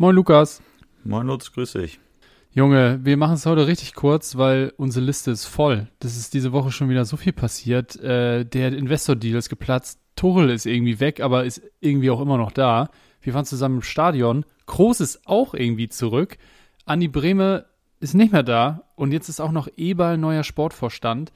Moin 0.00 0.14
Lukas. 0.14 0.62
Moin 1.02 1.26
Lutz, 1.26 1.50
grüß 1.50 1.72
dich. 1.72 1.98
Junge, 2.52 3.00
wir 3.02 3.16
machen 3.16 3.34
es 3.34 3.46
heute 3.46 3.66
richtig 3.66 3.94
kurz, 3.94 4.36
weil 4.36 4.72
unsere 4.76 5.04
Liste 5.04 5.32
ist 5.32 5.46
voll. 5.46 5.88
Das 5.98 6.16
ist 6.16 6.34
diese 6.34 6.52
Woche 6.52 6.70
schon 6.70 6.88
wieder 6.88 7.04
so 7.04 7.16
viel 7.16 7.32
passiert. 7.32 7.96
Äh, 7.96 8.44
der 8.44 8.68
Investor-Deal 8.74 9.36
ist 9.36 9.48
geplatzt. 9.48 9.98
Tuchel 10.14 10.50
ist 10.50 10.66
irgendwie 10.66 11.00
weg, 11.00 11.18
aber 11.18 11.46
ist 11.46 11.62
irgendwie 11.80 12.10
auch 12.10 12.20
immer 12.20 12.38
noch 12.38 12.52
da. 12.52 12.90
Wir 13.20 13.34
waren 13.34 13.44
zusammen 13.44 13.78
im 13.78 13.82
Stadion. 13.82 14.44
Kroos 14.66 15.00
ist 15.00 15.26
auch 15.26 15.52
irgendwie 15.52 15.88
zurück. 15.88 16.38
Andi 16.84 17.08
Breme 17.08 17.64
ist 17.98 18.14
nicht 18.14 18.30
mehr 18.30 18.44
da. 18.44 18.84
Und 18.94 19.10
jetzt 19.10 19.28
ist 19.28 19.40
auch 19.40 19.50
noch 19.50 19.66
Eberl 19.76 20.16
neuer 20.16 20.44
Sportvorstand. 20.44 21.32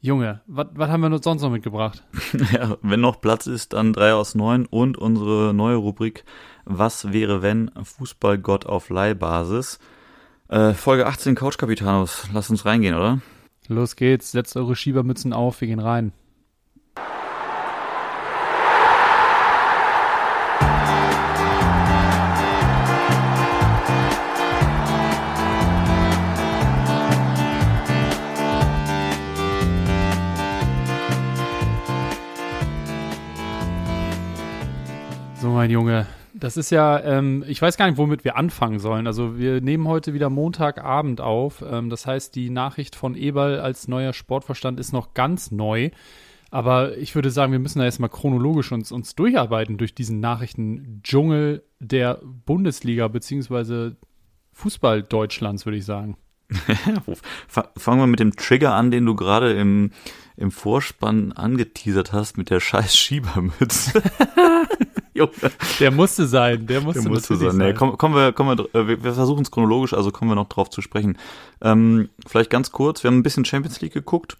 Junge, 0.00 0.40
was 0.46 0.88
haben 0.88 1.00
wir 1.00 1.18
sonst 1.22 1.42
noch 1.42 1.50
mitgebracht? 1.50 2.04
Ja, 2.52 2.76
wenn 2.82 3.00
noch 3.00 3.20
Platz 3.20 3.46
ist, 3.46 3.72
dann 3.72 3.92
drei 3.92 4.12
aus 4.12 4.34
neun 4.34 4.66
und 4.66 4.98
unsere 4.98 5.52
neue 5.54 5.76
Rubrik 5.76 6.24
Was 6.64 7.12
wäre 7.12 7.42
wenn 7.42 7.70
Fußballgott 7.82 8.66
auf 8.66 8.88
Leihbasis. 8.90 9.78
Äh, 10.48 10.74
Folge 10.74 11.06
18 11.06 11.34
Couch 11.34 11.58
Capitanos. 11.58 12.28
Lass 12.32 12.50
uns 12.50 12.64
reingehen, 12.64 12.94
oder? 12.94 13.20
Los 13.68 13.96
geht's, 13.96 14.32
setzt 14.32 14.56
eure 14.56 14.76
Schiebermützen 14.76 15.32
auf, 15.32 15.60
wir 15.60 15.68
gehen 15.68 15.80
rein. 15.80 16.12
Mein 35.66 35.72
Junge, 35.72 36.06
das 36.32 36.56
ist 36.56 36.70
ja, 36.70 37.02
ähm, 37.02 37.44
ich 37.48 37.60
weiß 37.60 37.76
gar 37.76 37.88
nicht, 37.88 37.98
womit 37.98 38.22
wir 38.22 38.36
anfangen 38.36 38.78
sollen. 38.78 39.08
Also 39.08 39.36
wir 39.36 39.60
nehmen 39.60 39.88
heute 39.88 40.14
wieder 40.14 40.30
Montagabend 40.30 41.20
auf. 41.20 41.64
Ähm, 41.68 41.90
das 41.90 42.06
heißt, 42.06 42.36
die 42.36 42.50
Nachricht 42.50 42.94
von 42.94 43.16
Eberl 43.16 43.58
als 43.58 43.88
neuer 43.88 44.12
Sportverstand 44.12 44.78
ist 44.78 44.92
noch 44.92 45.12
ganz 45.12 45.50
neu. 45.50 45.90
Aber 46.52 46.96
ich 46.98 47.16
würde 47.16 47.32
sagen, 47.32 47.50
wir 47.50 47.58
müssen 47.58 47.80
da 47.80 47.84
erstmal 47.84 48.10
chronologisch 48.10 48.70
uns, 48.70 48.92
uns 48.92 49.16
durcharbeiten 49.16 49.76
durch 49.76 49.92
diesen 49.92 50.20
Nachrichten-Dschungel 50.20 51.64
der 51.80 52.20
Bundesliga 52.22 53.08
beziehungsweise 53.08 53.96
Fußball 54.52 55.02
Deutschlands, 55.02 55.66
würde 55.66 55.78
ich 55.78 55.84
sagen. 55.84 56.16
Fangen 57.48 58.00
wir 58.00 58.06
mit 58.06 58.20
dem 58.20 58.36
Trigger 58.36 58.72
an, 58.72 58.92
den 58.92 59.04
du 59.04 59.16
gerade 59.16 59.52
im, 59.54 59.90
im 60.36 60.52
Vorspann 60.52 61.32
angeteasert 61.32 62.12
hast, 62.12 62.38
mit 62.38 62.50
der 62.50 62.60
scheiß 62.60 62.96
Schiebermütze. 62.96 64.00
der 65.80 65.90
musste 65.90 66.26
sein, 66.26 66.66
der 66.66 66.80
musste, 66.80 67.02
der 67.02 67.10
musste 67.10 67.36
sein. 67.36 67.56
Nee, 67.56 67.74
kommen, 67.74 67.96
kommen 67.96 68.14
wir, 68.14 68.32
kommen 68.32 68.58
wir, 68.58 68.74
äh, 68.74 68.88
wir, 68.88 69.04
wir 69.04 69.12
versuchen 69.14 69.42
es 69.42 69.50
chronologisch, 69.50 69.94
also 69.94 70.10
kommen 70.10 70.30
wir 70.30 70.34
noch 70.34 70.48
drauf 70.48 70.70
zu 70.70 70.82
sprechen. 70.82 71.18
Ähm, 71.60 72.08
vielleicht 72.26 72.50
ganz 72.50 72.72
kurz, 72.72 73.02
wir 73.02 73.08
haben 73.08 73.18
ein 73.18 73.22
bisschen 73.22 73.44
Champions 73.44 73.80
League 73.80 73.94
geguckt 73.94 74.36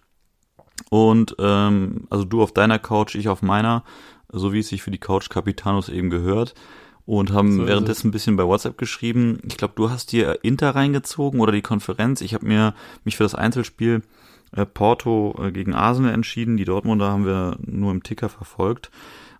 und 0.89 1.35
ähm, 1.39 2.07
also 2.09 2.25
du 2.25 2.41
auf 2.41 2.51
deiner 2.51 2.79
Couch, 2.79 3.15
ich 3.15 3.29
auf 3.29 3.41
meiner, 3.41 3.83
so 4.31 4.53
wie 4.53 4.59
es 4.59 4.67
sich 4.67 4.81
für 4.81 4.91
die 4.91 4.99
Couch 4.99 5.29
Capitanos 5.29 5.89
eben 5.89 6.09
gehört 6.09 6.53
und 7.05 7.31
haben 7.31 7.57
so 7.57 7.67
währenddessen 7.67 8.09
ein 8.09 8.11
bisschen 8.11 8.35
bei 8.35 8.45
WhatsApp 8.45 8.77
geschrieben. 8.77 9.39
Ich 9.47 9.57
glaube, 9.57 9.73
du 9.77 9.89
hast 9.89 10.11
dir 10.11 10.39
Inter 10.43 10.75
reingezogen 10.75 11.39
oder 11.39 11.53
die 11.53 11.61
Konferenz. 11.61 12.21
Ich 12.21 12.33
habe 12.33 12.45
mir 12.45 12.73
mich 13.05 13.15
für 13.15 13.23
das 13.23 13.33
Einzelspiel 13.33 14.01
äh, 14.51 14.65
Porto 14.65 15.33
äh, 15.41 15.51
gegen 15.51 15.73
Arsenal 15.73 16.13
entschieden. 16.13 16.57
Die 16.57 16.65
Dortmunder 16.65 17.09
haben 17.09 17.25
wir 17.25 17.57
nur 17.61 17.91
im 17.91 18.03
Ticker 18.03 18.29
verfolgt. 18.29 18.91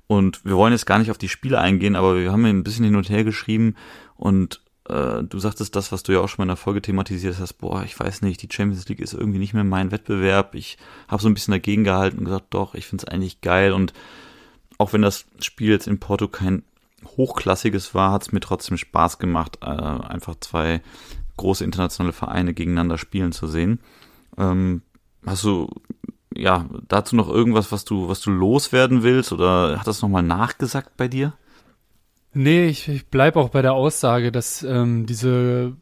Und 0.08 0.44
wir 0.46 0.56
wollen 0.56 0.72
jetzt 0.72 0.86
gar 0.86 1.00
nicht 1.00 1.12
auf 1.12 1.18
die 1.18 1.30
Spiele 1.30 1.60
eingehen, 1.60 1.96
aber 1.96 2.18
wir 2.18 2.32
haben 2.32 2.46
ein 2.46 2.64
bisschen 2.64 2.86
hin 2.86 2.96
und 2.96 3.10
her 3.10 3.26
geschrieben 3.26 3.76
und 4.16 4.62
äh, 4.88 5.24
du 5.24 5.40
sagtest 5.40 5.76
das, 5.76 5.92
was 5.92 6.04
du 6.04 6.14
ja 6.14 6.20
auch 6.22 6.30
schon 6.30 6.38
mal 6.40 6.46
in 6.46 6.56
der 6.56 6.58
Folge 6.58 6.82
thematisiert 6.82 7.38
hast, 7.40 7.54
boah, 7.54 7.84
ich 7.84 8.00
weiß 8.00 8.22
nicht, 8.22 8.42
die 8.42 8.50
Champions 8.52 8.88
League 8.88 9.02
ist 9.02 9.14
irgendwie 9.14 9.40
nicht 9.40 9.54
mehr 9.54 9.66
mein 9.66 9.92
Wettbewerb. 9.92 10.56
Ich 10.56 10.78
habe 11.08 11.22
so 11.22 11.28
ein 11.28 11.34
bisschen 11.34 11.52
dagegen 11.52 11.84
gehalten 11.84 12.20
und 12.20 12.26
gesagt, 12.26 12.48
doch, 12.52 12.74
ich 12.74 12.86
finde 12.86 13.06
es 13.06 13.14
eigentlich 13.14 13.42
geil. 13.42 13.74
Und 13.74 13.92
auch 14.78 14.94
wenn 14.94 15.02
das 15.02 15.26
Spiel 15.42 15.72
jetzt 15.72 15.88
in 15.88 16.00
Porto 16.00 16.28
kein 16.28 16.64
hochklassiges 17.06 17.94
war, 17.94 18.12
hat 18.12 18.24
es 18.24 18.32
mir 18.32 18.40
trotzdem 18.40 18.78
Spaß 18.78 19.20
gemacht, 19.20 19.60
äh, 19.62 19.66
einfach 19.66 20.36
zwei 20.40 20.82
große 21.36 21.64
internationale 21.64 22.14
Vereine 22.14 22.54
gegeneinander 22.54 22.98
spielen 22.98 23.32
zu 23.32 23.48
sehen. 23.48 23.80
Ähm, 24.38 24.82
hast 25.26 25.44
du 25.44 25.70
ja 26.38 26.66
dazu 26.88 27.16
noch 27.16 27.30
irgendwas, 27.30 27.72
was 27.72 27.86
du 27.86 28.08
was 28.10 28.22
du 28.22 28.32
loswerden 28.32 29.04
willst 29.04 29.32
oder 29.32 29.80
hat 29.80 29.88
das 29.88 30.02
nochmal 30.02 30.24
nachgesagt 30.24 30.98
bei 30.98 31.08
dir? 31.08 31.34
Nee, 32.34 32.68
ich, 32.68 32.88
ich 32.88 33.08
bleibe 33.08 33.40
auch 33.40 33.50
bei 33.50 33.62
der 33.62 33.74
Aussage, 33.74 34.32
dass 34.32 34.62
ähm, 34.62 35.06
diese 35.06 35.74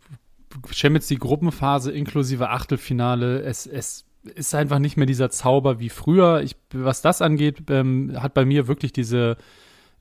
Champions 0.71 1.09
League 1.09 1.19
Gruppenphase 1.19 1.91
inklusive 1.91 2.49
Achtelfinale, 2.49 3.41
es, 3.41 3.66
es 3.66 4.05
ist 4.23 4.55
einfach 4.55 4.79
nicht 4.79 4.97
mehr 4.97 5.05
dieser 5.05 5.29
Zauber 5.29 5.79
wie 5.79 5.89
früher. 5.89 6.41
Ich, 6.41 6.55
was 6.72 7.01
das 7.01 7.22
angeht, 7.22 7.63
ähm, 7.69 8.16
hat 8.17 8.33
bei 8.33 8.45
mir 8.45 8.67
wirklich 8.67 8.93
diese 8.93 9.37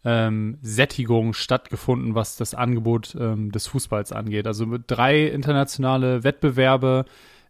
ähm, 0.05 0.59
Sättigung 0.63 1.33
stattgefunden, 1.33 2.15
was 2.15 2.37
das 2.37 2.55
Angebot 2.55 3.17
ähm, 3.19 3.51
des 3.51 3.67
Fußballs 3.67 4.13
angeht. 4.13 4.47
Also 4.47 4.79
drei 4.87 5.27
internationale 5.27 6.25
Wettbewerbe, 6.25 7.05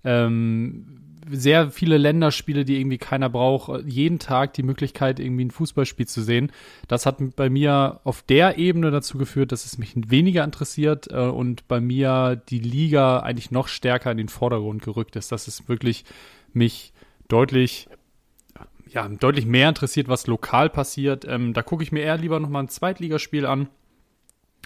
ähm, 0.04 1.03
sehr 1.30 1.70
viele 1.70 1.98
Länderspiele, 1.98 2.64
die 2.64 2.78
irgendwie 2.78 2.98
keiner 2.98 3.28
braucht, 3.28 3.84
jeden 3.86 4.18
Tag 4.18 4.54
die 4.54 4.62
Möglichkeit, 4.62 5.20
irgendwie 5.20 5.46
ein 5.46 5.50
Fußballspiel 5.50 6.06
zu 6.06 6.22
sehen. 6.22 6.52
Das 6.88 7.06
hat 7.06 7.18
bei 7.36 7.50
mir 7.50 8.00
auf 8.04 8.22
der 8.22 8.58
Ebene 8.58 8.90
dazu 8.90 9.18
geführt, 9.18 9.52
dass 9.52 9.64
es 9.64 9.78
mich 9.78 9.92
weniger 9.96 10.44
interessiert 10.44 11.08
äh, 11.10 11.18
und 11.18 11.68
bei 11.68 11.80
mir 11.80 12.40
die 12.48 12.60
Liga 12.60 13.20
eigentlich 13.20 13.50
noch 13.50 13.68
stärker 13.68 14.10
in 14.10 14.18
den 14.18 14.28
Vordergrund 14.28 14.82
gerückt 14.82 15.16
ist, 15.16 15.32
dass 15.32 15.48
es 15.48 15.68
wirklich 15.68 16.04
mich 16.52 16.92
deutlich 17.28 17.88
ja, 18.94 19.08
deutlich 19.08 19.44
mehr 19.44 19.68
interessiert, 19.68 20.08
was 20.08 20.28
lokal 20.28 20.70
passiert. 20.70 21.24
Ähm, 21.26 21.52
da 21.52 21.62
gucke 21.62 21.82
ich 21.82 21.90
mir 21.90 22.02
eher 22.02 22.16
lieber 22.16 22.38
nochmal 22.38 22.62
ein 22.62 22.68
Zweitligaspiel 22.68 23.44
an. 23.44 23.68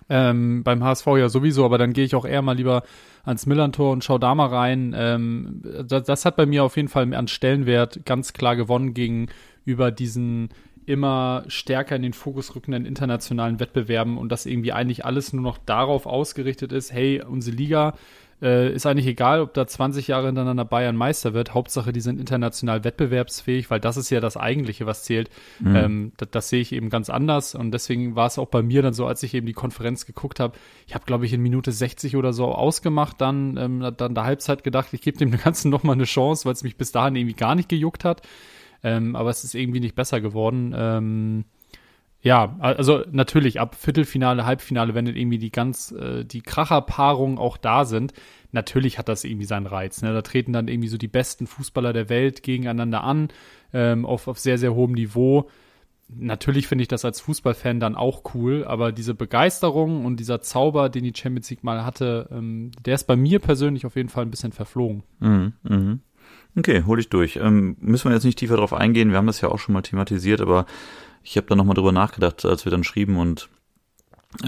Ähm, 0.09 0.63
beim 0.65 0.83
HSV 0.83 1.07
ja 1.19 1.29
sowieso, 1.29 1.65
aber 1.65 1.79
dann 1.79 1.93
gehe 1.93 2.05
ich 2.05 2.15
auch 2.15 2.25
eher 2.25 2.43
mal 2.43 2.57
lieber 2.57 2.83
ans 3.25 3.47
Millantor 3.47 3.93
und 3.93 4.05
schaue 4.05 4.21
da 4.21 4.35
mal 4.35 4.47
rein. 4.47 4.95
Ähm, 4.97 5.63
das, 5.87 6.05
das, 6.05 6.25
hat 6.25 6.37
bei 6.37 6.47
mir 6.47 6.65
auf 6.65 6.77
jeden 6.77 6.89
Fall 6.89 7.13
an 7.15 7.29
Stellenwert 7.29 8.07
ganz 8.07 8.33
klar 8.33 8.57
gewonnen 8.57 8.95
gegenüber 8.95 9.91
diesen 9.91 10.49
immer 10.87 11.45
stärker 11.49 11.97
in 11.97 12.03
den 12.03 12.15
Fokus 12.15 12.57
rückenden 12.57 12.87
internationalen 12.87 13.61
Wettbewerben 13.61 14.17
und 14.17 14.33
dass 14.33 14.47
irgendwie 14.47 14.73
eigentlich 14.73 15.05
alles 15.05 15.35
nur 15.35 15.43
noch 15.43 15.59
darauf 15.59 16.07
ausgerichtet 16.07 16.73
ist, 16.73 16.93
hey, 16.93 17.23
unsere 17.23 17.55
Liga 17.55 17.95
äh, 18.41 18.73
ist 18.73 18.87
eigentlich 18.87 19.07
egal, 19.07 19.41
ob 19.41 19.55
da 19.55 19.67
20 19.67 20.09
Jahre 20.09 20.27
hintereinander 20.27 20.65
Bayern 20.65 20.97
Meister 20.97 21.35
wird. 21.35 21.55
Hauptsache, 21.55 21.93
die 21.93 22.01
sind 22.01 22.21
international 22.21 22.85
wettbewerbsfähig, 22.85 23.71
weil 23.71 23.81
das 23.81 23.97
ist 23.97 24.11
ja 24.11 24.21
das 24.21 24.37
Eigentliche, 24.37 24.87
was 24.87 25.05
zählt. 25.05 25.31
Mhm. 25.59 25.77
Ähm, 25.77 26.13
das, 26.17 26.29
das, 26.31 26.49
sehe 26.49 26.61
ich 26.61 26.73
eben 26.73 26.91
ganz 26.91 27.11
anders. 27.11 27.55
Und 27.55 27.73
deswegen 27.73 28.15
war 28.17 28.27
es 28.27 28.39
auch 28.39 28.49
bei 28.49 28.63
mir 28.63 28.83
dann 28.83 28.95
so, 28.95 29.07
als 29.07 29.23
ich 29.23 29.35
eben 29.35 29.47
die 29.47 29.53
Konferenz 29.53 30.07
geguckt 30.07 30.41
habe. 30.41 30.57
Ich 30.87 30.95
habe, 30.95 31.05
glaube 31.05 31.27
ich, 31.27 31.33
in 31.33 31.43
Minute 31.43 31.73
60 31.73 32.17
oder 32.17 32.33
so 32.33 32.47
ausgemacht, 32.47 33.21
dann, 33.21 33.57
ähm, 33.57 33.93
dann 33.97 34.15
der 34.15 34.25
Halbzeit 34.25 34.63
gedacht, 34.63 34.89
ich 34.93 35.03
gebe 35.03 35.19
dem 35.19 35.31
Ganzen 35.45 35.71
nochmal 35.71 35.95
eine 35.95 36.05
Chance, 36.05 36.45
weil 36.45 36.53
es 36.53 36.63
mich 36.63 36.77
bis 36.77 36.93
dahin 36.93 37.17
irgendwie 37.17 37.37
gar 37.37 37.55
nicht 37.55 37.69
gejuckt 37.69 38.05
hat. 38.05 38.23
Ähm, 38.85 39.17
aber 39.17 39.31
es 39.31 39.43
ist 39.43 39.55
irgendwie 39.55 39.81
nicht 39.81 39.97
besser 39.97 40.21
geworden. 40.21 40.73
Ähm, 40.77 41.45
ja, 42.29 42.57
also 42.59 43.05
natürlich 43.11 43.59
ab 43.59 43.75
Viertelfinale, 43.75 44.45
Halbfinale, 44.45 44.95
wenn 44.95 45.07
dann 45.07 45.17
irgendwie 45.17 45.39
die 45.39 45.51
ganz, 45.51 45.93
äh, 45.93 46.27
die 46.27 46.43
Kracherpaarungen 46.43 47.39
auch 47.39 47.57
da 47.57 47.87
sind, 47.87 48.13
natürlich 48.53 48.99
hat 48.99 49.09
das 49.09 49.25
irgendwie 49.25 49.47
seinen 49.47 49.65
Reiz. 49.65 50.03
Ne? 50.03 50.13
Da 50.13 50.21
treten 50.21 50.53
dann 50.53 50.69
irgendwie 50.69 50.91
so 50.91 50.99
die 50.99 51.09
besten 51.09 51.47
Fußballer 51.47 51.95
der 51.95 52.11
Welt 52.11 52.43
gegeneinander 52.43 53.03
an, 53.03 53.29
ähm, 53.73 54.05
auf, 54.05 54.29
auf 54.29 54.39
sehr, 54.39 54.59
sehr 54.59 54.75
hohem 54.75 54.93
Niveau. 54.93 55.49
Natürlich 56.11 56.69
finde 56.69 56.83
ich 56.83 56.89
das 56.89 57.07
als 57.07 57.19
Fußballfan 57.23 57.81
dann 57.81 57.95
auch 57.95 58.35
cool, 58.35 58.63
aber 58.67 58.93
diese 58.93 59.15
Begeisterung 59.15 60.05
und 60.05 60.21
dieser 60.21 60.43
Zauber, 60.43 60.91
den 60.91 61.05
die 61.05 61.15
Champions 61.17 61.49
League 61.49 61.65
mal 61.65 61.83
hatte, 61.83 62.29
ähm, 62.31 62.73
der 62.85 62.97
ist 62.97 63.05
bei 63.05 63.17
mir 63.17 63.39
persönlich 63.39 63.87
auf 63.87 63.97
jeden 63.97 64.11
Fall 64.11 64.27
ein 64.27 64.31
bisschen 64.31 64.53
verflogen. 64.53 65.03
Mhm, 65.21 65.55
mh. 65.63 65.99
Okay, 66.59 66.83
hol 66.87 67.01
ich 67.01 67.09
durch. 67.09 67.37
Ähm, 67.37 67.79
müssen 67.81 68.11
wir 68.11 68.15
jetzt 68.15 68.25
nicht 68.25 68.39
tiefer 68.39 68.57
drauf 68.57 68.75
eingehen, 68.75 69.13
wir 69.13 69.17
haben 69.17 69.27
das 69.27 69.41
ja 69.41 69.49
auch 69.49 69.59
schon 69.59 69.73
mal 69.73 69.81
thematisiert, 69.81 70.43
aber 70.43 70.67
ich 71.23 71.37
habe 71.37 71.47
da 71.47 71.57
nochmal 71.57 71.75
drüber 71.75 71.93
nachgedacht, 71.93 72.45
als 72.45 72.65
wir 72.65 72.71
dann 72.71 72.85
schrieben 72.85 73.17
und 73.17 73.49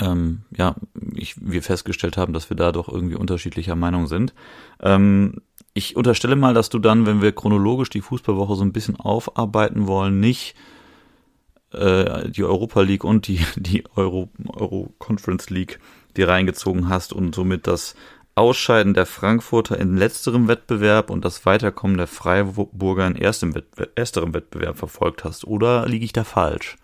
ähm, 0.00 0.42
ja, 0.56 0.74
ich, 1.14 1.34
wir 1.40 1.62
festgestellt 1.62 2.16
haben, 2.16 2.32
dass 2.32 2.50
wir 2.50 2.56
da 2.56 2.70
doch 2.72 2.88
irgendwie 2.88 3.16
unterschiedlicher 3.16 3.76
Meinung 3.76 4.06
sind. 4.06 4.34
Ähm, 4.80 5.40
ich 5.72 5.96
unterstelle 5.96 6.36
mal, 6.36 6.54
dass 6.54 6.68
du 6.68 6.78
dann, 6.78 7.06
wenn 7.06 7.22
wir 7.22 7.32
chronologisch 7.32 7.90
die 7.90 8.02
Fußballwoche 8.02 8.56
so 8.56 8.62
ein 8.62 8.72
bisschen 8.72 8.96
aufarbeiten 8.96 9.86
wollen, 9.86 10.20
nicht 10.20 10.54
äh, 11.72 12.28
die 12.28 12.44
Europa 12.44 12.82
League 12.82 13.04
und 13.04 13.26
die, 13.26 13.40
die 13.56 13.84
Euro, 13.96 14.28
Euro 14.48 14.92
Conference 14.98 15.50
League 15.50 15.78
dir 16.16 16.28
reingezogen 16.28 16.88
hast 16.88 17.12
und 17.12 17.34
somit 17.34 17.66
das 17.66 17.94
Ausscheiden 18.34 18.94
der 18.94 19.06
Frankfurter 19.06 19.78
in 19.78 19.96
letzterem 19.96 20.48
Wettbewerb 20.48 21.10
und 21.10 21.24
das 21.24 21.44
Weiterkommen 21.46 21.96
der 21.96 22.06
Freiburger 22.06 23.06
in 23.06 23.16
erstem 23.16 23.54
Wettbewerb, 23.54 23.90
ersterem 23.96 24.34
Wettbewerb 24.34 24.76
verfolgt 24.76 25.24
hast. 25.24 25.44
Oder 25.44 25.86
liege 25.86 26.04
ich 26.04 26.12
da 26.12 26.24
falsch? 26.24 26.76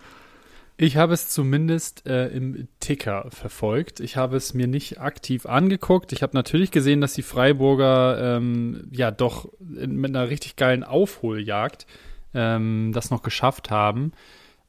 Ich 0.78 0.98
habe 0.98 1.14
es 1.14 1.30
zumindest 1.30 2.06
äh, 2.06 2.28
im 2.28 2.68
Ticker 2.80 3.28
verfolgt. 3.30 4.00
Ich 4.00 4.18
habe 4.18 4.36
es 4.36 4.52
mir 4.52 4.66
nicht 4.66 5.00
aktiv 5.00 5.46
angeguckt. 5.46 6.12
Ich 6.12 6.22
habe 6.22 6.36
natürlich 6.36 6.70
gesehen, 6.70 7.00
dass 7.00 7.14
die 7.14 7.22
Freiburger 7.22 8.36
ähm, 8.36 8.88
ja 8.90 9.10
doch 9.10 9.48
in, 9.60 9.96
mit 9.96 10.14
einer 10.14 10.28
richtig 10.28 10.56
geilen 10.56 10.84
Aufholjagd 10.84 11.86
ähm, 12.34 12.92
das 12.92 13.10
noch 13.10 13.22
geschafft 13.22 13.70
haben. 13.70 14.12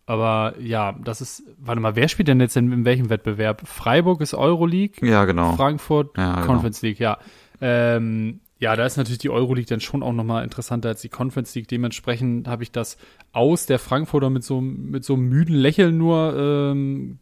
Aber 0.08 0.56
ja, 0.60 0.94
das 1.04 1.20
ist, 1.20 1.44
warte 1.60 1.82
mal, 1.82 1.98
wer 1.98 2.08
spielt 2.08 2.30
denn 2.30 2.40
jetzt 2.40 2.56
in, 2.56 2.72
in 2.72 2.86
welchem 2.86 3.10
Wettbewerb? 3.10 3.68
Freiburg 3.68 4.22
ist 4.22 4.34
Euroleague? 4.34 5.06
Ja, 5.06 5.26
genau. 5.26 5.54
Frankfurt 5.58 6.18
Ja, 6.18 6.36
genau. 6.36 6.48
Conference 6.48 6.82
League, 6.82 7.00
ja. 7.00 7.18
Ähm, 7.60 8.40
ja, 8.58 8.78
da 8.78 8.86
ist 8.86 8.96
natürlich 8.96 9.20
die 9.20 9.30
Euroleague 9.30 9.68
dann 9.68 9.82
schon 9.82 10.04
auch 10.04 10.14
nochmal 10.14 10.46
interessanter 10.46 10.90
als 10.90 11.02
die 11.02 11.10
Conference 11.10 11.54
League. 11.56 11.68
Dementsprechend 11.68 12.48
habe 12.48 12.64
ich 12.64 12.72
das 12.72 12.98
aus 13.34 13.66
der 13.66 13.80
Frankfurter 13.80 14.30
mit 14.30 14.46
so, 14.46 14.62
mit 14.62 15.04
so 15.04 15.16
einem 15.16 15.28
müden 15.28 15.56
Lächeln 15.56 15.98
nur, 15.98 16.34
ähm, 16.38 17.20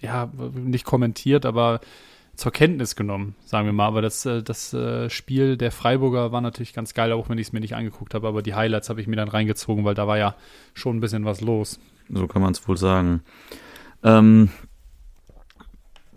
ja, 0.00 0.32
nicht 0.54 0.86
kommentiert, 0.86 1.44
aber 1.44 1.80
zur 2.34 2.50
Kenntnis 2.50 2.96
genommen, 2.96 3.34
sagen 3.44 3.66
wir 3.66 3.74
mal. 3.74 3.86
Aber 3.86 4.00
das, 4.00 4.24
äh, 4.24 4.42
das 4.42 4.72
äh, 4.72 5.10
Spiel 5.10 5.58
der 5.58 5.70
Freiburger 5.70 6.32
war 6.32 6.40
natürlich 6.40 6.72
ganz 6.72 6.94
geil, 6.94 7.12
auch 7.12 7.28
wenn 7.28 7.36
ich 7.36 7.48
es 7.48 7.52
mir 7.52 7.60
nicht 7.60 7.76
angeguckt 7.76 8.14
habe. 8.14 8.26
Aber 8.26 8.40
die 8.40 8.54
Highlights 8.54 8.88
habe 8.88 9.02
ich 9.02 9.06
mir 9.06 9.16
dann 9.16 9.28
reingezogen, 9.28 9.84
weil 9.84 9.94
da 9.94 10.06
war 10.06 10.16
ja 10.16 10.34
schon 10.72 10.96
ein 10.96 11.00
bisschen 11.00 11.26
was 11.26 11.42
los. 11.42 11.78
So 12.08 12.26
kann 12.26 12.42
man 12.42 12.52
es 12.52 12.66
wohl 12.68 12.76
sagen. 12.76 13.22
Ähm, 14.02 14.50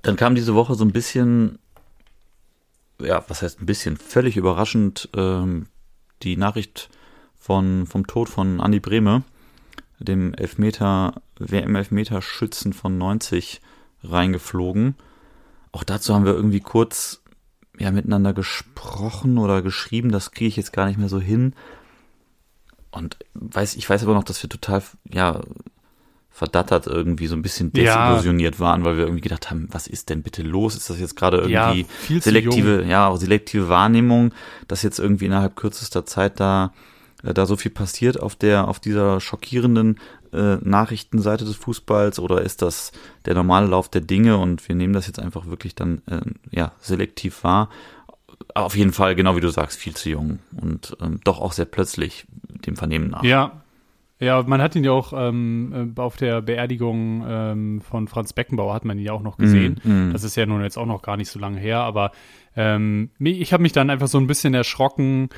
dann 0.01 0.15
kam 0.15 0.35
diese 0.35 0.55
Woche 0.55 0.75
so 0.75 0.85
ein 0.85 0.91
bisschen, 0.91 1.59
ja, 3.01 3.23
was 3.27 3.41
heißt 3.41 3.61
ein 3.61 3.65
bisschen, 3.65 3.97
völlig 3.97 4.37
überraschend 4.37 5.09
ähm, 5.15 5.67
die 6.23 6.37
Nachricht 6.37 6.89
von, 7.37 7.85
vom 7.87 8.07
Tod 8.07 8.29
von 8.29 8.61
Andi 8.61 8.79
Brehme, 8.79 9.23
dem 9.99 10.33
Elfmeter, 10.33 11.21
WM-Elfmeter-Schützen 11.39 12.73
von 12.73 12.97
90 12.97 13.61
reingeflogen. 14.03 14.95
Auch 15.71 15.83
dazu 15.83 16.13
haben 16.13 16.25
wir 16.25 16.33
irgendwie 16.33 16.61
kurz 16.61 17.21
ja, 17.77 17.91
miteinander 17.91 18.33
gesprochen 18.33 19.37
oder 19.37 19.61
geschrieben, 19.61 20.11
das 20.11 20.31
kriege 20.31 20.47
ich 20.47 20.57
jetzt 20.57 20.73
gar 20.73 20.87
nicht 20.87 20.99
mehr 20.99 21.09
so 21.09 21.19
hin. 21.19 21.53
Und 22.91 23.17
weiß, 23.33 23.75
ich 23.75 23.89
weiß 23.89 24.03
aber 24.03 24.13
noch, 24.13 24.23
dass 24.23 24.41
wir 24.41 24.49
total, 24.49 24.83
ja, 25.11 25.41
verdattert 26.39 26.87
irgendwie 26.87 27.27
so 27.27 27.35
ein 27.35 27.41
bisschen 27.41 27.69
Ja. 27.75 28.07
desillusioniert 28.07 28.61
waren, 28.61 28.85
weil 28.85 28.95
wir 28.95 29.03
irgendwie 29.03 29.19
gedacht 29.21 29.51
haben, 29.51 29.67
was 29.71 29.87
ist 29.87 30.09
denn 30.09 30.23
bitte 30.23 30.41
los? 30.41 30.73
Ist 30.77 30.89
das 30.89 30.97
jetzt 30.97 31.17
gerade 31.17 31.49
Ja, 31.49 31.73
irgendwie 31.73 31.85
zu 32.07 32.21
selektive, 32.21 32.85
ja, 32.85 33.13
selektive 33.17 33.67
Wahrnehmung, 33.67 34.33
dass 34.69 34.81
jetzt 34.81 34.99
irgendwie 34.99 35.25
innerhalb 35.25 35.57
kürzester 35.57 36.05
Zeit 36.05 36.39
da 36.39 36.71
äh, 37.23 37.33
da 37.33 37.45
so 37.45 37.57
viel 37.57 37.71
passiert 37.71 38.17
auf 38.21 38.37
der 38.37 38.69
auf 38.69 38.79
dieser 38.79 39.19
schockierenden 39.19 39.99
äh, 40.31 40.55
Nachrichtenseite 40.61 41.43
des 41.43 41.57
Fußballs 41.57 42.19
oder 42.19 42.41
ist 42.41 42.61
das 42.61 42.93
der 43.25 43.33
normale 43.35 43.67
Lauf 43.67 43.89
der 43.89 43.99
Dinge 44.01 44.37
und 44.37 44.65
wir 44.69 44.75
nehmen 44.75 44.93
das 44.93 45.07
jetzt 45.07 45.19
einfach 45.19 45.45
wirklich 45.47 45.75
dann 45.75 46.01
äh, 46.09 46.21
ja 46.51 46.71
selektiv 46.79 47.43
wahr? 47.43 47.67
Auf 48.55 48.77
jeden 48.77 48.93
Fall, 48.93 49.13
genau 49.15 49.35
wie 49.35 49.41
du 49.41 49.49
sagst, 49.49 49.77
viel 49.77 49.93
zu 49.95 50.09
jung 50.09 50.39
und 50.61 50.95
ähm, 51.01 51.19
doch 51.25 51.41
auch 51.41 51.51
sehr 51.51 51.65
plötzlich 51.65 52.25
dem 52.65 52.77
Vernehmen 52.77 53.09
nach. 53.09 53.23
Ja. 53.23 53.61
Ja, 54.21 54.43
man 54.43 54.61
hat 54.61 54.75
ihn 54.75 54.83
ja 54.83 54.91
auch 54.91 55.13
ähm, 55.15 55.93
äh, 55.95 55.99
auf 56.01 56.17
der 56.17 56.41
Beerdigung 56.41 57.23
ähm, 57.27 57.81
von 57.81 58.07
Franz 58.09 58.33
Beckenbauer 58.33 58.73
hat 58.73 58.83
man 58.83 58.97
ihn 58.99 59.05
ja 59.05 59.13
auch 59.13 59.21
noch 59.21 59.37
gesehen. 59.37 59.79
Mm, 59.83 60.09
mm. 60.09 60.13
Das 60.13 60.23
ist 60.25 60.35
ja 60.35 60.45
nun 60.45 60.61
jetzt 60.61 60.77
auch 60.77 60.85
noch 60.85 61.01
gar 61.01 61.15
nicht 61.15 61.29
so 61.29 61.39
lange 61.39 61.57
her, 61.59 61.79
aber 61.79 62.11
ähm, 62.55 63.11
ich 63.19 63.53
habe 63.53 63.63
mich 63.63 63.71
dann 63.71 63.89
einfach 63.89 64.07
so 64.07 64.17
ein 64.17 64.27
bisschen 64.27 64.53
erschrocken, 64.53 65.29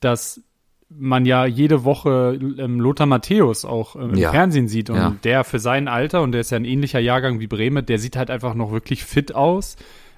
dass 0.00 0.42
man 0.88 1.24
ja 1.24 1.46
jede 1.46 1.84
Woche 1.84 2.38
ähm, 2.58 2.78
Lothar 2.78 3.06
Matthäus 3.06 3.64
auch 3.64 3.96
ähm, 3.96 4.10
im 4.10 4.18
Ja. 4.18 4.30
Fernsehen 4.30 4.68
sieht 4.68 4.90
und 4.90 4.96
Ja. 4.96 5.16
der 5.24 5.42
für 5.42 5.58
sein 5.58 5.88
Alter 5.88 6.22
und 6.22 6.32
der 6.32 6.42
ist 6.42 6.50
ja 6.50 6.56
ein 6.58 6.64
ähnlicher 6.66 7.00
Jahrgang 7.00 7.40
wie 7.40 7.46
Breme, 7.46 7.82
der 7.82 7.98
sieht 7.98 8.16
halt 8.16 8.30
einfach 8.30 8.54
noch 8.54 8.70
wirklich 8.70 9.04
fit 9.04 9.34
aus. 9.34 9.76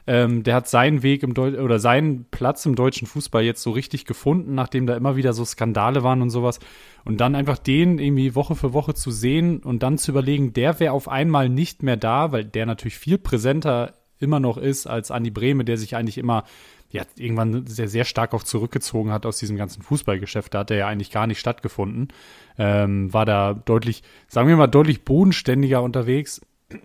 Ähm, 0.08 0.43
der 0.43 0.55
hat 0.55 0.66
seinen 0.66 1.02
Weg 1.02 1.22
im 1.22 1.34
Deu 1.34 1.62
oder 1.62 1.78
seinen 1.78 2.25
Platz 2.31 2.64
im 2.64 2.75
deutschen 2.75 3.06
Fußball 3.06 3.43
jetzt 3.43 3.62
so 3.62 3.72
richtig 3.72 4.06
gefunden, 4.06 4.55
nachdem 4.55 4.87
da 4.87 4.96
immer 4.96 5.16
wieder 5.16 5.34
so 5.34 5.44
Skandale 5.44 6.02
waren 6.02 6.22
und 6.22 6.31
sowas. 6.31 6.60
Und 7.05 7.19
dann 7.19 7.34
einfach 7.34 7.58
den 7.58 7.99
irgendwie 7.99 8.34
Woche 8.34 8.56
für 8.56 8.72
Woche 8.72 8.94
zu 8.94 9.10
sehen 9.10 9.58
und 9.58 9.82
dann 9.82 9.99
zu 9.99 10.12
überlegen, 10.12 10.55
der 10.55 10.81
wäre 10.81 10.94
auf 10.94 11.08
einmal 11.08 11.50
nicht 11.50 11.82
mehr 11.82 11.99
da, 11.99 12.32
weil 12.32 12.46
der 12.46 12.64
natürlich 12.64 12.96
viel 12.96 13.19
präsenter 13.19 13.93
immer 14.19 14.40
noch 14.40 14.56
ist 14.56 14.87
als 14.87 15.10
Andi 15.10 15.31
Brehme, 15.31 15.66
der 15.66 15.76
sich 15.76 15.94
eigentlich 15.94 16.16
immer 16.16 16.44
ja, 16.90 17.02
irgendwann 17.19 17.66
sehr, 17.66 17.88
sehr 17.88 18.06
stark 18.06 18.32
auch 18.32 18.44
zurückgezogen 18.44 19.12
hat 19.12 19.26
aus 19.26 19.37
diesem 19.37 19.58
ganzen 19.58 19.82
Fußballgeschäft. 19.82 20.54
Da 20.54 20.61
hat 20.61 20.70
er 20.70 20.78
ja 20.78 20.87
eigentlich 20.88 21.11
gar 21.11 21.26
nicht 21.26 21.38
stattgefunden. 21.38 22.08
Ähm, 22.56 23.12
war 23.12 23.26
da 23.26 23.52
deutlich, 23.52 24.02
sagen 24.26 24.49
wir 24.49 24.56
mal, 24.56 24.69
deutlich 24.69 25.04
bodenständiger 25.04 25.82
unterwegs 25.82 26.40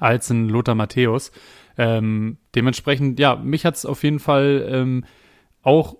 als 0.00 0.30
ein 0.30 0.48
Lothar 0.48 0.74
Matthäus. 0.74 1.30
Ähm, 1.78 2.38
dementsprechend, 2.54 3.18
ja, 3.18 3.36
mich 3.36 3.64
hat's 3.64 3.84
auf 3.84 4.02
jeden 4.02 4.18
Fall 4.18 4.66
ähm, 4.70 5.04
auch 5.62 5.96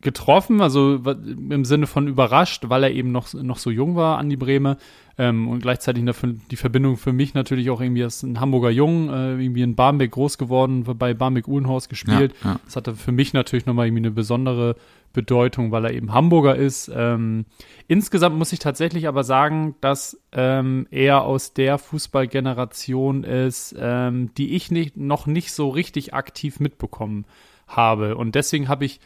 getroffen, 0.00 0.60
also 0.60 0.94
im 0.94 1.64
Sinne 1.64 1.88
von 1.88 2.06
überrascht, 2.06 2.64
weil 2.68 2.84
er 2.84 2.92
eben 2.92 3.10
noch, 3.10 3.34
noch 3.34 3.58
so 3.58 3.70
jung 3.70 3.96
war, 3.96 4.18
Andi 4.18 4.36
Breme. 4.36 4.76
Ähm, 5.20 5.48
und 5.48 5.60
gleichzeitig 5.60 6.04
die 6.48 6.56
Verbindung 6.56 6.96
für 6.96 7.12
mich 7.12 7.34
natürlich 7.34 7.70
auch 7.70 7.80
irgendwie 7.80 8.04
als 8.04 8.22
ein 8.22 8.38
Hamburger 8.38 8.70
Jung, 8.70 9.10
äh, 9.10 9.32
irgendwie 9.32 9.62
in 9.62 9.74
Barmbek 9.74 10.12
groß 10.12 10.38
geworden, 10.38 10.84
bei 10.84 11.12
Barmbek-Uhlenhaus 11.12 11.88
gespielt. 11.88 12.32
Ja, 12.44 12.50
ja. 12.50 12.60
Das 12.64 12.76
hatte 12.76 12.94
für 12.94 13.10
mich 13.10 13.32
natürlich 13.32 13.66
nochmal 13.66 13.86
irgendwie 13.86 14.02
eine 14.02 14.12
besondere 14.12 14.76
Bedeutung, 15.12 15.72
weil 15.72 15.86
er 15.86 15.94
eben 15.94 16.12
Hamburger 16.12 16.54
ist. 16.54 16.88
Ähm, 16.94 17.46
insgesamt 17.88 18.36
muss 18.36 18.52
ich 18.52 18.60
tatsächlich 18.60 19.08
aber 19.08 19.24
sagen, 19.24 19.74
dass 19.80 20.20
ähm, 20.30 20.86
er 20.92 21.22
aus 21.22 21.52
der 21.52 21.78
Fußballgeneration 21.78 23.24
ist, 23.24 23.74
ähm, 23.76 24.30
die 24.36 24.54
ich 24.54 24.70
nicht, 24.70 24.96
noch 24.96 25.26
nicht 25.26 25.50
so 25.50 25.68
richtig 25.70 26.14
aktiv 26.14 26.60
mitbekommen 26.60 27.24
habe. 27.66 28.16
Und 28.16 28.36
deswegen 28.36 28.68
habe 28.68 28.84
ich 28.84 29.00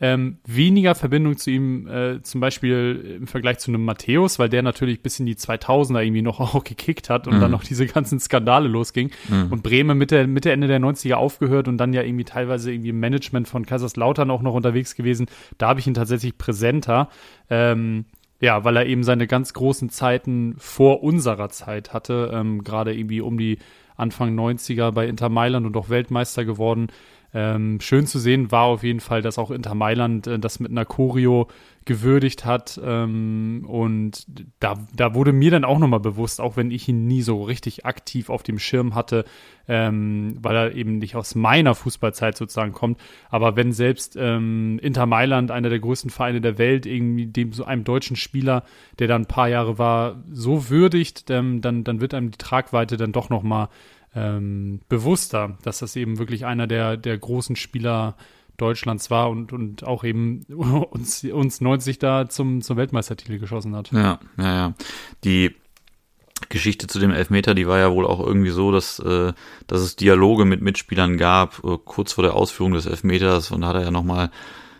ähm, 0.00 0.38
weniger 0.46 0.94
Verbindung 0.94 1.36
zu 1.36 1.50
ihm, 1.50 1.88
äh, 1.88 2.22
zum 2.22 2.40
Beispiel 2.40 3.16
im 3.20 3.26
Vergleich 3.26 3.58
zu 3.58 3.70
einem 3.70 3.84
Matthäus, 3.84 4.38
weil 4.38 4.48
der 4.48 4.62
natürlich 4.62 5.02
bis 5.02 5.18
in 5.18 5.26
die 5.26 5.34
2000er 5.34 6.00
irgendwie 6.02 6.22
noch 6.22 6.38
auch 6.54 6.62
gekickt 6.62 7.10
hat 7.10 7.26
und 7.26 7.36
Mhm. 7.36 7.40
dann 7.40 7.50
noch 7.50 7.64
diese 7.64 7.86
ganzen 7.86 8.20
Skandale 8.20 8.68
losging. 8.68 9.10
Und 9.50 9.62
Bremen 9.62 9.98
Mitte, 9.98 10.26
Mitte, 10.28 10.52
Ende 10.52 10.68
der 10.68 10.78
90er 10.80 11.14
aufgehört 11.14 11.66
und 11.66 11.78
dann 11.78 11.92
ja 11.92 12.02
irgendwie 12.02 12.24
teilweise 12.24 12.72
irgendwie 12.72 12.90
im 12.90 13.00
Management 13.00 13.48
von 13.48 13.66
Kaiserslautern 13.66 14.30
auch 14.30 14.42
noch 14.42 14.54
unterwegs 14.54 14.94
gewesen. 14.94 15.26
Da 15.58 15.68
habe 15.68 15.80
ich 15.80 15.86
ihn 15.88 15.94
tatsächlich 15.94 16.38
präsenter. 16.38 17.08
Ähm, 17.50 18.04
ja, 18.40 18.62
weil 18.62 18.76
er 18.76 18.86
eben 18.86 19.02
seine 19.02 19.26
ganz 19.26 19.52
großen 19.52 19.90
Zeiten 19.90 20.54
vor 20.58 21.02
unserer 21.02 21.48
Zeit 21.48 21.92
hatte, 21.92 22.30
ähm, 22.32 22.62
gerade 22.62 22.94
irgendwie 22.94 23.20
um 23.20 23.36
die 23.36 23.58
Anfang 23.96 24.36
90er 24.38 24.92
bei 24.92 25.08
Inter 25.08 25.28
Mailand 25.28 25.66
und 25.66 25.76
auch 25.76 25.88
Weltmeister 25.88 26.44
geworden. 26.44 26.86
Ähm, 27.34 27.78
schön 27.80 28.06
zu 28.06 28.18
sehen 28.18 28.50
war 28.50 28.64
auf 28.64 28.82
jeden 28.82 29.00
Fall, 29.00 29.20
dass 29.20 29.38
auch 29.38 29.50
Inter 29.50 29.74
Mailand 29.74 30.26
äh, 30.26 30.38
das 30.38 30.60
mit 30.60 30.70
einer 30.70 30.86
Choreo 30.86 31.48
gewürdigt 31.84 32.44
hat. 32.44 32.80
Ähm, 32.82 33.64
und 33.66 34.26
da, 34.60 34.76
da 34.94 35.14
wurde 35.14 35.32
mir 35.32 35.50
dann 35.50 35.64
auch 35.64 35.78
nochmal 35.78 36.00
bewusst, 36.00 36.40
auch 36.40 36.56
wenn 36.56 36.70
ich 36.70 36.88
ihn 36.88 37.06
nie 37.06 37.22
so 37.22 37.42
richtig 37.42 37.84
aktiv 37.84 38.30
auf 38.30 38.42
dem 38.42 38.58
Schirm 38.58 38.94
hatte, 38.94 39.24
ähm, 39.68 40.36
weil 40.40 40.56
er 40.56 40.74
eben 40.74 40.98
nicht 40.98 41.16
aus 41.16 41.34
meiner 41.34 41.74
Fußballzeit 41.74 42.36
sozusagen 42.36 42.72
kommt. 42.72 42.98
Aber 43.28 43.56
wenn 43.56 43.72
selbst 43.72 44.16
ähm, 44.18 44.78
Inter 44.82 45.06
Mailand, 45.06 45.50
einer 45.50 45.68
der 45.70 45.80
größten 45.80 46.10
Vereine 46.10 46.40
der 46.40 46.58
Welt, 46.58 46.86
irgendwie 46.86 47.26
dem 47.26 47.52
so 47.52 47.64
einem 47.64 47.84
deutschen 47.84 48.16
Spieler, 48.16 48.64
der 48.98 49.08
da 49.08 49.16
ein 49.16 49.26
paar 49.26 49.48
Jahre 49.48 49.78
war, 49.78 50.22
so 50.30 50.70
würdigt, 50.70 51.30
ähm, 51.30 51.60
dann, 51.60 51.84
dann 51.84 52.00
wird 52.00 52.14
einem 52.14 52.30
die 52.30 52.38
Tragweite 52.38 52.96
dann 52.96 53.12
doch 53.12 53.28
nochmal 53.28 53.68
ähm, 54.14 54.80
bewusster, 54.88 55.58
dass 55.62 55.78
das 55.78 55.96
eben 55.96 56.18
wirklich 56.18 56.46
einer 56.46 56.66
der, 56.66 56.96
der 56.96 57.18
großen 57.18 57.56
Spieler 57.56 58.16
Deutschlands 58.56 59.10
war 59.10 59.30
und, 59.30 59.52
und 59.52 59.84
auch 59.84 60.04
eben 60.04 60.42
uns, 60.90 61.24
uns 61.24 61.60
90 61.60 61.98
da 61.98 62.28
zum, 62.28 62.60
zum 62.60 62.76
Weltmeistertitel 62.76 63.38
geschossen 63.38 63.74
hat. 63.74 63.90
Ja, 63.92 64.18
ja, 64.36 64.54
ja. 64.54 64.74
Die 65.24 65.54
Geschichte 66.48 66.86
zu 66.86 66.98
dem 66.98 67.10
Elfmeter, 67.10 67.54
die 67.54 67.66
war 67.66 67.78
ja 67.78 67.92
wohl 67.92 68.06
auch 68.06 68.24
irgendwie 68.24 68.50
so, 68.50 68.70
dass, 68.70 68.98
äh, 69.00 69.32
dass 69.66 69.80
es 69.80 69.96
Dialoge 69.96 70.44
mit 70.44 70.60
Mitspielern 70.60 71.16
gab, 71.16 71.64
äh, 71.64 71.78
kurz 71.84 72.12
vor 72.12 72.22
der 72.22 72.34
Ausführung 72.34 72.72
des 72.72 72.86
Elfmeters. 72.86 73.50
Und 73.50 73.62
da 73.62 73.68
hat 73.68 73.76
er 73.76 73.82
ja 73.82 73.90
nochmal 73.90 74.30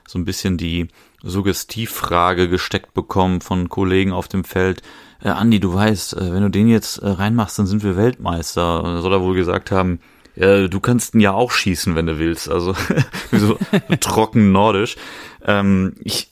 so 0.07 0.19
ein 0.19 0.25
bisschen 0.25 0.57
die 0.57 0.89
Suggestivfrage 1.23 2.49
gesteckt 2.49 2.95
bekommen 2.95 3.41
von 3.41 3.69
Kollegen 3.69 4.13
auf 4.13 4.29
dem 4.29 4.45
Feld. 4.45 4.83
Äh, 5.23 5.31
Andi, 5.31 5.61
du 5.61 5.75
weißt, 5.75 6.17
äh, 6.17 6.33
wenn 6.33 6.43
du 6.43 6.51
den 6.51 6.69
jetzt 6.69 6.99
äh, 6.99 7.09
reinmachst, 7.09 7.59
dann 7.59 7.67
sind 7.67 7.83
wir 7.83 7.97
Weltmeister. 7.97 8.83
Und 8.83 9.03
soll 9.03 9.13
er 9.13 9.23
wohl 9.23 9.35
gesagt 9.35 9.71
haben, 9.71 10.01
ja, 10.37 10.69
du 10.69 10.81
kannst 10.81 11.15
ihn 11.15 11.21
ja 11.21 11.33
auch 11.33 11.51
schießen, 11.51 11.97
wenn 11.97 12.07
du 12.07 12.19
willst. 12.19 12.49
Also 12.49 12.75
so 13.33 13.59
trocken 14.01 14.53
nordisch. 14.53 14.97
Ähm, 15.45 15.95
ich, 16.05 16.31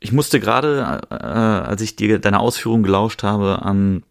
ich 0.00 0.12
musste 0.12 0.40
gerade, 0.40 1.00
äh, 1.10 1.14
als 1.14 1.80
ich 1.80 1.96
dir 1.96 2.18
deine 2.18 2.40
Ausführung 2.40 2.82
gelauscht 2.82 3.22
habe, 3.22 3.62
an, 3.62 4.02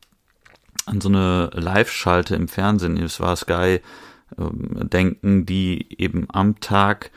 an 0.86 1.02
so 1.02 1.10
eine 1.10 1.50
Live-Schalte 1.54 2.36
im 2.36 2.48
Fernsehen, 2.48 2.98
es 2.98 3.20
war 3.20 3.36
Sky, 3.36 3.82
ähm, 4.38 4.90
denken, 4.90 5.46
die 5.46 5.88
eben 5.98 6.28
am 6.32 6.60
Tag 6.62 7.12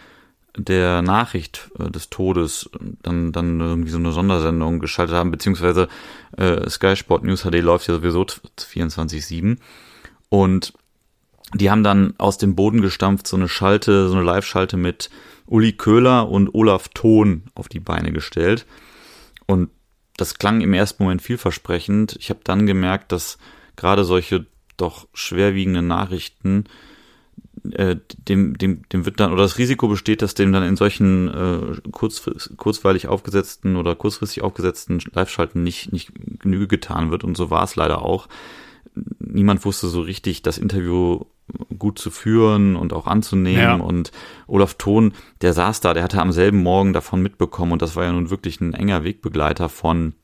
der 0.57 1.03
Nachricht 1.03 1.71
äh, 1.79 1.91
des 1.91 2.11
Todes 2.11 2.71
dann, 3.03 3.33
dann 3.33 3.61
irgendwie 3.61 3.91
so 3.91 3.99
eine 3.99 4.13
Sondersendung 4.13 4.79
geschaltet 4.81 5.15
haben, 5.15 5.31
beziehungsweise 5.31 5.89
äh, 6.37 6.69
Sky 6.69 6.97
Sport 6.97 7.25
News 7.25 7.43
HD 7.43 7.61
läuft 7.61 7.89
ja 7.89 7.95
sowieso 7.95 8.23
24-7 8.23 9.59
und 10.29 10.73
die 11.55 11.71
haben 11.71 11.85
dann 11.85 12.15
aus 12.19 12.39
dem 12.39 12.57
Boden 12.57 12.81
gestampft 12.81 13.27
so 13.27 13.37
eine 13.37 13.49
Schalte, 13.49 14.09
so 14.09 14.17
eine 14.17 14.25
Live-Schalte 14.25 14.77
mit 14.77 15.11
Uli 15.47 15.73
Köhler 15.73 16.29
und 16.29 16.55
Olaf 16.55 16.89
Thon 16.89 17.45
auf 17.55 17.69
die 17.69 17.79
Beine 17.81 18.13
gestellt. 18.13 18.67
Und 19.47 19.71
das 20.17 20.39
klang 20.39 20.61
im 20.61 20.75
ersten 20.75 21.05
Moment 21.05 21.23
vielversprechend. 21.23 22.17
Ich 22.19 22.31
habe 22.31 22.41
dann 22.43 22.67
gemerkt, 22.67 23.13
dass 23.13 23.39
gerade 23.77 24.05
solche 24.05 24.47
doch 24.77 25.07
schwerwiegenden 25.15 25.87
Nachrichten 25.87 26.65
äh, 27.73 27.97
dem, 28.29 28.57
dem, 28.59 28.89
dem 28.89 29.07
wird 29.07 29.21
dann, 29.21 29.33
oder 29.33 29.43
das 29.43 29.59
Risiko 29.59 29.89
besteht, 29.89 30.23
dass 30.23 30.35
dem 30.35 30.53
dann 30.53 30.63
in 30.63 30.77
solchen 30.77 31.29
äh, 31.29 31.91
kurz, 31.93 32.29
kurzweilig 32.57 33.09
aufgesetzten 33.09 33.77
oder 33.77 33.95
kurzfristig 33.95 34.43
aufgesetzten 34.43 35.03
Live-Schalten 35.13 35.63
nicht, 35.63 35.93
nicht 35.93 36.13
Genüge 36.41 36.67
getan 36.69 37.11
wird. 37.11 37.25
Und 37.25 37.37
so 37.37 37.51
war 37.51 37.65
es 37.65 37.77
leider 37.77 38.03
auch. 38.03 38.29
Niemand 39.19 39.65
wusste 39.65 39.89
so 39.89 40.01
richtig, 40.01 40.43
das 40.43 40.59
Interview 40.59 41.21
gut 41.79 41.99
zu 41.99 42.11
führen 42.11 42.77
und 42.77 42.93
auch 42.93 43.07
anzunehmen. 43.07 43.61
Ja. 43.61 43.75
Und 43.75 44.11
Olaf 44.47 44.75
Thon, 44.75 45.13
der 45.43 45.53
saß 45.53 45.81
da, 45.81 45.95
der 45.95 46.03
hatte 46.03 46.21
am 46.21 46.33
selben 46.33 46.63
Morgen 46.63 46.93
davon 46.93 47.23
mitbekommen 47.23 47.73
und 47.73 47.83
das 47.83 47.97
war 47.97 48.05
ja 48.05 48.13
nun 48.13 48.31
wirklich 48.31 48.61
ein 48.61 48.75
enger 48.75 49.05
Wegbegleiter 49.05 49.69
von 49.69 50.15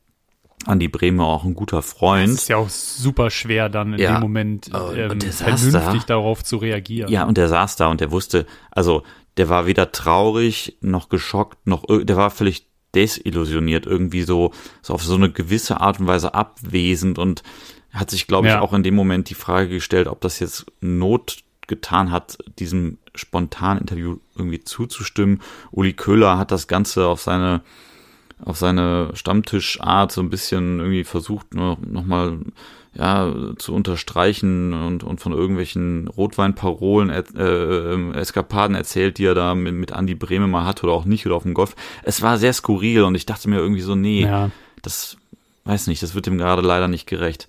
Andi 0.65 0.87
Bremer 0.87 1.25
auch 1.25 1.43
ein 1.43 1.55
guter 1.55 1.81
Freund. 1.81 2.33
Das 2.33 2.43
ist 2.43 2.49
ja 2.49 2.57
auch 2.57 2.69
super 2.69 3.29
schwer 3.29 3.69
dann 3.69 3.93
in 3.93 3.99
ja, 3.99 4.13
dem 4.13 4.21
Moment 4.21 4.69
ähm, 4.73 5.19
vernünftig 5.21 5.71
da. 5.71 6.05
darauf 6.07 6.43
zu 6.43 6.57
reagieren. 6.57 7.11
Ja, 7.11 7.25
und 7.25 7.37
der 7.37 7.49
saß 7.49 7.75
da 7.75 7.87
und 7.87 8.01
der 8.01 8.11
wusste, 8.11 8.45
also 8.71 9.03
der 9.37 9.49
war 9.49 9.65
weder 9.65 9.91
traurig 9.91 10.77
noch 10.81 11.09
geschockt, 11.09 11.67
noch 11.67 11.85
der 11.87 12.15
war 12.15 12.29
völlig 12.29 12.67
desillusioniert, 12.95 13.85
irgendwie 13.85 14.21
so, 14.21 14.51
so 14.81 14.93
auf 14.93 15.03
so 15.03 15.15
eine 15.15 15.31
gewisse 15.31 15.81
Art 15.81 15.99
und 15.99 16.07
Weise 16.07 16.33
abwesend 16.33 17.17
und 17.17 17.43
hat 17.91 18.11
sich, 18.11 18.27
glaube 18.27 18.47
ich, 18.47 18.53
ja. 18.53 18.61
auch 18.61 18.73
in 18.73 18.83
dem 18.83 18.95
Moment 18.95 19.29
die 19.29 19.35
Frage 19.35 19.69
gestellt, 19.69 20.07
ob 20.07 20.21
das 20.21 20.39
jetzt 20.39 20.65
Not 20.81 21.43
getan 21.67 22.11
hat, 22.11 22.37
diesem 22.59 22.97
spontanen 23.15 23.81
Interview 23.81 24.17
irgendwie 24.35 24.63
zuzustimmen. 24.63 25.41
Uli 25.71 25.93
Köhler 25.93 26.37
hat 26.37 26.51
das 26.51 26.67
Ganze 26.67 27.07
auf 27.07 27.21
seine 27.21 27.61
auf 28.45 28.57
seine 28.57 29.11
Stammtischart 29.13 30.11
so 30.11 30.21
ein 30.21 30.29
bisschen 30.29 30.79
irgendwie 30.79 31.03
versucht, 31.03 31.53
noch, 31.53 31.77
noch 31.79 32.05
mal 32.05 32.39
ja, 32.95 33.33
zu 33.57 33.73
unterstreichen 33.73 34.73
und, 34.73 35.03
und 35.03 35.19
von 35.19 35.31
irgendwelchen 35.31 36.07
Rotweinparolen, 36.07 37.09
äh, 37.09 37.23
äh, 37.37 38.11
Eskapaden 38.13 38.75
erzählt, 38.75 39.17
die 39.17 39.25
er 39.25 39.33
da 39.33 39.55
mit, 39.55 39.73
mit 39.73 39.91
Andy 39.91 40.13
Breme 40.13 40.47
mal 40.47 40.65
hat 40.65 40.83
oder 40.83 40.93
auch 40.93 41.05
nicht 41.05 41.25
oder 41.25 41.35
auf 41.35 41.43
dem 41.43 41.55
Golf. 41.55 41.75
Es 42.03 42.21
war 42.21 42.37
sehr 42.37 42.53
skurril 42.53 43.03
und 43.03 43.15
ich 43.15 43.25
dachte 43.25 43.49
mir 43.49 43.57
irgendwie 43.57 43.81
so, 43.81 43.95
nee, 43.95 44.23
ja. 44.23 44.51
das 44.83 45.17
weiß 45.65 45.87
nicht, 45.87 46.03
das 46.03 46.13
wird 46.13 46.27
ihm 46.27 46.37
gerade 46.37 46.61
leider 46.61 46.87
nicht 46.87 47.07
gerecht. 47.07 47.47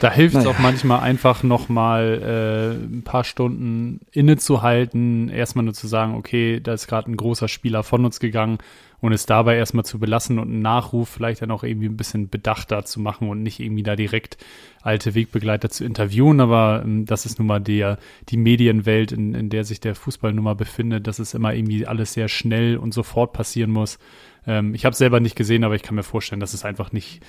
Da 0.00 0.10
hilft 0.10 0.34
es 0.34 0.44
naja. 0.44 0.56
auch 0.56 0.60
manchmal 0.60 1.00
einfach 1.00 1.42
nochmal 1.42 2.20
äh, 2.22 2.84
ein 2.84 3.02
paar 3.04 3.24
Stunden 3.24 4.00
innezuhalten, 4.12 5.28
erstmal 5.28 5.64
nur 5.64 5.74
zu 5.74 5.86
sagen, 5.86 6.14
okay, 6.14 6.60
da 6.60 6.72
ist 6.72 6.88
gerade 6.88 7.10
ein 7.10 7.16
großer 7.16 7.48
Spieler 7.48 7.82
von 7.82 8.04
uns 8.04 8.18
gegangen 8.18 8.58
und 9.04 9.12
es 9.12 9.26
dabei 9.26 9.56
erstmal 9.56 9.84
zu 9.84 9.98
belassen 9.98 10.38
und 10.38 10.48
einen 10.48 10.62
Nachruf 10.62 11.10
vielleicht 11.10 11.42
dann 11.42 11.50
auch 11.50 11.62
irgendwie 11.62 11.90
ein 11.90 11.96
bisschen 11.98 12.30
bedachter 12.30 12.86
zu 12.86 13.00
machen 13.00 13.28
und 13.28 13.42
nicht 13.42 13.60
irgendwie 13.60 13.82
da 13.82 13.96
direkt 13.96 14.38
alte 14.80 15.14
Wegbegleiter 15.14 15.68
zu 15.68 15.84
interviewen. 15.84 16.40
Aber 16.40 16.80
ähm, 16.82 17.04
das 17.04 17.26
ist 17.26 17.38
nun 17.38 17.46
mal 17.46 17.60
der, 17.60 17.98
die 18.30 18.38
Medienwelt, 18.38 19.12
in, 19.12 19.34
in 19.34 19.50
der 19.50 19.64
sich 19.64 19.78
der 19.78 19.94
Fußball 19.94 20.32
nun 20.32 20.44
mal 20.44 20.54
befindet, 20.54 21.06
dass 21.06 21.18
es 21.18 21.34
immer 21.34 21.52
irgendwie 21.52 21.86
alles 21.86 22.14
sehr 22.14 22.28
schnell 22.28 22.78
und 22.78 22.94
sofort 22.94 23.34
passieren 23.34 23.72
muss. 23.72 23.98
Ähm, 24.46 24.72
ich 24.72 24.86
habe 24.86 24.92
es 24.92 24.98
selber 24.98 25.20
nicht 25.20 25.36
gesehen, 25.36 25.64
aber 25.64 25.74
ich 25.74 25.82
kann 25.82 25.96
mir 25.96 26.02
vorstellen, 26.02 26.40
dass 26.40 26.54
es 26.54 26.64
einfach 26.64 26.90
nicht 26.90 27.20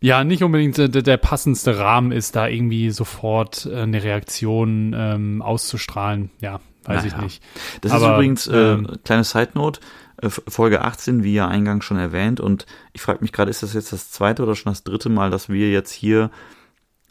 ja, 0.00 0.22
nicht 0.22 0.42
unbedingt 0.42 0.76
der, 0.76 0.88
der, 0.88 1.16
passendste 1.16 1.78
Rahmen 1.78 2.12
ist, 2.12 2.36
da 2.36 2.48
irgendwie 2.48 2.90
sofort 2.90 3.64
äh, 3.64 3.82
eine 3.82 4.02
Reaktion 4.02 4.94
ähm, 4.94 5.40
auszustrahlen. 5.40 6.30
Ja, 6.40 6.60
weiß 6.84 7.04
naja. 7.04 7.06
ich 7.06 7.22
nicht. 7.22 7.42
Das 7.80 7.92
Aber, 7.92 8.06
ist 8.06 8.12
übrigens, 8.12 8.46
äh, 8.48 8.56
ähm, 8.56 8.98
kleine 9.04 9.24
Side 9.24 9.50
Note, 9.54 9.80
äh, 9.80 9.84
Folge 10.28 10.82
18, 10.82 11.24
wie 11.24 11.34
ja 11.34 11.48
eingangs 11.48 11.84
schon 11.84 11.98
erwähnt. 11.98 12.40
Und 12.40 12.66
ich 12.92 13.02
frage 13.02 13.20
mich 13.22 13.32
gerade, 13.32 13.50
ist 13.50 13.62
das 13.62 13.74
jetzt 13.74 13.92
das 13.92 14.10
zweite 14.10 14.42
oder 14.42 14.54
schon 14.54 14.72
das 14.72 14.84
dritte 14.84 15.08
Mal, 15.08 15.30
dass 15.30 15.48
wir 15.48 15.70
jetzt 15.70 15.92
hier 15.92 16.30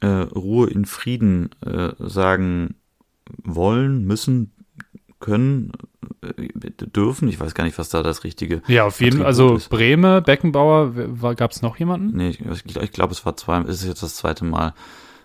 äh, 0.02 0.08
Ruhe 0.08 0.70
in 0.70 0.86
Frieden 0.86 1.50
äh, 1.66 1.92
sagen 2.00 2.76
wollen, 3.44 4.06
müssen, 4.06 4.52
können, 5.20 5.72
äh, 6.22 6.48
dürfen? 6.72 7.28
Ich 7.28 7.40
weiß 7.40 7.54
gar 7.54 7.64
nicht, 7.64 7.78
was 7.78 7.90
da 7.90 8.04
das 8.04 8.24
richtige. 8.24 8.62
Ja, 8.68 8.86
auf 8.86 9.02
jeden 9.02 9.18
Fall. 9.18 9.28
Also 9.28 9.56
ist. 9.56 9.70
Breme, 9.70 10.22
Beckenbauer, 10.22 10.94
gab 11.36 11.52
es 11.52 11.62
noch 11.62 11.78
jemanden? 11.78 12.16
Nee, 12.16 12.30
ich, 12.30 12.76
ich 12.76 12.92
glaube, 12.92 13.14
es 13.14 13.26
war 13.26 13.36
zwei, 13.36 13.60
es 13.62 13.82
ist 13.82 13.88
jetzt 13.88 14.04
das 14.04 14.16
zweite 14.16 14.46
Mal. 14.46 14.74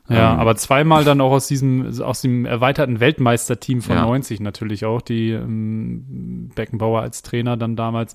Ja, 0.08 0.34
ähm, 0.34 0.40
aber 0.40 0.56
zweimal 0.56 1.04
dann 1.04 1.20
auch 1.20 1.32
aus 1.32 1.48
diesem, 1.48 2.00
aus 2.00 2.20
dem 2.20 2.44
erweiterten 2.44 3.00
Weltmeisterteam 3.00 3.82
von 3.82 3.96
ja. 3.96 4.02
90 4.02 4.40
natürlich 4.40 4.84
auch, 4.84 5.02
die 5.02 5.30
ähm, 5.30 6.50
Beckenbauer 6.54 7.00
als 7.02 7.22
Trainer 7.22 7.56
dann 7.56 7.76
damals. 7.76 8.14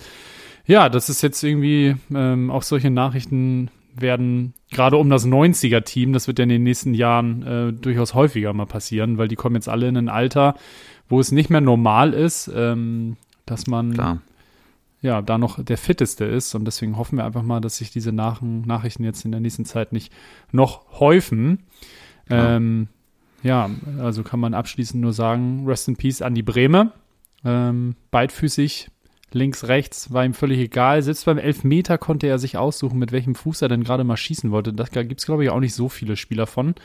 Ja, 0.65 0.89
das 0.89 1.10
ist 1.10 1.21
jetzt 1.21 1.43
irgendwie, 1.43 1.95
ähm, 2.13 2.50
auch 2.50 2.63
solche 2.63 2.89
Nachrichten 2.89 3.69
werden 3.93 4.53
gerade 4.71 4.95
um 4.95 5.10
das 5.10 5.25
90er-Team, 5.25 6.13
das 6.13 6.27
wird 6.27 6.39
ja 6.39 6.43
in 6.43 6.50
den 6.50 6.63
nächsten 6.63 6.93
Jahren 6.93 7.43
äh, 7.45 7.74
durchaus 7.74 8.13
häufiger 8.13 8.53
mal 8.53 8.65
passieren, 8.65 9.17
weil 9.17 9.27
die 9.27 9.36
kommen 9.36 9.55
jetzt 9.55 9.67
alle 9.67 9.89
in 9.89 9.98
ein 9.98 10.10
Alter, 10.10 10.55
wo 11.10 11.19
es 11.19 11.33
nicht 11.33 11.50
mehr 11.50 11.60
normal 11.60 12.13
ist, 12.13 12.50
ähm, 12.55 13.17
dass 13.45 13.67
man 13.67 13.93
Klar 13.93 14.21
ja, 15.01 15.22
da 15.22 15.38
noch 15.38 15.63
der 15.63 15.77
fitteste 15.77 16.25
ist. 16.25 16.53
Und 16.55 16.65
deswegen 16.65 16.98
hoffen 16.98 17.17
wir 17.17 17.25
einfach 17.25 17.43
mal, 17.43 17.60
dass 17.60 17.77
sich 17.77 17.91
diese 17.91 18.12
Nach 18.12 18.41
Nachrichten 18.41 19.03
jetzt 19.03 19.25
in 19.25 19.31
der 19.31 19.41
nächsten 19.41 19.65
Zeit 19.65 19.93
nicht 19.93 20.13
noch 20.51 21.00
häufen. 21.00 21.63
Ja. 22.29 22.55
Ähm, 22.55 22.88
ja, 23.43 23.70
also 24.00 24.24
kann 24.24 24.39
man 24.39 24.53
abschließend 24.53 25.01
nur 25.01 25.13
sagen, 25.13 25.63
Rest 25.65 25.88
in 25.88 25.96
Peace 25.96 26.22
an 26.22 26.36
die 26.36 26.43
Breme. 26.43 26.91
Ähm, 27.43 27.96
beidfüßig, 28.12 28.89
links, 29.31 29.67
rechts, 29.67 30.13
war 30.13 30.24
ihm 30.24 30.36
völlig 30.36 30.60
egal. 30.60 31.01
Selbst 31.01 31.25
beim 31.25 31.39
Elfmeter 31.39 31.98
konnte 31.98 32.27
er 32.27 32.38
sich 32.38 32.58
aussuchen, 32.58 33.00
mit 33.00 33.12
welchem 33.12 33.34
Fuß 33.34 33.63
er 33.63 33.70
denn 33.70 33.84
gerade 33.84 34.03
mal 34.03 34.17
schießen 34.17 34.51
wollte. 34.51 34.74
Da 34.74 34.86
gibt 34.86 35.20
es, 35.20 35.25
glaube 35.25 35.43
ich, 35.43 35.50
auch 35.50 35.60
nicht 35.60 35.74
so 35.74 35.89
viele 35.89 36.15
Spieler 36.15 36.46
von. 36.46 36.75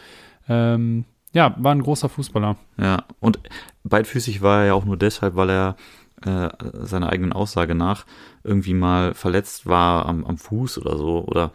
Ähm, 0.49 1.05
ja, 1.33 1.55
war 1.59 1.75
ein 1.75 1.83
großer 1.83 2.09
Fußballer. 2.09 2.57
Ja, 2.79 3.05
und 3.21 3.39
beidfüßig 3.85 4.41
war 4.41 4.61
er 4.61 4.67
ja 4.69 4.75
auch 4.75 4.87
nur 4.87 4.97
deshalb, 4.97 5.37
weil 5.37 5.51
er 5.51 5.77
äh, 6.25 6.49
seiner 6.73 7.11
eigenen 7.11 7.33
Aussage 7.33 7.75
nach 7.75 8.07
irgendwie 8.45 8.75
mal 8.75 9.15
verletzt 9.15 9.67
war 9.67 10.07
am, 10.07 10.25
am 10.25 10.39
Fuß 10.39 10.79
oder 10.79 10.97
so 10.97 11.25
oder 11.27 11.53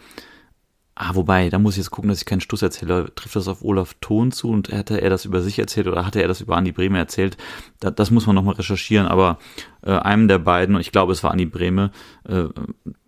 Ah, 1.03 1.15
wobei, 1.15 1.49
da 1.49 1.57
muss 1.57 1.73
ich 1.73 1.77
jetzt 1.77 1.89
gucken, 1.89 2.09
dass 2.09 2.19
ich 2.19 2.25
keinen 2.25 2.41
Stuss 2.41 2.61
erzähle. 2.61 3.11
Trifft 3.15 3.35
das 3.35 3.47
auf 3.47 3.63
Olaf 3.63 3.95
Thon 4.01 4.31
zu 4.31 4.49
und 4.49 4.71
hatte 4.71 5.01
er 5.01 5.09
das 5.09 5.25
über 5.25 5.41
sich 5.41 5.57
erzählt 5.57 5.87
oder 5.87 6.05
hatte 6.05 6.21
er 6.21 6.27
das 6.27 6.41
über 6.41 6.57
Andi 6.57 6.71
Breme 6.73 6.99
erzählt? 6.99 7.37
Da, 7.79 7.89
das 7.89 8.11
muss 8.11 8.27
man 8.27 8.35
nochmal 8.35 8.53
recherchieren, 8.53 9.07
aber 9.07 9.39
äh, 9.83 9.93
einem 9.93 10.27
der 10.27 10.37
beiden, 10.37 10.75
und 10.75 10.81
ich 10.81 10.91
glaube, 10.91 11.13
es 11.13 11.23
war 11.23 11.31
Andi 11.31 11.45
Breme, 11.45 11.89
äh, 12.27 12.43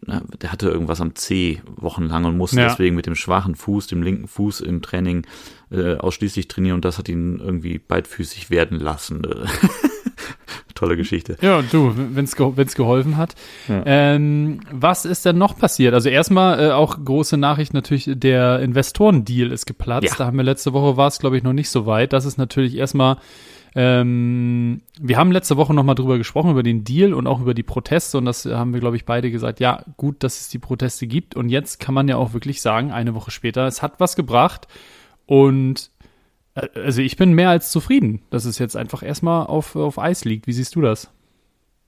der 0.08 0.52
hatte 0.52 0.70
irgendwas 0.70 1.02
am 1.02 1.14
C 1.14 1.62
wochenlang 1.68 2.26
und 2.26 2.36
musste 2.36 2.62
ja. 2.62 2.70
deswegen 2.70 2.96
mit 2.96 3.06
dem 3.06 3.16
schwachen 3.16 3.56
Fuß, 3.56 3.86
dem 3.86 4.02
linken 4.02 4.28
Fuß 4.28 4.62
im 4.62 4.82
Training 4.82 5.28
äh, 5.70 5.98
ausschließlich 5.98 6.48
trainieren 6.48 6.76
und 6.76 6.86
das 6.86 6.98
hat 6.98 7.10
ihn 7.10 7.38
irgendwie 7.38 7.78
beidfüßig 7.78 8.50
werden 8.50 8.80
lassen. 8.80 9.22
tolle 10.75 10.98
Geschichte. 10.98 11.38
Ja, 11.42 11.62
du, 11.62 11.94
wenn 11.96 12.25
es 12.25 12.38
wenn's 12.38 12.75
geholfen 12.75 13.18
hat. 13.18 13.36
Ja. 13.68 13.84
Ähm, 13.86 14.62
was 14.72 15.06
ist 15.06 15.25
denn 15.25 15.38
noch 15.38 15.58
passiert? 15.58 15.94
Also 15.94 16.10
erstmal 16.10 16.60
äh, 16.60 16.72
auch 16.72 16.98
große 17.03 17.38
Nachricht 17.38 17.74
natürlich, 17.74 18.10
der 18.13 18.60
Investorendeal 18.60 19.51
ist 19.51 19.65
geplatzt. 19.65 20.10
Ja. 20.10 20.15
Da 20.18 20.25
haben 20.25 20.38
wir 20.38 20.44
letzte 20.44 20.74
Woche 20.74 20.98
war 20.98 21.08
es, 21.08 21.20
glaube 21.20 21.38
ich, 21.38 21.44
noch 21.44 21.53
nicht 21.53 21.70
so 21.70 21.86
weit. 21.86 22.13
Das 22.13 22.25
ist 22.25 22.38
natürlich 22.38 22.75
erstmal 22.75 23.18
ähm, 23.75 24.82
wir 25.00 25.18
haben 25.18 25.32
letzte 25.32 25.58
Woche 25.58 25.74
nochmal 25.74 25.96
drüber 25.96 26.18
gesprochen, 26.18 26.51
über 26.51 26.63
den 26.63 26.84
Deal 26.84 27.13
und 27.13 27.25
auch 27.25 27.42
über 27.42 27.53
die 27.53 27.63
Proteste 27.63 28.18
und 28.18 28.25
das 28.25 28.46
haben 28.46 28.74
wir, 28.74 28.80
glaube 28.80 28.96
ich, 28.96 29.06
beide 29.06 29.32
gesagt, 29.32 29.60
ja, 29.60 29.84
gut, 29.98 30.24
dass 30.24 30.42
es 30.42 30.50
die 30.50 30.60
Proteste 30.60 31.08
gibt 31.08 31.36
und 31.36 31.50
jetzt 31.50 31.80
kann 31.80 31.96
man 31.96 32.08
ja 32.08 32.18
auch 32.18 32.34
wirklich 32.34 32.62
sagen, 32.62 32.92
eine 32.92 33.15
Woche 33.15 33.32
später, 33.32 33.65
es 33.65 33.82
hat 33.82 34.00
was 34.00 34.15
gebracht 34.15 34.68
und 35.25 35.89
also 36.56 37.02
ich 37.02 37.18
bin 37.18 37.34
mehr 37.34 37.50
als 37.50 37.72
zufrieden, 37.72 38.22
dass 38.30 38.46
es 38.46 38.60
jetzt 38.60 38.78
einfach 38.78 39.02
erstmal 39.02 39.48
auf, 39.48 39.76
auf 39.76 39.98
Eis 39.98 40.24
liegt. 40.24 40.48
Wie 40.48 40.54
siehst 40.54 40.76
du 40.76 40.82
das? 40.82 41.10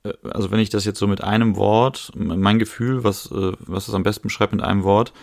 Äh, 0.03 0.13
also 0.23 0.51
wenn 0.51 0.59
ich 0.59 0.69
das 0.69 0.85
jetzt 0.85 0.99
so 0.99 1.07
mit 1.07 1.23
einem 1.23 1.55
Wort, 1.55 2.11
mein 2.15 2.59
Gefühl, 2.59 3.03
was, 3.03 3.31
äh, 3.31 3.51
was 3.59 3.87
es 3.87 3.93
am 3.93 4.03
besten 4.03 4.23
beschreibt 4.23 4.53
mit 4.53 4.63
einem 4.63 4.83
Wort, 4.83 5.13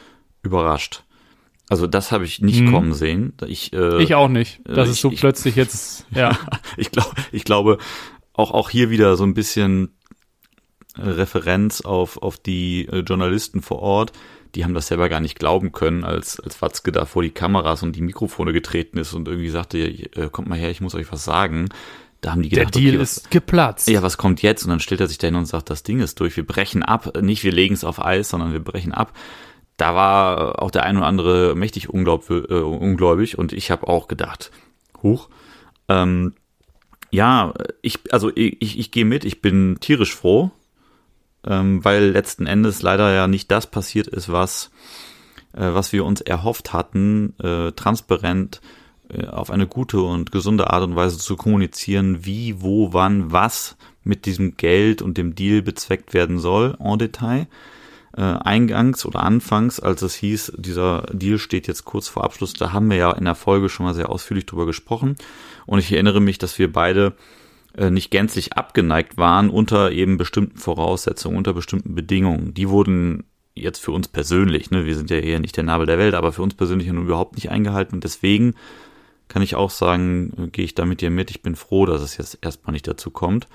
überrascht. 0.42 1.04
Also 1.68 1.86
das 1.86 2.12
habe 2.12 2.24
ich 2.24 2.40
nicht 2.40 2.60
hm. 2.60 2.72
kommen 2.72 2.92
sehen. 2.92 3.32
Ich, 3.46 3.72
äh, 3.72 4.02
ich 4.02 4.14
auch 4.14 4.28
nicht. 4.28 4.60
Das 4.64 4.88
ich, 4.88 4.94
ist 4.94 5.00
so 5.00 5.10
ich, 5.10 5.20
plötzlich 5.20 5.56
jetzt, 5.56 6.06
ja. 6.14 6.36
ich 6.76 6.90
glaube, 6.90 7.10
ich 7.30 7.44
glaube, 7.44 7.78
auch, 8.34 8.50
auch 8.50 8.70
hier 8.70 8.90
wieder 8.90 9.16
so 9.16 9.24
ein 9.24 9.34
bisschen 9.34 9.90
Referenz 10.98 11.80
auf, 11.80 12.20
auf 12.20 12.36
die 12.36 12.82
Journalisten 12.82 13.62
vor 13.62 13.78
Ort, 13.78 14.12
die 14.54 14.64
haben 14.64 14.74
das 14.74 14.88
selber 14.88 15.08
gar 15.08 15.20
nicht 15.20 15.38
glauben 15.38 15.72
können, 15.72 16.04
als, 16.04 16.38
als 16.40 16.60
Watzke 16.60 16.92
da 16.92 17.06
vor 17.06 17.22
die 17.22 17.30
Kameras 17.30 17.82
und 17.82 17.96
die 17.96 18.02
Mikrofone 18.02 18.52
getreten 18.52 18.98
ist 18.98 19.14
und 19.14 19.28
irgendwie 19.28 19.48
sagte, 19.48 19.78
äh, 19.78 20.28
kommt 20.30 20.48
mal 20.48 20.58
her, 20.58 20.70
ich 20.70 20.80
muss 20.80 20.94
euch 20.94 21.10
was 21.10 21.24
sagen. 21.24 21.68
da 22.20 22.32
haben 22.32 22.42
die 22.42 22.50
gedacht, 22.50 22.74
Der 22.74 22.80
Deal 22.80 22.94
okay, 22.94 23.02
was, 23.02 23.16
ist 23.18 23.30
geplatzt. 23.30 23.88
ja, 23.88 24.02
was 24.02 24.18
kommt 24.18 24.42
jetzt? 24.42 24.64
Und 24.64 24.70
dann 24.70 24.80
stellt 24.80 25.00
er 25.00 25.08
sich 25.08 25.18
dahin 25.18 25.36
und 25.36 25.46
sagt, 25.46 25.70
das 25.70 25.82
Ding 25.82 26.00
ist 26.00 26.20
durch, 26.20 26.36
wir 26.36 26.46
brechen 26.46 26.82
ab. 26.82 27.16
Nicht 27.22 27.44
wir 27.44 27.52
legen 27.52 27.74
es 27.74 27.84
auf 27.84 28.04
Eis, 28.04 28.28
sondern 28.28 28.52
wir 28.52 28.60
brechen 28.60 28.92
ab. 28.92 29.12
Da 29.78 29.94
war 29.94 30.62
auch 30.62 30.70
der 30.70 30.84
ein 30.84 30.98
oder 30.98 31.06
andere 31.06 31.54
mächtig 31.56 31.88
unglaub, 31.88 32.28
äh, 32.30 32.54
ungläubig 32.54 33.38
und 33.38 33.52
ich 33.52 33.70
habe 33.70 33.88
auch 33.88 34.06
gedacht, 34.06 34.50
huch. 35.02 35.28
Ähm, 35.88 36.34
ja, 37.10 37.52
ich, 37.80 37.98
also 38.10 38.30
ich, 38.34 38.60
ich, 38.60 38.78
ich 38.78 38.90
gehe 38.90 39.04
mit, 39.04 39.24
ich 39.24 39.40
bin 39.42 39.78
tierisch 39.80 40.14
froh, 40.14 40.50
ähm, 41.46 41.84
weil 41.84 42.10
letzten 42.10 42.46
Endes 42.46 42.82
leider 42.82 43.12
ja 43.12 43.26
nicht 43.26 43.50
das 43.50 43.66
passiert 43.66 44.06
ist, 44.06 44.30
was, 44.30 44.70
äh, 45.52 45.72
was 45.72 45.92
wir 45.92 46.04
uns 46.04 46.20
erhofft 46.20 46.72
hatten, 46.72 47.34
äh, 47.40 47.72
transparent 47.72 48.60
äh, 49.08 49.26
auf 49.26 49.50
eine 49.50 49.66
gute 49.66 50.00
und 50.00 50.32
gesunde 50.32 50.70
Art 50.70 50.84
und 50.84 50.96
Weise 50.96 51.18
zu 51.18 51.36
kommunizieren, 51.36 52.24
wie, 52.24 52.60
wo, 52.60 52.92
wann, 52.92 53.32
was 53.32 53.76
mit 54.04 54.26
diesem 54.26 54.56
Geld 54.56 55.02
und 55.02 55.18
dem 55.18 55.34
Deal 55.34 55.62
bezweckt 55.62 56.14
werden 56.14 56.38
soll, 56.38 56.76
en 56.80 56.98
Detail. 56.98 57.46
Äh, 58.14 58.20
eingangs 58.20 59.06
oder 59.06 59.22
anfangs, 59.22 59.80
als 59.80 60.02
es 60.02 60.14
hieß, 60.14 60.52
dieser 60.58 61.06
Deal 61.12 61.38
steht 61.38 61.66
jetzt 61.66 61.86
kurz 61.86 62.08
vor 62.08 62.24
Abschluss, 62.24 62.52
da 62.52 62.70
haben 62.72 62.90
wir 62.90 62.98
ja 62.98 63.10
in 63.12 63.24
der 63.24 63.34
Folge 63.34 63.70
schon 63.70 63.86
mal 63.86 63.94
sehr 63.94 64.10
ausführlich 64.10 64.44
drüber 64.44 64.66
gesprochen. 64.66 65.16
Und 65.64 65.78
ich 65.78 65.90
erinnere 65.90 66.20
mich, 66.20 66.36
dass 66.36 66.58
wir 66.58 66.70
beide 66.70 67.14
nicht 67.90 68.10
gänzlich 68.10 68.54
abgeneigt 68.54 69.16
waren 69.16 69.50
unter 69.50 69.92
eben 69.92 70.18
bestimmten 70.18 70.58
Voraussetzungen, 70.58 71.36
unter 71.36 71.54
bestimmten 71.54 71.94
Bedingungen. 71.94 72.54
Die 72.54 72.68
wurden 72.68 73.24
jetzt 73.54 73.78
für 73.78 73.92
uns 73.92 74.08
persönlich, 74.08 74.70
ne, 74.70 74.86
wir 74.86 74.96
sind 74.96 75.10
ja 75.10 75.18
eher 75.18 75.40
nicht 75.40 75.56
der 75.56 75.64
Nabel 75.64 75.86
der 75.86 75.98
Welt, 75.98 76.14
aber 76.14 76.32
für 76.32 76.42
uns 76.42 76.54
persönlich 76.54 76.88
nun 76.88 77.04
überhaupt 77.04 77.34
nicht 77.34 77.50
eingehalten. 77.50 77.96
Und 77.96 78.04
deswegen 78.04 78.54
kann 79.28 79.42
ich 79.42 79.54
auch 79.54 79.70
sagen, 79.70 80.32
äh, 80.38 80.46
gehe 80.48 80.64
ich 80.64 80.74
da 80.74 80.84
mit 80.84 81.00
dir 81.00 81.10
mit. 81.10 81.30
Ich 81.30 81.42
bin 81.42 81.56
froh, 81.56 81.86
dass 81.86 82.02
es 82.02 82.16
jetzt 82.16 82.38
erstmal 82.42 82.72
nicht 82.72 82.86
dazu 82.86 83.10
kommt. 83.10 83.48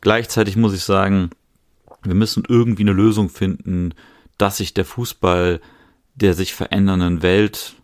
Gleichzeitig 0.00 0.56
muss 0.56 0.74
ich 0.74 0.84
sagen, 0.84 1.30
wir 2.02 2.14
müssen 2.14 2.44
irgendwie 2.48 2.82
eine 2.82 2.92
Lösung 2.92 3.28
finden, 3.28 3.94
dass 4.38 4.58
sich 4.58 4.74
der 4.74 4.84
Fußball 4.84 5.60
der 6.14 6.34
sich 6.34 6.54
verändernden 6.54 7.22
Welt 7.22 7.74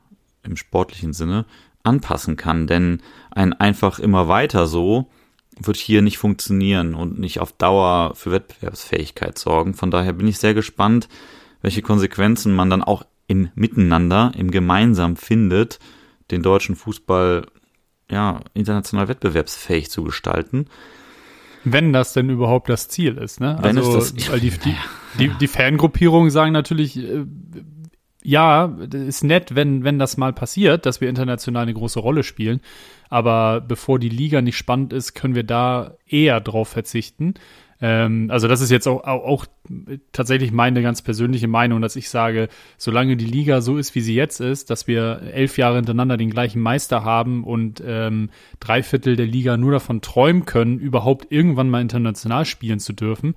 im 0.42 0.56
sportlichen 0.56 1.12
Sinne 1.12 1.46
anpassen 1.82 2.36
kann. 2.36 2.66
Denn 2.66 3.00
ein 3.30 3.52
einfach 3.52 3.98
immer 3.98 4.28
weiter 4.28 4.66
so 4.66 5.10
wird 5.60 5.76
hier 5.76 6.02
nicht 6.02 6.18
funktionieren 6.18 6.94
und 6.94 7.18
nicht 7.18 7.40
auf 7.40 7.52
Dauer 7.52 8.14
für 8.14 8.32
Wettbewerbsfähigkeit 8.32 9.38
sorgen. 9.38 9.74
Von 9.74 9.90
daher 9.90 10.12
bin 10.12 10.28
ich 10.28 10.38
sehr 10.38 10.54
gespannt, 10.54 11.08
welche 11.62 11.82
Konsequenzen 11.82 12.54
man 12.54 12.70
dann 12.70 12.82
auch 12.82 13.04
im 13.26 13.50
Miteinander, 13.54 14.32
im 14.36 14.50
Gemeinsam 14.50 15.16
findet, 15.16 15.78
den 16.30 16.42
deutschen 16.42 16.76
Fußball 16.76 17.46
ja 18.10 18.40
international 18.54 19.08
wettbewerbsfähig 19.08 19.90
zu 19.90 20.04
gestalten. 20.04 20.66
Wenn 21.64 21.92
das 21.92 22.12
denn 22.12 22.30
überhaupt 22.30 22.68
das 22.68 22.88
Ziel 22.88 23.16
ist, 23.16 23.40
ne? 23.40 23.58
Wenn 23.60 23.78
also, 23.78 23.98
es 23.98 24.14
das- 24.14 24.30
weil 24.30 24.40
die, 24.40 24.50
die, 24.50 24.76
die, 25.18 25.28
die 25.28 25.48
Fangruppierungen 25.48 26.30
sagen 26.30 26.52
natürlich, 26.52 26.96
äh, 26.98 27.24
ja, 28.22 28.66
ist 28.92 29.24
nett, 29.24 29.54
wenn, 29.54 29.84
wenn 29.84 29.98
das 29.98 30.16
mal 30.16 30.32
passiert, 30.32 30.86
dass 30.86 31.00
wir 31.00 31.08
international 31.08 31.62
eine 31.62 31.74
große 31.74 32.00
Rolle 32.00 32.22
spielen. 32.22 32.60
Aber 33.08 33.60
bevor 33.60 33.98
die 33.98 34.08
Liga 34.08 34.42
nicht 34.42 34.56
spannend 34.56 34.92
ist, 34.92 35.14
können 35.14 35.34
wir 35.34 35.44
da 35.44 35.96
eher 36.06 36.40
drauf 36.40 36.68
verzichten. 36.68 37.34
Ähm, 37.80 38.30
also 38.30 38.48
das 38.48 38.60
ist 38.60 38.70
jetzt 38.70 38.86
auch, 38.86 39.04
auch, 39.04 39.24
auch 39.24 39.46
tatsächlich 40.12 40.50
meine 40.52 40.82
ganz 40.82 41.02
persönliche 41.02 41.48
Meinung, 41.48 41.82
dass 41.82 41.96
ich 41.96 42.08
sage, 42.08 42.48
solange 42.78 43.16
die 43.16 43.26
Liga 43.26 43.60
so 43.60 43.76
ist, 43.76 43.94
wie 43.94 44.00
sie 44.00 44.14
jetzt 44.14 44.40
ist, 44.40 44.70
dass 44.70 44.86
wir 44.86 45.22
elf 45.32 45.58
Jahre 45.58 45.76
hintereinander 45.76 46.16
den 46.16 46.30
gleichen 46.30 46.60
Meister 46.60 47.04
haben 47.04 47.44
und 47.44 47.82
ähm, 47.84 48.30
drei 48.60 48.82
Viertel 48.82 49.16
der 49.16 49.26
Liga 49.26 49.56
nur 49.56 49.72
davon 49.72 50.00
träumen 50.00 50.46
können, 50.46 50.78
überhaupt 50.78 51.30
irgendwann 51.30 51.68
mal 51.68 51.82
international 51.82 52.46
spielen 52.46 52.80
zu 52.80 52.92
dürfen, 52.92 53.34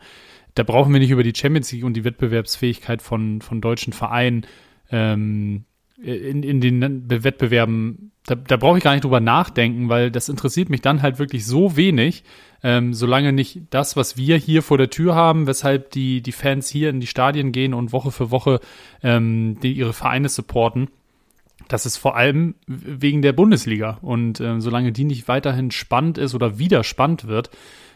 da 0.55 0.63
brauchen 0.63 0.93
wir 0.93 0.99
nicht 0.99 1.11
über 1.11 1.23
die 1.23 1.35
Champions 1.35 1.71
League 1.71 1.83
und 1.83 1.93
die 1.93 2.03
Wettbewerbsfähigkeit 2.03 3.01
von, 3.01 3.41
von 3.41 3.61
deutschen 3.61 3.93
Vereinen 3.93 4.45
ähm, 4.91 5.65
in, 6.01 6.43
in 6.43 6.61
den 6.61 7.09
Wettbewerben, 7.09 8.11
da, 8.29 8.35
da 8.35 8.57
brauche 8.57 8.77
ich 8.77 8.83
gar 8.83 8.91
nicht 8.91 9.03
drüber 9.03 9.19
nachdenken, 9.19 9.89
weil 9.89 10.11
das 10.11 10.29
interessiert 10.29 10.69
mich 10.69 10.81
dann 10.81 11.01
halt 11.01 11.17
wirklich 11.17 11.45
so 11.45 11.75
wenig, 11.75 12.23
ähm, 12.61 12.93
solange 12.93 13.33
nicht 13.33 13.61
das, 13.71 13.95
was 13.95 14.17
wir 14.17 14.37
hier 14.37 14.61
vor 14.61 14.77
der 14.77 14.91
Tür 14.91 15.15
haben, 15.15 15.47
weshalb 15.47 15.91
die, 15.91 16.21
die 16.21 16.31
Fans 16.31 16.69
hier 16.69 16.91
in 16.91 16.99
die 16.99 17.07
Stadien 17.07 17.51
gehen 17.51 17.73
und 17.73 17.91
Woche 17.91 18.11
für 18.11 18.29
Woche 18.29 18.59
ähm, 19.01 19.57
die 19.63 19.73
ihre 19.73 19.93
Vereine 19.93 20.29
supporten, 20.29 20.89
das 21.67 21.85
ist 21.85 21.97
vor 21.97 22.15
allem 22.15 22.55
wegen 22.67 23.21
der 23.21 23.33
Bundesliga. 23.33 23.97
Und 24.01 24.39
ähm, 24.41 24.61
solange 24.61 24.91
die 24.91 25.05
nicht 25.05 25.27
weiterhin 25.27 25.71
spannend 25.71 26.17
ist 26.17 26.35
oder 26.35 26.59
wieder 26.59 26.83
spannend 26.83 27.27
wird, 27.27 27.49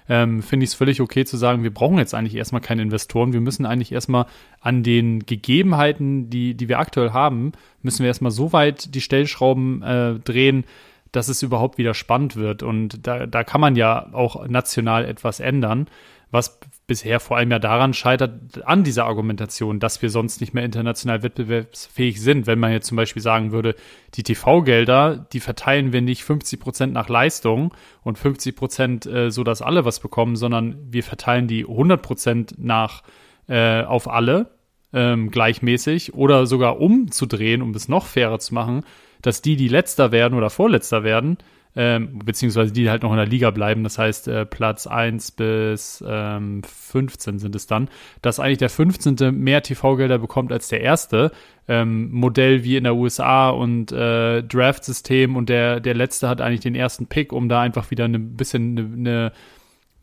ähm, 0.10 0.42
finde 0.42 0.64
ich 0.64 0.72
es 0.72 0.76
völlig 0.76 1.02
okay 1.02 1.26
zu 1.26 1.38
sagen, 1.38 1.64
wir 1.64 1.74
brauchen 1.74 1.98
jetzt 1.98 2.14
eigentlich 2.14 2.36
erstmal 2.36 2.62
keine 2.62 2.82
Investoren. 2.82 3.34
Wir 3.34 3.42
müssen 3.42 3.66
eigentlich 3.66 3.92
erstmal 3.92 4.26
an 4.60 4.84
den 4.84 5.26
Gegebenheiten, 5.26 6.30
die, 6.30 6.56
die 6.56 6.68
wir 6.68 6.80
aktuell 6.80 7.12
haben, 7.12 7.54
müssen 7.82 8.00
wir 8.00 8.08
erstmal 8.08 8.32
so 8.32 8.54
weit 8.54 8.94
die 8.96 9.02
Stellschrauben 9.02 9.82
äh, 9.82 10.20
drehen, 10.20 10.66
dass 11.12 11.30
es 11.30 11.44
überhaupt 11.44 11.78
wieder 11.78 11.94
spannend 11.94 12.36
wird. 12.36 12.64
Und 12.64 13.06
da, 13.08 13.28
da 13.28 13.44
kann 13.44 13.62
man 13.62 13.76
ja 13.76 14.08
auch 14.14 14.48
national 14.48 15.06
etwas 15.06 15.40
ändern, 15.40 15.88
was 16.32 16.60
bisher 16.86 17.20
vor 17.20 17.38
allem 17.38 17.52
ja 17.52 17.60
daran 17.60 17.94
scheitert, 17.94 18.66
an 18.66 18.84
dieser 18.84 19.06
Argumentation, 19.06 19.80
dass 19.80 20.02
wir 20.02 20.10
sonst 20.10 20.42
nicht 20.42 20.54
mehr 20.54 20.66
international 20.66 21.24
wettbewerbsfähig 21.24 22.22
sind. 22.22 22.46
Wenn 22.46 22.60
man 22.60 22.72
jetzt 22.72 22.88
zum 22.88 22.98
Beispiel 22.98 23.22
sagen 23.22 23.52
würde, 23.52 23.76
die 24.16 24.24
TV-Gelder, 24.24 25.26
die 25.32 25.40
verteilen 25.40 25.94
wir 25.94 26.02
nicht 26.02 26.24
50 26.24 26.60
Prozent 26.60 26.94
nach 26.94 27.10
Leistung 27.10 27.74
und 28.04 28.18
50 28.18 28.56
Prozent 28.56 29.06
äh, 29.06 29.32
so, 29.32 29.44
dass 29.44 29.62
alle 29.62 29.86
was 29.86 30.00
bekommen, 30.00 30.36
sondern 30.36 30.78
wir 30.92 31.04
verteilen 31.04 31.48
die 31.48 31.66
100 31.66 32.02
Prozent 32.02 32.56
nach 32.58 33.04
äh, 33.48 33.84
auf 33.84 34.10
alle 34.10 34.52
ähm, 34.94 35.32
gleichmäßig 35.32 36.14
oder 36.14 36.46
sogar 36.46 36.80
umzudrehen, 36.80 37.62
um 37.62 37.72
es 37.72 37.88
noch 37.88 38.06
fairer 38.06 38.40
zu 38.40 38.54
machen, 38.54 38.84
dass 39.22 39.42
die, 39.42 39.56
die 39.56 39.70
letzter 39.70 40.12
werden 40.12 40.38
oder 40.38 40.50
vorletzter 40.50 41.04
werden, 41.04 41.38
ähm, 41.76 42.20
beziehungsweise 42.24 42.72
die 42.72 42.90
halt 42.90 43.04
noch 43.04 43.12
in 43.12 43.18
der 43.18 43.26
Liga 43.26 43.50
bleiben, 43.52 43.84
das 43.84 43.98
heißt 43.98 44.28
äh, 44.28 44.46
Platz 44.46 44.86
1 44.88 45.32
bis 45.32 46.04
ähm, 46.08 46.62
15 46.64 47.40
sind 47.40 47.56
es 47.56 47.68
dann, 47.68 47.90
dass 48.22 48.40
eigentlich 48.40 48.60
der 48.60 48.70
15. 48.70 49.32
mehr 49.32 49.64
TV-Gelder 49.64 50.20
bekommt 50.20 50.52
als 50.52 50.68
der 50.68 50.82
erste. 50.82 51.32
Ähm, 51.68 52.12
Modell 52.12 52.64
wie 52.64 52.78
in 52.78 52.84
der 52.84 52.96
USA 52.96 53.50
und 53.50 53.92
äh, 53.92 54.44
Draft-System 54.44 55.36
und 55.36 55.50
der, 55.50 55.80
der 55.80 55.94
letzte 55.94 56.28
hat 56.28 56.42
eigentlich 56.42 56.60
den 56.60 56.76
ersten 56.76 57.08
Pick, 57.08 57.32
um 57.32 57.50
da 57.50 57.62
einfach 57.62 57.90
wieder 57.90 58.06
ein 58.06 58.36
bisschen 58.36 58.78
eine, 58.78 58.96
eine 58.96 59.32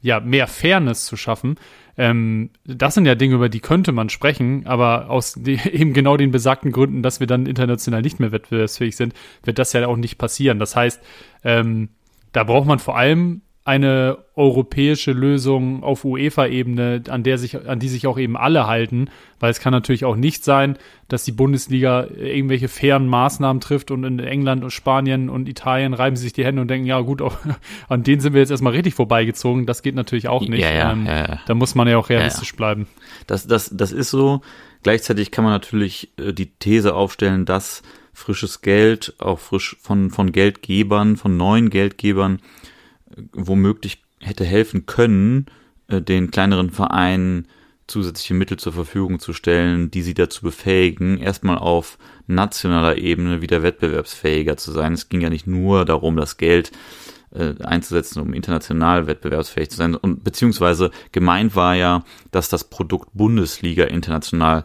ja, 0.03 0.21
mehr 0.21 0.47
Fairness 0.47 1.07
zu 1.07 1.17
schaffen. 1.17 1.57
Ähm, 2.01 2.49
das 2.65 2.95
sind 2.95 3.05
ja 3.05 3.15
Dinge, 3.15 3.35
über 3.35 3.51
die 3.51 3.61
könnte 3.61 3.93
man 3.93 4.09
sprechen, 4.09 4.67
aber 4.67 5.11
aus 5.11 5.35
die, 5.35 5.61
eben 5.71 5.93
genau 5.93 6.17
den 6.17 6.31
besagten 6.31 6.73
Gründen, 6.73 7.03
dass 7.03 7.21
wir 7.21 7.27
dann 7.27 7.45
international 7.45 8.01
nicht 8.01 8.19
mehr 8.19 8.33
wettbewerbsfähig 8.33 8.97
sind, 8.97 9.13
wird 9.45 9.59
das 9.59 9.75
ja 9.75 9.87
auch 9.87 9.99
nicht 9.99 10.17
passieren. 10.17 10.59
Das 10.59 10.75
heißt, 10.75 10.99
ähm, 11.45 11.91
da 12.33 12.45
braucht 12.45 12.67
man 12.67 12.79
vor 12.79 12.97
allem 12.97 13.43
eine 13.65 14.19
europäische 14.37 15.13
Lösung 15.13 15.83
auf 15.83 16.05
UEFA-Ebene, 16.05 17.03
an 17.09 17.23
der 17.23 17.37
sich, 17.37 17.69
an 17.69 17.79
die 17.79 17.89
sich 17.89 18.07
auch 18.07 18.19
eben 18.19 18.37
alle 18.37 18.67
halten, 18.67 19.11
weil 19.39 19.51
es 19.51 19.61
kann 19.61 19.73
natürlich 19.73 20.07
auch 20.07 20.17
nicht 20.17 20.45
sein, 20.45 20.79
dass 21.09 21.25
die 21.25 21.33
Bundesliga 21.33 22.07
irgendwelche 22.07 22.69
fairen 22.69 23.07
Maßnahmen 23.07 23.61
trifft 23.61 23.91
und 23.91 24.05
in 24.05 24.19
England 24.19 24.65
und 24.65 24.71
Spanien 24.71 25.29
und 25.29 25.47
Italien 25.47 25.93
reiben 25.93 26.17
sie 26.17 26.25
sich 26.25 26.33
die 26.33 26.45
Hände 26.45 26.63
und 26.63 26.69
denken, 26.69 26.87
ja 26.87 27.01
gut, 27.01 27.21
auch, 27.23 27.37
an 27.89 28.03
denen 28.03 28.21
sind 28.21 28.33
wir 28.33 28.41
jetzt 28.41 28.51
erstmal 28.51 28.73
richtig 28.73 28.95
vorbeigezogen. 28.95 29.67
Das 29.67 29.83
geht 29.83 29.95
natürlich 29.95 30.29
auch 30.29 30.41
nicht. 30.41 30.63
Ja, 30.63 30.73
ja, 30.73 30.93
ähm, 30.93 31.05
ja. 31.05 31.41
Da 31.47 31.55
muss 31.55 31.75
man 31.75 31.87
ja 31.87 31.99
auch 31.99 32.09
realistisch 32.09 32.57
bleiben. 32.57 32.87
Das, 33.27 33.47
das, 33.47 33.71
das 33.73 33.93
ist 33.93 34.11
so. 34.11 34.41
Gleichzeitig 34.83 35.31
kann 35.31 35.45
man 35.45 35.53
natürlich 35.53 36.11
äh, 36.19 36.33
die 36.33 36.47
These 36.47 36.95
aufstellen, 36.95 37.45
dass 37.45 37.83
frisches 38.15 38.63
Geld, 38.63 39.15
auch 39.19 39.39
frisch 39.39 39.77
von, 39.81 40.11
von 40.11 40.33
Geldgebern, 40.33 41.17
von 41.17 41.37
neuen 41.37 41.71
Geldgebern, 41.71 42.41
womöglich 43.33 44.03
hätte 44.21 44.45
helfen 44.45 44.87
können, 44.87 45.47
äh, 45.89 46.01
den 46.01 46.31
kleineren 46.31 46.71
Vereinen 46.71 47.49
zusätzliche 47.87 48.35
Mittel 48.35 48.57
zur 48.57 48.73
Verfügung 48.73 49.19
zu 49.19 49.33
stellen, 49.33 49.91
die 49.91 50.03
sie 50.03 50.15
dazu 50.15 50.43
befähigen, 50.43 51.19
erstmal 51.19 51.59
auf 51.59 51.99
nationaler 52.27 52.97
Ebene 52.99 53.43
wieder 53.43 53.63
wettbewerbsfähiger 53.63 54.57
zu 54.57 54.71
sein. 54.71 54.93
Es 54.93 55.09
ging 55.09 55.21
ja 55.21 55.31
nicht 55.31 55.47
nur 55.47 55.85
darum, 55.85 56.17
das 56.17 56.37
Geld 56.37 56.71
äh, 57.33 57.55
einzusetzen, 57.63 58.21
um 58.21 58.33
international 58.33 59.07
wettbewerbsfähig 59.07 59.71
zu 59.71 59.77
sein. 59.77 59.95
Und 59.97 60.23
beziehungsweise 60.23 60.91
gemeint 61.13 61.57
war 61.57 61.75
ja, 61.75 62.05
dass 62.31 62.49
das 62.49 62.65
Produkt 62.71 63.11
Bundesliga 63.13 63.85
international 63.85 64.65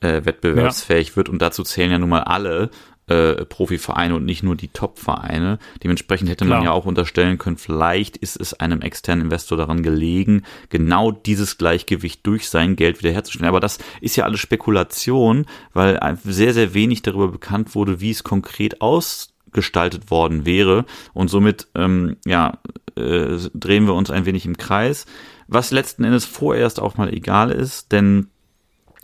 äh, 0.00 0.24
wettbewerbsfähig 0.24 1.16
wird 1.16 1.28
und 1.28 1.40
dazu 1.40 1.62
zählen 1.62 1.92
ja 1.92 1.98
nun 1.98 2.10
mal 2.10 2.22
alle 2.22 2.70
äh, 3.08 3.44
Profivereine 3.44 4.16
und 4.16 4.24
nicht 4.24 4.42
nur 4.42 4.56
die 4.56 4.68
Top-Vereine. 4.68 5.58
Dementsprechend 5.82 6.28
hätte 6.28 6.44
man 6.44 6.58
Klar. 6.58 6.64
ja 6.64 6.72
auch 6.72 6.86
unterstellen 6.86 7.38
können, 7.38 7.56
vielleicht 7.56 8.16
ist 8.16 8.40
es 8.40 8.54
einem 8.54 8.82
externen 8.82 9.26
Investor 9.26 9.56
daran 9.56 9.82
gelegen, 9.82 10.42
genau 10.70 11.12
dieses 11.12 11.58
Gleichgewicht 11.58 12.26
durch 12.26 12.48
sein 12.48 12.74
Geld 12.76 12.98
wiederherzustellen. 12.98 13.48
Aber 13.48 13.60
das 13.60 13.78
ist 14.00 14.16
ja 14.16 14.24
alles 14.24 14.40
Spekulation, 14.40 15.46
weil 15.72 16.00
sehr, 16.24 16.52
sehr 16.52 16.74
wenig 16.74 17.02
darüber 17.02 17.28
bekannt 17.28 17.74
wurde, 17.74 18.00
wie 18.00 18.10
es 18.10 18.24
konkret 18.24 18.80
ausgestaltet 18.80 20.10
worden 20.10 20.44
wäre. 20.44 20.84
Und 21.14 21.28
somit, 21.28 21.68
ähm, 21.74 22.16
ja, 22.24 22.58
äh, 22.96 23.36
drehen 23.54 23.86
wir 23.86 23.94
uns 23.94 24.10
ein 24.10 24.26
wenig 24.26 24.46
im 24.46 24.56
Kreis, 24.56 25.06
was 25.48 25.70
letzten 25.70 26.02
Endes 26.02 26.24
vorerst 26.24 26.80
auch 26.80 26.96
mal 26.96 27.12
egal 27.12 27.52
ist, 27.52 27.92
denn 27.92 28.28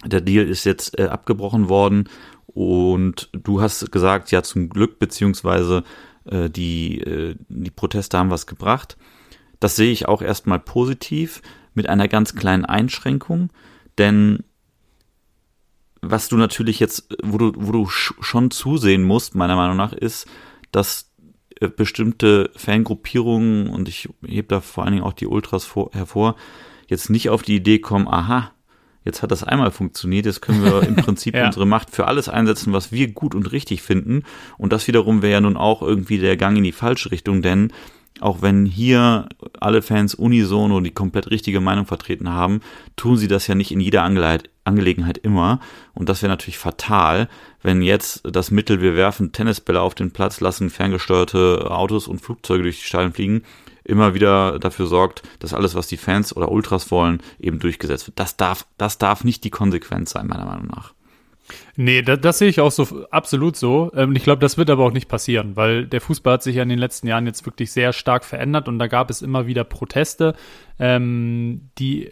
der 0.04 0.20
Deal 0.20 0.48
ist 0.48 0.64
jetzt 0.64 0.98
äh, 0.98 1.04
abgebrochen 1.04 1.68
worden 1.68 2.08
und 2.54 3.30
du 3.32 3.60
hast 3.60 3.90
gesagt, 3.92 4.30
ja 4.30 4.42
zum 4.42 4.68
Glück, 4.68 4.98
beziehungsweise 4.98 5.84
äh, 6.24 6.50
die, 6.50 7.00
äh, 7.00 7.36
die 7.48 7.70
Proteste 7.70 8.18
haben 8.18 8.30
was 8.30 8.46
gebracht. 8.46 8.96
Das 9.60 9.76
sehe 9.76 9.92
ich 9.92 10.08
auch 10.08 10.22
erstmal 10.22 10.58
positiv 10.58 11.42
mit 11.74 11.88
einer 11.88 12.08
ganz 12.08 12.34
kleinen 12.34 12.64
Einschränkung, 12.64 13.50
denn 13.98 14.44
was 16.02 16.28
du 16.28 16.36
natürlich 16.36 16.80
jetzt, 16.80 17.08
wo 17.22 17.38
du, 17.38 17.52
wo 17.54 17.70
du 17.70 17.86
schon 17.88 18.50
zusehen 18.50 19.04
musst, 19.04 19.36
meiner 19.36 19.54
Meinung 19.54 19.76
nach, 19.76 19.92
ist, 19.92 20.26
dass 20.72 21.12
äh, 21.60 21.68
bestimmte 21.68 22.50
Fangruppierungen, 22.56 23.68
und 23.68 23.88
ich 23.88 24.08
hebe 24.26 24.48
da 24.48 24.60
vor 24.60 24.84
allen 24.84 24.94
Dingen 24.94 25.04
auch 25.04 25.12
die 25.12 25.28
Ultras 25.28 25.64
vor, 25.64 25.90
hervor, 25.92 26.34
jetzt 26.88 27.08
nicht 27.08 27.30
auf 27.30 27.42
die 27.42 27.56
Idee 27.56 27.78
kommen, 27.78 28.08
aha, 28.08 28.50
jetzt 29.04 29.22
hat 29.22 29.30
das 29.30 29.44
einmal 29.44 29.70
funktioniert, 29.70 30.26
jetzt 30.26 30.42
können 30.42 30.64
wir 30.64 30.82
im 30.82 30.96
Prinzip 31.04 31.34
ja. 31.34 31.46
unsere 31.46 31.66
Macht 31.66 31.90
für 31.90 32.06
alles 32.06 32.28
einsetzen, 32.28 32.72
was 32.72 32.92
wir 32.92 33.08
gut 33.08 33.34
und 33.34 33.52
richtig 33.52 33.82
finden. 33.82 34.24
Und 34.58 34.72
das 34.72 34.86
wiederum 34.88 35.22
wäre 35.22 35.32
ja 35.32 35.40
nun 35.40 35.56
auch 35.56 35.82
irgendwie 35.82 36.18
der 36.18 36.36
Gang 36.36 36.56
in 36.56 36.64
die 36.64 36.72
falsche 36.72 37.10
Richtung, 37.10 37.42
denn 37.42 37.72
auch 38.20 38.42
wenn 38.42 38.66
hier 38.66 39.28
alle 39.58 39.82
Fans 39.82 40.14
unisono 40.14 40.80
die 40.80 40.92
komplett 40.92 41.30
richtige 41.30 41.60
Meinung 41.60 41.86
vertreten 41.86 42.30
haben, 42.30 42.60
tun 42.94 43.16
sie 43.16 43.26
das 43.26 43.46
ja 43.46 43.54
nicht 43.54 43.72
in 43.72 43.80
jeder 43.80 44.02
Angelegenheit 44.02 45.18
immer. 45.18 45.60
Und 45.94 46.08
das 46.08 46.22
wäre 46.22 46.30
natürlich 46.30 46.58
fatal, 46.58 47.28
wenn 47.62 47.82
jetzt 47.82 48.22
das 48.30 48.50
Mittel, 48.50 48.80
wir 48.80 48.94
werfen 48.94 49.32
Tennisbälle 49.32 49.80
auf 49.80 49.94
den 49.94 50.12
Platz, 50.12 50.40
lassen 50.40 50.70
ferngesteuerte 50.70 51.70
Autos 51.70 52.06
und 52.06 52.20
Flugzeuge 52.20 52.64
durch 52.64 52.78
die 52.78 52.86
Stadien 52.86 53.12
fliegen, 53.12 53.42
immer 53.84 54.14
wieder 54.14 54.58
dafür 54.58 54.86
sorgt, 54.86 55.22
dass 55.38 55.54
alles, 55.54 55.74
was 55.74 55.86
die 55.86 55.96
Fans 55.96 56.36
oder 56.36 56.50
Ultras 56.50 56.90
wollen, 56.90 57.20
eben 57.38 57.58
durchgesetzt 57.58 58.06
wird. 58.06 58.18
Das 58.18 58.36
darf, 58.36 58.66
das 58.78 58.98
darf 58.98 59.24
nicht 59.24 59.44
die 59.44 59.50
Konsequenz 59.50 60.10
sein, 60.10 60.26
meiner 60.26 60.46
Meinung 60.46 60.66
nach. 60.66 60.94
Nee, 61.76 62.02
das, 62.02 62.20
das 62.20 62.38
sehe 62.38 62.48
ich 62.48 62.60
auch 62.60 62.70
so 62.70 63.06
absolut 63.10 63.56
so. 63.56 63.90
Ähm, 63.94 64.14
ich 64.16 64.22
glaube, 64.22 64.40
das 64.40 64.58
wird 64.58 64.70
aber 64.70 64.84
auch 64.84 64.92
nicht 64.92 65.08
passieren, 65.08 65.56
weil 65.56 65.86
der 65.86 66.00
Fußball 66.00 66.34
hat 66.34 66.42
sich 66.42 66.56
ja 66.56 66.62
in 66.62 66.68
den 66.68 66.78
letzten 66.78 67.08
Jahren 67.08 67.26
jetzt 67.26 67.44
wirklich 67.46 67.72
sehr 67.72 67.92
stark 67.92 68.24
verändert 68.24 68.68
und 68.68 68.78
da 68.78 68.86
gab 68.86 69.10
es 69.10 69.22
immer 69.22 69.46
wieder 69.46 69.64
Proteste, 69.64 70.34
ähm, 70.78 71.70
die 71.78 72.10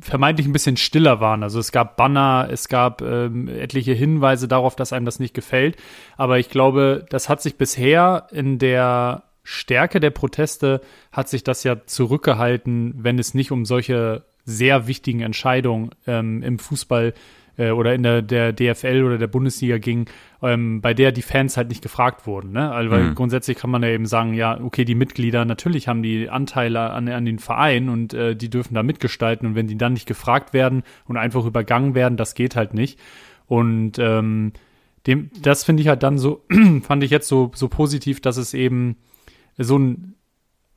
vermeintlich 0.00 0.46
ein 0.46 0.52
bisschen 0.52 0.76
stiller 0.76 1.20
waren. 1.20 1.42
Also 1.42 1.60
es 1.60 1.70
gab 1.70 1.96
Banner, 1.96 2.48
es 2.50 2.68
gab 2.68 3.00
ähm, 3.00 3.48
etliche 3.48 3.92
Hinweise 3.92 4.48
darauf, 4.48 4.74
dass 4.76 4.92
einem 4.92 5.06
das 5.06 5.20
nicht 5.20 5.34
gefällt. 5.34 5.76
Aber 6.16 6.38
ich 6.38 6.50
glaube, 6.50 7.06
das 7.10 7.28
hat 7.28 7.40
sich 7.40 7.56
bisher 7.56 8.26
in 8.32 8.58
der 8.58 9.22
Stärke 9.44 10.00
der 10.00 10.10
Proteste 10.10 10.80
hat 11.12 11.28
sich 11.28 11.44
das 11.44 11.62
ja 11.62 11.86
zurückgehalten, 11.86 12.94
wenn 12.96 13.18
es 13.18 13.34
nicht 13.34 13.52
um 13.52 13.64
solche 13.64 14.24
sehr 14.44 14.86
wichtigen 14.86 15.20
Entscheidungen 15.20 15.90
ähm, 16.06 16.42
im 16.42 16.58
Fußball 16.58 17.14
äh, 17.56 17.70
oder 17.70 17.94
in 17.94 18.02
der, 18.02 18.22
der 18.22 18.52
DFL 18.52 19.04
oder 19.04 19.18
der 19.18 19.26
Bundesliga 19.26 19.78
ging, 19.78 20.06
ähm, 20.42 20.80
bei 20.80 20.94
der 20.94 21.12
die 21.12 21.22
Fans 21.22 21.56
halt 21.56 21.68
nicht 21.68 21.82
gefragt 21.82 22.26
wurden. 22.26 22.52
Ne? 22.52 22.70
Also, 22.70 22.90
weil 22.90 23.04
mhm. 23.04 23.14
grundsätzlich 23.14 23.58
kann 23.58 23.70
man 23.70 23.82
ja 23.82 23.90
eben 23.90 24.06
sagen, 24.06 24.34
ja, 24.34 24.60
okay, 24.60 24.84
die 24.84 24.94
Mitglieder, 24.94 25.44
natürlich 25.44 25.88
haben 25.88 26.02
die 26.02 26.28
Anteile 26.28 26.90
an, 26.90 27.08
an 27.08 27.24
den 27.24 27.38
Verein 27.38 27.88
und 27.88 28.14
äh, 28.14 28.34
die 28.34 28.50
dürfen 28.50 28.74
da 28.74 28.82
mitgestalten 28.82 29.46
und 29.46 29.54
wenn 29.54 29.66
die 29.66 29.78
dann 29.78 29.92
nicht 29.92 30.06
gefragt 30.06 30.52
werden 30.52 30.82
und 31.06 31.16
einfach 31.16 31.44
übergangen 31.44 31.94
werden, 31.94 32.16
das 32.16 32.34
geht 32.34 32.56
halt 32.56 32.74
nicht. 32.74 32.98
Und 33.46 33.98
ähm, 33.98 34.52
dem, 35.06 35.30
das 35.40 35.64
finde 35.64 35.82
ich 35.82 35.88
halt 35.88 36.02
dann 36.02 36.18
so, 36.18 36.44
fand 36.82 37.04
ich 37.04 37.10
jetzt 37.10 37.28
so, 37.28 37.50
so 37.54 37.68
positiv, 37.68 38.20
dass 38.20 38.38
es 38.38 38.54
eben 38.54 38.96
so 39.58 39.78
ein, 39.78 40.14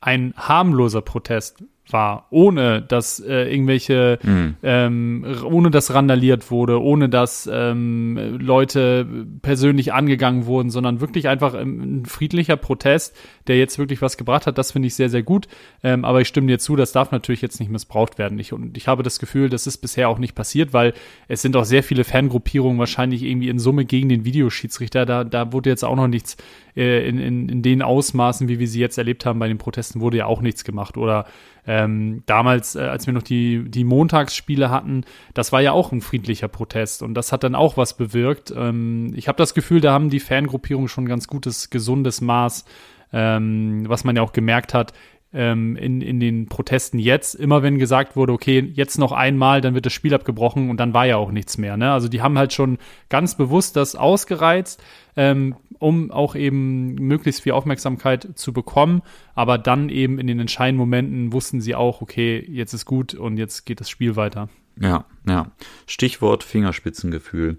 ein 0.00 0.34
harmloser 0.36 1.00
Protest 1.02 1.64
war, 1.92 2.26
ohne 2.30 2.82
dass 2.82 3.20
äh, 3.20 3.50
irgendwelche, 3.52 4.18
mhm. 4.22 4.56
ähm, 4.62 5.26
ohne 5.44 5.70
dass 5.70 5.94
randaliert 5.94 6.50
wurde, 6.50 6.82
ohne 6.82 7.08
dass 7.08 7.48
ähm, 7.50 8.36
Leute 8.38 9.06
persönlich 9.42 9.92
angegangen 9.92 10.46
wurden, 10.46 10.70
sondern 10.70 11.00
wirklich 11.00 11.28
einfach 11.28 11.54
ein 11.54 12.04
friedlicher 12.04 12.56
Protest, 12.56 13.16
der 13.46 13.58
jetzt 13.58 13.78
wirklich 13.78 14.02
was 14.02 14.16
gebracht 14.16 14.46
hat. 14.46 14.58
Das 14.58 14.72
finde 14.72 14.88
ich 14.88 14.94
sehr, 14.94 15.08
sehr 15.08 15.22
gut. 15.22 15.48
Ähm, 15.82 16.04
aber 16.04 16.20
ich 16.20 16.28
stimme 16.28 16.46
dir 16.46 16.58
zu, 16.58 16.76
das 16.76 16.92
darf 16.92 17.10
natürlich 17.10 17.42
jetzt 17.42 17.60
nicht 17.60 17.70
missbraucht 17.70 18.18
werden. 18.18 18.38
Ich, 18.38 18.52
und 18.52 18.76
ich 18.76 18.88
habe 18.88 19.02
das 19.02 19.18
Gefühl, 19.18 19.48
das 19.48 19.66
ist 19.66 19.78
bisher 19.78 20.08
auch 20.08 20.18
nicht 20.18 20.34
passiert, 20.34 20.72
weil 20.72 20.94
es 21.26 21.42
sind 21.42 21.56
auch 21.56 21.64
sehr 21.64 21.82
viele 21.82 22.04
Fangruppierungen 22.04 22.78
wahrscheinlich 22.78 23.22
irgendwie 23.22 23.48
in 23.48 23.58
Summe 23.58 23.84
gegen 23.84 24.08
den 24.08 24.24
Videoschiedsrichter. 24.24 25.06
Da, 25.06 25.24
da 25.24 25.52
wurde 25.52 25.70
jetzt 25.70 25.84
auch 25.84 25.96
noch 25.96 26.08
nichts 26.08 26.36
äh, 26.78 27.08
in, 27.08 27.18
in, 27.18 27.48
in 27.48 27.62
den 27.62 27.82
Ausmaßen, 27.82 28.48
wie 28.48 28.58
wir 28.58 28.68
sie 28.68 28.80
jetzt 28.80 28.98
erlebt 28.98 29.26
haben 29.26 29.38
bei 29.38 29.48
den 29.48 29.58
Protesten, 29.58 30.00
wurde 30.00 30.18
ja 30.18 30.26
auch 30.26 30.40
nichts 30.40 30.64
gemacht. 30.64 30.96
Oder 30.96 31.26
ähm, 31.66 32.22
damals, 32.26 32.76
äh, 32.76 32.80
als 32.80 33.06
wir 33.06 33.12
noch 33.12 33.22
die, 33.22 33.68
die 33.68 33.84
Montagsspiele 33.84 34.70
hatten, 34.70 35.04
das 35.34 35.52
war 35.52 35.60
ja 35.60 35.72
auch 35.72 35.92
ein 35.92 36.00
friedlicher 36.00 36.48
Protest 36.48 37.02
und 37.02 37.14
das 37.14 37.32
hat 37.32 37.44
dann 37.44 37.54
auch 37.54 37.76
was 37.76 37.96
bewirkt. 37.96 38.54
Ähm, 38.56 39.12
ich 39.16 39.28
habe 39.28 39.36
das 39.36 39.54
Gefühl, 39.54 39.80
da 39.80 39.92
haben 39.92 40.08
die 40.08 40.20
Fangruppierungen 40.20 40.88
schon 40.88 41.04
ein 41.04 41.08
ganz 41.08 41.26
gutes, 41.26 41.68
gesundes 41.68 42.20
Maß, 42.20 42.64
ähm, 43.12 43.84
was 43.88 44.04
man 44.04 44.16
ja 44.16 44.22
auch 44.22 44.32
gemerkt 44.32 44.72
hat, 44.72 44.92
ähm, 45.32 45.76
in, 45.76 46.00
in 46.00 46.20
den 46.20 46.46
Protesten 46.46 46.98
jetzt, 46.98 47.34
immer 47.34 47.62
wenn 47.62 47.78
gesagt 47.78 48.16
wurde, 48.16 48.32
okay, 48.32 48.60
jetzt 48.60 48.98
noch 48.98 49.12
einmal, 49.12 49.60
dann 49.60 49.74
wird 49.74 49.86
das 49.86 49.92
Spiel 49.92 50.14
abgebrochen 50.14 50.70
und 50.70 50.78
dann 50.78 50.94
war 50.94 51.06
ja 51.06 51.16
auch 51.16 51.30
nichts 51.30 51.58
mehr. 51.58 51.76
Ne? 51.76 51.92
Also 51.92 52.08
die 52.08 52.22
haben 52.22 52.38
halt 52.38 52.52
schon 52.52 52.78
ganz 53.08 53.36
bewusst 53.36 53.76
das 53.76 53.94
ausgereizt, 53.94 54.82
ähm, 55.16 55.56
um 55.78 56.10
auch 56.10 56.34
eben 56.34 56.94
möglichst 56.94 57.42
viel 57.42 57.52
Aufmerksamkeit 57.52 58.28
zu 58.34 58.52
bekommen. 58.52 59.02
Aber 59.34 59.58
dann 59.58 59.90
eben 59.90 60.18
in 60.18 60.26
den 60.26 60.40
entscheidenden 60.40 60.78
Momenten 60.78 61.32
wussten 61.32 61.60
sie 61.60 61.74
auch, 61.74 62.00
okay, 62.00 62.44
jetzt 62.48 62.72
ist 62.72 62.86
gut 62.86 63.14
und 63.14 63.36
jetzt 63.36 63.66
geht 63.66 63.80
das 63.80 63.90
Spiel 63.90 64.16
weiter. 64.16 64.48
Ja, 64.80 65.04
ja. 65.28 65.50
Stichwort 65.86 66.42
Fingerspitzengefühl. 66.42 67.58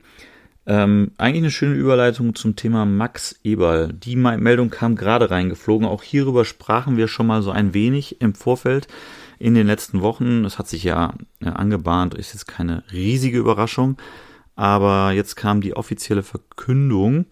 Ähm, 0.66 1.12
eigentlich 1.18 1.44
eine 1.44 1.52
schöne 1.52 1.76
Überleitung 1.76 2.36
zum 2.36 2.56
Thema 2.56 2.86
Max 2.86 3.40
Eberl. 3.44 3.92
Die 3.94 4.16
Meldung 4.16 4.70
kam 4.70 4.96
gerade 4.96 5.32
reingeflogen. 5.32 5.88
Auch 5.88 6.04
hierüber 6.04 6.46
sprachen 6.46 6.98
wir 6.98 7.08
schon 7.08 7.28
mal 7.28 7.42
so 7.42 7.52
ein 7.52 7.74
wenig 7.74 8.22
im 8.22 8.36
Vorfeld 8.36 8.88
in 9.40 9.56
den 9.56 9.68
letzten 9.68 10.02
Wochen. 10.02 10.46
Es 10.46 10.60
hat 10.60 10.68
sich 10.68 10.84
ja 10.84 11.14
äh, 11.42 11.50
angebahnt, 11.50 12.14
ist 12.14 12.34
jetzt 12.34 12.48
keine 12.48 12.84
riesige 12.92 13.40
Überraschung. 13.40 13.98
Aber 14.56 15.14
jetzt 15.14 15.36
kam 15.36 15.62
die 15.62 15.76
offizielle 15.76 16.22
Verkündung, 16.22 17.26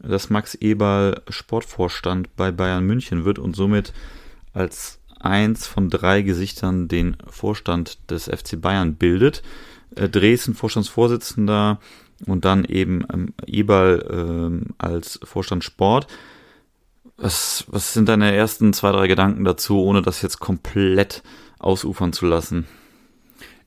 dass 0.00 0.30
Max 0.30 0.54
Eberl 0.54 1.22
Sportvorstand 1.28 2.36
bei 2.36 2.52
Bayern 2.52 2.84
München 2.84 3.24
wird 3.24 3.38
und 3.38 3.56
somit 3.56 3.92
als 4.52 5.00
eins 5.18 5.66
von 5.66 5.88
drei 5.90 6.22
Gesichtern 6.22 6.88
den 6.88 7.16
Vorstand 7.26 8.10
des 8.10 8.24
FC 8.24 8.60
Bayern 8.60 8.94
bildet. 8.96 9.42
Äh, 9.96 10.08
Dresden 10.08 10.54
Vorstandsvorsitzender, 10.54 11.80
und 12.26 12.44
dann 12.44 12.64
eben 12.64 13.04
ähm, 13.12 13.34
Eberl 13.46 14.06
ähm, 14.10 14.66
als 14.78 15.20
Vorstand 15.22 15.64
Sport. 15.64 16.06
Was, 17.16 17.64
was 17.68 17.94
sind 17.94 18.08
deine 18.08 18.34
ersten 18.34 18.72
zwei, 18.72 18.92
drei 18.92 19.08
Gedanken 19.08 19.44
dazu, 19.44 19.82
ohne 19.82 20.02
das 20.02 20.22
jetzt 20.22 20.38
komplett 20.38 21.22
ausufern 21.58 22.12
zu 22.12 22.26
lassen? 22.26 22.66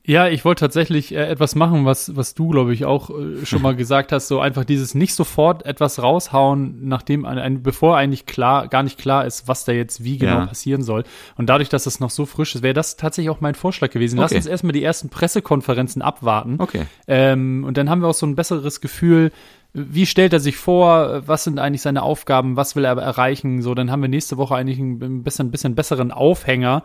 Ja, 0.04 0.26
ich 0.26 0.44
wollte 0.44 0.60
tatsächlich 0.60 1.14
äh, 1.14 1.28
etwas 1.28 1.54
machen, 1.54 1.84
was, 1.84 2.16
was 2.16 2.34
du, 2.34 2.48
glaube 2.48 2.74
ich, 2.74 2.84
auch 2.84 3.10
äh, 3.10 3.46
schon 3.46 3.62
mal 3.62 3.76
gesagt 3.76 4.10
hast, 4.10 4.26
so 4.26 4.40
einfach 4.40 4.64
dieses 4.64 4.94
nicht 4.94 5.14
sofort 5.14 5.64
etwas 5.64 6.02
raushauen, 6.02 6.88
nachdem 6.88 7.24
ein, 7.24 7.38
ein, 7.38 7.62
bevor 7.62 7.96
eigentlich 7.96 8.26
klar, 8.26 8.66
gar 8.66 8.82
nicht 8.82 8.98
klar 8.98 9.24
ist, 9.24 9.46
was 9.46 9.64
da 9.64 9.72
jetzt 9.72 10.02
wie 10.02 10.18
genau 10.18 10.40
ja. 10.40 10.46
passieren 10.46 10.82
soll. 10.82 11.04
Und 11.36 11.48
dadurch, 11.48 11.68
dass 11.68 11.86
es 11.86 12.00
noch 12.00 12.10
so 12.10 12.26
frisch 12.26 12.54
ist, 12.56 12.62
wäre 12.62 12.74
das 12.74 12.96
tatsächlich 12.96 13.30
auch 13.30 13.40
mein 13.40 13.54
Vorschlag 13.54 13.90
gewesen. 13.90 14.18
Lass 14.18 14.32
okay. 14.32 14.38
uns 14.38 14.46
erstmal 14.46 14.72
die 14.72 14.82
ersten 14.82 15.08
Pressekonferenzen 15.08 16.02
abwarten. 16.02 16.56
Okay. 16.58 16.86
Ähm, 17.06 17.64
und 17.64 17.76
dann 17.76 17.88
haben 17.88 18.00
wir 18.02 18.08
auch 18.08 18.14
so 18.14 18.26
ein 18.26 18.34
besseres 18.34 18.80
Gefühl, 18.80 19.30
wie 19.74 20.04
stellt 20.04 20.34
er 20.34 20.40
sich 20.40 20.56
vor? 20.56 21.22
Was 21.26 21.44
sind 21.44 21.58
eigentlich 21.58 21.80
seine 21.80 22.02
Aufgaben? 22.02 22.56
Was 22.56 22.76
will 22.76 22.84
er 22.84 22.98
erreichen? 22.98 23.62
So, 23.62 23.74
dann 23.74 23.90
haben 23.90 24.02
wir 24.02 24.08
nächste 24.08 24.36
Woche 24.36 24.54
eigentlich 24.54 24.78
ein 24.78 25.22
bisschen, 25.22 25.50
bisschen 25.50 25.74
besseren 25.74 26.10
Aufhänger 26.10 26.82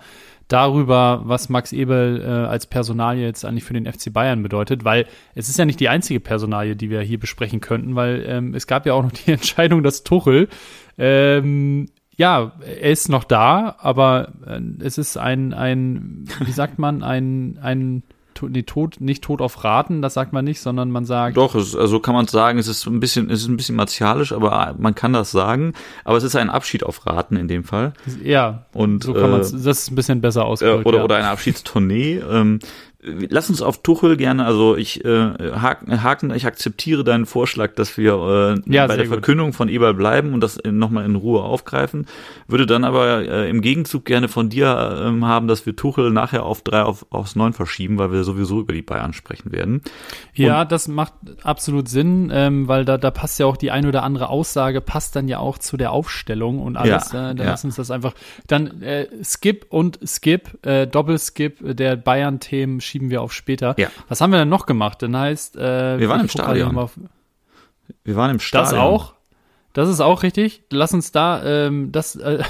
darüber, 0.48 1.22
was 1.26 1.50
Max 1.50 1.74
Ebel 1.74 2.22
äh, 2.22 2.28
als 2.28 2.68
Personalie 2.68 3.26
jetzt 3.26 3.46
eigentlich 3.46 3.64
für 3.64 3.74
den 3.74 3.92
FC 3.92 4.12
Bayern 4.12 4.44
bedeutet, 4.44 4.86
weil 4.86 5.06
es 5.36 5.50
ist 5.50 5.60
ja 5.60 5.66
nicht 5.66 5.80
die 5.80 5.90
einzige 5.90 6.20
Personalie, 6.20 6.76
die 6.76 6.90
wir 6.90 7.02
hier 7.02 7.20
besprechen 7.20 7.62
könnten, 7.62 7.96
weil 7.96 8.24
ähm, 8.28 8.54
es 8.54 8.68
gab 8.68 8.86
ja 8.86 8.94
auch 8.94 9.04
noch 9.04 9.12
die 9.12 9.32
Entscheidung, 9.32 9.84
dass 9.84 10.04
Tuchel 10.04 10.48
ähm, 10.98 11.88
ja, 12.18 12.54
er 12.60 12.92
ist 12.92 13.10
noch 13.10 13.24
da, 13.24 13.76
aber 13.80 14.34
äh, 14.46 14.60
es 14.84 14.98
ist 14.98 15.18
ein, 15.18 15.54
ein, 15.54 16.26
wie 16.40 16.52
sagt 16.52 16.80
man, 16.80 17.04
ein, 17.04 17.60
ein 17.62 18.04
nee, 18.44 18.64
tot, 18.64 19.00
nicht 19.00 19.24
tot 19.24 19.42
auf 19.42 19.64
Raten, 19.64 20.02
das 20.02 20.14
sagt 20.14 20.34
man 20.34 20.46
nicht, 20.46 20.62
sondern 20.62 20.92
man 20.92 21.06
sagt. 21.06 21.38
Doch, 21.38 21.56
es, 21.56 21.76
also 21.76 22.00
kann 22.00 22.14
man 22.14 22.28
sagen, 22.28 22.60
es 22.60 22.68
ist 22.68 22.86
ein 22.86 23.00
bisschen, 23.00 23.30
es 23.30 23.42
ist 23.42 23.48
ein 23.48 23.58
bisschen 23.58 23.76
martialisch, 23.76 24.32
aber 24.32 24.76
man 24.78 24.96
kann 24.96 25.14
das 25.14 25.32
sagen. 25.32 25.74
Aber 26.04 26.18
es 26.18 26.24
ist 26.24 26.36
ein 26.36 26.50
Abschied 26.50 26.84
auf 26.84 27.06
Raten 27.06 27.36
in 27.36 27.48
dem 27.48 27.64
Fall. 27.64 27.94
Ja. 28.24 28.66
Und 28.74 29.04
so 29.04 29.14
kann 29.14 29.32
man 29.32 29.42
äh, 29.42 29.44
das 29.44 29.54
ist 29.54 29.92
ein 29.92 29.96
bisschen 29.96 30.22
besser 30.22 30.46
ausgedrückt. 30.46 30.86
Oder, 30.86 31.00
ja. 31.00 31.04
oder 31.04 31.16
eine 31.18 31.30
Abschiedstournee. 31.30 32.22
Ähm, 32.30 32.60
lass 33.02 33.50
uns 33.50 33.62
auf 33.62 33.84
Tuchel 33.84 34.18
gerne, 34.18 34.46
also 34.46 34.76
ich 34.76 35.06
äh, 35.06 35.52
haken, 35.52 36.32
ich 36.32 36.46
akzeptiere 36.46 37.04
deinen 37.04 37.26
Vorschlag, 37.26 37.76
dass 37.76 37.96
wir 37.98 38.14
äh, 38.66 38.74
ja, 38.74 38.88
bei 38.88 38.96
der 38.96 39.06
gut. 39.06 39.16
Verkündung 39.16 39.54
von 39.54 39.70
Eberl 39.70 39.94
bleiben 39.94 40.34
und 40.34 40.42
das 40.42 40.58
nochmal 40.66 41.06
in 41.06 41.16
Ruhe 41.16 41.44
aufgreifen. 41.44 42.08
Würde 42.48 42.66
dann 42.66 42.84
aber 42.84 43.22
äh, 43.22 43.50
im 43.50 43.62
Gegenzug 43.62 44.06
gerne 44.06 44.28
von 44.28 44.50
dir 44.50 45.04
ähm, 45.04 45.26
haben, 45.26 45.48
dass 45.48 45.66
wir 45.66 45.76
Tuchel 45.76 46.10
nachher 46.12 46.44
auf 46.44 46.62
drei 46.62 46.82
auf, 46.82 47.06
aufs 47.12 47.36
neun 47.36 47.54
verschieben, 47.54 48.00
weil 48.00 48.12
wir 48.12 48.24
sowieso 48.24 48.62
über 48.62 48.74
die 48.74 48.82
Bayern 48.82 49.14
sprechen 49.14 49.52
werden. 49.52 49.82
Ja, 50.34 50.62
und, 50.62 50.72
das 50.72 50.88
macht 50.88 51.14
absolut 51.44 51.90
Sinn, 51.90 52.32
ähm, 52.34 52.68
weil 52.68 52.84
da, 52.84 52.98
da 52.98 53.12
passt 53.12 53.40
ja 53.40 53.46
auch 53.46 53.58
die 53.58 53.70
ein 53.70 53.86
oder 53.86 54.02
andere 54.04 54.30
Aussage, 54.30 54.82
passt 54.82 55.16
dann 55.16 55.28
ja 55.28 55.38
auch 55.38 55.60
zu 55.60 55.78
der 55.78 55.92
Aufstellung 55.92 56.60
und 56.60 56.78
alles. 56.78 57.12
Ja, 57.12 57.32
äh, 57.32 57.36
dann 57.36 57.46
ja. 57.46 57.52
lass 57.52 57.64
uns 57.64 57.76
das 57.76 57.92
einfach. 57.92 58.14
Dann 58.48 58.82
äh, 58.82 59.08
Skip 59.24 59.68
und 59.70 60.00
Skip, 60.04 60.66
äh, 60.66 60.88
Doppelskip 60.88 61.58
der 61.78 61.96
Bayern-Themen 61.96 62.82
schieben 62.88 63.10
wir 63.10 63.22
auf 63.22 63.34
später. 63.34 63.76
Ja. 63.78 63.90
Was 64.08 64.22
haben 64.22 64.32
wir 64.32 64.40
denn 64.40 64.50
noch 64.50 64.66
gemacht? 64.66 65.02
Dann 65.02 65.16
heißt, 65.16 65.56
äh, 65.58 66.00
wir 66.00 66.10
waren 66.10 66.22
im 66.22 66.30
Stadion. 66.30 66.78
Auf, 66.78 66.98
wir 68.04 68.16
waren 68.16 68.32
im 68.32 68.40
Stadion. 68.40 68.74
Das 68.74 68.80
auch? 68.80 69.14
Das 69.74 69.90
ist 69.90 70.02
auch 70.02 70.24
richtig. 70.24 70.64
Lass 70.72 70.94
uns 70.94 71.12
da, 71.12 71.44
ähm, 71.46 71.92
das, 71.92 72.16
äh, 72.16 72.44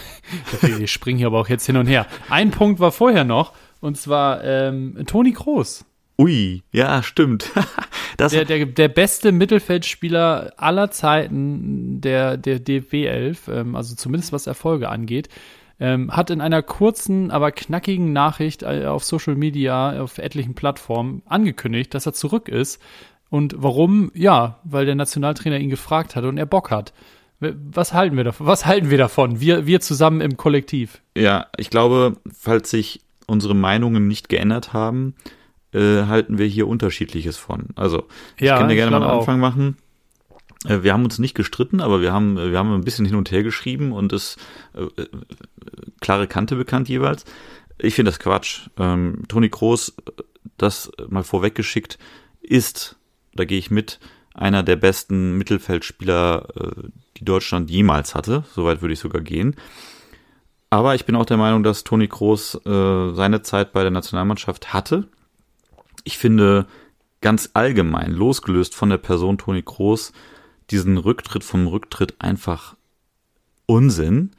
ich 0.80 0.92
springe 0.92 1.18
hier 1.18 1.28
aber 1.28 1.42
auch 1.42 1.50
jetzt 1.50 1.66
hin 1.66 1.76
und 1.76 1.88
her. 1.88 2.08
Ein 2.30 2.52
Punkt 2.52 2.80
war 2.80 2.94
vorher 2.94 3.26
noch, 3.26 3.54
und 3.82 3.98
zwar 3.98 4.44
ähm, 4.44 5.04
Toni 5.08 5.34
Kroos. 5.34 5.84
Ui, 6.18 6.64
ja, 6.72 7.04
stimmt. 7.04 7.52
der, 8.20 8.46
der, 8.46 8.66
der 8.66 8.88
beste 8.88 9.32
Mittelfeldspieler 9.32 10.54
aller 10.58 10.90
Zeiten 10.90 12.02
der, 12.02 12.38
der 12.38 12.60
DFB 12.60 12.94
11, 12.94 13.48
ähm, 13.50 13.76
also 13.76 13.96
zumindest 13.96 14.32
was 14.32 14.48
Erfolge 14.48 14.90
angeht 14.90 15.30
ähm, 15.80 16.12
hat 16.12 16.30
in 16.30 16.42
einer 16.42 16.64
kurzen, 16.64 17.32
aber 17.32 17.52
knackigen 17.52 18.14
Nachricht 18.14 18.64
äh, 18.64 18.86
auf 18.86 19.04
Social 19.04 19.36
Media, 19.36 20.02
auf 20.02 20.18
etlichen 20.18 20.56
Plattformen 20.56 21.22
angekündigt, 21.26 21.94
dass 21.94 22.06
er 22.06 22.14
zurück 22.14 22.50
ist. 22.50 22.82
Und 23.30 23.56
warum? 23.58 24.12
Ja, 24.14 24.60
weil 24.64 24.86
der 24.86 24.96
Nationaltrainer 24.96 25.60
ihn 25.60 25.70
gefragt 25.70 26.16
hat 26.16 26.24
und 26.24 26.38
er 26.38 26.46
Bock 26.46 26.72
hat. 26.72 26.94
Was 27.40 27.94
halten 27.94 28.18
wir 28.18 28.24
davon? 28.24 28.48
Was 28.48 28.66
halten 28.66 28.90
wir 28.90 28.98
davon? 28.98 29.40
Wir, 29.40 29.68
wir 29.68 29.80
zusammen 29.80 30.22
im 30.22 30.38
Kollektiv. 30.38 31.02
Ja, 31.16 31.48
ich 31.58 31.70
glaube, 31.70 32.18
falls 32.34 32.72
sich 32.72 33.02
unsere 33.28 33.54
Meinungen 33.54 34.08
nicht 34.08 34.30
geändert 34.30 34.74
haben, 34.74 35.14
äh, 35.74 36.04
halten 36.06 36.40
wir 36.40 36.48
hier 36.48 36.68
unterschiedliches 36.68 37.38
von. 37.38 37.68
Also, 37.76 38.06
ich 38.38 38.46
ja, 38.46 38.58
kann 38.58 38.70
dir 38.70 38.76
gerne 38.76 38.92
mal 38.92 39.04
einen 39.04 39.20
Anfang 39.20 39.40
machen. 39.40 39.78
Äh, 40.66 40.84
wir 40.84 40.94
haben 40.94 41.04
uns 41.04 41.20
nicht 41.20 41.36
gestritten, 41.36 41.82
aber 41.82 42.02
wir 42.02 42.14
haben, 42.14 42.38
wir 42.38 42.58
haben 42.58 42.74
ein 42.74 42.84
bisschen 42.84 43.06
hin 43.06 43.16
und 43.16 43.32
her 43.32 43.44
geschrieben 43.44 43.92
und 43.92 44.14
es 44.14 44.38
äh, 44.74 44.84
äh 45.02 45.08
klare 46.00 46.28
Kante 46.28 46.56
bekannt 46.56 46.90
jeweils. 46.90 47.26
Ich 47.80 47.96
finde 47.96 48.12
das 48.12 48.20
Quatsch. 48.20 48.70
Ähm, 48.78 49.24
Toni 49.28 49.50
Kroos, 49.50 49.96
das 50.58 50.92
mal 51.10 51.24
vorweggeschickt, 51.24 51.98
ist, 52.42 52.98
da 53.34 53.46
gehe 53.46 53.60
ich 53.60 53.72
mit, 53.72 54.00
einer 54.38 54.64
der 54.64 54.76
besten 54.76 55.38
Mittelfeldspieler, 55.38 56.48
äh, 56.56 56.90
die 57.18 57.26
Deutschland 57.26 57.70
jemals 57.70 58.16
hatte. 58.16 58.44
Soweit 58.54 58.82
würde 58.82 58.94
ich 58.94 59.00
sogar 59.00 59.22
gehen. 59.22 59.56
Aber 60.70 60.96
ich 60.96 61.06
bin 61.06 61.16
auch 61.16 61.26
der 61.26 61.38
Meinung, 61.38 61.64
dass 61.64 61.84
Toni 61.84 62.08
Kroos 62.08 62.56
äh, 62.66 63.14
seine 63.14 63.42
Zeit 63.42 63.74
bei 63.74 63.82
der 63.82 63.92
Nationalmannschaft 63.92 64.74
hatte. 64.74 65.08
Ich 66.04 66.18
finde 66.18 66.68
ganz 67.22 67.50
allgemein, 67.54 68.12
losgelöst 68.12 68.76
von 68.76 68.90
der 68.90 68.98
Person 68.98 69.38
Toni 69.38 69.64
Kroos, 69.64 70.14
diesen 70.72 70.98
Rücktritt 70.98 71.44
vom 71.44 71.68
Rücktritt 71.68 72.16
einfach 72.20 72.76
Unsinn. 73.66 74.32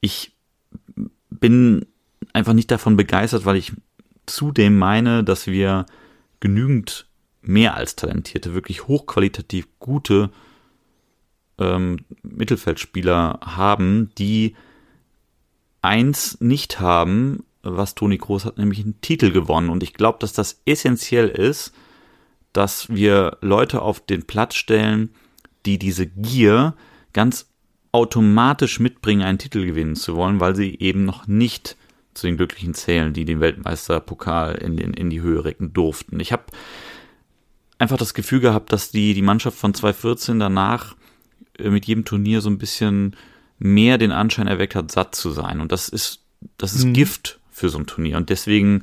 Ich 0.00 0.32
bin 1.30 1.86
einfach 2.32 2.52
nicht 2.52 2.70
davon 2.70 2.96
begeistert, 2.96 3.44
weil 3.44 3.56
ich 3.56 3.72
zudem 4.26 4.78
meine, 4.78 5.24
dass 5.24 5.46
wir 5.46 5.86
genügend 6.40 7.06
mehr 7.42 7.74
als 7.74 7.96
talentierte, 7.96 8.54
wirklich 8.54 8.88
hochqualitativ 8.88 9.68
gute 9.78 10.30
ähm, 11.58 11.98
Mittelfeldspieler 12.22 13.40
haben, 13.42 14.10
die 14.18 14.56
eins 15.82 16.40
nicht 16.40 16.80
haben, 16.80 17.44
was 17.62 17.94
Toni 17.94 18.18
Kroos 18.18 18.44
hat, 18.44 18.58
nämlich 18.58 18.80
einen 18.80 19.00
Titel 19.00 19.30
gewonnen. 19.30 19.70
Und 19.70 19.82
ich 19.82 19.94
glaube, 19.94 20.18
dass 20.20 20.32
das 20.32 20.60
essentiell 20.64 21.28
ist, 21.28 21.72
dass 22.52 22.88
wir 22.88 23.38
Leute 23.40 23.82
auf 23.82 24.00
den 24.00 24.24
Platz 24.24 24.54
stellen, 24.54 25.10
die 25.66 25.78
diese 25.78 26.06
Gier 26.06 26.74
ganz 27.12 27.50
automatisch 27.92 28.78
mitbringen, 28.78 29.22
einen 29.22 29.38
Titel 29.38 29.64
gewinnen 29.64 29.96
zu 29.96 30.16
wollen, 30.16 30.40
weil 30.40 30.54
sie 30.54 30.78
eben 30.78 31.04
noch 31.04 31.26
nicht 31.26 31.76
zu 32.14 32.26
den 32.26 32.36
Glücklichen 32.36 32.74
zählen, 32.74 33.12
die 33.12 33.24
den 33.24 33.40
Weltmeisterpokal 33.40 34.56
in, 34.56 34.78
in, 34.78 34.94
in 34.94 35.10
die 35.10 35.20
Höhe 35.20 35.44
recken 35.44 35.72
durften. 35.72 36.20
Ich 36.20 36.32
habe 36.32 36.44
einfach 37.78 37.96
das 37.96 38.14
Gefühl 38.14 38.40
gehabt, 38.40 38.72
dass 38.72 38.90
die, 38.90 39.14
die 39.14 39.22
Mannschaft 39.22 39.58
von 39.58 39.74
2014 39.74 40.38
danach 40.38 40.96
äh, 41.58 41.70
mit 41.70 41.86
jedem 41.86 42.04
Turnier 42.04 42.40
so 42.40 42.50
ein 42.50 42.58
bisschen 42.58 43.16
mehr 43.58 43.98
den 43.98 44.12
Anschein 44.12 44.46
erweckt 44.46 44.74
hat, 44.74 44.90
satt 44.90 45.14
zu 45.14 45.30
sein. 45.30 45.60
Und 45.60 45.72
das 45.72 45.88
ist, 45.88 46.20
das 46.58 46.74
ist 46.74 46.84
mhm. 46.84 46.94
Gift 46.94 47.40
für 47.50 47.68
so 47.68 47.78
ein 47.78 47.86
Turnier. 47.86 48.16
Und 48.16 48.30
deswegen 48.30 48.82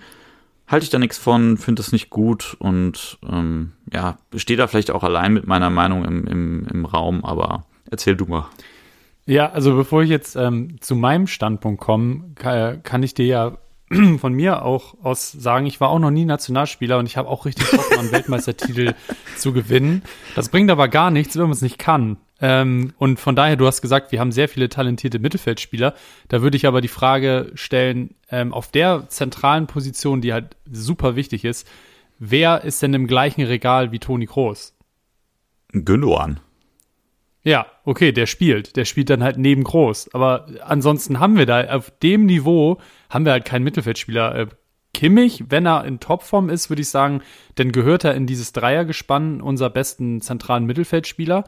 halte 0.74 0.84
ich 0.84 0.90
da 0.90 1.00
nichts 1.00 1.18
von, 1.18 1.58
finde 1.58 1.82
das 1.82 1.94
nicht 1.94 2.10
gut 2.10 2.58
und 2.60 3.18
ähm, 3.30 3.72
ja, 3.94 4.18
stehe 4.36 4.58
da 4.58 4.68
vielleicht 4.68 4.92
auch 4.92 5.04
allein 5.04 5.32
mit 5.32 5.48
meiner 5.48 5.70
Meinung 5.70 6.04
im, 6.04 6.28
im, 6.28 6.68
im 6.68 6.86
Raum, 6.86 7.24
aber 7.24 7.66
erzähl 7.90 8.18
du 8.18 8.26
mal. 8.26 8.50
Ja, 9.26 9.52
also 9.52 9.76
bevor 9.76 10.04
ich 10.04 10.10
jetzt 10.10 10.36
ähm, 10.36 10.82
zu 10.82 10.96
meinem 10.96 11.28
Standpunkt 11.28 11.80
komme, 11.80 12.32
kann, 12.36 12.84
kann 12.84 13.04
ich 13.04 13.14
dir 13.14 13.26
ja 13.26 13.58
von 14.20 14.34
mir 14.34 14.64
auch 14.64 14.96
aus 15.04 15.32
sagen, 15.32 15.66
ich 15.66 15.80
war 15.80 15.90
auch 15.90 16.00
noch 16.00 16.12
nie 16.12 16.26
Nationalspieler 16.26 16.98
und 16.98 17.06
ich 17.06 17.16
habe 17.16 17.30
auch 17.30 17.46
richtig 17.46 17.70
Bock, 17.72 17.98
einen 17.98 18.12
Weltmeistertitel 18.12 18.96
zu 19.38 19.54
gewinnen. 19.54 20.02
Das 20.36 20.50
bringt 20.50 20.72
aber 20.72 20.88
gar 20.88 21.12
nichts, 21.12 21.36
wenn 21.36 21.44
man 21.44 21.52
es 21.52 21.62
nicht 21.62 21.80
kann. 21.80 22.18
Ähm, 22.42 22.94
und 22.98 23.20
von 23.20 23.36
daher, 23.36 23.56
du 23.56 23.68
hast 23.68 23.82
gesagt, 23.82 24.12
wir 24.12 24.20
haben 24.20 24.32
sehr 24.32 24.50
viele 24.50 24.70
talentierte 24.70 25.20
Mittelfeldspieler. 25.20 25.94
Da 26.28 26.42
würde 26.42 26.58
ich 26.58 26.68
aber 26.68 26.82
die 26.82 26.88
Frage 26.88 27.52
stellen, 27.56 28.16
ähm, 28.30 28.54
auf 28.54 28.72
der 28.72 29.06
zentralen 29.10 29.68
Position, 29.68 30.22
die 30.22 30.34
halt 30.34 30.58
super 30.70 31.16
wichtig 31.16 31.46
ist, 31.46 31.68
wer 32.20 32.64
ist 32.64 32.82
denn 32.82 32.94
im 32.94 33.08
gleichen 33.08 33.44
Regal 33.44 33.92
wie 33.92 34.00
Toni 34.00 34.26
Kroos? 34.26 34.76
Gündogan. 35.72 36.40
Ja, 37.44 37.66
okay, 37.84 38.12
der 38.14 38.26
spielt. 38.26 38.78
Der 38.78 38.86
spielt 38.86 39.10
dann 39.10 39.24
halt 39.24 39.38
neben 39.38 39.64
Groß. 39.64 40.14
Aber 40.14 40.48
ansonsten 40.66 41.20
haben 41.20 41.38
wir 41.38 41.46
da 41.46 41.66
auf 41.76 41.92
dem 42.02 42.26
Niveau 42.26 42.78
haben 43.10 43.26
wir 43.26 43.34
halt 43.34 43.46
keinen 43.46 43.64
Mittelfeldspieler. 43.64 44.36
Äh, 44.36 44.48
Kimmich, 44.94 45.46
wenn 45.50 45.66
er 45.66 45.86
in 45.86 46.00
Topform 46.00 46.50
ist, 46.50 46.70
würde 46.70 46.84
ich 46.84 46.90
sagen, 46.90 47.22
dann 47.56 47.72
gehört 47.72 48.04
er 48.04 48.14
in 48.14 48.28
dieses 48.28 48.54
Dreiergespann 48.54 49.42
unserer 49.42 49.72
besten 49.72 50.22
zentralen 50.22 50.66
Mittelfeldspieler. 50.66 51.46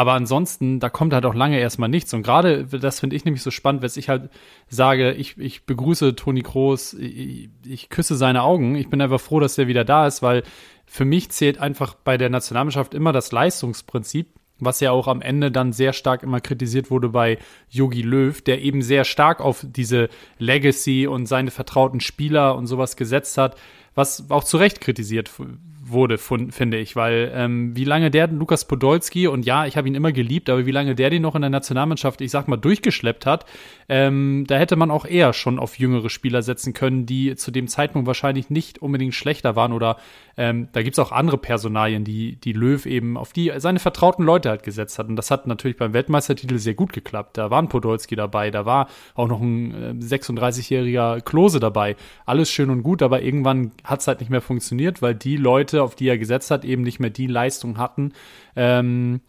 Aber 0.00 0.14
ansonsten, 0.14 0.80
da 0.80 0.88
kommt 0.88 1.12
halt 1.12 1.26
auch 1.26 1.34
lange 1.34 1.60
erstmal 1.60 1.90
nichts. 1.90 2.14
Und 2.14 2.22
gerade, 2.22 2.64
das 2.64 3.00
finde 3.00 3.16
ich 3.16 3.26
nämlich 3.26 3.42
so 3.42 3.50
spannend, 3.50 3.82
wenn 3.82 3.90
ich 3.94 4.08
halt 4.08 4.30
sage, 4.66 5.12
ich, 5.12 5.36
ich 5.36 5.66
begrüße 5.66 6.16
Toni 6.16 6.40
Kroos, 6.40 6.94
ich, 6.94 7.50
ich 7.66 7.90
küsse 7.90 8.16
seine 8.16 8.42
Augen. 8.42 8.76
Ich 8.76 8.88
bin 8.88 9.02
einfach 9.02 9.20
froh, 9.20 9.40
dass 9.40 9.58
er 9.58 9.68
wieder 9.68 9.84
da 9.84 10.06
ist, 10.06 10.22
weil 10.22 10.42
für 10.86 11.04
mich 11.04 11.28
zählt 11.28 11.58
einfach 11.58 11.92
bei 11.92 12.16
der 12.16 12.30
Nationalmannschaft 12.30 12.94
immer 12.94 13.12
das 13.12 13.30
Leistungsprinzip, 13.30 14.32
was 14.58 14.80
ja 14.80 14.90
auch 14.90 15.06
am 15.06 15.20
Ende 15.20 15.52
dann 15.52 15.74
sehr 15.74 15.92
stark 15.92 16.22
immer 16.22 16.40
kritisiert 16.40 16.90
wurde 16.90 17.10
bei 17.10 17.36
Yogi 17.68 18.00
Löw, 18.00 18.40
der 18.40 18.62
eben 18.62 18.80
sehr 18.80 19.04
stark 19.04 19.42
auf 19.42 19.66
diese 19.68 20.08
Legacy 20.38 21.08
und 21.08 21.26
seine 21.26 21.50
vertrauten 21.50 22.00
Spieler 22.00 22.56
und 22.56 22.68
sowas 22.68 22.96
gesetzt 22.96 23.36
hat, 23.36 23.54
was 23.94 24.30
auch 24.30 24.44
zu 24.44 24.56
Recht 24.56 24.80
kritisiert 24.80 25.28
wurde, 25.90 26.18
finde 26.18 26.78
ich, 26.78 26.96
weil 26.96 27.32
ähm, 27.34 27.76
wie 27.76 27.84
lange 27.84 28.10
der 28.10 28.28
Lukas 28.28 28.64
Podolski 28.64 29.26
und 29.26 29.44
ja, 29.44 29.66
ich 29.66 29.76
habe 29.76 29.88
ihn 29.88 29.94
immer 29.94 30.12
geliebt, 30.12 30.50
aber 30.50 30.66
wie 30.66 30.70
lange 30.70 30.94
der 30.94 31.10
den 31.10 31.22
noch 31.22 31.34
in 31.34 31.42
der 31.42 31.50
Nationalmannschaft, 31.50 32.20
ich 32.20 32.30
sag 32.30 32.48
mal, 32.48 32.56
durchgeschleppt 32.56 33.26
hat, 33.26 33.46
ähm, 33.88 34.44
da 34.46 34.56
hätte 34.56 34.76
man 34.76 34.90
auch 34.90 35.04
eher 35.04 35.32
schon 35.32 35.58
auf 35.58 35.78
jüngere 35.78 36.10
Spieler 36.10 36.42
setzen 36.42 36.72
können, 36.72 37.06
die 37.06 37.34
zu 37.36 37.50
dem 37.50 37.68
Zeitpunkt 37.68 38.06
wahrscheinlich 38.06 38.50
nicht 38.50 38.80
unbedingt 38.80 39.14
schlechter 39.14 39.56
waren 39.56 39.72
oder 39.72 39.96
ähm, 40.36 40.68
da 40.72 40.82
gibt's 40.82 40.98
auch 40.98 41.12
andere 41.12 41.36
Personalien, 41.36 42.04
die, 42.04 42.36
die 42.36 42.52
Löw 42.52 42.86
eben 42.86 43.16
auf 43.18 43.32
die 43.32 43.52
seine 43.56 43.78
vertrauten 43.78 44.24
Leute 44.24 44.48
halt 44.48 44.62
gesetzt 44.62 44.98
hat. 44.98 45.08
Und 45.08 45.16
das 45.16 45.30
hat 45.30 45.46
natürlich 45.46 45.76
beim 45.76 45.92
Weltmeistertitel 45.92 46.56
sehr 46.58 46.72
gut 46.72 46.92
geklappt. 46.94 47.36
Da 47.36 47.50
war 47.50 47.60
ein 47.60 47.68
Podolski 47.68 48.16
dabei, 48.16 48.50
da 48.50 48.64
war 48.64 48.88
auch 49.14 49.28
noch 49.28 49.40
ein 49.40 50.00
äh, 50.00 50.02
36-jähriger 50.02 51.20
Klose 51.20 51.60
dabei. 51.60 51.94
Alles 52.24 52.50
schön 52.50 52.70
und 52.70 52.82
gut, 52.82 53.02
aber 53.02 53.22
irgendwann 53.22 53.72
hat's 53.84 54.06
halt 54.06 54.20
nicht 54.20 54.30
mehr 54.30 54.40
funktioniert, 54.40 55.02
weil 55.02 55.14
die 55.14 55.36
Leute, 55.36 55.79
auf 55.82 55.94
die 55.94 56.08
er 56.08 56.18
gesetzt 56.18 56.50
hat, 56.50 56.64
eben 56.64 56.82
nicht 56.82 57.00
mehr 57.00 57.10
die 57.10 57.26
Leistung 57.26 57.78
hatten, 57.78 58.12
ähm, 58.56 59.20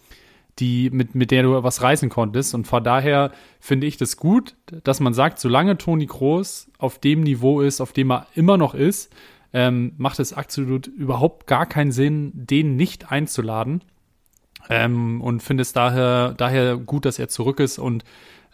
die, 0.60 0.90
mit, 0.90 1.16
mit 1.16 1.32
der 1.32 1.44
du 1.44 1.64
was 1.64 1.82
reißen 1.82 2.10
konntest. 2.10 2.54
Und 2.54 2.68
von 2.68 2.84
daher 2.84 3.32
finde 3.60 3.88
ich 3.88 3.98
das 3.98 4.18
gut, 4.18 4.56
dass 4.84 5.00
man 5.00 5.14
sagt, 5.14 5.40
solange 5.40 5.78
Toni 5.78 6.08
Kroos 6.08 6.70
auf 6.78 7.00
dem 7.00 7.22
Niveau 7.22 7.62
ist, 7.62 7.82
auf 7.82 7.94
dem 7.94 8.12
er 8.12 8.28
immer 8.36 8.58
noch 8.58 8.74
ist, 8.74 9.14
ähm, 9.54 9.94
macht 9.98 10.20
es 10.20 10.34
absolut 10.34 10.88
überhaupt 10.88 11.48
gar 11.48 11.66
keinen 11.66 11.92
Sinn, 11.92 12.32
den 12.34 12.76
nicht 12.76 13.12
einzuladen. 13.12 13.84
Ähm, 14.70 15.22
und 15.22 15.42
finde 15.42 15.64
es 15.64 15.74
daher, 15.74 16.34
daher 16.34 16.78
gut, 16.78 17.06
dass 17.06 17.20
er 17.20 17.28
zurück 17.28 17.60
ist 17.60 17.80
und 17.80 18.04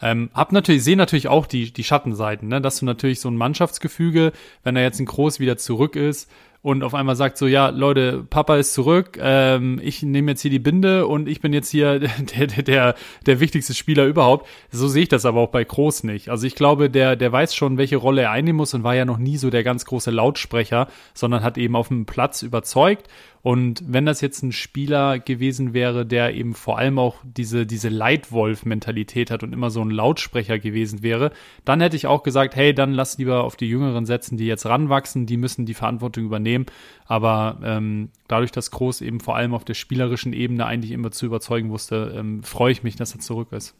ähm, 0.01 0.29
hab 0.33 0.51
natürlich, 0.51 0.83
sehe 0.83 0.95
natürlich 0.95 1.27
auch 1.27 1.47
die, 1.47 1.73
die 1.73 1.83
Schattenseiten, 1.83 2.47
ne? 2.47 2.62
dass 2.62 2.79
du 2.79 2.86
natürlich 2.86 3.19
so 3.19 3.29
ein 3.29 3.36
Mannschaftsgefüge, 3.36 4.31
wenn 4.63 4.75
er 4.75 4.83
jetzt 4.83 4.99
in 4.99 5.07
Groß 5.07 5.39
wieder 5.39 5.57
zurück 5.57 5.95
ist 5.95 6.29
und 6.67 6.84
auf 6.84 6.93
einmal 6.93 7.15
sagt 7.15 7.38
so, 7.38 7.47
ja, 7.47 7.69
Leute, 7.69 8.25
Papa 8.30 8.58
ist 8.58 8.73
zurück, 8.73 9.17
ähm, 9.21 9.80
ich 9.82 10.03
nehme 10.03 10.32
jetzt 10.32 10.41
hier 10.41 10.51
die 10.51 10.60
Binde 10.60 11.08
und 11.08 11.30
ich 11.30 11.39
bin 11.39 11.53
jetzt 11.53 11.69
hier 11.69 11.99
der, 12.36 12.47
der, 12.47 12.63
der, 12.63 12.95
der 13.25 13.39
wichtigste 13.39 13.73
Spieler 13.73 14.03
überhaupt. 14.06 14.49
So 14.69 14.89
sehe 14.89 15.03
ich 15.03 15.08
das 15.08 15.23
aber 15.23 15.39
auch 15.39 15.51
bei 15.51 15.63
Groß 15.63 16.03
nicht. 16.03 16.27
Also 16.27 16.45
ich 16.45 16.56
glaube, 16.56 16.89
der, 16.89 17.15
der 17.15 17.32
weiß 17.32 17.56
schon, 17.56 17.77
welche 17.77 17.95
Rolle 17.95 18.23
er 18.23 18.32
einnehmen 18.32 18.58
muss 18.58 18.73
und 18.73 18.84
war 18.84 18.95
ja 18.95 19.06
noch 19.06 19.17
nie 19.17 19.38
so 19.38 19.49
der 19.49 19.63
ganz 19.63 19.86
große 19.86 20.12
Lautsprecher, 20.12 20.89
sondern 21.13 21.41
hat 21.41 21.58
eben 21.58 21.77
auf 21.77 21.88
dem 21.88 22.06
Platz 22.06 22.41
überzeugt 22.41 23.08
und 23.47 23.81
wenn 23.88 24.05
das 24.05 24.19
jetzt 24.19 24.43
ein 24.43 24.51
Spieler 24.51 25.19
gewesen 25.19 25.73
wäre, 25.73 26.05
der 26.05 26.36
eben 26.36 26.53
vor 26.53 26.77
allem 26.77 26.99
auch 26.99 27.15
diese, 27.23 27.65
diese 27.65 27.88
Leitwolf-Mentalität 27.88 29.31
hat 29.31 29.41
und 29.41 29.53
immer 29.53 29.69
so 29.69 29.81
ein 29.81 29.89
Lautsprecher 29.89 30.60
gewesen 30.60 31.01
wäre, 31.01 31.31
dann 31.63 31.79
hätte 31.79 31.95
ich 31.95 32.07
auch 32.07 32.23
gesagt, 32.23 32.57
hey, 32.57 32.73
dann 32.73 32.91
lass 32.91 33.17
lieber 33.17 33.45
auf 33.45 33.55
die 33.55 33.69
Jüngeren 33.69 34.05
setzen, 34.05 34.36
die 34.36 34.47
jetzt 34.47 34.65
ranwachsen, 34.65 35.27
die 35.27 35.38
müssen 35.38 35.65
die 35.65 35.75
Verantwortung 35.75 36.25
übernehmen. 36.25 36.65
Aber 37.05 37.57
ähm, 37.63 38.10
dadurch, 38.27 38.51
dass 38.51 38.69
Groß 38.69 38.99
eben 38.99 39.21
vor 39.21 39.38
allem 39.38 39.53
auf 39.53 39.63
der 39.63 39.75
spielerischen 39.75 40.33
Ebene 40.33 40.65
eigentlich 40.65 40.91
immer 40.91 41.12
zu 41.12 41.25
überzeugen 41.25 41.69
wusste, 41.69 42.13
ähm, 42.17 42.43
freue 42.43 42.73
ich 42.73 42.83
mich, 42.83 42.97
dass 42.97 43.13
er 43.13 43.21
zurück 43.21 43.53
ist. 43.53 43.77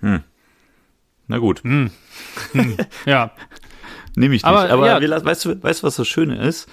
Hm. 0.00 0.22
Na 1.26 1.36
gut. 1.36 1.62
Hm. 1.62 1.90
Hm. 2.52 2.78
Ja. 3.04 3.32
Nehme 4.16 4.34
ich 4.34 4.42
nicht. 4.42 4.44
Aber, 4.46 4.70
Aber 4.70 4.86
ja. 4.86 5.24
weißt, 5.24 5.44
du, 5.44 5.62
weißt 5.62 5.82
du, 5.82 5.86
was 5.86 5.96
das 5.96 6.08
Schöne 6.08 6.36
ist? 6.36 6.70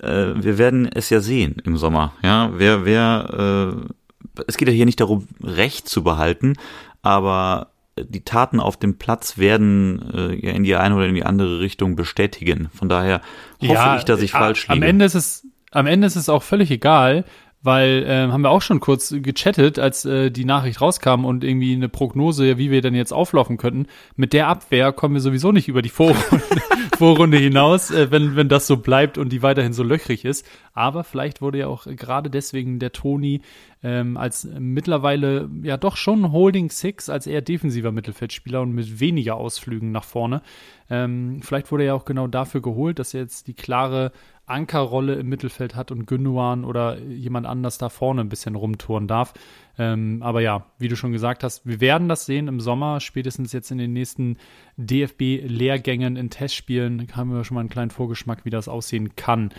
Äh, 0.00 0.34
wir 0.36 0.58
werden 0.58 0.88
es 0.92 1.10
ja 1.10 1.20
sehen 1.20 1.56
im 1.64 1.76
Sommer. 1.76 2.12
Ja, 2.22 2.50
wer, 2.54 2.84
wer, 2.84 3.74
äh, 3.76 4.42
es 4.46 4.56
geht 4.56 4.68
ja 4.68 4.74
hier 4.74 4.86
nicht 4.86 5.00
darum, 5.00 5.28
Recht 5.42 5.88
zu 5.88 6.02
behalten, 6.02 6.54
aber 7.02 7.70
die 7.98 8.22
Taten 8.22 8.60
auf 8.60 8.76
dem 8.76 8.98
Platz 8.98 9.38
werden 9.38 10.12
äh, 10.12 10.34
ja 10.34 10.52
in 10.52 10.64
die 10.64 10.76
eine 10.76 10.94
oder 10.96 11.06
in 11.06 11.14
die 11.14 11.24
andere 11.24 11.60
Richtung 11.60 11.96
bestätigen. 11.96 12.68
Von 12.74 12.88
daher 12.88 13.22
hoffe 13.62 13.72
ja, 13.72 13.96
ich, 13.96 14.04
dass 14.04 14.20
ich 14.20 14.32
falsch 14.32 14.68
liege. 14.68 14.74
Am 14.74 14.82
Ende 14.82 15.04
ist 15.06 15.14
es, 15.14 15.46
am 15.70 15.86
Ende 15.86 16.06
ist 16.06 16.16
es 16.16 16.28
auch 16.28 16.42
völlig 16.42 16.70
egal, 16.70 17.24
weil 17.62 18.04
äh, 18.04 18.30
haben 18.30 18.42
wir 18.42 18.50
auch 18.50 18.62
schon 18.62 18.80
kurz 18.80 19.14
gechattet, 19.16 19.78
als 19.78 20.04
äh, 20.04 20.30
die 20.30 20.44
Nachricht 20.44 20.80
rauskam 20.80 21.24
und 21.24 21.42
irgendwie 21.42 21.74
eine 21.74 21.88
Prognose, 21.88 22.58
wie 22.58 22.70
wir 22.70 22.80
dann 22.82 22.94
jetzt 22.94 23.12
auflaufen 23.12 23.56
könnten. 23.56 23.86
Mit 24.14 24.32
der 24.32 24.48
Abwehr 24.48 24.92
kommen 24.92 25.14
wir 25.14 25.20
sowieso 25.20 25.52
nicht 25.52 25.68
über 25.68 25.82
die 25.82 25.88
Vorrunde, 25.88 26.42
Vorrunde 26.96 27.38
hinaus, 27.38 27.90
äh, 27.90 28.10
wenn, 28.10 28.36
wenn 28.36 28.48
das 28.48 28.66
so 28.66 28.76
bleibt 28.76 29.18
und 29.18 29.30
die 29.30 29.42
weiterhin 29.42 29.72
so 29.72 29.82
löchrig 29.82 30.24
ist. 30.24 30.46
Aber 30.74 31.04
vielleicht 31.04 31.42
wurde 31.42 31.58
ja 31.58 31.66
auch 31.66 31.86
gerade 31.86 32.30
deswegen 32.30 32.78
der 32.78 32.92
Toni 32.92 33.42
ähm, 33.82 34.16
als 34.16 34.48
mittlerweile 34.58 35.48
ja 35.62 35.76
doch 35.76 35.96
schon 35.96 36.32
Holding 36.32 36.70
Six 36.70 37.08
als 37.08 37.26
eher 37.26 37.42
defensiver 37.42 37.92
Mittelfeldspieler 37.92 38.60
und 38.60 38.72
mit 38.72 39.00
weniger 39.00 39.36
Ausflügen 39.36 39.92
nach 39.92 40.04
vorne. 40.04 40.42
Ähm, 40.88 41.40
vielleicht 41.42 41.70
wurde 41.72 41.84
er 41.84 41.88
ja 41.88 41.94
auch 41.94 42.04
genau 42.04 42.26
dafür 42.26 42.62
geholt, 42.62 42.98
dass 42.98 43.14
er 43.14 43.20
jetzt 43.20 43.48
die 43.48 43.54
klare 43.54 44.12
Ankerrolle 44.46 45.14
im 45.14 45.28
Mittelfeld 45.28 45.74
hat 45.74 45.90
und 45.90 46.06
Günduan 46.06 46.64
oder 46.64 46.98
jemand 46.98 47.46
anders 47.46 47.78
da 47.78 47.88
vorne 47.88 48.22
ein 48.22 48.28
bisschen 48.28 48.54
rumtouren 48.54 49.08
darf. 49.08 49.34
Ähm, 49.78 50.22
aber 50.22 50.40
ja, 50.40 50.66
wie 50.78 50.88
du 50.88 50.96
schon 50.96 51.12
gesagt 51.12 51.42
hast, 51.42 51.66
wir 51.66 51.80
werden 51.80 52.08
das 52.08 52.26
sehen 52.26 52.48
im 52.48 52.60
Sommer, 52.60 53.00
spätestens 53.00 53.52
jetzt 53.52 53.70
in 53.70 53.78
den 53.78 53.92
nächsten 53.92 54.38
DFB-Lehrgängen 54.76 56.16
in 56.16 56.30
Testspielen 56.30 57.08
haben 57.12 57.32
wir 57.32 57.44
schon 57.44 57.56
mal 57.56 57.60
einen 57.60 57.68
kleinen 57.70 57.90
Vorgeschmack, 57.90 58.44
wie 58.44 58.50
das 58.50 58.68
aussehen 58.68 59.16
kann. 59.16 59.50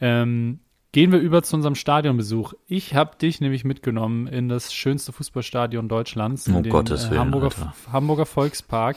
Ähm, 0.00 0.58
gehen 0.92 1.10
wir 1.10 1.18
über 1.18 1.42
zu 1.42 1.56
unserem 1.56 1.74
Stadionbesuch. 1.74 2.52
Ich 2.66 2.94
habe 2.94 3.16
dich 3.16 3.40
nämlich 3.40 3.64
mitgenommen 3.64 4.26
in 4.26 4.48
das 4.48 4.74
schönste 4.74 5.12
Fußballstadion 5.12 5.88
Deutschlands, 5.88 6.48
oh 6.48 6.56
in 6.56 6.64
den 6.64 6.72
Gottes 6.72 7.06
äh, 7.06 7.10
Willen, 7.10 7.20
Hamburger, 7.20 7.74
Hamburger 7.90 8.26
Volkspark 8.26 8.96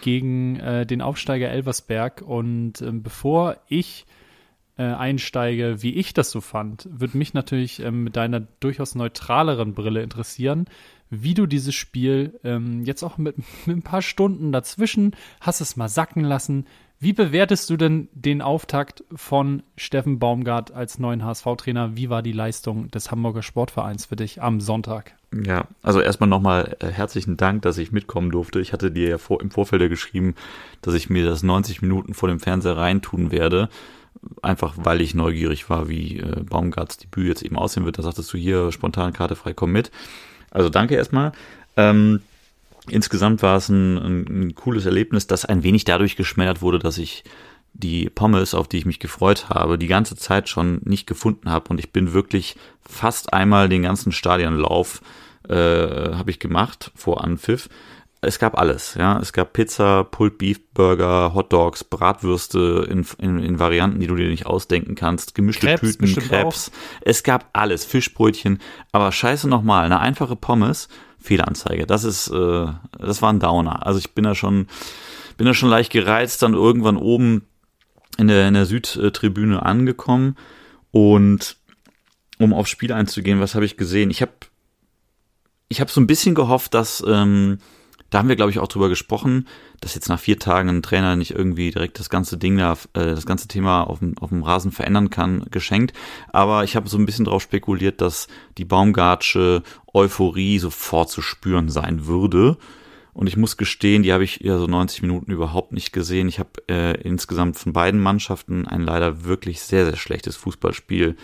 gegen 0.00 0.56
äh, 0.56 0.86
den 0.86 1.02
Aufsteiger 1.02 1.50
Elversberg. 1.50 2.22
Und 2.22 2.80
äh, 2.80 2.92
bevor 2.92 3.56
ich 3.68 4.06
äh, 4.76 4.82
einsteige, 4.82 5.82
wie 5.82 5.94
ich 5.94 6.14
das 6.14 6.30
so 6.30 6.40
fand, 6.40 6.88
würde 6.90 7.16
mich 7.16 7.34
natürlich 7.34 7.80
ähm, 7.80 8.04
mit 8.04 8.16
deiner 8.16 8.40
durchaus 8.40 8.94
neutraleren 8.94 9.74
Brille 9.74 10.02
interessieren, 10.02 10.66
wie 11.10 11.34
du 11.34 11.46
dieses 11.46 11.74
Spiel 11.74 12.40
ähm, 12.42 12.82
jetzt 12.84 13.02
auch 13.02 13.18
mit, 13.18 13.36
mit 13.66 13.76
ein 13.76 13.82
paar 13.82 14.02
Stunden 14.02 14.52
dazwischen 14.52 15.14
hast 15.40 15.60
es 15.60 15.76
mal 15.76 15.88
sacken 15.88 16.24
lassen. 16.24 16.66
Wie 17.00 17.12
bewertest 17.12 17.68
du 17.68 17.76
denn 17.76 18.08
den 18.14 18.40
Auftakt 18.40 19.04
von 19.14 19.62
Steffen 19.76 20.18
Baumgart 20.18 20.72
als 20.72 20.98
neuen 20.98 21.24
HSV-Trainer? 21.24 21.96
Wie 21.96 22.08
war 22.08 22.22
die 22.22 22.32
Leistung 22.32 22.90
des 22.90 23.10
Hamburger 23.10 23.42
Sportvereins 23.42 24.06
für 24.06 24.16
dich 24.16 24.40
am 24.40 24.60
Sonntag? 24.60 25.14
Ja, 25.44 25.66
also 25.82 26.00
erstmal 26.00 26.28
nochmal 26.28 26.76
äh, 26.80 26.86
herzlichen 26.86 27.36
Dank, 27.36 27.62
dass 27.62 27.78
ich 27.78 27.92
mitkommen 27.92 28.30
durfte. 28.30 28.60
Ich 28.60 28.72
hatte 28.72 28.90
dir 28.90 29.08
ja 29.08 29.18
vor, 29.18 29.40
im 29.40 29.50
Vorfeld 29.50 29.88
geschrieben, 29.90 30.34
dass 30.80 30.94
ich 30.94 31.10
mir 31.10 31.26
das 31.26 31.42
90 31.42 31.82
Minuten 31.82 32.14
vor 32.14 32.28
dem 32.28 32.40
Fernseher 32.40 32.76
reintun 32.76 33.30
werde 33.30 33.68
einfach 34.42 34.74
weil 34.76 35.00
ich 35.00 35.14
neugierig 35.14 35.68
war, 35.70 35.88
wie 35.88 36.18
äh, 36.18 36.42
Baumgarts 36.42 36.98
Debüt 36.98 37.28
jetzt 37.28 37.42
eben 37.42 37.56
aussehen 37.56 37.84
wird. 37.84 37.98
Da 37.98 38.02
sagtest 38.02 38.32
du 38.32 38.38
hier 38.38 38.72
spontan 38.72 39.12
Karte 39.12 39.36
frei, 39.36 39.52
komm 39.52 39.72
mit. 39.72 39.90
Also 40.50 40.68
danke 40.68 40.94
erstmal. 40.94 41.32
Ähm, 41.76 42.20
insgesamt 42.88 43.42
war 43.42 43.56
es 43.56 43.68
ein, 43.68 43.98
ein, 43.98 44.24
ein 44.28 44.54
cooles 44.54 44.86
Erlebnis, 44.86 45.26
das 45.26 45.44
ein 45.44 45.62
wenig 45.62 45.84
dadurch 45.84 46.16
geschmälert 46.16 46.62
wurde, 46.62 46.78
dass 46.78 46.98
ich 46.98 47.24
die 47.72 48.08
Pommes, 48.08 48.54
auf 48.54 48.68
die 48.68 48.78
ich 48.78 48.86
mich 48.86 49.00
gefreut 49.00 49.48
habe, 49.48 49.78
die 49.78 49.88
ganze 49.88 50.14
Zeit 50.14 50.48
schon 50.48 50.80
nicht 50.84 51.08
gefunden 51.08 51.50
habe 51.50 51.68
und 51.70 51.80
ich 51.80 51.90
bin 51.90 52.12
wirklich 52.12 52.56
fast 52.82 53.32
einmal 53.32 53.68
den 53.68 53.82
ganzen 53.82 54.12
Stadionlauf 54.12 55.02
äh, 55.48 55.54
habe 55.54 56.30
ich 56.30 56.38
gemacht 56.38 56.92
vor 56.94 57.24
Anpfiff 57.24 57.68
es 58.24 58.38
gab 58.38 58.58
alles, 58.58 58.94
ja. 58.94 59.18
Es 59.18 59.32
gab 59.32 59.52
Pizza, 59.52 60.04
Pulled 60.04 60.38
Beef 60.38 60.60
Burger, 60.72 61.32
Hot 61.34 61.52
Dogs, 61.52 61.84
Bratwürste 61.84 62.86
in, 62.90 63.06
in, 63.18 63.38
in 63.38 63.58
Varianten, 63.58 64.00
die 64.00 64.06
du 64.06 64.16
dir 64.16 64.28
nicht 64.28 64.46
ausdenken 64.46 64.94
kannst, 64.94 65.34
gemischte 65.34 65.66
Krebs, 65.66 65.98
Tüten, 65.98 66.28
Krebs. 66.28 66.70
Es 67.02 67.22
gab 67.22 67.48
alles, 67.52 67.84
Fischbrötchen, 67.84 68.60
aber 68.92 69.12
scheiße 69.12 69.48
nochmal, 69.48 69.84
eine 69.84 70.00
einfache 70.00 70.36
Pommes, 70.36 70.88
Fehlanzeige. 71.20 71.86
Das 71.86 72.04
ist, 72.04 72.28
äh, 72.28 72.66
das 72.98 73.22
war 73.22 73.32
ein 73.32 73.40
Downer. 73.40 73.86
Also 73.86 73.98
ich 73.98 74.12
bin 74.12 74.24
da 74.24 74.34
schon, 74.34 74.66
bin 75.36 75.46
da 75.46 75.54
schon 75.54 75.70
leicht 75.70 75.92
gereizt, 75.92 76.42
dann 76.42 76.54
irgendwann 76.54 76.96
oben 76.96 77.46
in 78.18 78.28
der, 78.28 78.48
in 78.48 78.54
der 78.54 78.66
Südtribüne 78.66 79.64
angekommen 79.64 80.36
und 80.90 81.56
um 82.38 82.52
aufs 82.52 82.70
Spiel 82.70 82.92
einzugehen, 82.92 83.40
was 83.40 83.54
habe 83.54 83.64
ich 83.64 83.76
gesehen? 83.76 84.10
Ich 84.10 84.20
habe 84.22 84.32
ich 85.68 85.80
habe 85.80 85.90
so 85.90 86.00
ein 86.00 86.06
bisschen 86.06 86.34
gehofft, 86.34 86.74
dass 86.74 87.02
ähm, 87.06 87.58
da 88.14 88.20
haben 88.20 88.28
wir, 88.28 88.36
glaube 88.36 88.52
ich, 88.52 88.60
auch 88.60 88.68
drüber 88.68 88.88
gesprochen, 88.88 89.48
dass 89.80 89.96
jetzt 89.96 90.08
nach 90.08 90.20
vier 90.20 90.38
Tagen 90.38 90.68
ein 90.68 90.82
Trainer 90.84 91.16
nicht 91.16 91.32
irgendwie 91.32 91.72
direkt 91.72 91.98
das 91.98 92.08
ganze 92.08 92.38
Ding 92.38 92.56
da, 92.56 92.74
äh, 92.92 93.06
das 93.06 93.26
ganze 93.26 93.48
Thema 93.48 93.82
auf 93.82 93.98
dem, 93.98 94.16
auf 94.18 94.28
dem 94.28 94.44
Rasen 94.44 94.70
verändern 94.70 95.10
kann, 95.10 95.44
geschenkt. 95.50 95.92
Aber 96.32 96.62
ich 96.62 96.76
habe 96.76 96.88
so 96.88 96.96
ein 96.96 97.06
bisschen 97.06 97.24
darauf 97.24 97.42
spekuliert, 97.42 98.00
dass 98.00 98.28
die 98.56 98.64
Baumgartsche 98.64 99.64
Euphorie 99.92 100.60
sofort 100.60 101.10
zu 101.10 101.22
spüren 101.22 101.70
sein 101.70 102.06
würde. 102.06 102.56
Und 103.14 103.26
ich 103.26 103.36
muss 103.36 103.56
gestehen, 103.56 104.04
die 104.04 104.12
habe 104.12 104.22
ich 104.22 104.38
ja 104.38 104.58
so 104.58 104.68
90 104.68 105.02
Minuten 105.02 105.32
überhaupt 105.32 105.72
nicht 105.72 105.92
gesehen. 105.92 106.28
Ich 106.28 106.38
habe 106.38 106.50
äh, 106.68 106.92
insgesamt 107.00 107.56
von 107.56 107.72
beiden 107.72 108.00
Mannschaften 108.00 108.68
ein 108.68 108.82
leider 108.82 109.24
wirklich 109.24 109.60
sehr, 109.60 109.86
sehr 109.86 109.96
schlechtes 109.96 110.36
Fußballspiel 110.36 111.16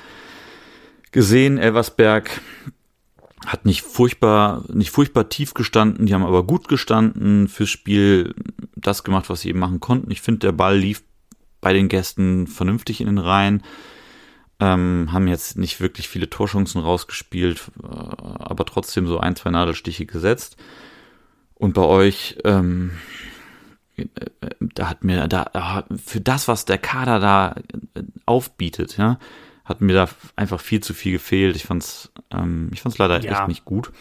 gesehen. 1.12 1.57
Elversberg 1.57 2.40
hat 3.46 3.64
nicht 3.64 3.83
furchtbar, 3.83 4.64
nicht 4.72 4.90
furchtbar 4.90 5.29
tief 5.29 5.55
gestanden, 5.55 6.07
die 6.07 6.14
haben 6.14 6.24
aber 6.24 6.44
gut 6.44 6.68
gestanden 6.68 7.48
fürs 7.48 7.70
Spiel, 7.70 8.35
das 8.76 9.05
gemacht, 9.05 9.31
was 9.31 9.42
sie 9.42 9.48
eben 9.48 9.59
machen 9.59 9.81
konnten. 9.81 10.11
Ich 10.11 10.20
finde, 10.20 10.40
der 10.40 10.53
Ball 10.53 10.76
lief 10.76 11.03
bei 11.61 11.72
den 11.72 11.88
Gästen 11.88 12.46
vernünftig 12.46 13.00
in 13.00 13.07
den 13.07 13.18
Reihen, 13.18 13.62
ähm, 14.59 15.09
haben 15.11 15.26
jetzt 15.26 15.57
nicht 15.57 15.81
wirklich 15.81 16.09
viele 16.09 16.29
Torchancen 16.29 16.81
rausgespielt, 16.81 17.70
äh, 17.83 17.87
aber 17.87 18.64
trotzdem 18.66 19.07
so 19.07 19.18
ein, 19.18 19.37
zwei 19.37 19.50
Nadelstiche 19.50 20.07
gesetzt. 20.07 20.57
Und 21.55 21.74
bei 21.74 21.83
euch, 21.83 22.38
ähm, 22.44 22.92
äh, 23.96 24.07
da 24.61 24.88
hat 24.88 25.05
mir 25.05 25.29
da 25.29 25.85
für 26.05 26.20
das, 26.20 26.46
was 26.46 26.66
der 26.66 26.79
Kader 26.79 27.20
da 27.20 27.55
äh, 27.94 28.03
aufbietet, 28.26 28.98
ja, 28.98 29.18
hat 29.70 29.80
mir 29.80 29.94
da 29.94 30.09
einfach 30.37 30.61
viel 30.61 30.80
zu 30.80 30.92
viel 30.92 31.12
gefehlt. 31.12 31.56
Ich 31.56 31.64
fand's, 31.64 32.11
ähm, 32.30 32.70
ich 32.72 32.83
fand's 32.83 32.98
leider 32.98 33.20
ja. 33.22 33.33
echt 33.33 33.48
nicht 33.48 33.64
gut. 33.64 33.92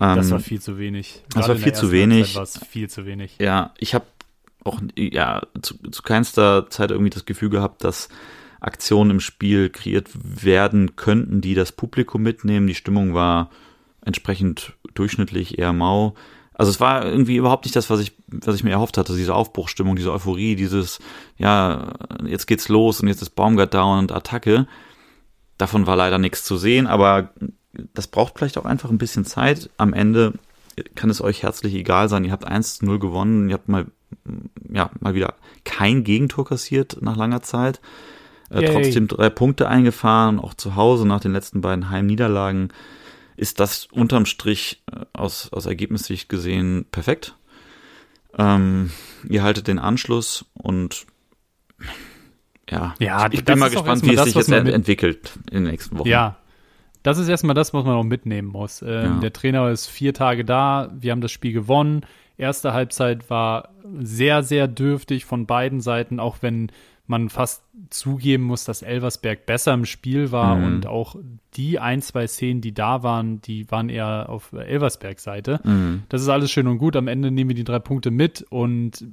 Ähm, 0.00 0.16
das 0.16 0.30
war 0.30 0.40
viel 0.40 0.60
zu 0.60 0.78
wenig. 0.78 1.22
Gerade 1.28 1.48
das 1.48 1.48
war 1.48 1.56
viel 1.56 1.74
zu 1.74 1.92
wenig. 1.92 2.36
War 2.36 2.46
viel 2.46 2.88
zu 2.88 3.04
wenig. 3.04 3.36
Ja, 3.40 3.74
ich 3.78 3.94
habe 3.94 4.06
auch 4.64 4.80
ja 4.96 5.42
zu, 5.60 5.76
zu 5.90 6.02
keinster 6.02 6.70
Zeit 6.70 6.92
irgendwie 6.92 7.10
das 7.10 7.24
Gefühl 7.24 7.50
gehabt, 7.50 7.82
dass 7.84 8.08
Aktionen 8.60 9.10
im 9.10 9.20
Spiel 9.20 9.70
kreiert 9.70 10.08
werden 10.14 10.94
könnten, 10.94 11.40
die 11.40 11.54
das 11.54 11.72
Publikum 11.72 12.22
mitnehmen. 12.22 12.68
Die 12.68 12.76
Stimmung 12.76 13.12
war 13.12 13.50
entsprechend 14.04 14.74
durchschnittlich 14.94 15.58
eher 15.58 15.72
mau. 15.72 16.14
Also 16.54 16.70
es 16.70 16.80
war 16.80 17.04
irgendwie 17.04 17.36
überhaupt 17.36 17.64
nicht 17.64 17.74
das, 17.74 17.90
was 17.90 18.00
ich, 18.00 18.12
was 18.28 18.54
ich 18.54 18.62
mir 18.62 18.70
erhofft 18.70 18.98
hatte, 18.98 19.16
diese 19.16 19.34
Aufbruchstimmung, 19.34 19.96
diese 19.96 20.12
Euphorie, 20.12 20.54
dieses, 20.54 21.00
ja, 21.38 21.92
jetzt 22.24 22.46
geht's 22.46 22.68
los 22.68 23.00
und 23.00 23.08
jetzt 23.08 23.22
ist 23.22 23.30
Baumgart 23.30 23.74
down 23.74 23.98
und 23.98 24.12
Attacke. 24.12 24.68
Davon 25.62 25.86
war 25.86 25.94
leider 25.94 26.18
nichts 26.18 26.42
zu 26.42 26.56
sehen, 26.56 26.88
aber 26.88 27.30
das 27.94 28.08
braucht 28.08 28.36
vielleicht 28.36 28.58
auch 28.58 28.64
einfach 28.64 28.90
ein 28.90 28.98
bisschen 28.98 29.24
Zeit. 29.24 29.70
Am 29.76 29.92
Ende 29.92 30.32
kann 30.96 31.08
es 31.08 31.20
euch 31.20 31.44
herzlich 31.44 31.76
egal 31.76 32.08
sein. 32.08 32.24
Ihr 32.24 32.32
habt 32.32 32.44
1 32.44 32.78
zu 32.78 32.84
0 32.84 32.98
gewonnen. 32.98 33.48
Ihr 33.48 33.54
habt 33.54 33.68
mal, 33.68 33.86
ja, 34.68 34.90
mal 34.98 35.14
wieder 35.14 35.34
kein 35.62 36.02
Gegentor 36.02 36.46
kassiert 36.46 36.98
nach 37.00 37.16
langer 37.16 37.42
Zeit. 37.42 37.80
Äh, 38.50 38.72
trotzdem 38.72 39.06
drei 39.06 39.30
Punkte 39.30 39.68
eingefahren, 39.68 40.40
auch 40.40 40.54
zu 40.54 40.74
Hause 40.74 41.06
nach 41.06 41.20
den 41.20 41.32
letzten 41.32 41.60
beiden 41.60 41.90
Heimniederlagen. 41.90 42.70
Ist 43.36 43.60
das 43.60 43.86
unterm 43.86 44.26
Strich 44.26 44.82
äh, 44.90 45.04
aus, 45.12 45.52
aus 45.52 45.66
Ergebnissicht 45.66 46.28
gesehen 46.28 46.86
perfekt? 46.90 47.36
Ähm, 48.36 48.90
ihr 49.28 49.44
haltet 49.44 49.68
den 49.68 49.78
Anschluss 49.78 50.44
und 50.54 51.06
ja, 52.70 52.94
ja 52.98 53.28
ich 53.30 53.44
bin 53.44 53.58
mal 53.58 53.70
gespannt, 53.70 54.02
wie 54.04 54.14
es 54.14 54.24
sich 54.24 54.34
jetzt 54.34 54.50
entwickelt 54.50 55.38
in 55.50 55.64
den 55.64 55.70
nächsten 55.72 55.98
Wochen. 55.98 56.08
Ja, 56.08 56.36
das 57.02 57.18
ist 57.18 57.28
erstmal 57.28 57.54
das, 57.54 57.74
was 57.74 57.84
man 57.84 57.94
auch 57.94 58.04
mitnehmen 58.04 58.48
muss. 58.48 58.82
Ähm, 58.82 58.88
ja. 58.88 59.20
Der 59.20 59.32
Trainer 59.32 59.70
ist 59.70 59.88
vier 59.88 60.14
Tage 60.14 60.44
da, 60.44 60.90
wir 60.94 61.10
haben 61.12 61.20
das 61.20 61.32
Spiel 61.32 61.52
gewonnen. 61.52 62.02
Erste 62.38 62.72
Halbzeit 62.72 63.28
war 63.28 63.70
sehr, 64.00 64.42
sehr 64.42 64.68
dürftig 64.68 65.24
von 65.24 65.46
beiden 65.46 65.80
Seiten, 65.80 66.20
auch 66.20 66.38
wenn 66.40 66.70
man 67.06 67.28
fast 67.28 67.62
zugeben 67.90 68.44
muss, 68.44 68.64
dass 68.64 68.82
Elversberg 68.82 69.44
besser 69.44 69.74
im 69.74 69.84
Spiel 69.84 70.30
war 70.32 70.56
mhm. 70.56 70.64
und 70.64 70.86
auch 70.86 71.16
die 71.54 71.78
ein, 71.78 72.00
zwei 72.00 72.26
Szenen, 72.26 72.60
die 72.60 72.72
da 72.72 73.02
waren, 73.02 73.42
die 73.42 73.70
waren 73.70 73.88
eher 73.88 74.28
auf 74.28 74.52
Elversbergs 74.52 75.22
Seite. 75.22 75.60
Mhm. 75.64 76.04
Das 76.08 76.22
ist 76.22 76.28
alles 76.28 76.50
schön 76.50 76.68
und 76.68 76.78
gut. 76.78 76.96
Am 76.96 77.08
Ende 77.08 77.30
nehmen 77.30 77.50
wir 77.50 77.56
die 77.56 77.64
drei 77.64 77.80
Punkte 77.80 78.10
mit 78.10 78.46
und 78.50 79.04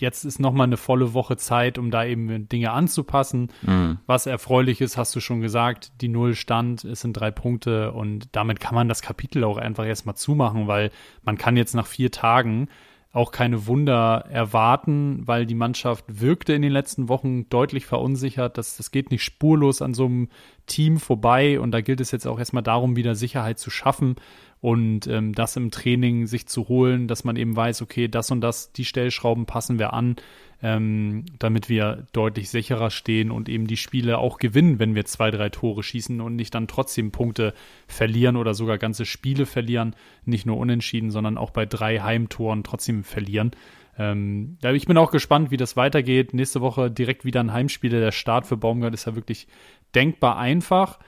jetzt 0.00 0.24
ist 0.24 0.40
noch 0.40 0.52
mal 0.52 0.64
eine 0.64 0.76
volle 0.76 1.14
Woche 1.14 1.36
Zeit, 1.36 1.78
um 1.78 1.90
da 1.90 2.04
eben 2.04 2.48
Dinge 2.48 2.72
anzupassen. 2.72 3.48
Mhm. 3.62 3.98
Was 4.06 4.26
erfreulich 4.26 4.80
ist, 4.80 4.96
hast 4.96 5.14
du 5.14 5.20
schon 5.20 5.40
gesagt, 5.40 5.92
die 6.00 6.08
Null 6.08 6.34
stand, 6.34 6.84
es 6.84 7.00
sind 7.00 7.14
drei 7.14 7.30
Punkte 7.30 7.92
und 7.92 8.28
damit 8.32 8.60
kann 8.60 8.74
man 8.74 8.88
das 8.88 9.02
Kapitel 9.02 9.44
auch 9.44 9.56
einfach 9.58 9.86
erstmal 9.86 10.16
zumachen, 10.16 10.66
weil 10.66 10.90
man 11.22 11.38
kann 11.38 11.56
jetzt 11.56 11.74
nach 11.74 11.86
vier 11.86 12.10
Tagen 12.10 12.68
auch 13.12 13.32
keine 13.32 13.66
Wunder 13.66 14.24
erwarten, 14.30 15.26
weil 15.26 15.44
die 15.44 15.56
Mannschaft 15.56 16.04
wirkte 16.06 16.52
in 16.52 16.62
den 16.62 16.70
letzten 16.70 17.08
Wochen 17.08 17.48
deutlich 17.48 17.84
verunsichert. 17.84 18.56
Das, 18.56 18.76
das 18.76 18.92
geht 18.92 19.10
nicht 19.10 19.24
spurlos 19.24 19.82
an 19.82 19.94
so 19.94 20.04
einem 20.04 20.28
Team 20.66 20.98
vorbei 20.98 21.58
und 21.58 21.72
da 21.72 21.80
gilt 21.80 22.00
es 22.00 22.12
jetzt 22.12 22.26
auch 22.26 22.38
erstmal 22.38 22.62
darum, 22.62 22.94
wieder 22.94 23.16
Sicherheit 23.16 23.58
zu 23.58 23.70
schaffen 23.70 24.14
und 24.60 25.06
ähm, 25.06 25.32
das 25.32 25.56
im 25.56 25.70
Training 25.70 26.26
sich 26.26 26.46
zu 26.46 26.68
holen, 26.68 27.08
dass 27.08 27.24
man 27.24 27.36
eben 27.36 27.56
weiß, 27.56 27.80
okay, 27.82 28.08
das 28.08 28.30
und 28.30 28.42
das, 28.42 28.72
die 28.72 28.84
Stellschrauben 28.84 29.46
passen 29.46 29.78
wir 29.78 29.94
an, 29.94 30.16
ähm, 30.62 31.24
damit 31.38 31.70
wir 31.70 32.06
deutlich 32.12 32.50
sicherer 32.50 32.90
stehen 32.90 33.30
und 33.30 33.48
eben 33.48 33.66
die 33.66 33.78
Spiele 33.78 34.18
auch 34.18 34.38
gewinnen, 34.38 34.78
wenn 34.78 34.94
wir 34.94 35.06
zwei, 35.06 35.30
drei 35.30 35.48
Tore 35.48 35.82
schießen 35.82 36.20
und 36.20 36.36
nicht 36.36 36.54
dann 36.54 36.68
trotzdem 36.68 37.10
Punkte 37.10 37.54
verlieren 37.86 38.36
oder 38.36 38.52
sogar 38.52 38.76
ganze 38.76 39.06
Spiele 39.06 39.46
verlieren, 39.46 39.96
nicht 40.26 40.44
nur 40.44 40.58
unentschieden, 40.58 41.10
sondern 41.10 41.38
auch 41.38 41.50
bei 41.50 41.64
drei 41.64 42.00
Heimtoren 42.00 42.62
trotzdem 42.62 43.02
verlieren. 43.02 43.52
Ähm, 43.98 44.58
ich 44.62 44.84
bin 44.84 44.98
auch 44.98 45.10
gespannt, 45.10 45.50
wie 45.50 45.56
das 45.56 45.76
weitergeht. 45.76 46.34
Nächste 46.34 46.60
Woche 46.60 46.90
direkt 46.90 47.24
wieder 47.24 47.40
ein 47.40 47.54
Heimspiel. 47.54 47.90
Der 47.90 48.12
Start 48.12 48.46
für 48.46 48.58
Baumgart 48.58 48.92
ist 48.92 49.06
ja 49.06 49.14
wirklich 49.14 49.48
denkbar 49.94 50.36
einfach. 50.36 50.98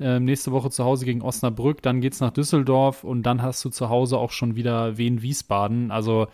Ähm, 0.00 0.24
nächste 0.24 0.50
Woche 0.52 0.70
zu 0.70 0.84
Hause 0.84 1.04
gegen 1.04 1.20
Osnabrück, 1.20 1.82
dann 1.82 2.00
geht's 2.00 2.20
nach 2.20 2.30
Düsseldorf 2.30 3.04
und 3.04 3.22
dann 3.24 3.42
hast 3.42 3.64
du 3.64 3.68
zu 3.68 3.90
Hause 3.90 4.16
auch 4.16 4.30
schon 4.30 4.56
wieder 4.56 4.96
Wien 4.96 5.20
Wiesbaden. 5.20 5.90
Also 5.90 6.26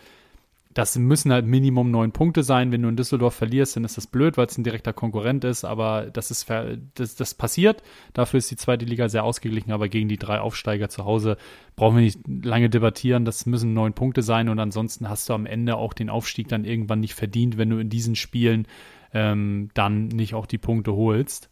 das 0.77 0.95
müssen 0.95 1.33
halt 1.33 1.47
Minimum 1.47 1.89
neun 1.89 2.11
Punkte 2.11 2.43
sein. 2.43 2.71
Wenn 2.71 2.83
du 2.83 2.89
in 2.89 2.95
Düsseldorf 2.95 3.33
verlierst, 3.33 3.75
dann 3.75 3.83
ist 3.83 3.97
das 3.97 4.05
blöd, 4.05 4.37
weil 4.37 4.45
es 4.45 4.59
ein 4.59 4.63
direkter 4.63 4.93
Konkurrent 4.93 5.43
ist. 5.43 5.65
Aber 5.65 6.05
das 6.05 6.29
ist 6.29 6.47
das, 6.93 7.15
das 7.15 7.33
passiert. 7.33 7.81
Dafür 8.13 8.37
ist 8.37 8.51
die 8.51 8.57
zweite 8.57 8.85
Liga 8.85 9.09
sehr 9.09 9.23
ausgeglichen. 9.23 9.71
Aber 9.71 9.89
gegen 9.89 10.07
die 10.07 10.19
drei 10.19 10.39
Aufsteiger 10.39 10.87
zu 10.87 11.03
Hause 11.03 11.37
brauchen 11.75 11.95
wir 11.95 12.03
nicht 12.03 12.19
lange 12.27 12.69
debattieren. 12.69 13.25
Das 13.25 13.47
müssen 13.47 13.73
neun 13.73 13.93
Punkte 13.93 14.21
sein. 14.21 14.49
Und 14.49 14.59
ansonsten 14.59 15.09
hast 15.09 15.27
du 15.29 15.33
am 15.33 15.47
Ende 15.47 15.77
auch 15.77 15.93
den 15.93 16.11
Aufstieg 16.11 16.47
dann 16.47 16.63
irgendwann 16.63 16.99
nicht 16.99 17.15
verdient, 17.15 17.57
wenn 17.57 17.71
du 17.71 17.79
in 17.79 17.89
diesen 17.89 18.15
Spielen 18.15 18.67
ähm, 19.13 19.69
dann 19.73 20.09
nicht 20.09 20.35
auch 20.35 20.45
die 20.45 20.59
Punkte 20.59 20.93
holst. 20.93 21.49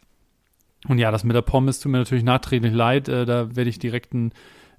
Und 0.88 0.98
ja, 1.00 1.12
das 1.12 1.24
mit 1.24 1.36
der 1.36 1.42
Pommes 1.42 1.80
tut 1.80 1.92
mir 1.92 2.00
natürlich 2.00 2.24
nachträglich 2.24 2.74
leid. 2.74 3.08
Äh, 3.10 3.26
da 3.26 3.56
werde 3.56 3.70
ich 3.70 3.80
direkt 3.80 4.14
einen, 4.14 4.32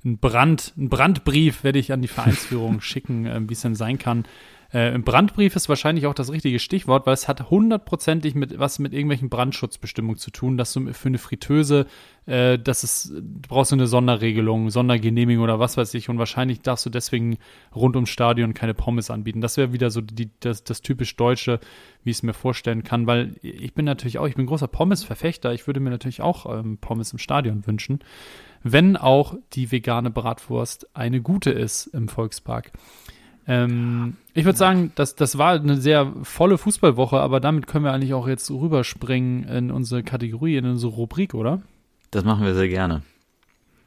Brand, 0.04 0.72
einen 0.76 0.88
Brandbrief 0.88 1.64
werde 1.64 1.78
ich 1.78 1.92
an 1.92 2.02
die 2.02 2.08
Vereinsführung 2.08 2.80
schicken, 2.82 3.26
äh, 3.26 3.40
wie 3.46 3.54
es 3.54 3.62
denn 3.62 3.74
sein 3.74 3.98
kann. 3.98 4.24
Äh, 4.76 4.98
Brandbrief 4.98 5.56
ist 5.56 5.70
wahrscheinlich 5.70 6.06
auch 6.06 6.12
das 6.12 6.30
richtige 6.30 6.58
Stichwort, 6.58 7.06
weil 7.06 7.14
es 7.14 7.28
hat 7.28 7.48
hundertprozentig 7.48 8.34
mit 8.34 8.58
was 8.58 8.78
mit 8.78 8.92
irgendwelchen 8.92 9.30
Brandschutzbestimmungen 9.30 10.18
zu 10.18 10.30
tun, 10.30 10.58
dass 10.58 10.74
du 10.74 10.92
für 10.92 11.08
eine 11.08 11.16
Fritteuse, 11.16 11.86
äh, 12.26 12.58
das 12.58 12.84
ist, 12.84 13.08
du 13.10 13.48
brauchst 13.48 13.72
eine 13.72 13.86
Sonderregelung, 13.86 14.68
Sondergenehmigung 14.68 15.42
oder 15.42 15.58
was 15.58 15.78
weiß 15.78 15.94
ich 15.94 16.10
und 16.10 16.18
wahrscheinlich 16.18 16.60
darfst 16.60 16.84
du 16.84 16.90
deswegen 16.90 17.38
rund 17.74 17.96
ums 17.96 18.10
Stadion 18.10 18.52
keine 18.52 18.74
Pommes 18.74 19.10
anbieten. 19.10 19.40
Das 19.40 19.56
wäre 19.56 19.72
wieder 19.72 19.88
so 19.88 20.02
die, 20.02 20.28
das, 20.40 20.62
das 20.62 20.82
typisch 20.82 21.16
Deutsche, 21.16 21.58
wie 22.04 22.10
ich 22.10 22.18
es 22.18 22.22
mir 22.22 22.34
vorstellen 22.34 22.84
kann, 22.84 23.06
weil 23.06 23.36
ich 23.40 23.72
bin 23.72 23.86
natürlich 23.86 24.18
auch, 24.18 24.28
ich 24.28 24.36
bin 24.36 24.44
großer 24.44 24.68
Pommes-Verfechter, 24.68 25.54
ich 25.54 25.66
würde 25.66 25.80
mir 25.80 25.88
natürlich 25.88 26.20
auch 26.20 26.54
ähm, 26.54 26.76
Pommes 26.76 27.12
im 27.12 27.18
Stadion 27.18 27.66
wünschen, 27.66 28.00
wenn 28.62 28.98
auch 28.98 29.36
die 29.54 29.72
vegane 29.72 30.10
Bratwurst 30.10 30.94
eine 30.94 31.22
gute 31.22 31.50
ist 31.50 31.86
im 31.86 32.08
Volkspark. 32.08 32.72
Ähm, 33.48 34.16
ich 34.34 34.44
würde 34.44 34.58
sagen, 34.58 34.92
das, 34.96 35.14
das 35.14 35.38
war 35.38 35.52
eine 35.52 35.76
sehr 35.76 36.12
volle 36.22 36.58
Fußballwoche, 36.58 37.18
aber 37.18 37.40
damit 37.40 37.66
können 37.66 37.84
wir 37.84 37.92
eigentlich 37.92 38.14
auch 38.14 38.26
jetzt 38.26 38.50
rüberspringen 38.50 39.44
in 39.44 39.70
unsere 39.70 40.02
Kategorie, 40.02 40.56
in 40.56 40.66
unsere 40.66 40.92
Rubrik, 40.92 41.34
oder? 41.34 41.62
Das 42.10 42.24
machen 42.24 42.44
wir 42.44 42.54
sehr 42.54 42.68
gerne. 42.68 43.02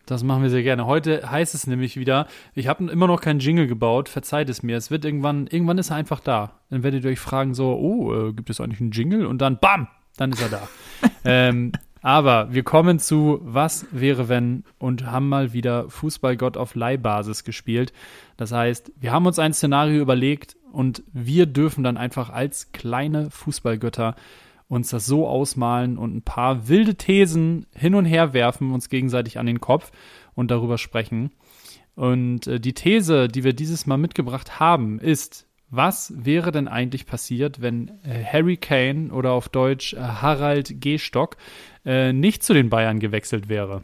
Das 0.06 0.24
machen 0.24 0.42
wir 0.42 0.50
sehr 0.50 0.64
gerne. 0.64 0.88
Heute 0.88 1.30
heißt 1.30 1.54
es 1.54 1.68
nämlich 1.68 1.96
wieder, 1.96 2.26
ich 2.56 2.68
habe 2.68 2.90
immer 2.90 3.06
noch 3.06 3.22
keinen 3.22 3.40
Jingle 3.40 3.68
gebaut, 3.68 4.10
verzeiht 4.10 4.50
es 4.50 4.64
mir. 4.64 4.76
Es 4.76 4.90
wird 4.90 5.06
irgendwann, 5.06 5.46
irgendwann 5.46 5.78
ist 5.78 5.92
er 5.92 5.98
einfach 5.98 6.20
da. 6.20 6.54
Dann 6.72 6.82
werdet 6.82 7.04
ihr 7.04 7.12
euch 7.12 7.20
fragen 7.20 7.54
so, 7.54 7.76
oh, 7.76 8.30
äh, 8.30 8.34
gibt 8.34 8.50
es 8.50 8.60
eigentlich 8.60 8.82
einen 8.82 8.90
Jingle? 8.90 9.28
Und 9.28 9.40
dann, 9.40 9.60
bam, 9.60 9.88
dann 10.18 10.32
ist 10.32 10.42
er 10.42 10.50
da. 10.50 10.68
ähm, 11.26 11.74
aber 12.02 12.54
wir 12.54 12.64
kommen 12.64 13.00
zu 13.00 13.40
Was 13.44 13.86
wäre 13.92 14.30
wenn 14.30 14.64
und 14.78 15.06
haben 15.06 15.30
mal 15.30 15.54
wieder 15.54 15.90
Fußballgott 15.90 16.58
auf 16.58 16.76
Leihbasis 16.76 17.44
gespielt. 17.44 17.94
Das 18.38 18.52
heißt, 18.52 18.92
wir 19.00 19.12
haben 19.12 19.26
uns 19.26 19.40
ein 19.40 19.54
Szenario 19.54 20.02
überlegt 20.02 20.56
und 20.72 21.04
wir 21.12 21.46
dürfen 21.46 21.84
dann 21.84 21.98
einfach 21.98 22.30
als 22.30 22.72
kleine 22.72 23.30
Fußballgötter 23.32 24.16
uns 24.68 24.90
das 24.90 25.08
so 25.08 25.28
ausmalen 25.28 25.98
und 25.98 26.16
ein 26.16 26.22
paar 26.22 26.68
wilde 26.68 26.96
Thesen 26.96 27.66
hin 27.76 27.96
und 27.96 28.06
her 28.06 28.34
werfen, 28.34 28.72
uns 28.72 28.88
gegenseitig 28.88 29.40
an 29.40 29.48
den 29.48 29.60
Kopf 29.60 29.92
und 30.36 30.52
darüber 30.52 30.78
sprechen. 30.78 31.32
Und 31.96 32.48
äh, 32.48 32.60
die 32.60 32.74
These, 32.74 33.28
die 33.28 33.44
wir 33.44 33.54
dieses 33.54 33.88
Mal 33.88 33.98
mitgebracht 33.98 34.60
haben, 34.60 35.00
ist, 35.00 35.48
was 35.72 36.14
wäre 36.16 36.52
denn 36.52 36.68
eigentlich 36.68 37.06
passiert, 37.06 37.62
wenn 37.62 37.92
äh, 38.04 38.24
Harry 38.24 38.58
Kane 38.58 39.12
oder 39.12 39.32
auf 39.32 39.50
Deutsch 39.50 39.94
äh, 39.94 39.98
Harald 39.98 40.82
Gehstock 40.82 41.38
äh, 41.86 42.14
nicht 42.14 42.44
zu 42.44 42.54
den 42.54 42.70
Bayern 42.70 43.00
gewechselt 43.00 43.50
wäre? 43.50 43.84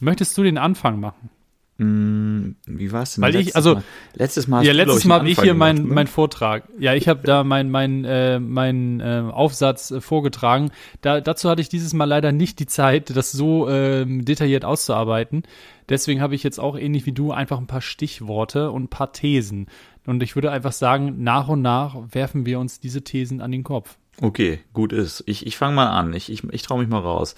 Möchtest 0.00 0.36
du 0.36 0.42
den 0.42 0.58
Anfang 0.58 1.00
machen? 1.00 1.30
Mm, 1.78 2.56
wie 2.66 2.90
war 2.90 3.02
es 3.02 3.14
denn? 3.14 3.22
Weil 3.22 3.36
ich, 3.36 3.54
also 3.54 3.74
Mal? 3.74 3.82
letztes 4.14 4.48
Mal, 4.48 4.64
ja, 4.64 4.72
letztes 4.72 5.04
Mal 5.04 5.18
habe 5.18 5.28
ich 5.28 5.38
hier 5.38 5.52
meinen 5.52 5.88
ne? 5.88 5.94
mein 5.94 6.06
Vortrag. 6.06 6.64
Ja, 6.78 6.94
ich 6.94 7.06
habe 7.06 7.20
da 7.22 7.44
meinen 7.44 7.70
mein, 7.70 8.04
äh, 8.06 8.38
mein, 8.40 9.00
äh, 9.00 9.24
Aufsatz 9.30 9.90
äh, 9.90 10.00
vorgetragen. 10.00 10.70
Da, 11.02 11.20
dazu 11.20 11.50
hatte 11.50 11.60
ich 11.60 11.68
dieses 11.68 11.92
Mal 11.92 12.06
leider 12.06 12.32
nicht 12.32 12.60
die 12.60 12.66
Zeit, 12.66 13.14
das 13.14 13.30
so 13.30 13.68
äh, 13.68 14.06
detailliert 14.06 14.64
auszuarbeiten. 14.64 15.42
Deswegen 15.90 16.22
habe 16.22 16.34
ich 16.34 16.42
jetzt 16.42 16.58
auch 16.58 16.78
ähnlich 16.78 17.04
wie 17.04 17.12
du 17.12 17.32
einfach 17.32 17.58
ein 17.58 17.66
paar 17.66 17.82
Stichworte 17.82 18.70
und 18.70 18.84
ein 18.84 18.88
paar 18.88 19.12
Thesen. 19.12 19.66
Und 20.06 20.22
ich 20.22 20.34
würde 20.34 20.50
einfach 20.50 20.72
sagen, 20.72 21.22
nach 21.22 21.48
und 21.48 21.60
nach 21.60 21.96
werfen 22.10 22.46
wir 22.46 22.58
uns 22.58 22.80
diese 22.80 23.02
Thesen 23.02 23.42
an 23.42 23.52
den 23.52 23.64
Kopf. 23.64 23.98
Okay, 24.22 24.60
gut 24.72 24.92
ist. 24.92 25.22
Ich, 25.26 25.46
ich 25.46 25.58
fange 25.58 25.74
mal 25.74 25.88
an. 25.88 26.14
Ich, 26.14 26.32
ich, 26.32 26.42
ich 26.50 26.62
traue 26.62 26.80
mich 26.80 26.88
mal 26.88 27.00
raus. 27.00 27.34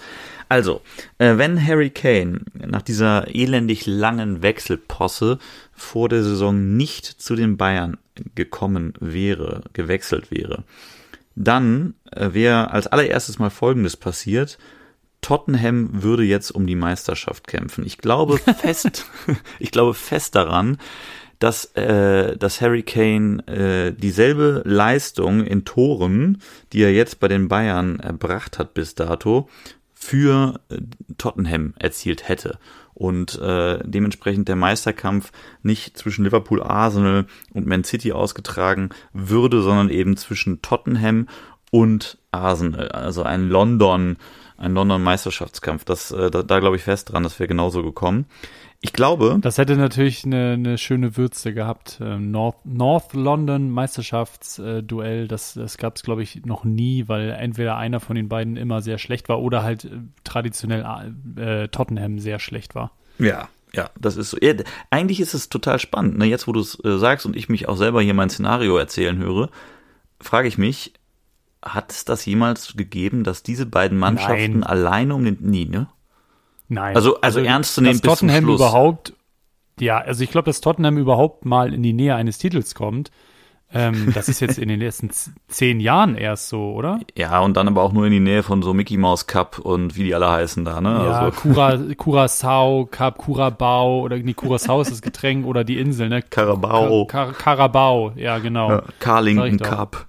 Also, 0.48 0.80
äh, 1.18 1.36
wenn 1.36 1.64
Harry 1.64 1.90
Kane 1.90 2.42
nach 2.54 2.82
dieser 2.82 3.34
elendig 3.34 3.86
langen 3.86 4.42
Wechselposse 4.42 5.38
vor 5.72 6.08
der 6.08 6.22
Saison 6.22 6.76
nicht 6.76 7.04
zu 7.04 7.34
den 7.34 7.56
Bayern 7.56 7.98
gekommen 8.36 8.94
wäre, 9.00 9.64
gewechselt 9.72 10.30
wäre, 10.30 10.64
dann 11.34 11.94
äh, 12.12 12.32
wäre 12.32 12.70
als 12.70 12.86
allererstes 12.86 13.40
mal 13.40 13.50
Folgendes 13.50 13.96
passiert. 13.96 14.58
Tottenham 15.20 16.02
würde 16.02 16.22
jetzt 16.22 16.52
um 16.52 16.66
die 16.68 16.76
Meisterschaft 16.76 17.48
kämpfen. 17.48 17.84
Ich 17.84 17.98
glaube 17.98 18.38
fest, 18.58 19.06
ich 19.58 19.72
glaube 19.72 19.94
fest 19.94 20.36
daran, 20.36 20.78
dass, 21.38 21.66
äh, 21.76 22.36
dass 22.36 22.60
Harry 22.60 22.82
Kane 22.82 23.46
äh, 23.46 23.92
dieselbe 23.92 24.62
Leistung 24.64 25.44
in 25.44 25.64
Toren, 25.64 26.40
die 26.72 26.82
er 26.82 26.92
jetzt 26.92 27.20
bei 27.20 27.28
den 27.28 27.48
Bayern 27.48 28.00
erbracht 28.00 28.58
hat 28.58 28.74
bis 28.74 28.94
dato, 28.94 29.48
für 29.94 30.60
äh, 30.70 30.78
Tottenham 31.16 31.74
erzielt 31.78 32.28
hätte 32.28 32.58
und 32.94 33.38
äh, 33.40 33.78
dementsprechend 33.84 34.48
der 34.48 34.56
Meisterkampf 34.56 35.30
nicht 35.62 35.96
zwischen 35.96 36.24
Liverpool, 36.24 36.62
Arsenal 36.62 37.26
und 37.52 37.66
Man 37.66 37.84
City 37.84 38.12
ausgetragen 38.12 38.90
würde, 39.12 39.62
sondern 39.62 39.90
eben 39.90 40.16
zwischen 40.16 40.62
Tottenham 40.62 41.28
und 41.70 42.18
Arsenal, 42.32 42.88
also 42.88 43.22
ein 43.22 43.48
London 43.48 44.16
ein 44.58 44.74
London 44.74 45.02
Meisterschaftskampf. 45.02 45.84
Das, 45.84 46.10
äh, 46.10 46.30
da, 46.30 46.42
da 46.42 46.58
glaube 46.58 46.76
ich 46.76 46.82
fest 46.82 47.12
dran, 47.12 47.22
das 47.22 47.38
wäre 47.38 47.48
genauso 47.48 47.82
gekommen. 47.82 48.26
Ich 48.80 48.92
glaube. 48.92 49.38
Das 49.40 49.58
hätte 49.58 49.76
natürlich 49.76 50.24
eine, 50.24 50.52
eine 50.52 50.78
schöne 50.78 51.16
Würze 51.16 51.52
gehabt. 51.52 51.98
Ähm, 52.00 52.30
North, 52.30 52.64
North 52.64 53.12
London 53.12 53.70
Meisterschaftsduell, 53.70 55.26
das, 55.26 55.54
das 55.54 55.78
gab 55.78 55.96
es, 55.96 56.02
glaube 56.02 56.22
ich, 56.22 56.44
noch 56.44 56.64
nie, 56.64 57.08
weil 57.08 57.30
entweder 57.30 57.76
einer 57.76 57.98
von 57.98 58.14
den 58.14 58.28
beiden 58.28 58.56
immer 58.56 58.80
sehr 58.80 58.98
schlecht 58.98 59.28
war 59.28 59.40
oder 59.40 59.64
halt 59.64 59.84
äh, 59.84 59.98
traditionell 60.22 60.84
äh, 61.36 61.68
Tottenham 61.68 62.20
sehr 62.20 62.38
schlecht 62.38 62.76
war. 62.76 62.92
Ja, 63.18 63.48
ja, 63.74 63.90
das 63.98 64.16
ist 64.16 64.30
so. 64.30 64.38
Ja, 64.40 64.54
eigentlich 64.90 65.20
ist 65.20 65.34
es 65.34 65.48
total 65.48 65.80
spannend. 65.80 66.18
Ne? 66.18 66.26
Jetzt, 66.26 66.46
wo 66.46 66.52
du 66.52 66.60
es 66.60 66.78
äh, 66.84 66.98
sagst 66.98 67.26
und 67.26 67.34
ich 67.34 67.48
mich 67.48 67.68
auch 67.68 67.76
selber 67.76 68.00
hier 68.00 68.14
mein 68.14 68.30
Szenario 68.30 68.76
erzählen 68.76 69.18
höre, 69.18 69.50
frage 70.20 70.46
ich 70.46 70.56
mich, 70.56 70.94
hat 71.62 71.90
es 71.90 72.04
das 72.04 72.24
jemals 72.24 72.74
gegeben, 72.76 73.24
dass 73.24 73.42
diese 73.42 73.66
beiden 73.66 73.98
Mannschaften 73.98 74.60
Nein. 74.60 74.62
alleine 74.62 75.14
um 75.16 75.24
den. 75.24 75.38
Nie, 75.40 75.66
ne? 75.66 75.88
Nein. 76.68 76.94
Also, 76.94 77.20
also, 77.20 77.40
ernst 77.40 77.74
zu 77.74 77.80
nehmen 77.80 78.00
bis 78.00 78.02
zum 78.02 78.28
Tottenham 78.28 78.44
Schluss. 78.44 78.60
überhaupt, 78.60 79.12
ja, 79.80 79.98
also 79.98 80.22
ich 80.22 80.30
glaube, 80.30 80.46
dass 80.46 80.60
Tottenham 80.60 80.98
überhaupt 80.98 81.44
mal 81.44 81.72
in 81.72 81.82
die 81.82 81.92
Nähe 81.92 82.14
eines 82.14 82.38
Titels 82.38 82.74
kommt. 82.74 83.10
Ähm, 83.70 84.12
das 84.14 84.30
ist 84.30 84.40
jetzt 84.40 84.58
in 84.58 84.68
den 84.68 84.80
letzten 84.80 85.10
zehn 85.48 85.78
Jahren 85.78 86.14
erst 86.14 86.48
so, 86.48 86.72
oder? 86.72 87.00
Ja, 87.16 87.40
und 87.40 87.54
dann 87.54 87.68
aber 87.68 87.82
auch 87.82 87.92
nur 87.92 88.06
in 88.06 88.12
die 88.12 88.20
Nähe 88.20 88.42
von 88.42 88.62
so 88.62 88.72
Mickey 88.72 88.96
Mouse 88.96 89.26
Cup 89.26 89.58
und 89.58 89.94
wie 89.94 90.04
die 90.04 90.14
alle 90.14 90.30
heißen 90.30 90.64
da, 90.64 90.80
ne? 90.80 90.88
Ja, 90.88 91.20
Also 91.20 91.38
Cura, 91.38 91.76
Curacao, 91.94 92.88
Cup, 92.90 93.18
Curabao 93.18 94.00
oder 94.00 94.16
nee, 94.16 94.32
Curacao 94.32 94.80
ist 94.80 94.90
das 94.90 95.02
Getränk 95.02 95.44
oder 95.44 95.64
die 95.64 95.78
Insel, 95.78 96.08
ne? 96.08 96.22
Carabao, 96.22 97.04
Car 97.06 97.32
Carabao, 97.32 98.12
ja, 98.16 98.38
genau. 98.38 98.70
ja, 98.70 98.82
Carlington. 99.00 99.58
Cup. 99.58 100.06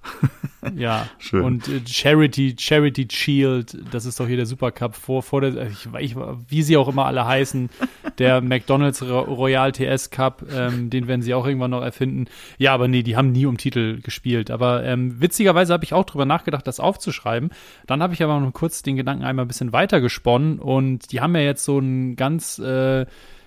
Ja, 0.76 1.08
Schön. 1.18 1.42
und 1.42 1.68
äh, 1.68 1.80
Charity, 1.86 2.54
Charity 2.58 3.08
Shield, 3.10 3.78
das 3.92 4.04
ist 4.04 4.20
doch 4.20 4.26
hier 4.26 4.36
der 4.36 4.46
Supercup 4.46 4.94
vor, 4.94 5.22
vor 5.22 5.40
der, 5.40 5.68
ich, 5.68 5.88
ich, 5.98 6.16
wie 6.48 6.62
sie 6.62 6.76
auch 6.76 6.88
immer 6.88 7.06
alle 7.06 7.26
heißen, 7.26 7.70
der 8.18 8.40
McDonalds 8.42 9.02
Ro- 9.02 9.20
Royal 9.22 9.72
TS 9.72 10.10
Cup, 10.10 10.44
ähm, 10.52 10.90
den 10.90 11.08
werden 11.08 11.22
sie 11.22 11.34
auch 11.34 11.46
irgendwann 11.46 11.70
noch 11.70 11.82
erfinden. 11.82 12.26
Ja, 12.58 12.74
aber 12.74 12.88
nee, 12.88 13.02
die 13.02 13.16
haben 13.16 13.32
nie 13.32 13.46
um 13.46 13.56
Titel 13.56 14.00
gespielt. 14.00 14.50
Aber 14.50 14.84
ähm, 14.84 15.20
witzigerweise 15.20 15.72
habe 15.72 15.84
ich 15.84 15.94
auch 15.94 16.04
drüber 16.04 16.26
nachgedacht, 16.26 16.66
das 16.66 16.80
aufzuschreiben. 16.80 17.50
Dann 17.86 18.02
habe 18.02 18.12
ich 18.14 18.22
aber 18.22 18.38
noch 18.38 18.52
kurz 18.52 18.82
den 18.82 18.96
Gedanken 18.96 19.24
einmal 19.24 19.44
ein 19.44 19.48
bisschen 19.48 19.72
weiter 19.72 20.00
gesponnen 20.00 20.58
und 20.58 21.10
die 21.12 21.20
haben 21.20 21.34
ja 21.34 21.42
jetzt 21.42 21.64
so 21.64 21.78
einen 21.78 22.16
ganz 22.16 22.58
äh, 22.58 23.06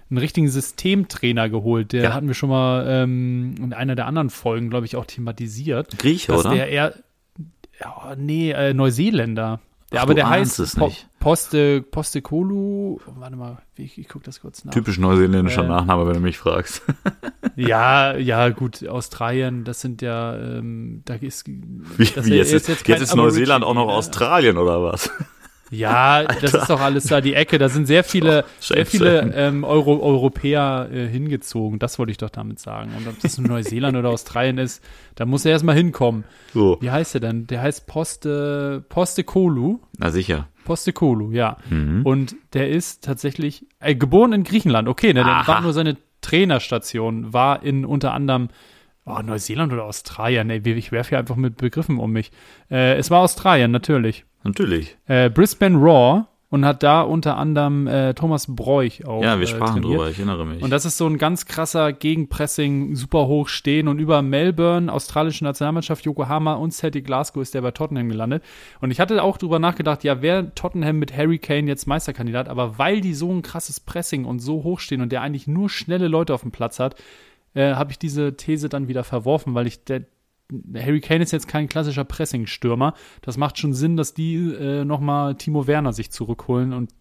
einen 0.09 0.17
richtigen 0.19 0.49
Systemtrainer 0.49 1.49
geholt. 1.49 1.91
Der 1.93 2.03
Ja. 2.03 2.13
hatten 2.13 2.27
wir 2.27 2.33
schon 2.35 2.49
mal 2.49 2.85
ähm, 2.87 3.55
in 3.57 3.73
einer 3.73 3.95
der 3.95 4.05
anderen 4.07 4.29
Folgen, 4.29 4.69
glaube 4.69 4.85
ich, 4.85 4.95
auch 4.95 5.05
thematisiert 5.05 5.97
Grieche, 5.97 6.33
oder? 6.37 6.51
der 6.51 6.69
eher, 6.69 6.93
ja, 7.79 8.15
nee, 8.17 8.51
äh, 8.51 8.73
Neuseeländer. 8.73 9.59
Der, 9.91 9.99
Ach, 9.99 10.03
aber 10.03 10.15
der 10.15 10.27
heißt 10.27 10.59
es 10.59 10.75
Po- 10.75 10.85
nicht. 10.87 11.07
Poste, 11.19 11.83
Postekolu. 11.83 12.99
Warte 13.05 13.35
mal, 13.35 13.59
ich, 13.75 13.99
ich 13.99 14.09
gucke 14.09 14.25
das 14.25 14.41
kurz 14.41 14.65
nach. 14.65 14.73
Typisch 14.73 14.97
neuseeländischer 14.97 15.63
Äh, 15.63 15.67
Nachname, 15.67 16.07
wenn 16.07 16.15
du 16.15 16.19
mich 16.19 16.37
fragst. 16.37 16.81
Ja, 17.55 18.17
ja, 18.17 18.49
gut, 18.49 18.87
Australien, 18.87 19.63
das 19.63 19.81
sind 19.81 20.01
ja, 20.01 20.35
ähm, 20.35 21.03
da 21.05 21.13
ist. 21.13 21.47
Wie, 21.47 21.53
wie 21.99 22.33
jetzt, 22.33 22.51
ist, 22.51 22.67
jetzt, 22.67 22.83
kein 22.83 22.99
ist 22.99 23.15
Neuseeland 23.15 23.63
auch 23.63 23.75
noch? 23.75 23.87
Australien 23.89 24.57
oder 24.57 24.81
was? 24.81 25.11
Ja, 25.73 26.23
das 26.41 26.53
ist 26.53 26.69
doch 26.69 26.79
alles 26.79 27.05
da 27.05 27.21
die 27.21 27.33
Ecke. 27.33 27.57
Da 27.57 27.69
sind 27.69 27.85
sehr 27.85 28.03
viele, 28.03 28.45
sehr 28.59 28.85
viele 28.85 29.33
ähm, 29.35 29.63
Euro, 29.63 29.99
Europäer 30.01 30.89
äh, 30.91 31.07
hingezogen. 31.07 31.79
Das 31.79 31.99
wollte 31.99 32.11
ich 32.11 32.17
doch 32.17 32.29
damit 32.29 32.59
sagen. 32.59 32.91
Und 32.97 33.07
ob 33.07 33.19
das 33.19 33.37
Neuseeland 33.37 33.97
oder 33.97 34.09
Australien 34.09 34.57
ist, 34.57 34.83
da 35.15 35.25
muss 35.25 35.45
er 35.45 35.51
erstmal 35.51 35.75
hinkommen. 35.75 36.23
So, 36.53 36.77
Wie 36.81 36.91
heißt 36.91 37.15
er 37.15 37.21
denn? 37.21 37.47
Der 37.47 37.61
heißt 37.61 37.87
Poste, 37.87 38.83
Postekolu. 38.89 39.79
na 39.97 40.11
sicher. 40.11 40.47
Postekolu, 40.65 41.31
ja. 41.31 41.57
Mhm. 41.69 42.01
Und 42.03 42.35
der 42.53 42.69
ist 42.69 43.03
tatsächlich 43.03 43.65
äh, 43.79 43.95
geboren 43.95 44.33
in 44.33 44.43
Griechenland. 44.43 44.87
Okay, 44.87 45.13
ne, 45.13 45.23
der 45.23 45.43
war 45.45 45.61
nur 45.61 45.73
seine 45.73 45.97
Trainerstation, 46.21 47.33
war 47.33 47.63
in 47.63 47.85
unter 47.85 48.13
anderem 48.13 48.49
oh, 49.05 49.19
Neuseeland 49.21 49.73
oder 49.73 49.83
Australien. 49.83 50.49
Ey, 50.49 50.61
ich 50.63 50.91
werfe 50.91 51.09
hier 51.09 51.19
einfach 51.19 51.35
mit 51.35 51.57
Begriffen 51.57 51.99
um 51.99 52.11
mich. 52.11 52.31
Äh, 52.71 52.95
es 52.95 53.11
war 53.11 53.21
Australien, 53.21 53.71
natürlich. 53.71 54.25
Natürlich. 54.43 54.97
Äh, 55.07 55.29
Brisbane 55.29 55.77
Raw 55.77 56.25
und 56.53 56.65
hat 56.65 56.83
da 56.83 57.01
unter 57.01 57.37
anderem 57.37 57.87
äh, 57.87 58.13
Thomas 58.13 58.45
Bräuch 58.47 59.03
auch 59.07 59.23
Ja, 59.23 59.39
wir 59.39 59.45
äh, 59.45 59.47
sprachen 59.47 59.81
trainiert. 59.81 59.93
drüber, 59.99 60.09
ich 60.11 60.19
erinnere 60.19 60.45
mich. 60.45 60.61
Und 60.61 60.69
das 60.69 60.85
ist 60.85 60.97
so 60.97 61.07
ein 61.07 61.17
ganz 61.17 61.47
krasser 61.47 61.93
Gegenpressing, 61.93 62.95
super 62.95 63.25
hoch 63.25 63.47
stehen 63.47 63.87
und 63.87 63.97
über 63.97 64.21
Melbourne, 64.21 64.93
australische 64.93 65.43
Nationalmannschaft, 65.45 66.05
Yokohama 66.05 66.53
und 66.53 66.71
Celtic 66.71 67.05
Glasgow 67.05 67.41
ist 67.41 67.55
der 67.55 67.61
bei 67.61 67.71
Tottenham 67.71 68.07
gelandet. 68.07 68.43
Und 68.81 68.91
ich 68.91 68.99
hatte 68.99 69.23
auch 69.23 69.39
drüber 69.39 69.57
nachgedacht, 69.57 70.03
ja, 70.03 70.21
wäre 70.21 70.53
Tottenham 70.53 70.99
mit 70.99 71.17
Harry 71.17 71.39
Kane 71.39 71.67
jetzt 71.67 71.87
Meisterkandidat, 71.87 72.49
aber 72.49 72.77
weil 72.77 73.01
die 73.01 73.15
so 73.15 73.31
ein 73.31 73.41
krasses 73.41 73.79
Pressing 73.79 74.25
und 74.25 74.37
so 74.37 74.61
hoch 74.63 74.79
stehen 74.79 75.01
und 75.01 75.11
der 75.11 75.21
eigentlich 75.21 75.47
nur 75.47 75.71
schnelle 75.71 76.07
Leute 76.07 76.35
auf 76.35 76.41
dem 76.41 76.51
Platz 76.51 76.79
hat, 76.79 77.01
äh, 77.55 77.73
habe 77.73 77.91
ich 77.91 77.97
diese 77.97 78.37
These 78.37 78.69
dann 78.69 78.87
wieder 78.87 79.03
verworfen, 79.03 79.55
weil 79.55 79.65
ich 79.65 79.83
der, 79.85 80.03
Harry 80.75 81.01
Kane 81.01 81.23
ist 81.23 81.31
jetzt 81.31 81.47
kein 81.47 81.67
klassischer 81.67 82.03
Pressing-Stürmer. 82.03 82.93
Das 83.21 83.37
macht 83.37 83.57
schon 83.57 83.73
Sinn, 83.73 83.97
dass 83.97 84.13
die 84.13 84.35
äh, 84.35 84.85
nochmal 84.85 85.35
Timo 85.35 85.67
Werner 85.67 85.93
sich 85.93 86.11
zurückholen 86.11 86.73
und 86.73 86.91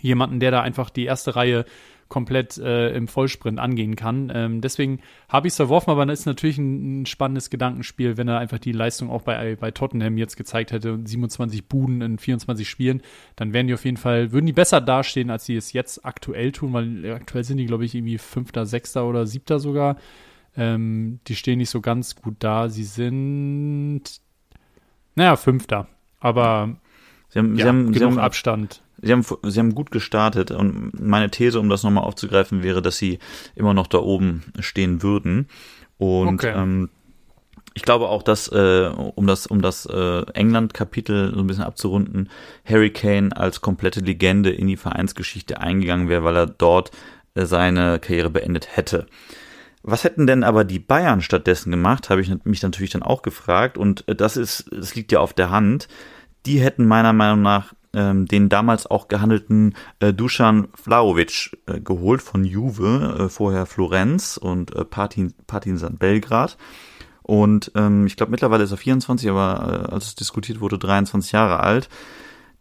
jemanden, 0.00 0.40
der 0.40 0.50
da 0.50 0.62
einfach 0.62 0.90
die 0.90 1.04
erste 1.04 1.36
Reihe 1.36 1.64
komplett 2.08 2.56
äh, 2.58 2.90
im 2.94 3.08
Vollsprint 3.08 3.58
angehen 3.58 3.96
kann. 3.96 4.30
Ähm, 4.32 4.60
deswegen 4.60 5.00
habe 5.28 5.48
ich 5.48 5.52
es 5.52 5.56
verworfen, 5.56 5.90
aber 5.90 6.06
das 6.06 6.20
ist 6.20 6.26
natürlich 6.26 6.58
ein, 6.58 7.02
ein 7.02 7.06
spannendes 7.06 7.50
Gedankenspiel, 7.50 8.16
wenn 8.16 8.28
er 8.28 8.38
einfach 8.38 8.58
die 8.58 8.72
Leistung 8.72 9.10
auch 9.10 9.22
bei, 9.22 9.56
bei 9.56 9.72
Tottenham 9.72 10.16
jetzt 10.16 10.36
gezeigt 10.36 10.70
hätte, 10.72 11.00
27 11.04 11.68
Buden 11.68 12.02
in 12.02 12.18
24 12.18 12.68
Spielen, 12.68 13.02
dann 13.34 13.52
wären 13.52 13.66
die 13.66 13.74
auf 13.74 13.84
jeden 13.84 13.96
Fall, 13.96 14.30
würden 14.30 14.46
die 14.46 14.52
besser 14.52 14.80
dastehen, 14.80 15.30
als 15.30 15.46
sie 15.46 15.56
es 15.56 15.72
jetzt 15.72 16.04
aktuell 16.04 16.52
tun, 16.52 16.72
weil 16.72 17.12
aktuell 17.12 17.42
sind 17.42 17.56
die, 17.56 17.66
glaube 17.66 17.84
ich, 17.84 17.94
irgendwie 17.94 18.18
Fünfter, 18.18 18.66
Sechster 18.66 19.06
oder 19.06 19.26
Siebter 19.26 19.58
sogar. 19.58 19.96
Ähm, 20.56 21.20
die 21.26 21.36
stehen 21.36 21.58
nicht 21.58 21.70
so 21.70 21.80
ganz 21.80 22.16
gut 22.16 22.36
da. 22.38 22.68
Sie 22.68 22.84
sind, 22.84 24.02
naja, 25.14 25.36
Fünfter. 25.36 25.86
Aber 26.20 26.76
Sie 27.28 27.38
haben, 27.38 27.56
ja, 27.56 27.64
sie 27.64 27.68
haben, 27.68 27.86
sie 27.88 27.98
genug 27.98 28.12
haben 28.12 28.18
Abstand. 28.18 28.82
Sie 29.02 29.12
haben, 29.12 29.22
sie 29.42 29.58
haben 29.58 29.74
gut 29.74 29.90
gestartet 29.90 30.50
und 30.50 30.98
meine 30.98 31.30
These, 31.30 31.60
um 31.60 31.68
das 31.68 31.82
nochmal 31.82 32.04
aufzugreifen, 32.04 32.62
wäre, 32.62 32.80
dass 32.80 32.96
sie 32.96 33.18
immer 33.54 33.74
noch 33.74 33.88
da 33.88 33.98
oben 33.98 34.42
stehen 34.58 35.02
würden. 35.02 35.48
Und 35.98 36.42
Okay. 36.42 36.54
ähm, 36.56 36.88
ich 37.74 37.82
glaube 37.82 38.08
auch, 38.08 38.22
dass, 38.22 38.48
äh, 38.48 38.90
um 39.16 39.26
das, 39.26 39.46
um 39.46 39.60
das 39.60 39.84
äh, 39.84 40.22
England-Kapitel 40.32 41.34
so 41.34 41.40
ein 41.40 41.46
bisschen 41.46 41.64
abzurunden, 41.64 42.30
Harry 42.64 42.88
Kane 42.90 43.36
als 43.36 43.60
komplette 43.60 44.00
Legende 44.00 44.50
in 44.50 44.66
die 44.66 44.78
Vereinsgeschichte 44.78 45.60
eingegangen 45.60 46.08
wäre, 46.08 46.24
weil 46.24 46.36
er 46.36 46.46
dort 46.46 46.90
äh, 47.34 47.44
seine 47.44 47.98
Karriere 47.98 48.30
beendet 48.30 48.76
hätte. 48.78 49.06
Was 49.88 50.02
hätten 50.02 50.26
denn 50.26 50.42
aber 50.42 50.64
die 50.64 50.80
Bayern 50.80 51.22
stattdessen 51.22 51.70
gemacht, 51.70 52.10
habe 52.10 52.20
ich 52.20 52.44
mich 52.44 52.60
natürlich 52.60 52.90
dann 52.90 53.04
auch 53.04 53.22
gefragt. 53.22 53.78
Und 53.78 54.06
äh, 54.08 54.16
das 54.16 54.36
ist, 54.36 54.70
es 54.72 54.96
liegt 54.96 55.12
ja 55.12 55.20
auf 55.20 55.32
der 55.32 55.50
Hand. 55.50 55.86
Die 56.44 56.60
hätten 56.60 56.86
meiner 56.86 57.12
Meinung 57.12 57.42
nach 57.42 57.72
ähm, 57.94 58.26
den 58.26 58.48
damals 58.48 58.86
auch 58.86 59.06
gehandelten 59.06 59.76
äh, 60.00 60.12
Dusan 60.12 60.66
Vlahovic 60.74 61.56
äh, 61.66 61.80
geholt 61.80 62.20
von 62.20 62.44
Juve, 62.44 63.16
äh, 63.16 63.28
vorher 63.28 63.64
Florenz 63.64 64.36
und 64.36 64.74
äh, 64.74 64.84
Partizan, 64.84 65.34
Partizan 65.46 65.98
Belgrad. 65.98 66.58
Und 67.22 67.70
ähm, 67.76 68.06
ich 68.06 68.16
glaube 68.16 68.32
mittlerweile 68.32 68.64
ist 68.64 68.72
er 68.72 68.78
24, 68.78 69.30
aber 69.30 69.86
äh, 69.88 69.94
als 69.94 70.08
es 70.08 70.14
diskutiert 70.16 70.60
wurde, 70.60 70.80
23 70.80 71.30
Jahre 71.30 71.60
alt. 71.60 71.88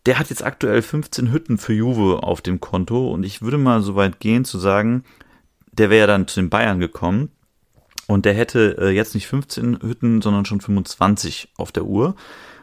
Der 0.06 0.20
hat 0.20 0.30
jetzt 0.30 0.46
aktuell 0.46 0.84
15 0.84 1.32
Hütten 1.32 1.58
für 1.58 1.74
Juve 1.74 2.22
auf 2.22 2.42
dem 2.42 2.60
Konto 2.60 3.12
und 3.12 3.24
ich 3.24 3.42
würde 3.42 3.58
mal 3.58 3.82
so 3.82 3.96
weit 3.96 4.20
gehen 4.20 4.46
zu 4.46 4.60
sagen, 4.60 5.04
der 5.78 5.90
wäre 5.90 6.08
dann 6.08 6.28
zu 6.28 6.40
den 6.40 6.50
Bayern 6.50 6.80
gekommen 6.80 7.30
und 8.08 8.26
der 8.26 8.34
hätte 8.34 8.78
äh, 8.80 8.90
jetzt 8.90 9.16
nicht 9.16 9.28
15 9.28 9.80
Hütten, 9.82 10.22
sondern 10.22 10.46
schon 10.46 10.62
25 10.62 11.50
auf 11.58 11.72
der 11.72 11.86
Uhr. 11.86 12.16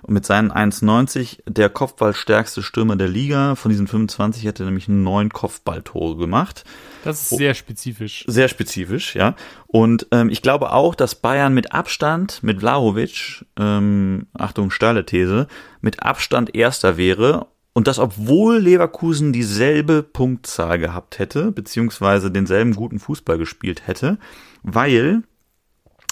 Und 0.02 0.14
mit 0.14 0.26
seinen 0.26 0.50
1,90 0.50 1.38
der 1.46 1.68
Kopfballstärkste 1.68 2.62
Stürmer 2.62 2.96
der 2.96 3.06
Liga. 3.06 3.54
Von 3.54 3.70
diesen 3.70 3.86
25 3.86 4.44
hätte 4.44 4.64
er 4.64 4.66
nämlich 4.66 4.88
neun 4.88 5.30
Kopfballtore 5.30 6.16
gemacht. 6.16 6.64
Das 7.04 7.22
ist 7.22 7.38
sehr 7.38 7.54
spezifisch. 7.54 8.24
Sehr 8.26 8.48
spezifisch, 8.48 9.14
ja. 9.14 9.36
Und 9.68 10.08
ähm, 10.10 10.28
ich 10.28 10.42
glaube 10.42 10.72
auch, 10.72 10.96
dass 10.96 11.14
Bayern 11.14 11.54
mit 11.54 11.72
Abstand, 11.72 12.42
mit 12.42 12.60
Vlahovic, 12.60 13.44
ähm, 13.56 14.26
Achtung, 14.34 14.72
steile 14.72 15.06
These, 15.06 15.46
mit 15.80 16.02
Abstand 16.02 16.54
Erster 16.54 16.96
wäre. 16.96 17.46
Und 17.74 17.86
das, 17.86 17.98
obwohl 17.98 18.58
Leverkusen 18.58 19.32
dieselbe 19.32 20.02
Punktzahl 20.02 20.78
gehabt 20.78 21.18
hätte, 21.18 21.52
beziehungsweise 21.52 22.30
denselben 22.30 22.74
guten 22.74 22.98
Fußball 22.98 23.38
gespielt 23.38 23.86
hätte, 23.86 24.18
weil, 24.62 25.22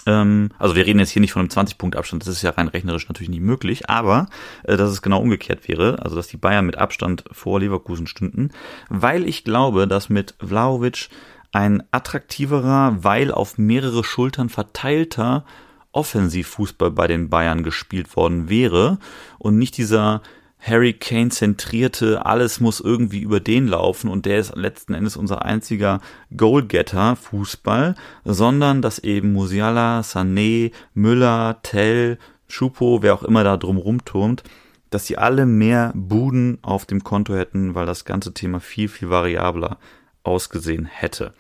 ähm, 0.07 0.51
also 0.59 0.75
wir 0.75 0.87
reden 0.87 1.01
jetzt 1.01 1.11
hier 1.11 1.21
nicht 1.21 1.33
von 1.33 1.41
einem 1.41 1.51
20-Punkt-Abstand, 1.51 2.23
das 2.23 2.31
ist 2.31 2.43
ja 2.43 2.51
rein 2.51 2.69
rechnerisch 2.69 3.09
natürlich 3.09 3.29
nicht 3.29 3.43
möglich, 3.43 3.91
aber 3.91 4.29
äh, 4.65 4.79
dass 4.79 4.91
es 4.91 5.03
genau 5.03 5.21
umgekehrt 5.21 5.69
wäre, 5.69 6.03
also 6.03 6.17
dass 6.17 6.29
die 6.29 6.39
Bayern 6.39 6.65
mit 6.65 6.79
Abstand 6.79 7.25
vor 7.31 7.61
Leverkusen 7.61 8.07
stünden, 8.07 8.51
weil 8.89 9.29
ich 9.29 9.45
glaube, 9.45 9.87
dass 9.87 10.09
mit 10.09 10.35
Vlahovic 10.41 11.11
ein 11.53 11.83
attraktiverer, 11.91 13.05
weil 13.05 13.33
auf 13.33 13.59
mehrere 13.59 14.05
Schultern 14.05 14.49
verteilter 14.49 15.45
Offensivfußball 15.93 16.93
bei 16.93 17.07
den 17.07 17.29
Bayern 17.29 17.65
gespielt 17.65 18.17
worden 18.17 18.49
wäre 18.49 18.99
und 19.39 19.59
nicht 19.59 19.77
dieser 19.77 20.23
Harry 20.61 20.93
Kane 20.93 21.31
zentrierte, 21.31 22.27
alles 22.27 22.61
muss 22.61 22.81
irgendwie 22.81 23.21
über 23.21 23.41
den 23.41 23.67
laufen 23.67 24.11
und 24.11 24.27
der 24.27 24.39
ist 24.39 24.55
letzten 24.55 24.93
Endes 24.95 25.17
unser 25.17 25.45
einziger 25.45 26.01
Goalgetter 26.37 27.17
Fußball, 27.17 27.95
sondern 28.25 28.83
dass 28.83 28.99
eben 28.99 29.33
Musiala, 29.33 30.01
Sané, 30.01 30.73
Müller, 30.93 31.61
Tell, 31.63 32.19
Schupo, 32.47 33.03
wer 33.03 33.15
auch 33.15 33.23
immer 33.23 33.43
da 33.43 33.57
drum 33.57 33.79
rumturmt, 33.79 34.43
dass 34.91 35.07
sie 35.07 35.17
alle 35.17 35.47
mehr 35.47 35.93
Buden 35.95 36.59
auf 36.63 36.85
dem 36.85 37.03
Konto 37.05 37.35
hätten, 37.35 37.75
weil 37.75 37.87
das 37.87 38.05
ganze 38.05 38.35
Thema 38.35 38.61
viel, 38.61 38.89
viel 38.89 39.09
variabler 39.09 39.79
ausgesehen 40.25 40.85
hätte. 40.85 41.33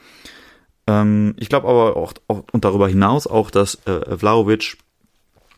Ähm, 0.87 1.35
ich 1.37 1.49
glaube 1.49 1.69
aber 1.69 1.97
auch, 1.97 2.15
auch, 2.29 2.45
und 2.53 2.65
darüber 2.65 2.89
hinaus 2.89 3.27
auch, 3.27 3.51
dass 3.51 3.75
äh, 3.87 4.17
Vlaovic 4.17 4.79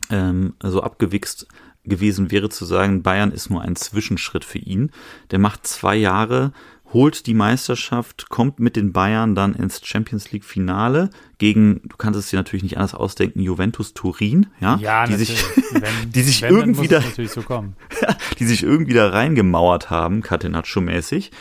ähm, 0.09 0.55
so 0.61 0.81
abgewichst 0.81 1.47
gewesen 1.85 2.31
wäre 2.31 2.49
zu 2.49 2.65
sagen, 2.65 3.03
Bayern 3.03 3.31
ist 3.31 3.49
nur 3.49 3.61
ein 3.61 3.75
Zwischenschritt 3.75 4.45
für 4.45 4.59
ihn. 4.59 4.91
Der 5.31 5.39
macht 5.39 5.67
zwei 5.67 5.95
Jahre, 5.95 6.53
holt 6.93 7.25
die 7.25 7.33
Meisterschaft, 7.33 8.29
kommt 8.29 8.59
mit 8.59 8.75
den 8.75 8.93
Bayern 8.93 9.35
dann 9.35 9.55
ins 9.55 9.81
Champions 9.83 10.31
League 10.31 10.45
Finale 10.45 11.09
gegen, 11.39 11.81
du 11.83 11.97
kannst 11.97 12.19
es 12.19 12.29
dir 12.29 12.37
natürlich 12.37 12.63
nicht 12.63 12.77
anders 12.77 12.93
ausdenken, 12.93 13.39
Juventus 13.39 13.93
Turin, 13.93 14.47
ja, 14.59 14.77
ja 14.77 15.07
die 15.07 15.15
sich, 15.15 15.43
wenn, 15.71 16.11
die 16.11 16.21
sich 16.21 16.43
irgendwie 16.43 16.87
da, 16.87 17.01
so 17.01 17.43
die 18.39 18.45
sich 18.45 18.63
irgendwie 18.63 18.93
da 18.93 19.09
reingemauert 19.09 19.89
haben, 19.89 20.21
Catenaccio-mäßig, 20.21 21.31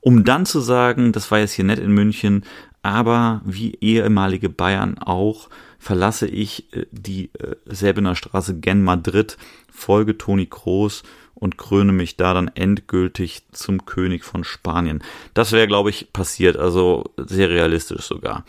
um 0.00 0.24
dann 0.24 0.46
zu 0.46 0.60
sagen, 0.60 1.12
das 1.12 1.30
war 1.30 1.38
jetzt 1.38 1.52
hier 1.52 1.64
nett 1.64 1.78
in 1.78 1.90
München, 1.90 2.44
aber 2.82 3.40
wie 3.44 3.74
ehemalige 3.80 4.48
Bayern 4.48 4.98
auch, 4.98 5.48
verlasse 5.88 6.26
ich 6.26 6.70
äh, 6.74 6.84
die 6.90 7.30
äh, 7.32 7.56
Säbener 7.64 8.14
Straße 8.14 8.60
gen 8.60 8.84
Madrid, 8.84 9.38
folge 9.72 10.18
Toni 10.18 10.44
Kroos 10.44 11.02
und 11.34 11.56
kröne 11.56 11.92
mich 11.92 12.18
da 12.18 12.34
dann 12.34 12.48
endgültig 12.48 13.44
zum 13.52 13.86
König 13.86 14.22
von 14.22 14.44
Spanien. 14.44 15.02
Das 15.32 15.52
wäre, 15.52 15.66
glaube 15.66 15.88
ich, 15.88 16.12
passiert, 16.12 16.58
also 16.58 17.04
sehr 17.16 17.48
realistisch 17.48 18.02
sogar. 18.02 18.44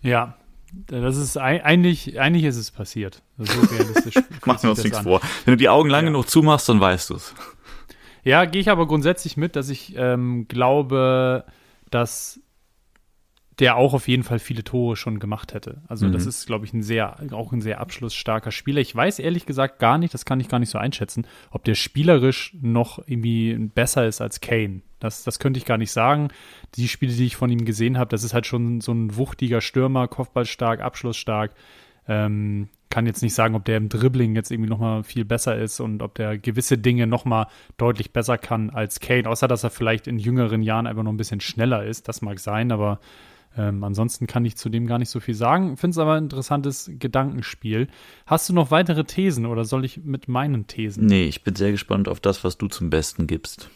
Ja, 0.00 0.38
das 0.86 1.18
ist 1.18 1.36
eigentlich, 1.36 2.18
eigentlich 2.18 2.44
ist 2.44 2.56
es 2.56 2.70
passiert. 2.70 3.20
So 3.36 3.60
realistisch. 3.76 4.14
Machen 4.46 4.62
wir 4.62 4.70
uns 4.70 4.82
nichts 4.82 5.00
an. 5.00 5.04
vor. 5.04 5.20
Wenn 5.44 5.52
du 5.52 5.58
die 5.58 5.68
Augen 5.68 5.90
lang 5.90 6.04
ja. 6.04 6.12
genug 6.12 6.30
zumachst, 6.30 6.66
dann 6.70 6.80
weißt 6.80 7.10
du 7.10 7.16
es. 7.16 7.34
Ja, 8.24 8.46
gehe 8.46 8.62
ich 8.62 8.70
aber 8.70 8.86
grundsätzlich 8.86 9.36
mit, 9.36 9.54
dass 9.54 9.68
ich 9.68 9.92
ähm, 9.98 10.48
glaube, 10.48 11.44
dass 11.90 12.40
der 13.58 13.76
auch 13.76 13.92
auf 13.92 14.06
jeden 14.06 14.22
Fall 14.22 14.38
viele 14.38 14.62
Tore 14.62 14.96
schon 14.96 15.18
gemacht 15.18 15.52
hätte. 15.52 15.82
Also 15.88 16.06
mhm. 16.06 16.12
das 16.12 16.26
ist, 16.26 16.46
glaube 16.46 16.64
ich, 16.64 16.72
ein 16.72 16.82
sehr, 16.82 17.16
auch 17.32 17.52
ein 17.52 17.60
sehr 17.60 17.80
abschlussstarker 17.80 18.52
Spieler. 18.52 18.80
Ich 18.80 18.94
weiß 18.94 19.18
ehrlich 19.18 19.46
gesagt 19.46 19.80
gar 19.80 19.98
nicht, 19.98 20.14
das 20.14 20.24
kann 20.24 20.38
ich 20.38 20.48
gar 20.48 20.60
nicht 20.60 20.70
so 20.70 20.78
einschätzen, 20.78 21.26
ob 21.50 21.64
der 21.64 21.74
spielerisch 21.74 22.56
noch 22.60 23.00
irgendwie 23.06 23.54
besser 23.74 24.06
ist 24.06 24.20
als 24.20 24.40
Kane. 24.40 24.82
Das, 25.00 25.24
das 25.24 25.38
könnte 25.38 25.58
ich 25.58 25.64
gar 25.64 25.78
nicht 25.78 25.92
sagen. 25.92 26.28
Die 26.76 26.88
Spiele, 26.88 27.12
die 27.12 27.26
ich 27.26 27.36
von 27.36 27.50
ihm 27.50 27.64
gesehen 27.64 27.98
habe, 27.98 28.10
das 28.10 28.22
ist 28.22 28.34
halt 28.34 28.46
schon 28.46 28.80
so 28.80 28.92
ein 28.92 29.16
wuchtiger 29.16 29.60
Stürmer, 29.60 30.06
Kopfballstark, 30.06 30.80
abschlussstark. 30.80 31.52
Ähm, 32.06 32.68
kann 32.90 33.06
jetzt 33.06 33.22
nicht 33.22 33.34
sagen, 33.34 33.54
ob 33.54 33.64
der 33.64 33.76
im 33.76 33.88
Dribbling 33.88 34.34
jetzt 34.34 34.50
irgendwie 34.50 34.70
noch 34.70 34.78
mal 34.78 35.02
viel 35.02 35.24
besser 35.24 35.56
ist 35.56 35.80
und 35.80 36.02
ob 36.02 36.14
der 36.14 36.38
gewisse 36.38 36.78
Dinge 36.78 37.06
noch 37.06 37.24
mal 37.24 37.48
deutlich 37.76 38.12
besser 38.12 38.38
kann 38.38 38.70
als 38.70 39.00
Kane, 39.00 39.28
außer 39.28 39.46
dass 39.46 39.62
er 39.62 39.70
vielleicht 39.70 40.06
in 40.06 40.18
jüngeren 40.18 40.62
Jahren 40.62 40.86
einfach 40.86 41.02
noch 41.02 41.12
ein 41.12 41.18
bisschen 41.18 41.40
schneller 41.40 41.84
ist. 41.84 42.08
Das 42.08 42.22
mag 42.22 42.38
sein, 42.38 42.72
aber 42.72 42.98
ähm, 43.56 43.82
ansonsten 43.82 44.26
kann 44.26 44.44
ich 44.44 44.56
zu 44.56 44.68
dem 44.68 44.86
gar 44.86 44.98
nicht 44.98 45.10
so 45.10 45.20
viel 45.20 45.34
sagen. 45.34 45.76
Finde 45.76 45.92
es 45.92 45.98
aber 45.98 46.14
ein 46.14 46.24
interessantes 46.24 46.90
Gedankenspiel. 46.98 47.88
Hast 48.26 48.48
du 48.48 48.52
noch 48.52 48.70
weitere 48.70 49.04
Thesen 49.04 49.46
oder 49.46 49.64
soll 49.64 49.84
ich 49.84 50.04
mit 50.04 50.28
meinen 50.28 50.66
Thesen? 50.66 51.06
Nee, 51.06 51.24
ich 51.24 51.42
bin 51.42 51.56
sehr 51.56 51.72
gespannt 51.72 52.08
auf 52.08 52.20
das, 52.20 52.44
was 52.44 52.58
du 52.58 52.68
zum 52.68 52.90
Besten 52.90 53.26
gibst. 53.26 53.68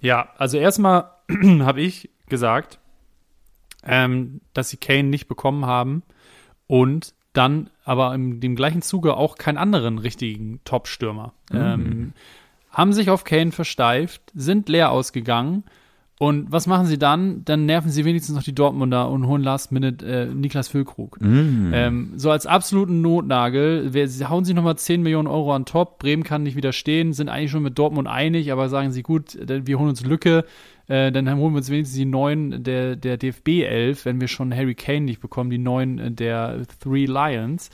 Ja, 0.00 0.30
also 0.36 0.58
erstmal 0.58 1.10
habe 1.60 1.80
ich 1.80 2.10
gesagt, 2.28 2.78
ähm, 3.84 4.40
dass 4.52 4.70
sie 4.70 4.78
Kane 4.78 5.04
nicht 5.04 5.28
bekommen 5.28 5.66
haben 5.66 6.02
und 6.66 7.14
dann 7.34 7.70
aber 7.84 8.14
in 8.14 8.40
dem 8.40 8.56
gleichen 8.56 8.82
Zuge 8.82 9.16
auch 9.16 9.36
keinen 9.36 9.58
anderen 9.58 9.98
richtigen 9.98 10.60
Top-Stürmer. 10.64 11.34
Mhm. 11.50 11.58
Ähm, 11.58 12.12
haben 12.70 12.92
sich 12.92 13.10
auf 13.10 13.24
Kane 13.24 13.52
versteift, 13.52 14.22
sind 14.34 14.68
leer 14.68 14.90
ausgegangen 14.90 15.64
und 16.20 16.52
was 16.52 16.68
machen 16.68 16.86
sie 16.86 16.96
dann? 16.96 17.44
Dann 17.44 17.66
nerven 17.66 17.90
sie 17.90 18.04
wenigstens 18.04 18.36
noch 18.36 18.44
die 18.44 18.54
Dortmunder 18.54 19.10
und 19.10 19.26
holen 19.26 19.42
Last 19.42 19.72
Minute 19.72 20.06
äh, 20.06 20.26
Niklas 20.26 20.68
Füllkrug. 20.68 21.20
Mm. 21.20 21.72
Ähm, 21.74 22.12
so 22.16 22.30
als 22.30 22.46
absoluten 22.46 23.00
Notnagel. 23.00 23.92
Wir, 23.94 24.06
sie 24.06 24.28
hauen 24.28 24.44
sich 24.44 24.54
nochmal 24.54 24.78
10 24.78 25.02
Millionen 25.02 25.26
Euro 25.26 25.52
an 25.52 25.64
Top. 25.64 25.98
Bremen 25.98 26.22
kann 26.22 26.44
nicht 26.44 26.56
widerstehen, 26.56 27.12
sind 27.12 27.28
eigentlich 27.28 27.50
schon 27.50 27.64
mit 27.64 27.76
Dortmund 27.76 28.06
einig, 28.06 28.52
aber 28.52 28.68
sagen 28.68 28.92
sie, 28.92 29.02
gut, 29.02 29.36
wir 29.40 29.78
holen 29.78 29.88
uns 29.88 30.04
Lücke. 30.04 30.44
Äh, 30.86 31.10
dann 31.10 31.28
holen 31.36 31.52
wir 31.52 31.58
uns 31.58 31.70
wenigstens 31.70 31.96
die 31.96 32.04
neuen 32.04 32.62
der, 32.62 32.94
der 32.94 33.16
DFB 33.16 33.64
11, 33.64 34.04
wenn 34.04 34.20
wir 34.20 34.28
schon 34.28 34.54
Harry 34.54 34.76
Kane 34.76 35.00
nicht 35.00 35.20
bekommen, 35.20 35.50
die 35.50 35.58
neuen 35.58 36.14
der 36.14 36.62
Three 36.80 37.06
Lions. 37.06 37.70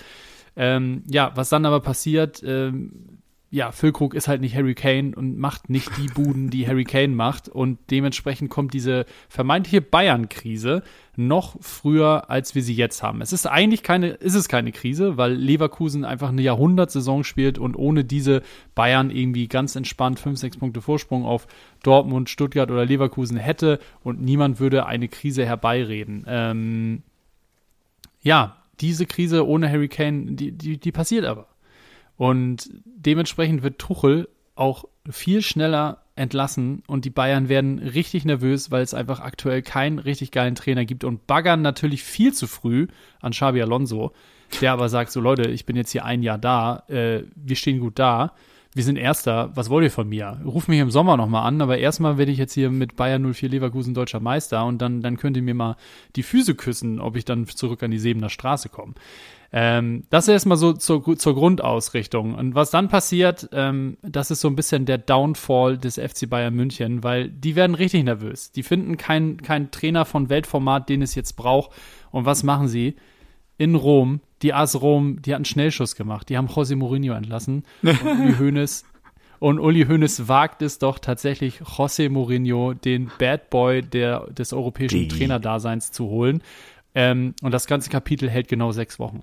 Ähm, 0.56 1.02
ja, 1.08 1.32
was 1.34 1.48
dann 1.48 1.66
aber 1.66 1.80
passiert, 1.80 2.42
ähm, 2.44 3.09
ja, 3.52 3.72
Füllkrug 3.72 4.14
ist 4.14 4.28
halt 4.28 4.40
nicht 4.40 4.54
Harry 4.54 4.76
Kane 4.76 5.12
und 5.16 5.36
macht 5.36 5.70
nicht 5.70 5.90
die 5.98 6.06
Buden, 6.06 6.50
die 6.50 6.68
Harry 6.68 6.84
Kane 6.84 7.08
macht. 7.08 7.48
Und 7.48 7.78
dementsprechend 7.90 8.48
kommt 8.48 8.74
diese 8.74 9.06
vermeintliche 9.28 9.80
Bayern-Krise 9.80 10.84
noch 11.16 11.56
früher, 11.60 12.30
als 12.30 12.54
wir 12.54 12.62
sie 12.62 12.74
jetzt 12.74 13.02
haben. 13.02 13.20
Es 13.20 13.32
ist 13.32 13.46
eigentlich 13.46 13.82
keine, 13.82 14.10
ist 14.10 14.36
es 14.36 14.48
keine 14.48 14.70
Krise, 14.70 15.16
weil 15.16 15.32
Leverkusen 15.32 16.04
einfach 16.04 16.28
eine 16.28 16.42
Jahrhundertsaison 16.42 17.24
spielt 17.24 17.58
und 17.58 17.74
ohne 17.74 18.04
diese 18.04 18.42
Bayern 18.76 19.10
irgendwie 19.10 19.48
ganz 19.48 19.74
entspannt 19.74 20.20
fünf, 20.20 20.38
sechs 20.38 20.56
Punkte 20.56 20.80
Vorsprung 20.80 21.24
auf 21.24 21.48
Dortmund, 21.82 22.30
Stuttgart 22.30 22.70
oder 22.70 22.86
Leverkusen 22.86 23.36
hätte 23.36 23.80
und 24.04 24.22
niemand 24.22 24.60
würde 24.60 24.86
eine 24.86 25.08
Krise 25.08 25.44
herbeireden. 25.44 26.24
Ähm, 26.28 27.02
ja, 28.22 28.58
diese 28.80 29.06
Krise 29.06 29.44
ohne 29.44 29.68
Harry 29.68 29.88
Kane, 29.88 30.32
die, 30.32 30.52
die, 30.52 30.78
die 30.78 30.92
passiert 30.92 31.24
aber. 31.24 31.48
Und 32.20 32.68
dementsprechend 32.84 33.62
wird 33.62 33.78
Tuchel 33.78 34.28
auch 34.54 34.84
viel 35.08 35.40
schneller 35.40 36.02
entlassen 36.16 36.82
und 36.86 37.06
die 37.06 37.10
Bayern 37.10 37.48
werden 37.48 37.78
richtig 37.78 38.26
nervös, 38.26 38.70
weil 38.70 38.82
es 38.82 38.92
einfach 38.92 39.20
aktuell 39.20 39.62
keinen 39.62 39.98
richtig 39.98 40.30
geilen 40.30 40.54
Trainer 40.54 40.84
gibt 40.84 41.04
und 41.04 41.26
baggern 41.26 41.62
natürlich 41.62 42.04
viel 42.04 42.34
zu 42.34 42.46
früh 42.46 42.88
an 43.22 43.32
Xabi 43.32 43.62
Alonso, 43.62 44.12
der 44.60 44.72
aber 44.72 44.90
sagt 44.90 45.12
so 45.12 45.20
Leute, 45.22 45.48
ich 45.48 45.64
bin 45.64 45.76
jetzt 45.76 45.92
hier 45.92 46.04
ein 46.04 46.22
Jahr 46.22 46.36
da, 46.36 46.82
äh, 46.88 47.22
wir 47.36 47.56
stehen 47.56 47.80
gut 47.80 47.98
da, 47.98 48.34
wir 48.74 48.84
sind 48.84 48.96
Erster, 48.96 49.50
was 49.56 49.70
wollt 49.70 49.84
ihr 49.84 49.90
von 49.90 50.08
mir? 50.08 50.42
Ruf 50.44 50.68
mich 50.68 50.78
im 50.78 50.90
Sommer 50.90 51.16
nochmal 51.16 51.46
an, 51.46 51.62
aber 51.62 51.78
erstmal 51.78 52.18
werde 52.18 52.32
ich 52.32 52.38
jetzt 52.38 52.52
hier 52.52 52.68
mit 52.68 52.96
Bayern 52.96 53.32
04 53.32 53.48
Leverkusen 53.48 53.94
deutscher 53.94 54.20
Meister 54.20 54.66
und 54.66 54.82
dann, 54.82 55.00
dann 55.00 55.16
könnt 55.16 55.38
ihr 55.38 55.42
mir 55.42 55.54
mal 55.54 55.76
die 56.16 56.22
Füße 56.22 56.54
küssen, 56.54 57.00
ob 57.00 57.16
ich 57.16 57.24
dann 57.24 57.46
zurück 57.46 57.82
an 57.82 57.90
die 57.90 57.98
Sebener 57.98 58.28
Straße 58.28 58.68
komme. 58.68 58.92
Ähm, 59.52 60.04
das 60.10 60.28
ist 60.28 60.32
erstmal 60.32 60.56
so 60.56 60.72
zur, 60.72 61.16
zur 61.18 61.34
Grundausrichtung. 61.34 62.34
Und 62.34 62.54
was 62.54 62.70
dann 62.70 62.88
passiert, 62.88 63.48
ähm, 63.52 63.96
das 64.02 64.30
ist 64.30 64.40
so 64.40 64.48
ein 64.48 64.56
bisschen 64.56 64.86
der 64.86 64.98
Downfall 64.98 65.76
des 65.76 65.96
FC 65.98 66.28
Bayern 66.30 66.54
München, 66.54 67.02
weil 67.02 67.28
die 67.28 67.56
werden 67.56 67.74
richtig 67.74 68.04
nervös. 68.04 68.52
Die 68.52 68.62
finden 68.62 68.96
keinen 68.96 69.42
kein 69.42 69.70
Trainer 69.70 70.04
von 70.04 70.28
Weltformat, 70.28 70.88
den 70.88 71.02
es 71.02 71.14
jetzt 71.14 71.34
braucht. 71.34 71.70
Und 72.12 72.26
was 72.26 72.42
machen 72.42 72.68
sie? 72.68 72.94
In 73.58 73.74
Rom, 73.74 74.20
die 74.42 74.54
AS 74.54 74.80
Rom, 74.80 75.20
die 75.20 75.32
hat 75.32 75.36
einen 75.36 75.44
Schnellschuss 75.44 75.96
gemacht. 75.96 76.28
Die 76.28 76.36
haben 76.36 76.46
José 76.46 76.76
Mourinho 76.76 77.14
entlassen. 77.14 77.64
Und 77.82 78.02
Uli 78.04 78.34
Hoeneß 78.38 78.84
und 79.40 79.58
Uli 79.58 79.86
Hoeneß 79.86 80.28
wagt 80.28 80.60
es 80.60 80.78
doch 80.78 80.98
tatsächlich, 80.98 81.62
José 81.62 82.10
Mourinho, 82.10 82.74
den 82.74 83.10
Bad 83.18 83.48
Boy 83.48 83.82
der, 83.82 84.26
des 84.30 84.52
europäischen 84.52 85.08
die. 85.08 85.08
Trainerdaseins 85.08 85.90
zu 85.92 86.04
holen. 86.08 86.42
Ähm, 86.94 87.34
und 87.42 87.52
das 87.52 87.66
ganze 87.66 87.90
Kapitel 87.90 88.28
hält 88.28 88.48
genau 88.48 88.72
sechs 88.72 88.98
Wochen. 88.98 89.22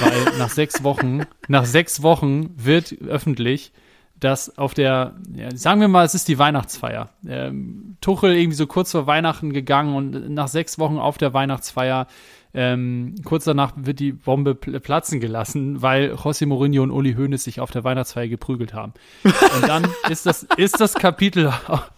Weil 0.00 0.24
nach 0.38 0.50
sechs 0.50 0.82
Wochen, 0.82 1.22
nach 1.48 1.64
sechs 1.64 2.02
Wochen 2.02 2.50
wird 2.56 3.00
öffentlich, 3.02 3.72
dass 4.18 4.58
auf 4.58 4.74
der, 4.74 5.14
ja, 5.34 5.54
sagen 5.56 5.80
wir 5.80 5.88
mal, 5.88 6.04
es 6.04 6.14
ist 6.14 6.28
die 6.28 6.38
Weihnachtsfeier. 6.38 7.10
Ähm, 7.26 7.96
Tuchel 8.00 8.36
irgendwie 8.36 8.56
so 8.56 8.66
kurz 8.66 8.92
vor 8.92 9.06
Weihnachten 9.06 9.52
gegangen 9.52 9.94
und 9.94 10.30
nach 10.30 10.48
sechs 10.48 10.78
Wochen 10.78 10.98
auf 10.98 11.16
der 11.16 11.32
Weihnachtsfeier 11.32 12.06
ähm, 12.52 13.14
kurz 13.24 13.44
danach 13.44 13.72
wird 13.76 14.00
die 14.00 14.12
Bombe 14.12 14.56
platzen 14.56 15.20
gelassen, 15.20 15.82
weil 15.82 16.14
José 16.14 16.46
Mourinho 16.46 16.82
und 16.82 16.90
Uli 16.90 17.14
Hoeneß 17.14 17.44
sich 17.44 17.60
auf 17.60 17.70
der 17.70 17.84
Weihnachtsfeier 17.84 18.26
geprügelt 18.26 18.74
haben. 18.74 18.92
Und 19.22 19.68
dann 19.68 19.86
ist 20.10 20.26
das, 20.26 20.46
ist 20.56 20.80
das 20.80 20.94
Kapitel, 20.94 21.52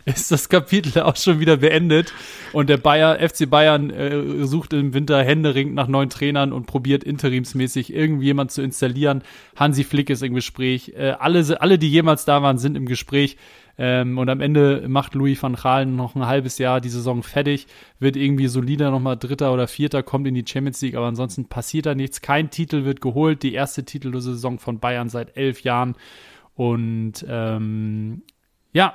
ist 0.04 0.30
das 0.30 0.50
Kapitel 0.50 1.02
auch 1.02 1.16
schon 1.16 1.40
wieder 1.40 1.56
beendet. 1.56 2.12
Und 2.52 2.68
der 2.68 2.76
Bayer, 2.76 3.26
FC 3.26 3.48
Bayern 3.48 3.88
äh, 3.90 4.44
sucht 4.44 4.74
im 4.74 4.92
Winter 4.92 5.22
händeringend 5.24 5.74
nach 5.74 5.88
neuen 5.88 6.10
Trainern 6.10 6.52
und 6.52 6.66
probiert 6.66 7.02
interimsmäßig 7.02 7.94
irgendjemand 7.94 8.50
zu 8.50 8.60
installieren. 8.60 9.22
Hansi 9.56 9.84
Flick 9.84 10.10
ist 10.10 10.22
im 10.22 10.34
Gespräch. 10.34 10.92
Äh, 10.96 11.12
alle, 11.18 11.60
alle, 11.62 11.78
die 11.78 11.88
jemals 11.88 12.26
da 12.26 12.42
waren, 12.42 12.58
sind 12.58 12.76
im 12.76 12.84
Gespräch. 12.84 13.38
Ähm, 13.78 14.18
und 14.18 14.28
am 14.28 14.40
Ende 14.40 14.84
macht 14.88 15.14
Louis 15.14 15.42
van 15.42 15.54
Gaal 15.54 15.86
noch 15.86 16.14
ein 16.14 16.26
halbes 16.26 16.58
Jahr 16.58 16.80
die 16.80 16.88
Saison 16.88 17.22
fertig, 17.22 17.66
wird 17.98 18.16
irgendwie 18.16 18.48
solider 18.48 18.90
nochmal 18.90 19.16
Dritter 19.16 19.52
oder 19.52 19.66
Vierter, 19.66 20.02
kommt 20.02 20.26
in 20.26 20.34
die 20.34 20.44
Champions 20.46 20.82
League, 20.82 20.94
aber 20.94 21.06
ansonsten 21.06 21.46
passiert 21.46 21.86
da 21.86 21.94
nichts. 21.94 22.20
Kein 22.20 22.50
Titel 22.50 22.84
wird 22.84 23.00
geholt, 23.00 23.42
die 23.42 23.54
erste 23.54 23.84
titellose 23.84 24.32
Saison 24.32 24.58
von 24.58 24.78
Bayern 24.78 25.08
seit 25.08 25.36
elf 25.36 25.62
Jahren. 25.62 25.96
Und 26.54 27.24
ähm, 27.28 28.22
ja, 28.72 28.94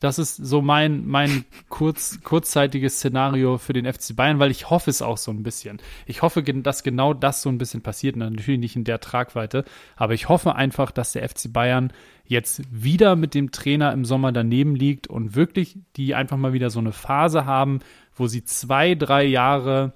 das 0.00 0.18
ist 0.18 0.36
so 0.36 0.60
mein, 0.60 1.06
mein 1.06 1.44
kurz, 1.68 2.20
kurzzeitiges 2.22 2.96
Szenario 2.96 3.58
für 3.58 3.72
den 3.72 3.90
FC 3.90 4.14
Bayern, 4.14 4.38
weil 4.38 4.50
ich 4.50 4.68
hoffe 4.68 4.90
es 4.90 5.02
auch 5.02 5.16
so 5.16 5.30
ein 5.30 5.42
bisschen. 5.42 5.80
Ich 6.06 6.22
hoffe, 6.22 6.42
dass 6.42 6.82
genau 6.82 7.14
das 7.14 7.42
so 7.42 7.48
ein 7.48 7.58
bisschen 7.58 7.80
passiert. 7.80 8.16
Natürlich 8.16 8.60
nicht 8.60 8.76
in 8.76 8.84
der 8.84 9.00
Tragweite, 9.00 9.64
aber 9.96 10.14
ich 10.14 10.28
hoffe 10.28 10.56
einfach, 10.56 10.90
dass 10.90 11.12
der 11.12 11.28
FC 11.28 11.52
Bayern 11.52 11.92
jetzt 12.26 12.62
wieder 12.70 13.16
mit 13.16 13.34
dem 13.34 13.52
Trainer 13.52 13.92
im 13.92 14.04
Sommer 14.04 14.32
daneben 14.32 14.74
liegt 14.74 15.06
und 15.06 15.36
wirklich 15.36 15.78
die 15.96 16.14
einfach 16.14 16.36
mal 16.36 16.52
wieder 16.52 16.70
so 16.70 16.80
eine 16.80 16.92
Phase 16.92 17.44
haben, 17.44 17.80
wo 18.14 18.26
sie 18.26 18.44
zwei, 18.44 18.94
drei 18.94 19.24
Jahre 19.24 19.92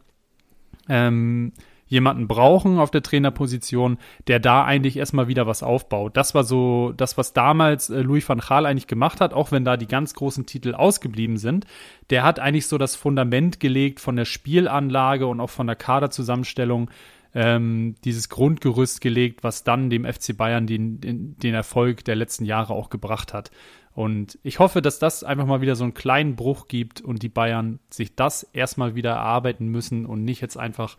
ähm, 0.88 1.52
jemanden 1.88 2.28
brauchen 2.28 2.78
auf 2.78 2.90
der 2.90 3.02
Trainerposition, 3.02 3.98
der 4.26 4.38
da 4.38 4.64
eigentlich 4.64 4.96
erstmal 4.96 5.28
wieder 5.28 5.46
was 5.46 5.62
aufbaut. 5.62 6.16
Das 6.16 6.34
war 6.34 6.44
so 6.44 6.92
das, 6.96 7.18
was 7.18 7.32
damals 7.32 7.90
äh, 7.90 8.00
Louis 8.00 8.28
van 8.28 8.38
Gaal 8.38 8.66
eigentlich 8.66 8.86
gemacht 8.86 9.20
hat, 9.20 9.32
auch 9.32 9.50
wenn 9.50 9.64
da 9.64 9.76
die 9.76 9.88
ganz 9.88 10.14
großen 10.14 10.46
Titel 10.46 10.74
ausgeblieben 10.74 11.38
sind. 11.38 11.66
Der 12.10 12.22
hat 12.22 12.38
eigentlich 12.38 12.66
so 12.66 12.78
das 12.78 12.94
Fundament 12.94 13.58
gelegt 13.58 14.00
von 14.00 14.16
der 14.16 14.26
Spielanlage 14.26 15.26
und 15.26 15.40
auch 15.40 15.50
von 15.50 15.66
der 15.66 15.76
Kaderzusammenstellung, 15.76 16.90
ähm, 17.34 17.94
dieses 18.04 18.28
Grundgerüst 18.28 19.00
gelegt, 19.00 19.42
was 19.42 19.64
dann 19.64 19.90
dem 19.90 20.04
FC 20.04 20.36
Bayern 20.36 20.66
den, 20.66 21.00
den, 21.00 21.38
den 21.38 21.54
Erfolg 21.54 22.04
der 22.04 22.16
letzten 22.16 22.44
Jahre 22.44 22.72
auch 22.72 22.90
gebracht 22.90 23.34
hat. 23.34 23.50
Und 23.98 24.38
ich 24.42 24.60
hoffe, 24.60 24.80
dass 24.80 24.98
das 24.98 25.24
einfach 25.24 25.46
mal 25.46 25.60
wieder 25.60 25.74
so 25.74 25.82
einen 25.82 25.94
kleinen 25.94 26.36
Bruch 26.36 26.68
gibt 26.68 27.00
und 27.00 27.22
die 27.22 27.28
Bayern 27.28 27.80
sich 27.90 28.14
das 28.14 28.44
erstmal 28.44 28.94
wieder 28.94 29.10
erarbeiten 29.10 29.66
müssen 29.66 30.06
und 30.06 30.24
nicht 30.24 30.40
jetzt 30.40 30.56
einfach 30.56 30.96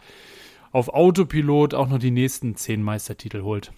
auf 0.72 0.90
Autopilot 0.90 1.74
auch 1.74 1.90
noch 1.90 2.00
die 2.00 2.12
nächsten 2.12 2.56
zehn 2.56 2.84
Meistertitel 2.84 3.42
holt. 3.42 3.72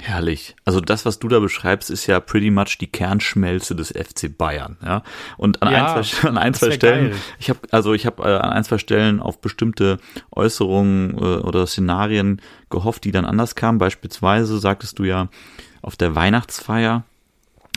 Herrlich. 0.00 0.54
Also 0.64 0.80
das, 0.80 1.04
was 1.04 1.18
du 1.18 1.26
da 1.26 1.40
beschreibst, 1.40 1.90
ist 1.90 2.06
ja 2.06 2.20
pretty 2.20 2.50
much 2.50 2.78
die 2.80 2.86
Kernschmelze 2.86 3.74
des 3.74 3.88
FC 3.88 4.36
Bayern. 4.36 4.76
Ja. 4.84 5.02
Und 5.36 5.60
an 5.60 5.72
ja, 5.72 5.96
ein, 5.96 6.04
zwei, 6.04 6.28
an 6.28 6.38
ein, 6.38 6.54
zwei 6.54 6.70
Stellen, 6.70 7.10
geil. 7.10 7.18
ich 7.40 7.50
habe 7.50 7.60
also 7.72 7.94
ich 7.94 8.06
habe 8.06 8.22
äh, 8.22 8.36
an 8.36 8.50
ein, 8.50 8.62
zwei 8.62 8.78
Stellen 8.78 9.18
auf 9.18 9.40
bestimmte 9.40 9.98
Äußerungen 10.30 11.18
äh, 11.18 11.38
oder 11.38 11.66
Szenarien 11.66 12.40
gehofft, 12.70 13.04
die 13.04 13.10
dann 13.10 13.24
anders 13.24 13.56
kamen. 13.56 13.78
Beispielsweise 13.78 14.58
sagtest 14.58 15.00
du 15.00 15.04
ja, 15.04 15.30
auf 15.82 15.96
der 15.96 16.14
Weihnachtsfeier 16.14 17.02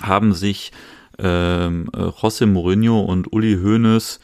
haben 0.03 0.33
sich 0.33 0.71
ähm, 1.17 1.89
äh, 1.95 2.01
José 2.01 2.45
Mourinho 2.45 3.01
und 3.01 3.33
Uli 3.33 3.55
Hoeneß 3.55 4.19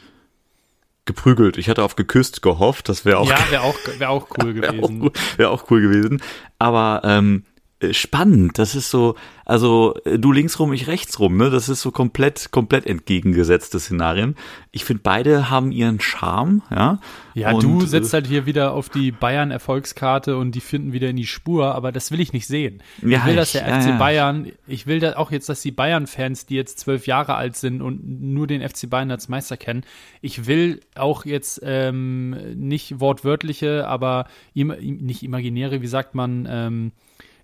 geprügelt. 1.08 1.58
Ich 1.58 1.70
hatte 1.70 1.84
auf 1.84 1.96
geküsst 1.96 2.42
gehofft, 2.42 2.90
das 2.90 3.06
wäre 3.06 3.18
auch 3.18 3.30
ja 3.30 3.38
wäre 3.50 3.64
auch 3.64 3.76
wäre 3.98 4.10
auch 4.12 4.28
cool 4.38 4.54
gewesen. 4.54 5.02
Wäre 5.02 5.10
auch, 5.10 5.38
wär 5.38 5.52
auch 5.52 5.72
cool 5.72 5.82
gewesen. 5.82 6.22
Aber 6.60 7.02
ähm, 7.04 7.44
äh, 7.56 7.57
spannend. 7.92 8.58
Das 8.58 8.74
ist 8.74 8.90
so, 8.90 9.16
also 9.46 9.96
äh, 10.04 10.18
du 10.18 10.32
links 10.32 10.60
rum, 10.60 10.74
ich 10.74 10.88
rechts 10.88 11.20
rum, 11.20 11.38
ne? 11.38 11.52
Das 11.52 11.70
ist 11.70 11.82
so 11.82 11.92
komplett, 11.92 12.52
komplett 12.52 12.88
entgegengesetzte 12.88 13.80
Szenarien. 13.80 14.36
Ich 14.72 14.84
finde, 14.84 15.04
beide 15.04 15.50
haben 15.52 15.72
ihren 15.72 16.00
Charme, 16.00 16.64
ja. 16.72 17.00
Ja, 17.36 17.52
und, 17.52 17.64
du 17.64 17.84
äh, 17.84 17.88
setzt 17.88 18.14
halt 18.14 18.26
hier 18.26 18.48
wieder 18.48 18.74
auf 18.74 18.90
die 18.90 19.12
Bayern-Erfolgskarte 19.12 20.38
und 20.38 20.56
die 20.56 20.60
finden 20.60 20.92
wieder 20.92 21.10
in 21.10 21.18
die 21.18 21.28
Spur, 21.28 21.76
aber 21.76 21.92
das 21.92 22.10
will 22.10 22.20
ich 22.20 22.34
nicht 22.34 22.48
sehen. 22.48 22.82
Ja, 23.04 23.20
ich 23.20 23.26
will, 23.26 23.36
dass 23.36 23.52
der 23.52 23.68
ich, 23.68 23.84
FC 23.84 23.90
ja, 23.90 23.98
Bayern, 23.98 24.52
ich 24.66 24.88
will 24.88 25.00
da 25.00 25.16
auch 25.16 25.32
jetzt, 25.32 25.48
dass 25.48 25.62
die 25.62 25.72
Bayern-Fans, 25.72 26.48
die 26.48 26.56
jetzt 26.56 26.80
zwölf 26.80 27.06
Jahre 27.06 27.36
alt 27.36 27.56
sind 27.56 27.84
und 27.84 28.02
nur 28.04 28.48
den 28.48 28.68
FC 28.68 28.90
Bayern 28.90 29.12
als 29.12 29.30
Meister 29.30 29.56
kennen, 29.56 29.84
ich 30.22 30.48
will 30.48 30.80
auch 30.96 31.26
jetzt 31.26 31.62
ähm, 31.64 32.32
nicht 32.56 33.00
wortwörtliche, 33.00 33.88
aber 33.88 34.26
im, 34.56 34.70
nicht 34.80 35.22
imaginäre, 35.22 35.84
wie 35.84 35.88
sagt 35.88 36.16
man, 36.16 36.48
ähm, 36.50 36.92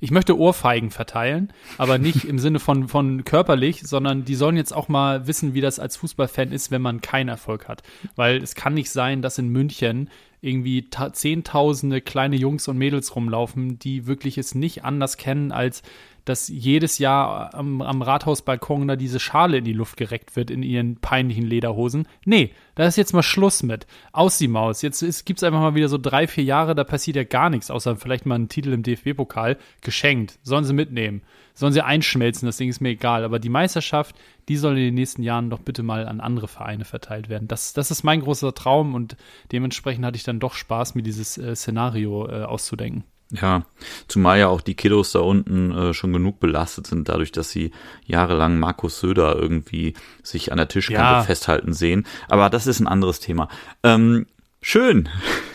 ich 0.04 0.12
möchte 0.12 0.38
Ohrfeigen 0.38 0.92
verteilen, 0.92 1.54
aber 1.78 1.98
nicht 1.98 2.26
im 2.26 2.38
Sinne 2.38 2.60
von, 2.60 2.90
von 2.90 3.24
körperlich, 3.24 3.84
sondern 3.84 4.26
die 4.26 4.36
sollen 4.36 4.58
jetzt 4.58 4.74
auch 4.74 4.90
mal 4.90 5.28
wissen, 5.28 5.54
wie 5.54 5.62
das 5.62 5.80
als 5.80 5.96
Fußballfan 5.96 6.52
ist, 6.52 6.72
wenn 6.72 6.82
man 6.82 7.00
keinen 7.00 7.30
Erfolg 7.30 7.70
hat. 7.70 7.84
Weil 8.18 8.44
es 8.44 8.54
kann 8.54 8.74
nicht 8.74 8.90
sein, 8.90 9.22
dass 9.22 9.38
in 9.38 9.48
München 9.48 10.10
irgendwie 10.42 10.90
zehntausende 11.14 12.02
kleine 12.02 12.36
Jungs 12.36 12.68
und 12.68 12.78
Mädels 12.78 13.16
rumlaufen, 13.16 13.80
die 13.80 14.06
wirklich 14.06 14.38
es 14.38 14.56
nicht 14.56 14.84
anders 14.84 15.16
kennen, 15.16 15.54
als 15.54 15.84
dass 16.26 16.48
jedes 16.48 17.00
Jahr 17.00 17.54
am, 17.54 17.82
am 17.82 18.02
Rathausbalkon 18.02 18.88
da 18.88 18.96
diese 18.96 19.20
Schale 19.20 19.58
in 19.58 19.66
die 19.66 19.74
Luft 19.74 19.98
gereckt 19.98 20.36
wird 20.36 20.52
in 20.52 20.64
ihren 20.64 20.98
peinlichen 20.98 21.46
Lederhosen. 21.46 22.08
Nee, 22.26 22.52
da 22.76 22.86
ist 22.86 22.98
jetzt 22.98 23.14
mal 23.14 23.24
Schluss 23.24 23.64
mit. 23.64 23.86
Aus 24.12 24.38
die 24.38 24.48
Maus. 24.48 24.82
Jetzt 24.82 25.26
gibt 25.26 25.40
es 25.40 25.44
einfach 25.44 25.60
mal 25.60 25.76
wieder 25.76 25.90
so 25.90 25.98
drei, 25.98 26.28
vier 26.28 26.44
Jahre, 26.44 26.76
da 26.76 26.84
passiert 26.84 27.18
ja 27.18 27.24
gar 27.24 27.50
nichts, 27.50 27.70
außer 27.70 27.98
vielleicht 27.98 28.26
mal 28.26 28.36
einen 28.36 28.50
Titel 28.50 28.72
im 28.74 28.84
DFB-Pokal. 28.84 29.58
Geschenkt. 29.82 30.40
Sollen 30.44 30.64
sie 30.64 30.74
mitnehmen. 30.74 31.22
Sollen 31.56 31.74
sie 31.74 31.86
einschmelzen, 31.86 32.48
das 32.48 32.58
Ding 32.58 32.70
ist 32.70 32.82
mir 32.82 32.90
egal. 32.90 33.24
Aber 33.24 33.38
die 33.38 33.50
Meisterschaft, 33.50 34.16
die 34.48 34.58
soll 34.58 34.78
in 34.78 34.86
den 34.86 34.96
nächsten 34.96 35.22
Jahren 35.22 35.50
doch 35.50 35.60
bitte 35.60 35.84
mal 35.84 36.08
an 36.08 36.20
andere 36.20 36.48
Vereine 36.48 36.86
verteilt 36.86 37.30
werden. 37.30 37.48
Das, 37.48 37.74
das 37.74 37.92
ist 37.92 38.04
mein 38.04 38.22
großer 38.22 38.54
Traum 38.56 38.96
und 38.96 39.18
dementsprechend 39.52 40.04
hatte 40.06 40.18
ich 40.18 40.24
dann 40.24 40.40
doch 40.40 40.54
Spaß, 40.54 40.96
mir 40.96 41.04
dieses 41.04 41.38
äh, 41.38 41.56
Szenario 41.56 42.28
äh, 42.28 42.44
auszudenken. 42.44 43.04
Ja, 43.42 43.66
zumal 44.08 44.38
ja 44.38 44.48
auch 44.48 44.62
die 44.62 44.76
Kiddos 44.76 45.12
da 45.12 45.20
unten 45.20 45.72
äh, 45.72 45.94
schon 45.96 46.14
genug 46.14 46.40
belastet 46.40 46.86
sind, 46.86 47.10
dadurch, 47.10 47.32
dass 47.32 47.50
sie 47.50 47.72
jahrelang 48.06 48.60
Markus 48.60 49.00
Söder 49.00 49.36
irgendwie 49.36 49.96
sich 50.22 50.52
an 50.52 50.58
der 50.58 50.68
Tischkante 50.68 51.02
ja. 51.02 51.24
festhalten 51.24 51.74
sehen. 51.74 52.06
Aber 52.30 52.52
das 52.52 52.68
ist 52.68 52.80
ein 52.80 52.88
anderes 52.88 53.20
Thema. 53.20 53.50
Ähm, 53.82 54.28
schön. 54.62 55.10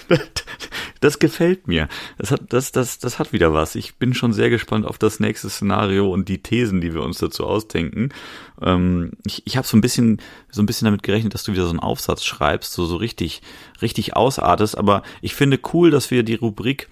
das 1.01 1.21
gefällt 1.21 1.69
mir. 1.69 1.89
Das 2.17 2.33
hat, 2.33 2.53
das, 2.53 2.73
das, 2.73 2.99
das 2.99 3.21
hat 3.21 3.33
wieder 3.33 3.53
was. 3.53 3.77
Ich 3.77 3.95
bin 3.95 4.13
schon 4.13 4.33
sehr 4.33 4.51
gespannt 4.51 4.85
auf 4.85 4.99
das 4.99 5.21
nächste 5.21 5.49
Szenario 5.49 6.13
und 6.13 6.29
die 6.29 6.43
Thesen, 6.43 6.81
die 6.81 6.95
wir 6.95 7.03
uns 7.03 7.19
dazu 7.19 7.47
ausdenken. 7.47 8.09
Ähm, 8.61 9.13
ich 9.25 9.47
ich 9.47 9.57
habe 9.57 9.69
so 9.69 9.77
ein 9.77 9.83
bisschen, 9.83 10.21
so 10.51 10.61
ein 10.61 10.67
bisschen 10.67 10.87
damit 10.87 11.05
gerechnet, 11.05 11.35
dass 11.35 11.45
du 11.45 11.53
wieder 11.53 11.65
so 11.65 11.71
einen 11.71 11.79
Aufsatz 11.79 12.25
schreibst, 12.25 12.73
so, 12.73 12.87
so 12.87 12.97
richtig, 12.97 13.41
richtig 13.83 14.17
ausartest. 14.17 14.77
Aber 14.77 15.05
ich 15.23 15.37
finde 15.37 15.61
cool, 15.73 15.93
dass 15.93 16.11
wir 16.11 16.25
die 16.25 16.35
Rubrik 16.35 16.89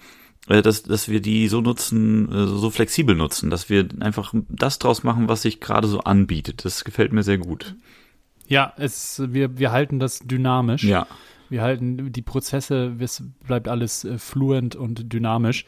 dass, 0.47 0.83
dass 0.83 1.09
wir 1.09 1.21
die 1.21 1.47
so 1.47 1.61
nutzen, 1.61 2.31
äh, 2.31 2.47
so 2.47 2.69
flexibel 2.69 3.15
nutzen, 3.15 3.49
dass 3.49 3.69
wir 3.69 3.87
einfach 3.99 4.33
das 4.49 4.79
draus 4.79 5.03
machen, 5.03 5.27
was 5.27 5.41
sich 5.41 5.59
gerade 5.59 5.87
so 5.87 5.99
anbietet. 5.99 6.63
Das 6.65 6.83
gefällt 6.83 7.13
mir 7.13 7.23
sehr 7.23 7.37
gut. 7.37 7.75
Ja, 8.47 8.73
es, 8.77 9.21
wir, 9.27 9.57
wir 9.57 9.71
halten 9.71 9.99
das 9.99 10.19
dynamisch. 10.19 10.83
Ja. 10.83 11.07
Wir 11.49 11.61
halten 11.61 12.11
die 12.11 12.21
Prozesse, 12.21 12.95
es 12.99 13.23
bleibt 13.45 13.67
alles 13.67 14.05
äh, 14.05 14.17
fluent 14.17 14.75
und 14.75 15.11
dynamisch. 15.11 15.65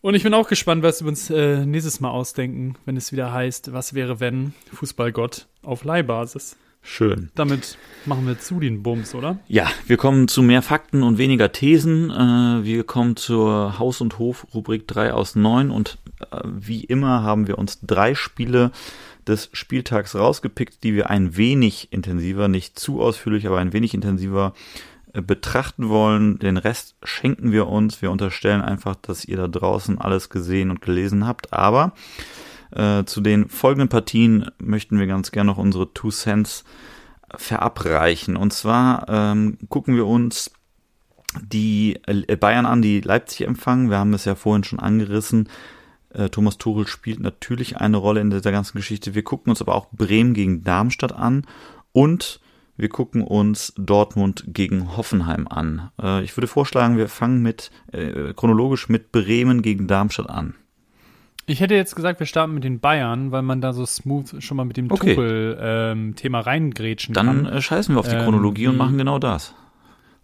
Und 0.00 0.14
ich 0.14 0.22
bin 0.22 0.34
auch 0.34 0.48
gespannt, 0.48 0.82
was 0.82 1.02
wir 1.02 1.08
uns 1.08 1.28
äh, 1.30 1.66
nächstes 1.66 2.00
Mal 2.00 2.10
ausdenken, 2.10 2.76
wenn 2.84 2.96
es 2.96 3.10
wieder 3.10 3.32
heißt, 3.32 3.72
was 3.72 3.94
wäre, 3.94 4.20
wenn 4.20 4.54
Fußballgott 4.72 5.48
auf 5.62 5.84
Leihbasis. 5.84 6.56
Schön. 6.90 7.30
Damit 7.34 7.76
machen 8.06 8.26
wir 8.26 8.40
zu 8.40 8.60
den 8.60 8.82
Bums, 8.82 9.14
oder? 9.14 9.38
Ja, 9.46 9.70
wir 9.86 9.98
kommen 9.98 10.26
zu 10.26 10.42
mehr 10.42 10.62
Fakten 10.62 11.02
und 11.02 11.18
weniger 11.18 11.52
Thesen. 11.52 12.10
Äh, 12.10 12.64
wir 12.64 12.82
kommen 12.84 13.14
zur 13.14 13.78
Haus- 13.78 14.00
und 14.00 14.18
Hof-Rubrik 14.18 14.88
3 14.88 15.12
aus 15.12 15.36
9 15.36 15.70
und 15.70 15.98
äh, 16.30 16.40
wie 16.44 16.82
immer 16.82 17.22
haben 17.22 17.46
wir 17.46 17.58
uns 17.58 17.80
drei 17.82 18.14
Spiele 18.14 18.72
des 19.26 19.50
Spieltags 19.52 20.16
rausgepickt, 20.16 20.82
die 20.82 20.94
wir 20.94 21.10
ein 21.10 21.36
wenig 21.36 21.92
intensiver, 21.92 22.48
nicht 22.48 22.78
zu 22.78 23.02
ausführlich, 23.02 23.46
aber 23.46 23.58
ein 23.58 23.74
wenig 23.74 23.92
intensiver 23.92 24.54
äh, 25.12 25.20
betrachten 25.20 25.90
wollen. 25.90 26.38
Den 26.38 26.56
Rest 26.56 26.96
schenken 27.02 27.52
wir 27.52 27.68
uns. 27.68 28.00
Wir 28.00 28.10
unterstellen 28.10 28.62
einfach, 28.62 28.96
dass 28.96 29.26
ihr 29.26 29.36
da 29.36 29.46
draußen 29.46 29.98
alles 29.98 30.30
gesehen 30.30 30.70
und 30.70 30.80
gelesen 30.80 31.26
habt. 31.26 31.52
Aber 31.52 31.92
äh, 32.70 33.04
zu 33.04 33.20
den 33.20 33.48
folgenden 33.48 33.88
Partien 33.88 34.50
möchten 34.58 34.98
wir 34.98 35.06
ganz 35.06 35.30
gerne 35.30 35.50
noch 35.50 35.58
unsere 35.58 35.92
Two 35.92 36.10
Cents 36.10 36.64
verabreichen. 37.36 38.36
Und 38.36 38.52
zwar 38.52 39.06
ähm, 39.08 39.58
gucken 39.68 39.96
wir 39.96 40.06
uns 40.06 40.50
die 41.42 42.00
äh, 42.06 42.36
Bayern 42.36 42.66
an, 42.66 42.82
die 42.82 43.00
Leipzig 43.00 43.46
empfangen. 43.46 43.90
Wir 43.90 43.98
haben 43.98 44.14
es 44.14 44.24
ja 44.24 44.34
vorhin 44.34 44.64
schon 44.64 44.80
angerissen. 44.80 45.48
Äh, 46.10 46.30
Thomas 46.30 46.58
Tuchel 46.58 46.86
spielt 46.86 47.20
natürlich 47.20 47.76
eine 47.76 47.98
Rolle 47.98 48.20
in 48.20 48.30
dieser 48.30 48.52
ganzen 48.52 48.76
Geschichte. 48.76 49.14
Wir 49.14 49.24
gucken 49.24 49.50
uns 49.50 49.60
aber 49.60 49.74
auch 49.74 49.88
Bremen 49.92 50.34
gegen 50.34 50.64
Darmstadt 50.64 51.12
an 51.12 51.46
und 51.92 52.40
wir 52.76 52.88
gucken 52.88 53.22
uns 53.22 53.74
Dortmund 53.76 54.44
gegen 54.46 54.96
Hoffenheim 54.96 55.48
an. 55.48 55.90
Ich 56.22 56.36
würde 56.36 56.46
vorschlagen, 56.46 56.96
wir 56.96 57.08
fangen 57.08 57.42
mit 57.42 57.72
äh, 57.90 58.32
chronologisch 58.34 58.88
mit 58.88 59.10
Bremen 59.10 59.62
gegen 59.62 59.88
Darmstadt 59.88 60.30
an. 60.30 60.54
Ich 61.48 61.60
hätte 61.60 61.74
jetzt 61.74 61.96
gesagt, 61.96 62.20
wir 62.20 62.26
starten 62.26 62.52
mit 62.52 62.62
den 62.62 62.78
Bayern, 62.78 63.32
weil 63.32 63.40
man 63.40 63.62
da 63.62 63.72
so 63.72 63.86
smooth 63.86 64.42
schon 64.42 64.58
mal 64.58 64.66
mit 64.66 64.76
dem 64.76 64.90
okay. 64.90 65.14
Tuchel-Thema 65.14 66.38
ähm, 66.38 66.44
reingrätschen 66.44 67.14
Dann 67.14 67.26
kann. 67.26 67.44
Dann 67.44 67.52
äh, 67.54 67.62
scheißen 67.62 67.94
wir 67.94 68.00
auf 68.00 68.08
die 68.08 68.16
ähm, 68.16 68.22
Chronologie 68.22 68.64
ähm, 68.64 68.72
und 68.72 68.76
machen 68.76 68.98
genau 68.98 69.18
das. 69.18 69.54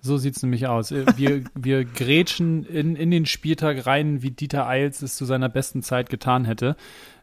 So 0.02 0.18
sieht's 0.18 0.42
nämlich 0.42 0.66
aus. 0.66 0.90
Äh, 0.90 1.06
wir, 1.16 1.44
wir 1.54 1.86
grätschen 1.86 2.66
in, 2.66 2.94
in 2.94 3.10
den 3.10 3.24
Spieltag 3.24 3.86
rein, 3.86 4.22
wie 4.22 4.32
Dieter 4.32 4.68
Eils 4.68 5.00
es 5.00 5.16
zu 5.16 5.24
seiner 5.24 5.48
besten 5.48 5.82
Zeit 5.82 6.10
getan 6.10 6.44
hätte, 6.44 6.76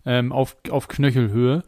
ähm, 0.04 0.32
auf, 0.32 0.58
auf 0.72 0.88
Knöchelhöhe. 0.88 1.62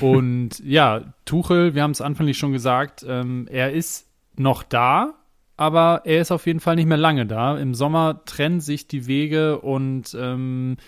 Und 0.00 0.58
ja, 0.64 1.12
Tuchel, 1.26 1.74
wir 1.74 1.82
haben 1.82 1.90
es 1.90 2.00
anfänglich 2.00 2.38
schon 2.38 2.52
gesagt, 2.52 3.04
ähm, 3.06 3.46
er 3.50 3.72
ist 3.72 4.08
noch 4.36 4.62
da, 4.62 5.12
aber 5.58 6.00
er 6.06 6.22
ist 6.22 6.32
auf 6.32 6.46
jeden 6.46 6.60
Fall 6.60 6.76
nicht 6.76 6.88
mehr 6.88 6.96
lange 6.96 7.26
da. 7.26 7.58
Im 7.58 7.74
Sommer 7.74 8.24
trennen 8.24 8.60
sich 8.60 8.88
die 8.88 9.06
Wege 9.06 9.60
und 9.60 10.16
ähm, 10.18 10.78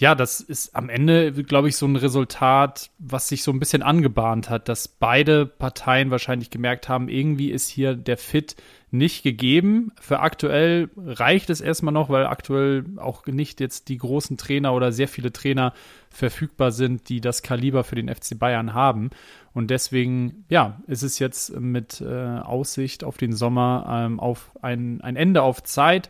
ja, 0.00 0.14
das 0.14 0.40
ist 0.40 0.74
am 0.74 0.88
Ende, 0.88 1.30
glaube 1.44 1.68
ich, 1.68 1.76
so 1.76 1.84
ein 1.84 1.94
Resultat, 1.94 2.90
was 2.98 3.28
sich 3.28 3.42
so 3.42 3.52
ein 3.52 3.58
bisschen 3.58 3.82
angebahnt 3.82 4.48
hat, 4.48 4.70
dass 4.70 4.88
beide 4.88 5.44
Parteien 5.44 6.10
wahrscheinlich 6.10 6.48
gemerkt 6.48 6.88
haben, 6.88 7.10
irgendwie 7.10 7.50
ist 7.50 7.68
hier 7.68 7.96
der 7.96 8.16
Fit 8.16 8.56
nicht 8.90 9.22
gegeben. 9.22 9.92
Für 10.00 10.20
aktuell 10.20 10.88
reicht 10.96 11.50
es 11.50 11.60
erstmal 11.60 11.92
noch, 11.92 12.08
weil 12.08 12.24
aktuell 12.24 12.86
auch 12.96 13.26
nicht 13.26 13.60
jetzt 13.60 13.90
die 13.90 13.98
großen 13.98 14.38
Trainer 14.38 14.72
oder 14.72 14.90
sehr 14.90 15.06
viele 15.06 15.34
Trainer 15.34 15.74
verfügbar 16.08 16.72
sind, 16.72 17.10
die 17.10 17.20
das 17.20 17.42
Kaliber 17.42 17.84
für 17.84 17.94
den 17.94 18.08
FC 18.08 18.38
Bayern 18.38 18.72
haben. 18.72 19.10
Und 19.52 19.68
deswegen, 19.68 20.46
ja, 20.48 20.80
ist 20.86 21.02
es 21.02 21.18
jetzt 21.18 21.54
mit 21.60 22.00
äh, 22.00 22.38
Aussicht 22.38 23.04
auf 23.04 23.18
den 23.18 23.34
Sommer 23.34 24.06
ähm, 24.06 24.18
auf 24.18 24.50
ein, 24.62 25.02
ein 25.02 25.16
Ende 25.16 25.42
auf 25.42 25.62
Zeit 25.62 26.08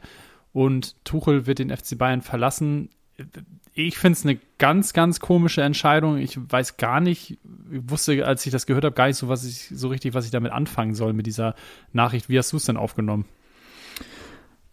und 0.52 0.94
Tuchel 1.04 1.48
wird 1.48 1.58
den 1.58 1.76
FC 1.76 1.98
Bayern 1.98 2.22
verlassen 2.22 2.90
ich 3.74 3.98
finde 3.98 4.18
es 4.18 4.24
eine 4.24 4.38
ganz, 4.58 4.92
ganz 4.92 5.20
komische 5.20 5.62
Entscheidung. 5.62 6.18
Ich 6.18 6.38
weiß 6.38 6.76
gar 6.76 7.00
nicht, 7.00 7.38
ich 7.70 7.80
wusste, 7.90 8.26
als 8.26 8.44
ich 8.44 8.52
das 8.52 8.66
gehört 8.66 8.84
habe, 8.84 8.94
gar 8.94 9.06
nicht 9.06 9.16
so, 9.16 9.28
was 9.28 9.44
ich, 9.44 9.68
so 9.72 9.88
richtig, 9.88 10.14
was 10.14 10.24
ich 10.24 10.30
damit 10.30 10.52
anfangen 10.52 10.94
soll 10.94 11.12
mit 11.12 11.26
dieser 11.26 11.54
Nachricht. 11.92 12.28
Wie 12.28 12.38
hast 12.38 12.52
du 12.52 12.56
es 12.56 12.64
denn 12.64 12.76
aufgenommen? 12.76 13.24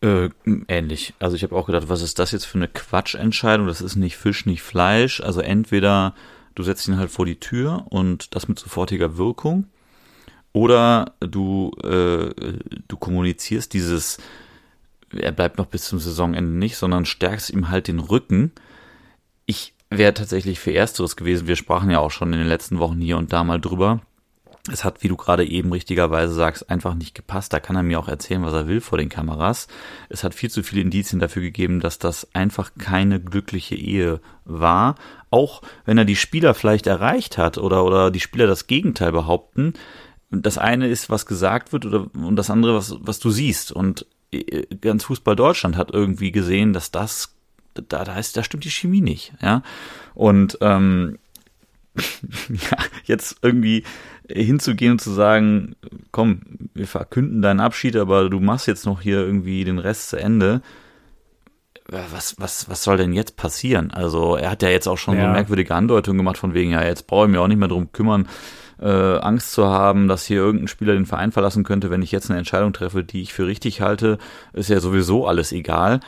Äh, 0.01 0.29
ähnlich. 0.67 1.13
Also 1.19 1.35
ich 1.35 1.43
habe 1.43 1.55
auch 1.55 1.67
gedacht, 1.67 1.89
was 1.89 2.01
ist 2.01 2.19
das 2.19 2.31
jetzt 2.31 2.45
für 2.45 2.57
eine 2.57 2.67
Quatschentscheidung? 2.67 3.67
Das 3.67 3.81
ist 3.81 3.95
nicht 3.95 4.17
Fisch, 4.17 4.45
nicht 4.45 4.61
Fleisch. 4.61 5.21
Also 5.21 5.41
entweder 5.41 6.13
du 6.55 6.63
setzt 6.63 6.87
ihn 6.87 6.97
halt 6.97 7.11
vor 7.11 7.25
die 7.25 7.39
Tür 7.39 7.85
und 7.89 8.35
das 8.35 8.47
mit 8.47 8.59
sofortiger 8.59 9.17
Wirkung, 9.17 9.67
oder 10.57 11.13
du, 11.19 11.71
äh, 11.83 12.33
du 12.87 12.97
kommunizierst 12.97 13.71
dieses, 13.73 14.17
er 15.15 15.31
bleibt 15.31 15.59
noch 15.59 15.67
bis 15.67 15.85
zum 15.85 15.99
Saisonende 15.99 16.49
nicht, 16.49 16.77
sondern 16.77 17.05
stärkst 17.05 17.51
ihm 17.51 17.69
halt 17.69 17.87
den 17.87 17.99
Rücken 17.99 18.51
ich 19.47 19.73
wäre 19.89 20.13
tatsächlich 20.13 20.59
für 20.59 20.73
Ersteres 20.73 21.15
gewesen. 21.15 21.47
Wir 21.47 21.55
sprachen 21.55 21.89
ja 21.89 21.99
auch 21.99 22.11
schon 22.11 22.33
in 22.33 22.39
den 22.39 22.47
letzten 22.47 22.77
Wochen 22.77 22.99
hier 22.99 23.17
und 23.17 23.33
da 23.33 23.43
mal 23.43 23.59
drüber. 23.59 24.01
Es 24.69 24.83
hat, 24.83 25.01
wie 25.01 25.07
du 25.07 25.15
gerade 25.15 25.45
eben 25.45 25.71
richtigerweise 25.71 26.33
sagst, 26.33 26.69
einfach 26.69 26.93
nicht 26.93 27.15
gepasst. 27.15 27.53
Da 27.53 27.61
kann 27.61 27.77
er 27.77 27.83
mir 27.83 27.99
auch 27.99 28.09
erzählen, 28.09 28.43
was 28.43 28.53
er 28.53 28.67
will 28.67 28.81
vor 28.81 28.97
den 28.97 29.07
Kameras. 29.07 29.69
Es 30.09 30.25
hat 30.25 30.35
viel 30.35 30.51
zu 30.51 30.61
viele 30.61 30.81
Indizien 30.81 31.21
dafür 31.21 31.41
gegeben, 31.41 31.79
dass 31.79 31.99
das 31.99 32.27
einfach 32.35 32.71
keine 32.77 33.21
glückliche 33.21 33.75
Ehe 33.75 34.19
war. 34.43 34.95
Auch 35.29 35.61
wenn 35.85 35.97
er 35.97 36.03
die 36.03 36.17
Spieler 36.17 36.53
vielleicht 36.53 36.85
erreicht 36.85 37.37
hat 37.37 37.57
oder, 37.57 37.85
oder 37.85 38.11
die 38.11 38.19
Spieler 38.19 38.45
das 38.45 38.67
Gegenteil 38.67 39.13
behaupten. 39.13 39.71
Das 40.31 40.57
eine 40.57 40.89
ist, 40.89 41.09
was 41.09 41.25
gesagt 41.25 41.71
wird 41.71 41.85
oder, 41.85 42.07
und 42.13 42.35
das 42.35 42.49
andere, 42.49 42.75
was, 42.75 42.93
was 42.99 43.19
du 43.19 43.29
siehst. 43.29 43.71
Und 43.71 44.05
äh, 44.33 44.65
ganz 44.81 45.05
Fußball 45.05 45.37
Deutschland 45.37 45.77
hat 45.77 45.91
irgendwie 45.91 46.33
gesehen, 46.33 46.73
dass 46.73 46.91
das 46.91 47.36
da, 47.87 48.03
da 48.03 48.17
ist, 48.17 48.37
da 48.37 48.43
stimmt 48.43 48.65
die 48.65 48.71
Chemie 48.71 49.01
nicht, 49.01 49.33
ja. 49.41 49.61
Und 50.13 50.57
ähm, 50.61 51.17
ja, 52.49 52.77
jetzt 53.05 53.37
irgendwie 53.41 53.83
hinzugehen 54.29 54.93
und 54.93 55.01
zu 55.01 55.11
sagen, 55.11 55.75
komm, 56.11 56.41
wir 56.73 56.87
verkünden 56.87 57.41
deinen 57.41 57.59
Abschied, 57.59 57.95
aber 57.95 58.29
du 58.29 58.39
machst 58.39 58.67
jetzt 58.67 58.85
noch 58.85 59.01
hier 59.01 59.19
irgendwie 59.19 59.63
den 59.63 59.79
Rest 59.79 60.09
zu 60.09 60.17
Ende. 60.17 60.61
Was, 61.89 62.35
was, 62.37 62.69
was 62.69 62.83
soll 62.83 62.97
denn 62.97 63.13
jetzt 63.13 63.37
passieren? 63.37 63.91
Also, 63.91 64.35
er 64.35 64.51
hat 64.51 64.61
ja 64.61 64.69
jetzt 64.69 64.87
auch 64.87 64.97
schon 64.97 65.15
ja. 65.15 65.21
so 65.21 65.27
merkwürdige 65.31 65.73
Andeutungen 65.73 66.17
gemacht, 66.17 66.37
von 66.37 66.53
wegen, 66.53 66.71
ja, 66.71 66.83
jetzt 66.83 67.07
brauche 67.07 67.25
ich 67.25 67.31
mich 67.31 67.39
auch 67.39 67.47
nicht 67.47 67.59
mehr 67.59 67.69
drum 67.69 67.93
kümmern, 67.93 68.27
äh, 68.81 68.89
Angst 68.89 69.53
zu 69.53 69.67
haben, 69.67 70.09
dass 70.09 70.25
hier 70.25 70.37
irgendein 70.37 70.67
Spieler 70.67 70.93
den 70.93 71.05
Verein 71.05 71.31
verlassen 71.31 71.63
könnte, 71.63 71.89
wenn 71.89 72.01
ich 72.01 72.11
jetzt 72.11 72.29
eine 72.29 72.39
Entscheidung 72.39 72.73
treffe, 72.73 73.05
die 73.05 73.21
ich 73.21 73.33
für 73.33 73.47
richtig 73.47 73.79
halte, 73.79 74.17
ist 74.51 74.69
ja 74.69 74.81
sowieso 74.81 75.27
alles 75.27 75.53
egal 75.53 76.01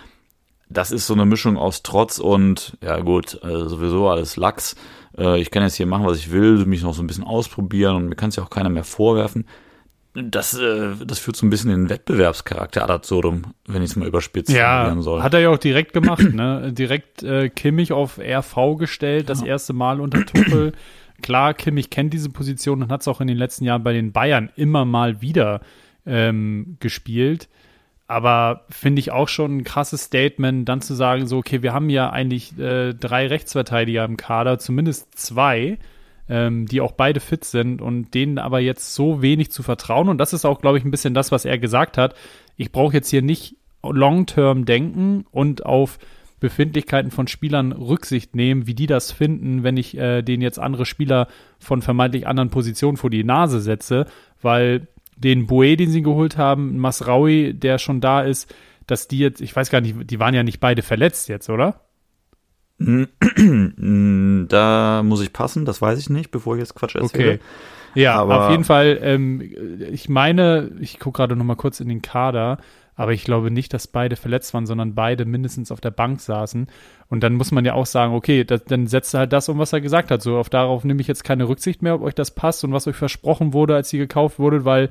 das 0.69 0.91
ist 0.91 1.07
so 1.07 1.13
eine 1.13 1.25
Mischung 1.25 1.57
aus 1.57 1.83
Trotz 1.83 2.19
und, 2.19 2.77
ja 2.81 2.99
gut, 2.99 3.39
äh, 3.43 3.67
sowieso 3.67 4.07
alles 4.07 4.37
Lachs. 4.37 4.75
Äh, 5.17 5.41
ich 5.41 5.51
kann 5.51 5.63
jetzt 5.63 5.75
hier 5.75 5.87
machen, 5.87 6.05
was 6.05 6.19
ich 6.19 6.31
will, 6.31 6.65
mich 6.65 6.83
noch 6.83 6.93
so 6.93 7.01
ein 7.01 7.07
bisschen 7.07 7.23
ausprobieren 7.23 7.95
und 7.95 8.09
mir 8.09 8.15
kann 8.15 8.29
es 8.29 8.35
ja 8.35 8.43
auch 8.43 8.49
keiner 8.51 8.69
mehr 8.69 8.83
vorwerfen. 8.83 9.45
Das, 10.13 10.57
äh, 10.57 10.91
das 11.05 11.19
führt 11.19 11.37
so 11.37 11.45
ein 11.45 11.49
bisschen 11.49 11.71
in 11.71 11.83
den 11.83 11.89
Wettbewerbscharakter 11.89 12.83
ad 12.83 12.93
absurdum, 12.93 13.43
wenn 13.67 13.83
ich 13.83 13.91
es 13.91 13.95
mal 13.95 14.07
überspitzt 14.07 14.51
ja, 14.51 14.95
soll. 15.01 15.23
Hat 15.23 15.33
er 15.33 15.39
ja 15.39 15.49
auch 15.49 15.57
direkt 15.57 15.93
gemacht, 15.93 16.33
ne? 16.33 16.71
Direkt 16.77 17.23
äh, 17.23 17.49
Kimmich 17.49 17.91
auf 17.91 18.19
RV 18.19 18.77
gestellt, 18.77 19.29
das 19.29 19.41
ja. 19.41 19.47
erste 19.47 19.73
Mal 19.73 19.99
unter 19.99 20.25
Tuchel. 20.25 20.73
Klar, 21.21 21.53
Kimmich 21.53 21.89
kennt 21.89 22.13
diese 22.13 22.29
Position 22.29 22.83
und 22.83 22.91
hat 22.91 23.01
es 23.01 23.07
auch 23.07 23.21
in 23.21 23.27
den 23.27 23.37
letzten 23.37 23.65
Jahren 23.65 23.83
bei 23.83 23.93
den 23.93 24.11
Bayern 24.11 24.49
immer 24.55 24.85
mal 24.85 25.21
wieder 25.21 25.61
ähm, 26.05 26.77
gespielt. 26.79 27.49
Aber 28.09 28.65
finde 28.71 29.01
ich 29.01 29.11
auch 29.11 29.27
schon 29.27 29.57
ein 29.57 29.63
krasses 29.63 30.05
Statement, 30.05 30.67
dann 30.67 30.81
zu 30.81 30.95
sagen, 30.95 31.27
so, 31.27 31.37
okay, 31.37 31.61
wir 31.61 31.73
haben 31.73 31.91
ja 31.91 32.09
eigentlich 32.09 32.57
äh, 32.57 32.95
drei 32.95 33.27
Rechtsverteidiger 33.27 34.03
im 34.03 34.17
Kader, 34.17 34.57
zumindest 34.57 35.15
zwei, 35.15 35.77
ähm, 36.27 36.65
die 36.65 36.81
auch 36.81 36.93
beide 36.93 37.19
fit 37.19 37.45
sind 37.45 37.83
und 37.83 38.15
denen 38.15 38.39
aber 38.39 38.61
jetzt 38.61 38.95
so 38.95 39.21
wenig 39.21 39.51
zu 39.51 39.61
vertrauen. 39.61 40.09
Und 40.09 40.17
das 40.17 40.33
ist 40.33 40.43
auch, 40.43 40.59
glaube 40.59 40.79
ich, 40.79 40.85
ein 40.85 40.89
bisschen 40.89 41.13
das, 41.13 41.31
was 41.31 41.45
er 41.45 41.59
gesagt 41.59 41.99
hat. 41.99 42.15
Ich 42.57 42.71
brauche 42.71 42.95
jetzt 42.95 43.11
hier 43.11 43.21
nicht 43.21 43.57
long-term 43.83 44.65
denken 44.65 45.27
und 45.29 45.67
auf 45.67 45.99
Befindlichkeiten 46.39 47.11
von 47.11 47.27
Spielern 47.27 47.73
Rücksicht 47.73 48.35
nehmen, 48.35 48.65
wie 48.65 48.73
die 48.73 48.87
das 48.87 49.11
finden, 49.11 49.61
wenn 49.61 49.77
ich 49.77 49.95
äh, 49.95 50.23
denen 50.23 50.41
jetzt 50.41 50.57
andere 50.57 50.87
Spieler 50.87 51.27
von 51.59 51.83
vermeintlich 51.83 52.25
anderen 52.25 52.49
Positionen 52.49 52.97
vor 52.97 53.11
die 53.11 53.23
Nase 53.23 53.61
setze, 53.61 54.07
weil 54.41 54.87
den 55.19 55.47
Bouet, 55.47 55.79
den 55.79 55.91
sie 55.91 56.01
geholt 56.01 56.37
haben, 56.37 56.77
Masraui, 56.77 57.53
der 57.53 57.77
schon 57.77 58.01
da 58.01 58.21
ist, 58.21 58.53
dass 58.87 59.07
die 59.07 59.19
jetzt, 59.19 59.41
ich 59.41 59.55
weiß 59.55 59.69
gar 59.69 59.81
nicht, 59.81 60.09
die 60.09 60.19
waren 60.19 60.33
ja 60.33 60.43
nicht 60.43 60.59
beide 60.59 60.81
verletzt 60.81 61.29
jetzt, 61.29 61.49
oder? 61.49 61.81
Da 64.49 65.03
muss 65.03 65.21
ich 65.21 65.33
passen, 65.33 65.65
das 65.65 65.81
weiß 65.81 65.99
ich 65.99 66.09
nicht, 66.09 66.31
bevor 66.31 66.55
ich 66.55 66.61
jetzt 66.61 66.73
Quatsch 66.75 66.95
erzähle. 66.95 67.33
Okay. 67.33 67.39
Ja, 67.95 68.15
aber 68.15 68.45
auf 68.45 68.51
jeden 68.51 68.63
Fall, 68.63 68.99
ähm, 69.01 69.41
ich 69.91 70.09
meine, 70.09 70.71
ich 70.79 70.99
gucke 70.99 71.17
gerade 71.17 71.35
noch 71.35 71.45
mal 71.45 71.55
kurz 71.55 71.79
in 71.79 71.89
den 71.89 72.01
Kader, 72.01 72.59
aber 72.99 73.13
ich 73.13 73.23
glaube 73.23 73.49
nicht, 73.49 73.73
dass 73.73 73.87
beide 73.87 74.17
verletzt 74.17 74.53
waren, 74.53 74.65
sondern 74.65 74.93
beide 74.93 75.23
mindestens 75.23 75.71
auf 75.71 75.79
der 75.79 75.89
Bank 75.89 76.19
saßen. 76.19 76.67
Und 77.07 77.23
dann 77.23 77.35
muss 77.35 77.49
man 77.49 77.63
ja 77.63 77.73
auch 77.73 77.85
sagen, 77.85 78.13
okay, 78.13 78.43
das, 78.43 78.65
dann 78.65 78.87
setzt 78.87 79.13
er 79.13 79.21
halt 79.21 79.31
das 79.31 79.47
um, 79.47 79.57
was 79.57 79.71
er 79.71 79.79
gesagt 79.79 80.11
hat. 80.11 80.21
So, 80.21 80.37
auf 80.37 80.49
darauf 80.49 80.83
nehme 80.83 80.99
ich 80.99 81.07
jetzt 81.07 81.23
keine 81.23 81.47
Rücksicht 81.47 81.81
mehr, 81.81 81.95
ob 81.95 82.01
euch 82.01 82.13
das 82.13 82.31
passt 82.31 82.65
und 82.65 82.73
was 82.73 82.87
euch 82.87 82.97
versprochen 82.97 83.53
wurde, 83.53 83.73
als 83.73 83.87
sie 83.87 83.99
gekauft 83.99 84.37
wurde, 84.37 84.65
weil 84.65 84.89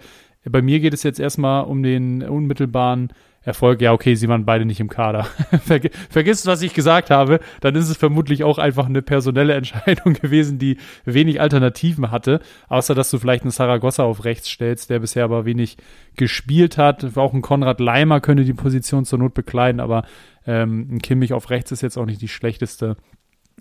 bei 0.51 0.63
mir 0.63 0.81
geht 0.81 0.95
es 0.95 1.03
jetzt 1.03 1.21
erstmal 1.21 1.65
um 1.65 1.83
den 1.83 2.23
unmittelbaren 2.23 3.13
Erfolg. 3.43 3.81
Ja, 3.81 3.93
okay, 3.93 4.15
sie 4.15 4.29
waren 4.29 4.45
beide 4.45 4.65
nicht 4.65 4.81
im 4.81 4.89
Kader. 4.89 5.25
Verg 5.65 5.91
vergiss, 6.11 6.47
was 6.47 6.63
ich 6.63 6.75
gesagt 6.75 7.11
habe, 7.11 7.41
dann 7.61 7.75
ist 7.75 7.89
es 7.89 7.97
vermutlich 7.97 8.45
auch 8.45 8.59
einfach 8.59 8.87
eine 8.87 9.03
personelle 9.03 9.55
Entscheidung 9.55 10.13
gewesen, 10.15 10.59
die 10.59 10.77
wenig 11.05 11.41
Alternativen 11.41 12.11
hatte, 12.11 12.41
außer 12.69 12.95
dass 12.95 13.11
du 13.11 13.19
vielleicht 13.19 13.43
einen 13.43 13.51
Saragossa 13.51 14.03
auf 14.05 14.25
rechts 14.25 14.49
stellst, 14.49 14.91
der 14.91 15.01
bisher 15.01 15.25
aber 15.25 15.45
wenig 15.45 15.77
gespielt 16.17 16.79
hat. 16.79 17.17
Auch 17.17 17.33
ein 17.33 17.43
Konrad 17.43 17.81
Leimer 17.81 18.21
könnte 18.21 18.45
die 18.45 18.55
Position 18.55 19.05
zur 19.05 19.19
Not 19.19 19.35
bekleiden, 19.35 19.81
aber 19.81 20.05
ähm, 20.47 20.89
ein 20.91 20.99
Kimmich 20.99 21.33
auf 21.33 21.51
rechts 21.51 21.73
ist 21.73 21.83
jetzt 21.83 21.97
auch 21.97 22.07
nicht 22.07 22.21
die 22.21 22.29
schlechteste 22.29 22.97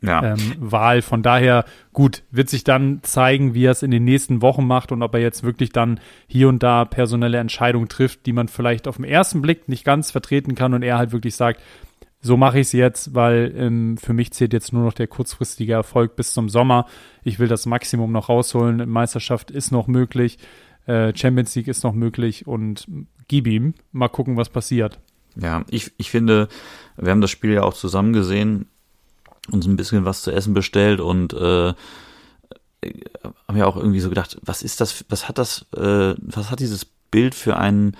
ja. 0.01 0.33
ähm, 0.33 0.55
Wahl. 0.59 1.01
Von 1.01 1.23
daher, 1.23 1.65
gut, 1.93 2.23
wird 2.31 2.49
sich 2.49 2.63
dann 2.63 2.99
zeigen, 3.03 3.53
wie 3.53 3.65
er 3.65 3.71
es 3.71 3.83
in 3.83 3.91
den 3.91 4.03
nächsten 4.03 4.41
Wochen 4.41 4.65
macht 4.65 4.91
und 4.91 5.01
ob 5.03 5.13
er 5.13 5.21
jetzt 5.21 5.43
wirklich 5.43 5.71
dann 5.71 5.99
hier 6.27 6.49
und 6.49 6.63
da 6.63 6.85
personelle 6.85 7.37
Entscheidungen 7.37 7.89
trifft, 7.89 8.25
die 8.25 8.33
man 8.33 8.47
vielleicht 8.47 8.87
auf 8.87 8.97
den 8.97 9.05
ersten 9.05 9.41
Blick 9.41 9.67
nicht 9.67 9.83
ganz 9.83 10.11
vertreten 10.11 10.55
kann 10.55 10.73
und 10.73 10.83
er 10.83 10.97
halt 10.97 11.11
wirklich 11.11 11.35
sagt, 11.35 11.61
so 12.19 12.35
mache 12.35 12.59
ich 12.59 12.67
es 12.67 12.73
jetzt, 12.73 13.13
weil 13.13 13.53
ähm, 13.55 13.97
für 13.97 14.13
mich 14.13 14.31
zählt 14.31 14.53
jetzt 14.53 14.73
nur 14.73 14.83
noch 14.83 14.93
der 14.93 15.07
kurzfristige 15.07 15.73
Erfolg 15.73 16.15
bis 16.15 16.33
zum 16.33 16.49
Sommer. 16.49 16.87
Ich 17.23 17.37
will 17.39 17.47
das 17.47 17.65
Maximum 17.65 18.11
noch 18.11 18.29
rausholen. 18.29 18.89
Meisterschaft 18.89 19.51
ist 19.51 19.71
noch 19.71 19.87
möglich. 19.87 20.39
Äh, 20.87 21.15
Champions 21.15 21.53
League 21.55 21.67
ist 21.67 21.83
noch 21.83 21.93
möglich 21.93 22.47
und 22.47 22.87
gib 23.27 23.45
ihm. 23.45 23.75
Mal 23.91 24.07
gucken, 24.07 24.35
was 24.35 24.49
passiert. 24.49 24.99
Ja, 25.39 25.63
ich, 25.69 25.91
ich 25.97 26.09
finde, 26.09 26.47
wir 26.97 27.11
haben 27.11 27.21
das 27.21 27.29
Spiel 27.29 27.51
ja 27.51 27.63
auch 27.63 27.75
zusammen 27.75 28.13
gesehen 28.13 28.65
uns 29.51 29.67
ein 29.67 29.77
bisschen 29.77 30.05
was 30.05 30.21
zu 30.21 30.31
essen 30.31 30.53
bestellt 30.53 30.99
und 30.99 31.33
äh, 31.33 31.73
haben 33.47 33.57
ja 33.57 33.65
auch 33.65 33.77
irgendwie 33.77 33.99
so 33.99 34.09
gedacht, 34.09 34.37
was 34.41 34.61
ist 34.61 34.81
das, 34.81 35.05
was 35.09 35.27
hat 35.27 35.37
das, 35.37 35.65
äh, 35.75 36.15
was 36.17 36.51
hat 36.51 36.59
dieses 36.59 36.85
Bild 36.85 37.35
für 37.35 37.57
einen, 37.57 37.97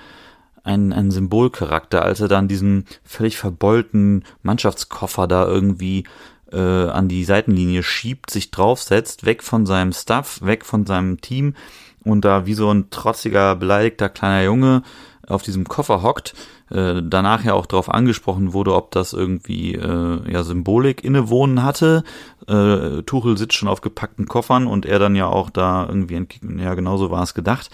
einen, 0.64 0.94
einen 0.94 1.12
Symbolcharakter, 1.12 2.04
als 2.04 2.20
er 2.20 2.28
dann 2.28 2.48
diesen 2.48 2.86
völlig 3.04 3.38
verbeulten 3.38 4.24
Mannschaftskoffer 4.44 5.28
da 5.28 5.46
irgendwie 5.46 6.04
äh, 6.52 6.60
an 6.60 7.08
die 7.08 7.24
Seitenlinie 7.24 7.84
schiebt, 7.84 8.30
sich 8.30 8.52
draufsetzt, 8.52 9.26
weg 9.26 9.44
von 9.44 9.66
seinem 9.66 9.94
Stuff, 9.94 10.42
weg 10.42 10.66
von 10.66 10.86
seinem 10.86 11.22
Team 11.22 11.56
und 12.04 12.24
da 12.24 12.46
wie 12.46 12.54
so 12.54 12.72
ein 12.72 12.90
trotziger, 12.90 13.56
beleidigter 13.56 14.10
kleiner 14.10 14.44
Junge 14.44 14.84
auf 15.28 15.44
diesem 15.44 15.66
Koffer 15.66 16.02
hockt 16.02 16.34
äh, 16.70 17.02
danach 17.02 17.44
ja 17.44 17.54
auch 17.54 17.66
darauf 17.66 17.90
angesprochen 17.90 18.54
wurde, 18.54 18.76
ob 18.76 18.92
das 18.92 19.14
irgendwie 19.14 19.76
äh, 19.76 20.32
ja 20.32 20.44
Symbolik 20.44 21.04
innewohnen 21.04 21.64
hatte. 21.64 22.04
Äh, 22.48 23.04
Tuchel 23.04 23.38
sitzt 23.38 23.54
schon 23.54 23.70
auf 23.70 23.82
gepackten 23.82 24.28
Koffern 24.28 24.68
und 24.68 24.86
er 24.86 25.00
dann 25.00 25.16
ja 25.16 25.28
auch 25.28 25.50
da 25.50 25.86
irgendwie, 25.88 26.26
ja 26.58 26.74
genauso 26.74 27.10
war 27.10 27.24
es 27.24 27.34
gedacht. 27.34 27.70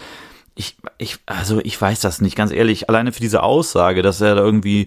Ich, 0.54 0.76
ich, 0.98 1.18
also 1.26 1.60
ich 1.64 1.80
weiß 1.80 2.00
das 2.00 2.20
nicht, 2.20 2.36
ganz 2.36 2.52
ehrlich, 2.52 2.88
alleine 2.88 3.10
für 3.10 3.20
diese 3.20 3.42
Aussage, 3.42 4.02
dass 4.02 4.20
er 4.20 4.36
da 4.36 4.42
irgendwie 4.42 4.86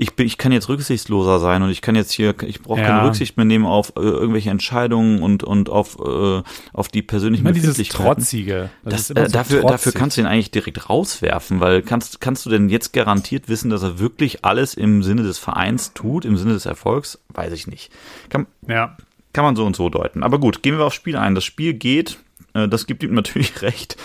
ich 0.00 0.14
bin, 0.14 0.26
ich 0.26 0.38
kann 0.38 0.52
jetzt 0.52 0.68
rücksichtsloser 0.68 1.40
sein 1.40 1.62
und 1.62 1.70
ich 1.70 1.82
kann 1.82 1.96
jetzt 1.96 2.12
hier, 2.12 2.34
ich 2.42 2.62
brauche 2.62 2.80
ja. 2.80 2.86
keine 2.86 3.04
Rücksicht 3.06 3.36
mehr 3.36 3.44
nehmen 3.44 3.66
auf 3.66 3.94
äh, 3.96 4.00
irgendwelche 4.00 4.50
Entscheidungen 4.50 5.22
und 5.22 5.42
und 5.42 5.68
auf 5.68 5.98
äh, 5.98 6.42
auf 6.72 6.88
die 6.88 7.02
persönlichen 7.02 7.44
Immer 7.44 7.52
dieses 7.52 7.76
Trotzige. 7.88 8.70
Das, 8.84 9.08
das 9.08 9.10
äh, 9.10 9.32
dafür 9.32 9.60
trotzig. 9.60 9.70
dafür 9.70 9.92
kannst 9.92 10.16
du 10.16 10.20
ihn 10.20 10.26
eigentlich 10.26 10.52
direkt 10.52 10.88
rauswerfen, 10.88 11.58
weil 11.58 11.82
kannst 11.82 12.20
kannst 12.20 12.46
du 12.46 12.50
denn 12.50 12.68
jetzt 12.68 12.92
garantiert 12.92 13.48
wissen, 13.48 13.70
dass 13.70 13.82
er 13.82 13.98
wirklich 13.98 14.44
alles 14.44 14.74
im 14.74 15.02
Sinne 15.02 15.24
des 15.24 15.38
Vereins 15.38 15.92
tut, 15.94 16.24
im 16.24 16.36
Sinne 16.36 16.52
des 16.52 16.66
Erfolgs? 16.66 17.18
Weiß 17.30 17.52
ich 17.52 17.66
nicht. 17.66 17.90
Kann, 18.28 18.46
ja. 18.68 18.96
kann 19.32 19.44
man 19.44 19.56
so 19.56 19.66
und 19.66 19.74
so 19.74 19.88
deuten. 19.90 20.22
Aber 20.22 20.38
gut, 20.38 20.62
gehen 20.62 20.78
wir 20.78 20.84
aufs 20.84 20.96
Spiel 20.96 21.16
ein. 21.16 21.34
Das 21.34 21.44
Spiel 21.44 21.74
geht, 21.74 22.18
äh, 22.54 22.68
das 22.68 22.86
gibt 22.86 23.02
ihm 23.02 23.14
natürlich 23.14 23.62
recht. 23.62 23.96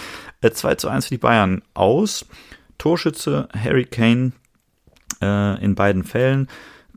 Äh, 0.42 0.52
2 0.52 0.76
zu 0.76 0.88
1 0.88 1.06
für 1.06 1.14
die 1.14 1.20
Bayern 1.20 1.62
aus. 1.76 2.26
Torschütze 2.80 3.48
Harry 3.54 3.86
Kane 3.86 4.34
äh, 5.24 5.64
in 5.64 5.76
beiden 5.76 6.04
Fällen, 6.04 6.48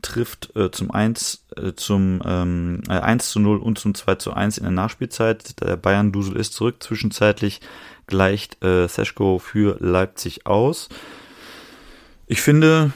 trifft 0.01 0.55
äh, 0.55 0.69
zum 0.71 0.91
1 0.91 1.45
äh, 1.55 1.73
zum 1.73 2.21
ähm, 2.25 2.83
1 2.87 3.23
äh, 3.23 3.27
zu 3.27 3.39
0 3.39 3.57
und 3.57 3.79
zum 3.79 3.95
2 3.95 4.15
zu 4.15 4.33
1 4.33 4.57
in 4.57 4.63
der 4.63 4.71
Nachspielzeit. 4.71 5.59
Der 5.61 5.75
Bayern-Dusel 5.77 6.35
ist 6.35 6.53
zurück. 6.53 6.83
Zwischenzeitlich 6.83 7.61
gleicht 8.05 8.63
äh, 8.63 8.87
Seschko 8.87 9.39
für 9.39 9.77
Leipzig 9.79 10.45
aus. 10.45 10.89
Ich 12.27 12.41
finde, 12.41 12.91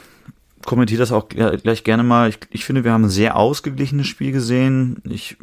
kommentiere 0.64 1.00
das 1.00 1.12
auch 1.12 1.28
gleich 1.28 1.84
gerne 1.84 2.02
mal. 2.02 2.28
Ich, 2.28 2.38
ich 2.50 2.64
finde, 2.64 2.84
wir 2.84 2.92
haben 2.92 3.04
ein 3.04 3.10
sehr 3.10 3.36
ausgeglichenes 3.36 4.06
Spiel 4.06 4.32
gesehen. 4.32 5.02
Ich 5.08 5.36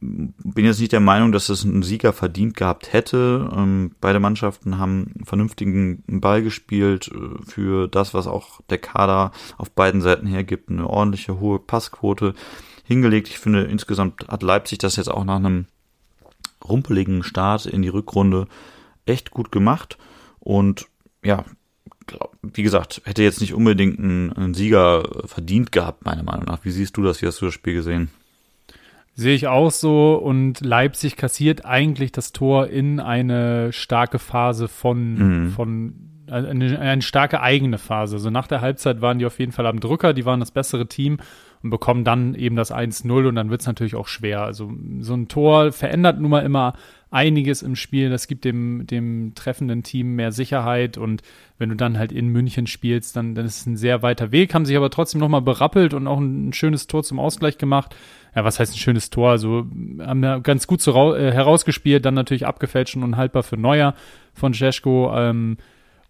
bin 0.00 0.64
jetzt 0.64 0.80
nicht 0.80 0.92
der 0.92 1.00
Meinung, 1.00 1.30
dass 1.30 1.50
es 1.50 1.64
einen 1.64 1.82
Sieger 1.82 2.12
verdient 2.12 2.56
gehabt 2.56 2.92
hätte. 2.92 3.50
Ähm, 3.54 3.92
beide 4.00 4.18
Mannschaften 4.18 4.78
haben 4.78 5.12
einen 5.14 5.26
vernünftigen 5.26 6.02
Ball 6.06 6.42
gespielt 6.42 7.08
äh, 7.08 7.42
für 7.44 7.86
das, 7.86 8.14
was 8.14 8.26
auch 8.26 8.60
der 8.70 8.78
Kader 8.78 9.32
auf 9.58 9.70
beiden 9.70 10.00
Seiten 10.00 10.26
hergibt. 10.26 10.70
Eine 10.70 10.88
ordentliche 10.88 11.38
hohe 11.38 11.58
Passquote 11.58 12.34
hingelegt. 12.84 13.28
Ich 13.28 13.38
finde, 13.38 13.64
insgesamt 13.64 14.26
hat 14.28 14.42
Leipzig 14.42 14.78
das 14.78 14.96
jetzt 14.96 15.10
auch 15.10 15.24
nach 15.24 15.36
einem 15.36 15.66
rumpeligen 16.66 17.22
Start 17.22 17.66
in 17.66 17.82
die 17.82 17.88
Rückrunde 17.88 18.46
echt 19.06 19.30
gut 19.30 19.52
gemacht. 19.52 19.98
Und 20.38 20.86
ja, 21.22 21.44
wie 22.42 22.62
gesagt, 22.62 23.02
hätte 23.04 23.22
jetzt 23.22 23.40
nicht 23.40 23.54
unbedingt 23.54 23.98
einen, 23.98 24.54
Sieger 24.54 25.04
verdient 25.26 25.72
gehabt, 25.72 26.04
meiner 26.04 26.22
Meinung 26.22 26.46
nach. 26.46 26.64
Wie 26.64 26.70
siehst 26.70 26.96
du 26.96 27.02
das? 27.02 27.20
Wie 27.20 27.26
hast 27.26 27.40
du 27.40 27.46
das 27.46 27.54
Spiel 27.54 27.74
gesehen? 27.74 28.10
Sehe 29.20 29.34
ich 29.34 29.48
auch 29.48 29.70
so 29.70 30.14
und 30.14 30.64
Leipzig 30.64 31.14
kassiert 31.14 31.66
eigentlich 31.66 32.10
das 32.10 32.32
Tor 32.32 32.68
in 32.68 33.00
eine 33.00 33.70
starke 33.70 34.18
Phase 34.18 34.66
von, 34.66 35.42
mhm. 35.42 35.50
von 35.50 35.94
eine, 36.26 36.78
eine 36.78 37.02
starke 37.02 37.42
eigene 37.42 37.76
Phase. 37.76 38.16
Also 38.16 38.30
nach 38.30 38.46
der 38.46 38.62
Halbzeit 38.62 39.02
waren 39.02 39.18
die 39.18 39.26
auf 39.26 39.38
jeden 39.38 39.52
Fall 39.52 39.66
am 39.66 39.78
Drücker, 39.78 40.14
die 40.14 40.24
waren 40.24 40.40
das 40.40 40.52
bessere 40.52 40.86
Team 40.86 41.18
und 41.62 41.70
bekommen 41.70 42.04
dann 42.04 42.34
eben 42.34 42.56
das 42.56 42.72
1-0 42.72 43.28
und 43.28 43.34
dann 43.34 43.50
wird 43.50 43.60
es 43.60 43.66
natürlich 43.66 43.94
auch 43.94 44.08
schwer. 44.08 44.42
Also 44.42 44.72
so 45.00 45.14
ein 45.14 45.28
Tor 45.28 45.72
verändert 45.72 46.18
nun 46.18 46.30
mal 46.30 46.44
immer 46.44 46.74
einiges 47.10 47.62
im 47.62 47.76
Spiel. 47.76 48.08
Das 48.08 48.28
gibt 48.28 48.44
dem, 48.44 48.86
dem 48.86 49.34
treffenden 49.34 49.82
Team 49.82 50.14
mehr 50.14 50.32
Sicherheit 50.32 50.96
und 50.96 51.22
wenn 51.58 51.68
du 51.68 51.76
dann 51.76 51.98
halt 51.98 52.12
in 52.12 52.28
München 52.28 52.66
spielst, 52.66 53.16
dann, 53.16 53.34
dann 53.34 53.44
ist 53.44 53.60
es 53.60 53.66
ein 53.66 53.76
sehr 53.76 54.02
weiter 54.02 54.32
Weg, 54.32 54.54
haben 54.54 54.64
sich 54.64 54.76
aber 54.76 54.90
trotzdem 54.90 55.20
nochmal 55.20 55.42
berappelt 55.42 55.92
und 55.92 56.06
auch 56.06 56.18
ein, 56.18 56.52
schönes 56.52 56.86
Tor 56.86 57.02
zum 57.02 57.18
Ausgleich 57.18 57.58
gemacht. 57.58 57.94
Ja, 58.34 58.44
was 58.44 58.58
heißt 58.58 58.74
ein 58.74 58.78
schönes 58.78 59.10
Tor? 59.10 59.30
Also 59.30 59.66
haben 59.98 60.22
ja 60.22 60.38
ganz 60.38 60.66
gut 60.66 60.80
so, 60.80 61.14
äh, 61.14 61.32
herausgespielt, 61.32 62.04
dann 62.04 62.14
natürlich 62.14 62.46
abgefälscht 62.46 62.96
und 62.96 63.02
unhaltbar 63.02 63.42
für 63.42 63.56
Neuer 63.56 63.94
von 64.32 64.52
Jeschko. 64.52 65.12
Ähm, 65.14 65.58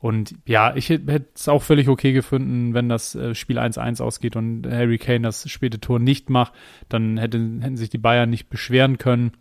und 0.01 0.35
ja, 0.47 0.75
ich 0.75 0.89
hätte 0.89 1.27
es 1.35 1.47
auch 1.47 1.63
völlig 1.63 1.89
okay 1.89 2.13
gefunden, 2.13 2.73
wenn 2.73 2.89
das 2.89 3.15
äh, 3.15 3.35
Spiel 3.35 3.59
1-1 3.59 4.03
ausgeht 4.03 4.35
und 4.35 4.67
Harry 4.67 4.97
Kane 4.97 5.21
das 5.21 5.49
späte 5.51 5.79
Tor 5.79 5.99
nicht 5.99 6.31
macht. 6.31 6.55
Dann 6.89 7.19
hätten, 7.19 7.61
hätten 7.61 7.77
sich 7.77 7.91
die 7.91 7.99
Bayern 7.99 8.31
nicht 8.31 8.49
beschweren 8.49 8.97
können. 8.97 9.33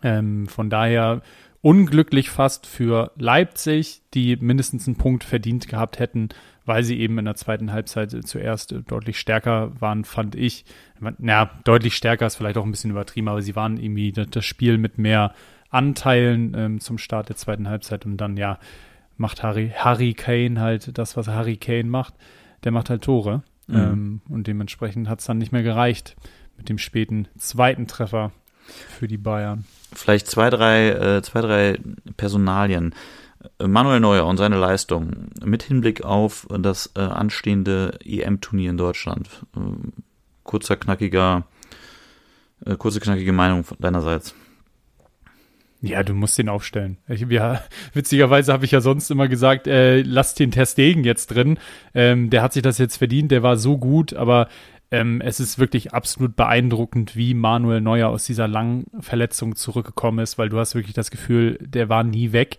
Ähm, 0.00 0.46
von 0.46 0.70
daher 0.70 1.22
unglücklich 1.60 2.30
fast 2.30 2.68
für 2.68 3.10
Leipzig, 3.16 4.02
die 4.14 4.36
mindestens 4.36 4.86
einen 4.86 4.96
Punkt 4.96 5.24
verdient 5.24 5.66
gehabt 5.66 5.98
hätten, 5.98 6.28
weil 6.64 6.84
sie 6.84 7.00
eben 7.00 7.18
in 7.18 7.24
der 7.24 7.34
zweiten 7.34 7.72
Halbzeit 7.72 8.14
zuerst 8.26 8.72
deutlich 8.86 9.18
stärker 9.18 9.72
waren, 9.80 10.04
fand 10.04 10.36
ich. 10.36 10.66
Na, 11.18 11.50
deutlich 11.64 11.96
stärker 11.96 12.26
ist 12.26 12.36
vielleicht 12.36 12.58
auch 12.58 12.64
ein 12.64 12.70
bisschen 12.70 12.92
übertrieben, 12.92 13.26
aber 13.26 13.42
sie 13.42 13.56
waren 13.56 13.76
irgendwie 13.76 14.12
das 14.12 14.44
Spiel 14.44 14.78
mit 14.78 14.98
mehr 14.98 15.34
Anteilen 15.70 16.54
ähm, 16.56 16.80
zum 16.80 16.96
Start 16.96 17.28
der 17.28 17.36
zweiten 17.36 17.68
Halbzeit 17.68 18.06
und 18.06 18.18
dann 18.18 18.36
ja 18.36 18.60
macht 19.18 19.42
Harry, 19.42 19.72
Harry 19.76 20.14
Kane 20.14 20.60
halt 20.60 20.96
das, 20.96 21.16
was 21.16 21.28
Harry 21.28 21.56
Kane 21.56 21.84
macht. 21.84 22.14
Der 22.64 22.72
macht 22.72 22.90
halt 22.90 23.02
Tore. 23.02 23.42
Mhm. 23.66 23.76
Ähm, 23.76 24.20
und 24.28 24.46
dementsprechend 24.46 25.08
hat 25.08 25.20
es 25.20 25.26
dann 25.26 25.38
nicht 25.38 25.52
mehr 25.52 25.62
gereicht 25.62 26.16
mit 26.56 26.68
dem 26.68 26.78
späten 26.78 27.28
zweiten 27.38 27.86
Treffer 27.86 28.32
für 28.66 29.08
die 29.08 29.18
Bayern. 29.18 29.64
Vielleicht 29.92 30.26
zwei, 30.26 30.50
drei, 30.50 30.88
äh, 30.88 31.22
zwei, 31.22 31.40
drei 31.40 31.78
Personalien. 32.16 32.94
Manuel 33.64 34.00
Neuer 34.00 34.26
und 34.26 34.36
seine 34.36 34.58
Leistung 34.58 35.28
mit 35.44 35.62
Hinblick 35.62 36.02
auf 36.02 36.46
das 36.50 36.90
äh, 36.96 37.00
anstehende 37.00 37.98
EM-Turnier 38.04 38.70
in 38.70 38.76
Deutschland. 38.76 39.28
Äh, 39.56 39.60
kurzer, 40.42 40.76
knackiger, 40.76 41.44
äh, 42.66 42.76
kurze, 42.76 43.00
knackige 43.00 43.32
Meinung 43.32 43.64
deinerseits. 43.78 44.34
Ja, 45.80 46.02
du 46.02 46.12
musst 46.12 46.36
den 46.38 46.48
aufstellen. 46.48 46.98
Ich, 47.08 47.20
ja, 47.28 47.62
witzigerweise 47.92 48.52
habe 48.52 48.64
ich 48.64 48.72
ja 48.72 48.80
sonst 48.80 49.10
immer 49.10 49.28
gesagt, 49.28 49.66
äh, 49.66 50.02
lass 50.02 50.34
den 50.34 50.50
Testegen 50.50 51.04
jetzt 51.04 51.28
drin. 51.28 51.58
Ähm, 51.94 52.30
der 52.30 52.42
hat 52.42 52.52
sich 52.52 52.62
das 52.62 52.78
jetzt 52.78 52.96
verdient, 52.96 53.30
der 53.30 53.42
war 53.42 53.56
so 53.56 53.78
gut, 53.78 54.14
aber 54.14 54.48
ähm, 54.90 55.20
es 55.20 55.38
ist 55.38 55.58
wirklich 55.58 55.92
absolut 55.92 56.34
beeindruckend, 56.34 57.14
wie 57.14 57.34
Manuel 57.34 57.80
Neuer 57.80 58.08
aus 58.08 58.24
dieser 58.24 58.48
langen 58.48 58.86
Verletzung 59.00 59.54
zurückgekommen 59.54 60.20
ist, 60.20 60.38
weil 60.38 60.48
du 60.48 60.58
hast 60.58 60.74
wirklich 60.74 60.94
das 60.94 61.10
Gefühl, 61.10 61.58
der 61.60 61.88
war 61.88 62.02
nie 62.02 62.32
weg. 62.32 62.58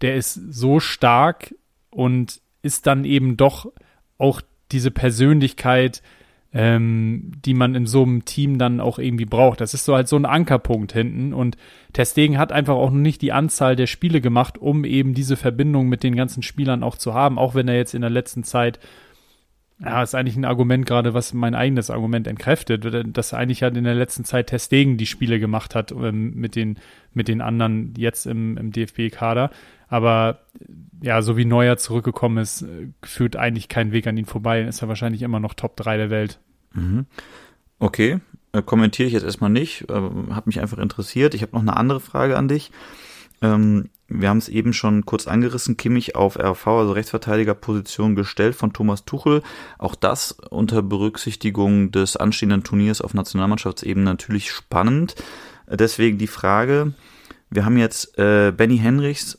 Der 0.00 0.16
ist 0.16 0.34
so 0.34 0.80
stark 0.80 1.54
und 1.90 2.40
ist 2.62 2.86
dann 2.86 3.04
eben 3.04 3.36
doch 3.36 3.70
auch 4.18 4.40
diese 4.72 4.90
Persönlichkeit, 4.90 6.02
ähm, 6.56 7.32
die 7.44 7.52
man 7.52 7.74
in 7.74 7.84
so 7.84 8.02
einem 8.02 8.24
Team 8.24 8.56
dann 8.56 8.80
auch 8.80 8.98
irgendwie 8.98 9.26
braucht. 9.26 9.60
Das 9.60 9.74
ist 9.74 9.84
so 9.84 9.94
halt 9.94 10.08
so 10.08 10.16
ein 10.16 10.24
Ankerpunkt 10.24 10.90
hinten 10.90 11.34
und 11.34 11.58
Testegen 11.92 12.38
hat 12.38 12.50
einfach 12.50 12.76
auch 12.76 12.90
noch 12.90 12.96
nicht 12.96 13.20
die 13.20 13.32
Anzahl 13.32 13.76
der 13.76 13.86
Spiele 13.86 14.22
gemacht, 14.22 14.56
um 14.56 14.86
eben 14.86 15.12
diese 15.12 15.36
Verbindung 15.36 15.90
mit 15.90 16.02
den 16.02 16.16
ganzen 16.16 16.42
Spielern 16.42 16.82
auch 16.82 16.96
zu 16.96 17.12
haben, 17.12 17.38
auch 17.38 17.54
wenn 17.54 17.68
er 17.68 17.76
jetzt 17.76 17.94
in 17.94 18.00
der 18.00 18.10
letzten 18.10 18.42
Zeit 18.42 18.80
ja, 19.78 20.02
ist 20.02 20.14
eigentlich 20.14 20.36
ein 20.36 20.46
Argument 20.46 20.86
gerade, 20.86 21.12
was 21.12 21.34
mein 21.34 21.54
eigenes 21.54 21.90
Argument 21.90 22.26
entkräftet, 22.26 23.14
dass 23.14 23.34
eigentlich 23.34 23.62
halt 23.62 23.76
in 23.76 23.84
der 23.84 23.94
letzten 23.94 24.24
Zeit 24.24 24.46
Testegen 24.46 24.96
die 24.96 25.04
Spiele 25.04 25.38
gemacht 25.38 25.74
hat 25.74 25.92
ähm, 25.92 26.34
mit, 26.34 26.56
den, 26.56 26.78
mit 27.12 27.28
den 27.28 27.42
anderen 27.42 27.92
jetzt 27.98 28.24
im, 28.24 28.56
im 28.56 28.72
DFB-Kader. 28.72 29.50
Aber 29.88 30.40
ja, 31.02 31.20
so 31.20 31.36
wie 31.36 31.44
Neuer 31.44 31.76
zurückgekommen 31.76 32.38
ist, 32.38 32.64
führt 33.02 33.36
eigentlich 33.36 33.68
kein 33.68 33.92
Weg 33.92 34.06
an 34.06 34.16
ihn 34.16 34.24
vorbei. 34.24 34.62
Ist 34.62 34.80
er 34.80 34.88
wahrscheinlich 34.88 35.20
immer 35.20 35.40
noch 35.40 35.52
Top 35.52 35.76
3 35.76 35.98
der 35.98 36.08
Welt. 36.08 36.40
Mhm. 36.76 37.06
Okay, 37.78 38.20
äh, 38.52 38.62
kommentiere 38.62 39.06
ich 39.06 39.14
jetzt 39.14 39.24
erstmal 39.24 39.50
nicht. 39.50 39.90
Äh, 39.90 40.10
hat 40.30 40.46
mich 40.46 40.60
einfach 40.60 40.78
interessiert. 40.78 41.34
Ich 41.34 41.42
habe 41.42 41.52
noch 41.52 41.62
eine 41.62 41.76
andere 41.76 42.00
Frage 42.00 42.36
an 42.36 42.48
dich. 42.48 42.70
Ähm, 43.42 43.90
wir 44.08 44.28
haben 44.28 44.38
es 44.38 44.48
eben 44.48 44.72
schon 44.72 45.04
kurz 45.04 45.26
angerissen, 45.26 45.76
Kimmich 45.76 46.14
auf 46.14 46.38
RV, 46.38 46.66
also 46.66 46.92
Rechtsverteidigerposition 46.92 48.14
gestellt 48.14 48.54
von 48.54 48.72
Thomas 48.72 49.04
Tuchel. 49.04 49.42
Auch 49.78 49.96
das 49.96 50.32
unter 50.50 50.80
Berücksichtigung 50.82 51.90
des 51.90 52.16
anstehenden 52.16 52.62
Turniers 52.62 53.00
auf 53.00 53.14
Nationalmannschaftsebene 53.14 54.04
natürlich 54.04 54.52
spannend. 54.52 55.16
Deswegen 55.68 56.18
die 56.18 56.28
Frage, 56.28 56.94
wir 57.50 57.64
haben 57.64 57.76
jetzt 57.76 58.16
äh, 58.16 58.52
Benny 58.56 58.78
Henrichs 58.78 59.38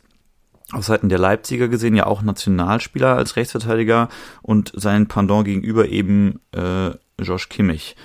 auf 0.73 0.85
Seiten 0.85 1.07
der 1.07 1.19
Leipziger 1.19 1.69
gesehen, 1.69 1.95
ja 1.95 2.05
auch 2.05 2.21
Nationalspieler 2.21 3.15
als 3.15 3.37
Rechtsverteidiger 3.37 4.09
und 4.41 4.73
sein 4.75 5.07
Pendant 5.07 5.45
gegenüber 5.45 5.87
eben 5.87 6.41
äh, 6.51 6.91
Josh 7.19 7.49
Kimmich. 7.49 7.95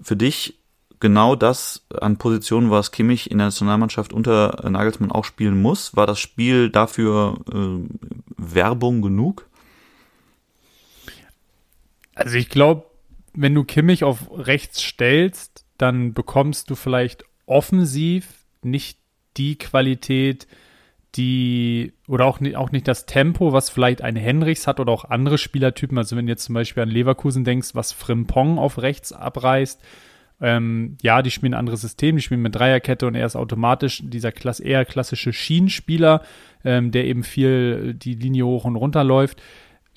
Für 0.00 0.16
dich 0.16 0.58
genau 1.00 1.34
das 1.34 1.84
an 2.00 2.16
Positionen, 2.16 2.70
was 2.70 2.92
Kimmich 2.92 3.30
in 3.30 3.38
der 3.38 3.48
Nationalmannschaft 3.48 4.12
unter 4.12 4.68
Nagelsmann 4.68 5.10
auch 5.10 5.24
spielen 5.24 5.60
muss? 5.60 5.96
War 5.96 6.06
das 6.06 6.20
Spiel 6.20 6.70
dafür 6.70 7.38
äh, 7.52 7.86
Werbung 8.36 9.02
genug? 9.02 9.48
Also 12.14 12.36
ich 12.36 12.48
glaube, 12.48 12.86
wenn 13.34 13.54
du 13.54 13.64
Kimmich 13.64 14.04
auf 14.04 14.30
rechts 14.30 14.82
stellst, 14.82 15.64
dann 15.78 16.14
bekommst 16.14 16.70
du 16.70 16.74
vielleicht 16.74 17.24
offensiv 17.46 18.44
nicht 18.62 18.98
die 19.36 19.56
Qualität, 19.56 20.46
die 21.16 21.92
oder 22.08 22.24
auch, 22.24 22.40
auch 22.54 22.72
nicht 22.72 22.88
das 22.88 23.06
Tempo, 23.06 23.52
was 23.52 23.70
vielleicht 23.70 24.02
ein 24.02 24.16
Henrichs 24.16 24.66
hat 24.66 24.80
oder 24.80 24.92
auch 24.92 25.04
andere 25.04 25.38
Spielertypen. 25.38 25.98
Also 25.98 26.16
wenn 26.16 26.26
du 26.26 26.32
jetzt 26.32 26.44
zum 26.44 26.54
Beispiel 26.54 26.82
an 26.82 26.88
Leverkusen 26.88 27.44
denkst, 27.44 27.74
was 27.74 27.92
Frimpong 27.92 28.58
auf 28.58 28.80
rechts 28.80 29.12
abreißt, 29.12 29.80
ähm, 30.40 30.96
ja, 31.02 31.22
die 31.22 31.30
spielen 31.30 31.54
ein 31.54 31.58
anderes 31.58 31.82
System, 31.82 32.16
die 32.16 32.22
spielen 32.22 32.42
mit 32.42 32.54
Dreierkette 32.54 33.06
und 33.06 33.14
er 33.14 33.26
ist 33.26 33.36
automatisch 33.36 34.02
dieser 34.04 34.32
Klass 34.32 34.58
eher 34.58 34.84
klassische 34.84 35.32
Schienenspieler, 35.32 36.22
ähm, 36.64 36.90
der 36.90 37.04
eben 37.04 37.22
viel 37.22 37.94
die 37.94 38.14
Linie 38.14 38.46
hoch 38.46 38.64
und 38.64 38.76
runter 38.76 39.04
läuft. 39.04 39.40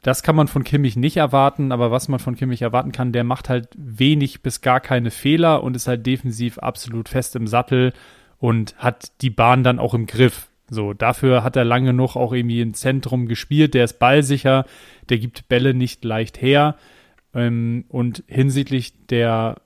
das 0.03 0.21
kann 0.21 0.35
man 0.35 0.47
von 0.47 0.63
Kimmich 0.63 0.95
nicht 0.95 1.17
erwarten, 1.17 1.71
aber 1.71 1.89
was 1.89 2.09
man 2.09 2.19
von 2.19 2.35
Kimmich 2.35 2.61
erwarten 2.61 2.91
kann, 2.91 3.11
der 3.11 3.23
macht 3.23 3.49
halt 3.49 3.69
wenig 3.75 4.43
bis 4.43 4.61
gar 4.61 4.79
keine 4.79 5.09
Fehler 5.09 5.63
und 5.63 5.75
ist 5.75 5.87
halt 5.87 6.05
defensiv 6.05 6.59
absolut 6.59 7.09
fest 7.09 7.35
im 7.35 7.47
Sattel 7.47 7.91
und 8.37 8.75
hat 8.77 9.13
die 9.21 9.31
Bahn 9.31 9.63
dann 9.63 9.79
auch 9.79 9.95
im 9.95 10.05
Griff. 10.05 10.47
So, 10.69 10.93
dafür 10.93 11.43
hat 11.43 11.55
er 11.55 11.63
lange 11.63 11.93
noch 11.93 12.15
auch 12.15 12.33
irgendwie 12.33 12.61
im 12.61 12.73
Zentrum 12.73 13.27
gespielt. 13.27 13.73
Der 13.73 13.85
ist 13.85 13.99
ballsicher, 13.99 14.65
der 15.09 15.19
gibt 15.19 15.47
Bälle 15.47 15.73
nicht 15.73 16.03
leicht 16.03 16.41
her. 16.41 16.75
Ähm, 17.33 17.85
und 17.89 18.23
hinsichtlich 18.27 19.05
der 19.07 19.57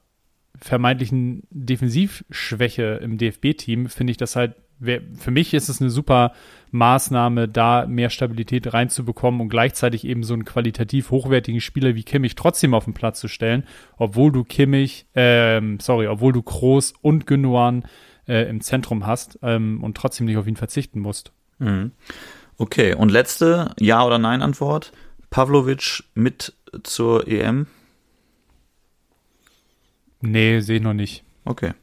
vermeintlichen 0.57 1.43
Defensivschwäche 1.51 2.99
im 3.01 3.17
DFB-Team 3.17 3.87
finde 3.87 4.11
ich 4.11 4.17
das 4.17 4.35
halt, 4.35 4.55
für 4.81 5.31
mich 5.31 5.53
ist 5.53 5.67
es 5.67 5.81
eine 5.81 5.89
super 5.89 6.33
Maßnahme, 6.71 7.47
da 7.47 7.85
mehr 7.85 8.09
Stabilität 8.09 8.73
reinzubekommen 8.73 9.41
und 9.41 9.49
gleichzeitig 9.49 10.05
eben 10.05 10.23
so 10.23 10.33
einen 10.33 10.45
qualitativ 10.45 11.11
hochwertigen 11.11 11.59
Spieler 11.59 11.95
wie 11.95 12.03
Kimmich 12.03 12.35
trotzdem 12.35 12.73
auf 12.73 12.85
den 12.85 12.93
Platz 12.93 13.19
zu 13.19 13.27
stellen, 13.27 13.63
obwohl 13.97 14.31
du 14.31 14.43
Kimmich, 14.43 15.05
ähm, 15.15 15.79
sorry, 15.81 16.07
obwohl 16.07 16.31
du 16.31 16.41
Kroos 16.41 16.93
und 17.01 17.27
Gündogan 17.27 17.83
äh, 18.29 18.43
im 18.43 18.61
Zentrum 18.61 19.05
hast 19.05 19.39
ähm, 19.41 19.83
und 19.83 19.97
trotzdem 19.97 20.27
nicht 20.27 20.37
auf 20.37 20.47
ihn 20.47 20.55
verzichten 20.55 20.99
musst. 20.99 21.33
Mhm. 21.57 21.91
Okay, 22.57 22.93
und 22.93 23.09
letzte 23.09 23.73
Ja- 23.79 24.05
oder 24.05 24.19
Nein-Antwort. 24.19 24.91
Pavlovic 25.29 26.03
mit 26.13 26.53
zur 26.83 27.27
EM? 27.27 27.67
Nee, 30.21 30.59
sehe 30.59 30.77
ich 30.77 30.83
noch 30.83 30.93
nicht. 30.93 31.23
Okay. 31.45 31.73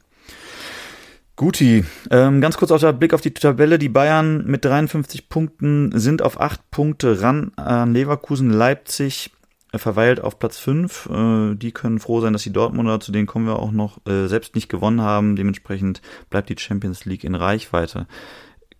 Guti, 1.36 1.84
ähm, 2.10 2.40
ganz 2.40 2.56
kurz 2.56 2.70
auf 2.70 2.80
der 2.80 2.94
Blick 2.94 3.12
auf 3.12 3.20
die 3.20 3.34
Tabelle. 3.34 3.78
Die 3.78 3.90
Bayern 3.90 4.46
mit 4.46 4.64
53 4.64 5.28
Punkten 5.28 5.92
sind 5.98 6.22
auf 6.22 6.40
8 6.40 6.70
Punkte 6.70 7.20
ran 7.20 7.52
an 7.56 7.92
Leverkusen. 7.92 8.50
Leipzig 8.50 9.32
verweilt 9.78 10.20
auf 10.20 10.38
Platz 10.38 10.58
5. 10.58 11.08
Äh, 11.10 11.54
die 11.54 11.72
können 11.72 11.98
froh 11.98 12.20
sein, 12.20 12.32
dass 12.32 12.42
die 12.42 12.52
Dortmunder, 12.52 13.00
zu 13.00 13.12
denen 13.12 13.26
kommen 13.26 13.46
wir 13.46 13.58
auch 13.58 13.72
noch, 13.72 14.04
äh, 14.06 14.26
selbst 14.26 14.54
nicht 14.54 14.68
gewonnen 14.68 15.00
haben. 15.00 15.36
Dementsprechend 15.36 16.02
bleibt 16.30 16.48
die 16.48 16.58
Champions 16.58 17.04
League 17.04 17.24
in 17.24 17.34
Reichweite. 17.34 18.06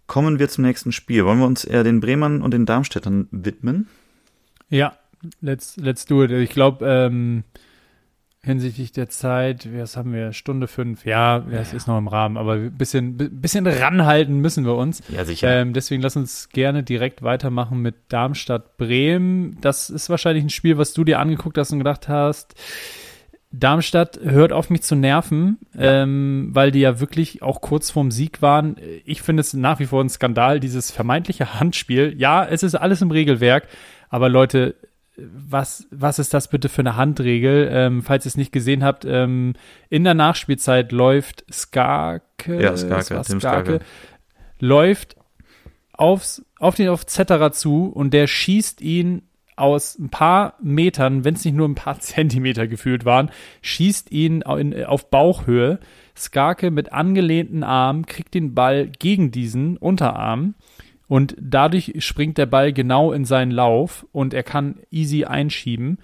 Kommen 0.07 0.39
wir 0.39 0.49
zum 0.49 0.65
nächsten 0.65 0.93
Spiel. 0.93 1.25
Wollen 1.25 1.39
wir 1.39 1.47
uns 1.47 1.65
eher 1.65 1.85
den 1.85 2.01
Bremern 2.01 2.43
und 2.43 2.53
den 2.53 2.67
Darmstädtern 2.67 3.29
widmen? 3.31 3.89
Ja, 4.69 4.97
let's, 5.41 5.77
let's 5.77 6.07
do 6.07 6.23
it. 6.23 6.31
Ich 6.31 6.51
glaube, 6.51 6.87
ähm, 6.87 7.45
hinsichtlich 8.47 8.93
der 8.93 9.09
Zeit, 9.09 9.69
was 9.77 9.97
haben 9.97 10.13
wir, 10.13 10.33
Stunde 10.33 10.69
fünf, 10.69 11.05
ja, 11.05 11.41
das 11.41 11.73
ja. 11.73 11.77
ist 11.77 11.87
noch 11.87 11.99
im 11.99 12.09
Rahmen, 12.09 12.37
aber 12.37 12.55
ein 12.55 12.73
bisschen, 12.73 13.17
bisschen 13.17 13.67
ranhalten 13.67 14.39
müssen 14.39 14.65
wir 14.65 14.77
uns. 14.77 15.03
Ja, 15.09 15.25
sicher. 15.25 15.51
Ähm, 15.51 15.73
deswegen 15.73 16.01
lass 16.01 16.17
uns 16.17 16.49
gerne 16.51 16.83
direkt 16.83 17.23
weitermachen 17.23 17.83
mit 17.83 17.97
Darmstadt-Bremen. 18.09 19.59
Das 19.61 19.91
ist 19.91 20.09
wahrscheinlich 20.09 20.45
ein 20.45 20.51
Spiel, 20.51 20.79
was 20.79 20.95
du 20.95 21.05
dir 21.05 21.19
angeguckt 21.19 21.59
hast 21.59 21.73
und 21.73 21.79
gedacht 21.79 22.09
hast, 22.09 22.55
Darmstadt 23.53 24.21
hört 24.23 24.53
auf 24.53 24.71
mich 24.71 24.83
zu 24.83 24.97
nerven, 24.97 25.59
ja. 25.75 26.03
ähm, 26.03 26.51
weil 26.53 26.71
die 26.71 26.81
ja 26.81 27.01
wirklich 27.01 27.43
auch 27.43 27.61
kurz 27.61 27.91
vorm 27.91 28.11
Sieg 28.11 28.43
waren. 28.43 28.77
Ich 29.05 29.23
finde 29.23 29.41
es 29.41 29.55
nach 29.55 29.79
wie 29.79 29.87
vor 29.87 30.03
ein 30.03 30.09
Skandal, 30.09 30.61
dieses 30.61 30.91
vermeintliche 30.91 31.59
Handspiel. 31.59 32.15
Ja, 32.17 32.45
es 32.45 32.63
ist 32.63 32.75
alles 32.75 33.03
im 33.03 33.11
Regelwerk, 33.11 33.69
aber 34.09 34.29
Leute, 34.29 34.75
was, 35.19 35.87
was 35.91 36.19
ist 36.19 36.35
das 36.35 36.49
bitte 36.49 36.69
für 36.69 36.83
eine 36.83 36.97
Handregel? 36.97 37.69
Ähm, 37.73 38.03
falls 38.03 38.27
ihr 38.27 38.31
es 38.31 38.37
nicht 38.37 38.53
gesehen 38.53 38.85
habt, 38.85 39.05
ähm, 39.05 39.55
in 39.89 40.05
der 40.05 40.15
Nachspielzeit 40.15 40.93
läuft 40.93 41.45
Skarke, 41.51 42.63
ja, 42.63 42.77
Skarke, 42.77 43.23
Tim 43.23 43.41
Skarke, 43.41 43.81
läuft 44.61 45.17
aufs, 45.93 46.45
auf 46.59 46.75
den 46.75 46.89
auf 46.89 47.07
Zetterer 47.07 47.53
zu 47.53 47.87
und 47.87 48.13
der 48.13 48.27
schießt 48.27 48.81
ihn 48.81 49.23
aus 49.57 49.99
ein 49.99 50.11
paar 50.11 50.55
Metern, 50.61 51.25
wenn 51.25 51.35
es 51.35 51.45
nicht 51.45 51.55
nur 51.55 51.69
ein 51.69 51.75
paar 51.75 51.99
Zentimeter 52.01 52.67
gefühlt 52.67 53.05
waren, 53.05 53.31
schießt 53.63 54.13
ihn 54.13 54.43
auf 54.43 55.11
Bauchhöhe. 55.11 55.81
Skarke 56.15 56.71
mit 56.71 56.93
angelehnten 56.93 57.63
Armen 57.63 58.07
kriegt 58.07 58.35
den 58.35 58.55
Ball 58.55 58.87
gegen 58.87 59.31
diesen 59.31 59.77
Unterarm 59.77 60.55
und 61.09 61.37
dadurch 61.41 61.95
springt 61.99 62.39
der 62.39 62.47
Ball 62.47 62.73
genau 62.73 63.13
in 63.13 63.25
seinen 63.25 63.51
Lauf 63.51 64.07
und 64.13 64.35
er 64.35 64.43
kann 64.43 64.81
easy 64.91 65.25
einschieben. 65.25 65.99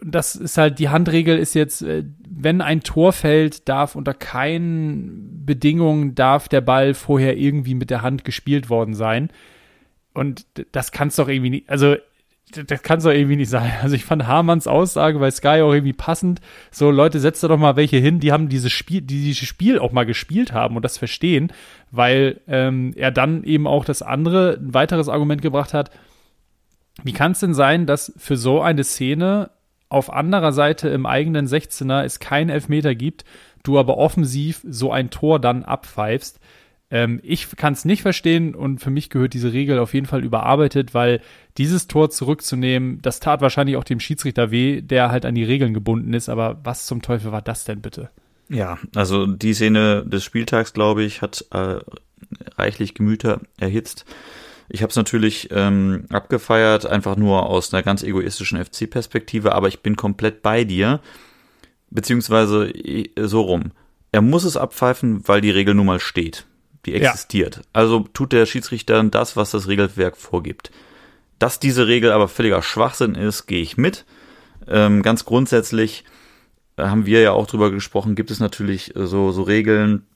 Das 0.00 0.36
ist 0.36 0.56
halt, 0.56 0.78
die 0.78 0.88
Handregel 0.88 1.36
ist 1.36 1.54
jetzt, 1.54 1.82
äh, 1.82 2.04
wenn 2.26 2.60
ein 2.60 2.80
Tor 2.80 3.12
fällt, 3.12 3.68
darf 3.68 3.96
unter 3.96 4.14
keinen 4.14 5.44
Bedingungen 5.44 6.14
darf 6.14 6.48
der 6.48 6.62
Ball 6.62 6.94
vorher 6.94 7.36
irgendwie 7.36 7.74
mit 7.74 7.90
der 7.90 8.02
Hand 8.02 8.24
gespielt 8.24 8.70
worden 8.70 8.94
sein. 8.94 9.30
Und 10.14 10.46
das 10.72 10.92
kann 10.92 11.08
es 11.08 11.16
doch 11.16 11.28
irgendwie 11.28 11.50
nicht, 11.50 11.68
also 11.68 11.96
das 12.50 12.82
kann 12.82 12.98
es 12.98 13.04
doch 13.04 13.10
irgendwie 13.10 13.36
nicht 13.36 13.48
sein. 13.48 13.72
Also 13.82 13.96
ich 13.96 14.04
fand 14.04 14.26
Hamanns 14.26 14.66
Aussage 14.66 15.18
bei 15.18 15.30
Sky 15.30 15.62
auch 15.62 15.72
irgendwie 15.72 15.92
passend. 15.92 16.40
So, 16.70 16.90
Leute, 16.90 17.20
setzt 17.20 17.42
da 17.42 17.48
doch 17.48 17.58
mal 17.58 17.76
welche 17.76 17.96
hin, 17.96 18.20
die 18.20 18.32
haben 18.32 18.48
dieses 18.48 18.72
Spiel, 18.72 19.00
die 19.00 19.22
dieses 19.22 19.48
Spiel 19.48 19.78
auch 19.78 19.92
mal 19.92 20.06
gespielt 20.06 20.52
haben 20.52 20.76
und 20.76 20.84
das 20.84 20.98
verstehen, 20.98 21.52
weil 21.90 22.40
ähm, 22.46 22.92
er 22.96 23.10
dann 23.10 23.44
eben 23.44 23.66
auch 23.66 23.84
das 23.84 24.02
andere, 24.02 24.58
ein 24.60 24.74
weiteres 24.74 25.08
Argument 25.08 25.42
gebracht 25.42 25.74
hat. 25.74 25.90
Wie 27.02 27.12
kann 27.12 27.32
es 27.32 27.40
denn 27.40 27.54
sein, 27.54 27.86
dass 27.86 28.12
für 28.16 28.36
so 28.36 28.60
eine 28.60 28.84
Szene 28.84 29.50
auf 29.88 30.12
anderer 30.12 30.52
Seite 30.52 30.88
im 30.88 31.06
eigenen 31.06 31.46
16er 31.46 32.04
es 32.04 32.20
keinen 32.20 32.50
Elfmeter 32.50 32.94
gibt, 32.94 33.24
du 33.62 33.78
aber 33.78 33.96
offensiv 33.96 34.60
so 34.64 34.92
ein 34.92 35.10
Tor 35.10 35.40
dann 35.40 35.64
abpfeifst? 35.64 36.38
Ähm, 36.94 37.18
ich 37.24 37.56
kann 37.56 37.72
es 37.72 37.84
nicht 37.84 38.02
verstehen 38.02 38.54
und 38.54 38.78
für 38.78 38.90
mich 38.90 39.10
gehört 39.10 39.34
diese 39.34 39.52
Regel 39.52 39.80
auf 39.80 39.94
jeden 39.94 40.06
Fall 40.06 40.22
überarbeitet, 40.22 40.94
weil 40.94 41.20
dieses 41.58 41.88
Tor 41.88 42.08
zurückzunehmen, 42.08 43.02
das 43.02 43.18
tat 43.18 43.40
wahrscheinlich 43.40 43.76
auch 43.76 43.82
dem 43.82 43.98
Schiedsrichter 43.98 44.52
weh, 44.52 44.80
der 44.80 45.10
halt 45.10 45.26
an 45.26 45.34
die 45.34 45.42
Regeln 45.42 45.74
gebunden 45.74 46.14
ist. 46.14 46.28
Aber 46.28 46.60
was 46.62 46.86
zum 46.86 47.02
Teufel 47.02 47.32
war 47.32 47.42
das 47.42 47.64
denn 47.64 47.80
bitte? 47.80 48.10
Ja, 48.48 48.78
also 48.94 49.26
die 49.26 49.54
Szene 49.54 50.04
des 50.06 50.22
Spieltags, 50.22 50.72
glaube 50.72 51.02
ich, 51.02 51.20
hat 51.20 51.44
äh, 51.50 51.78
reichlich 52.56 52.94
Gemüter 52.94 53.40
erhitzt. 53.58 54.04
Ich 54.68 54.82
habe 54.82 54.90
es 54.90 54.96
natürlich 54.96 55.48
ähm, 55.50 56.04
abgefeiert, 56.10 56.86
einfach 56.86 57.16
nur 57.16 57.46
aus 57.46 57.74
einer 57.74 57.82
ganz 57.82 58.04
egoistischen 58.04 58.64
FC-Perspektive, 58.64 59.52
aber 59.52 59.66
ich 59.66 59.80
bin 59.80 59.96
komplett 59.96 60.42
bei 60.42 60.62
dir, 60.62 61.00
beziehungsweise 61.90 62.72
so 63.16 63.40
rum. 63.40 63.72
Er 64.12 64.22
muss 64.22 64.44
es 64.44 64.56
abpfeifen, 64.56 65.26
weil 65.26 65.40
die 65.40 65.50
Regel 65.50 65.74
nun 65.74 65.86
mal 65.86 65.98
steht 65.98 66.46
die 66.86 66.94
existiert. 66.94 67.56
Ja. 67.56 67.62
Also 67.72 68.00
tut 68.12 68.32
der 68.32 68.46
Schiedsrichter 68.46 69.02
das, 69.04 69.36
was 69.36 69.50
das 69.50 69.68
Regelwerk 69.68 70.16
vorgibt. 70.16 70.70
Dass 71.38 71.58
diese 71.58 71.86
Regel 71.86 72.12
aber 72.12 72.28
völliger 72.28 72.62
Schwachsinn 72.62 73.14
ist, 73.14 73.46
gehe 73.46 73.62
ich 73.62 73.76
mit. 73.76 74.04
Ähm, 74.66 75.02
ganz 75.02 75.24
grundsätzlich 75.24 76.04
äh, 76.76 76.84
haben 76.84 77.06
wir 77.06 77.20
ja 77.20 77.32
auch 77.32 77.46
drüber 77.46 77.70
gesprochen, 77.70 78.14
gibt 78.14 78.30
es 78.30 78.40
natürlich 78.40 78.96
äh, 78.96 79.06
so, 79.06 79.32
so 79.32 79.42
Regeln, 79.42 80.06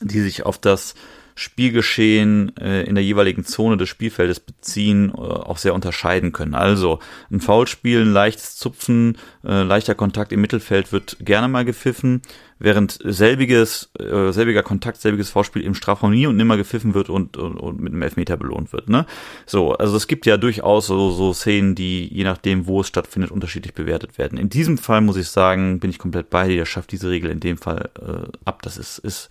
die 0.00 0.20
sich 0.20 0.46
auf 0.46 0.58
das 0.58 0.94
Spielgeschehen 1.40 2.54
äh, 2.58 2.82
in 2.82 2.94
der 2.94 3.02
jeweiligen 3.02 3.46
Zone 3.46 3.78
des 3.78 3.88
Spielfeldes 3.88 4.40
beziehen, 4.40 5.08
äh, 5.08 5.20
auch 5.20 5.56
sehr 5.56 5.72
unterscheiden 5.72 6.32
können. 6.32 6.54
Also 6.54 6.98
ein 7.30 7.40
Foulspiel, 7.40 8.02
ein 8.02 8.12
leichtes 8.12 8.56
Zupfen, 8.56 9.16
äh, 9.42 9.62
leichter 9.62 9.94
Kontakt 9.94 10.32
im 10.32 10.42
Mittelfeld 10.42 10.92
wird 10.92 11.16
gerne 11.20 11.48
mal 11.48 11.64
gepfiffen, 11.64 12.20
während 12.58 12.98
selbiges, 13.02 13.90
äh, 13.98 14.32
selbiger 14.32 14.62
Kontakt, 14.62 15.00
selbiges 15.00 15.30
Foulspiel 15.30 15.62
im 15.62 15.74
Strafraum 15.74 16.10
nie 16.10 16.26
und 16.26 16.36
nimmer 16.36 16.58
gepfiffen 16.58 16.92
wird 16.92 17.08
und, 17.08 17.38
und, 17.38 17.56
und 17.56 17.80
mit 17.80 17.94
einem 17.94 18.02
Elfmeter 18.02 18.36
belohnt 18.36 18.74
wird. 18.74 18.90
Ne? 18.90 19.06
So, 19.46 19.72
also 19.72 19.96
es 19.96 20.08
gibt 20.08 20.26
ja 20.26 20.36
durchaus 20.36 20.88
so, 20.88 21.10
so 21.10 21.32
Szenen, 21.32 21.74
die 21.74 22.06
je 22.14 22.24
nachdem, 22.24 22.66
wo 22.66 22.82
es 22.82 22.88
stattfindet, 22.88 23.30
unterschiedlich 23.30 23.72
bewertet 23.72 24.18
werden. 24.18 24.38
In 24.38 24.50
diesem 24.50 24.76
Fall 24.76 25.00
muss 25.00 25.16
ich 25.16 25.28
sagen, 25.28 25.80
bin 25.80 25.88
ich 25.88 25.98
komplett 25.98 26.28
bei 26.28 26.48
dir, 26.48 26.66
schafft 26.66 26.92
diese 26.92 27.08
Regel 27.08 27.30
in 27.30 27.40
dem 27.40 27.56
Fall 27.56 27.88
äh, 27.98 28.30
ab. 28.44 28.60
Das 28.60 28.76
ist, 28.76 28.98
ist 28.98 29.30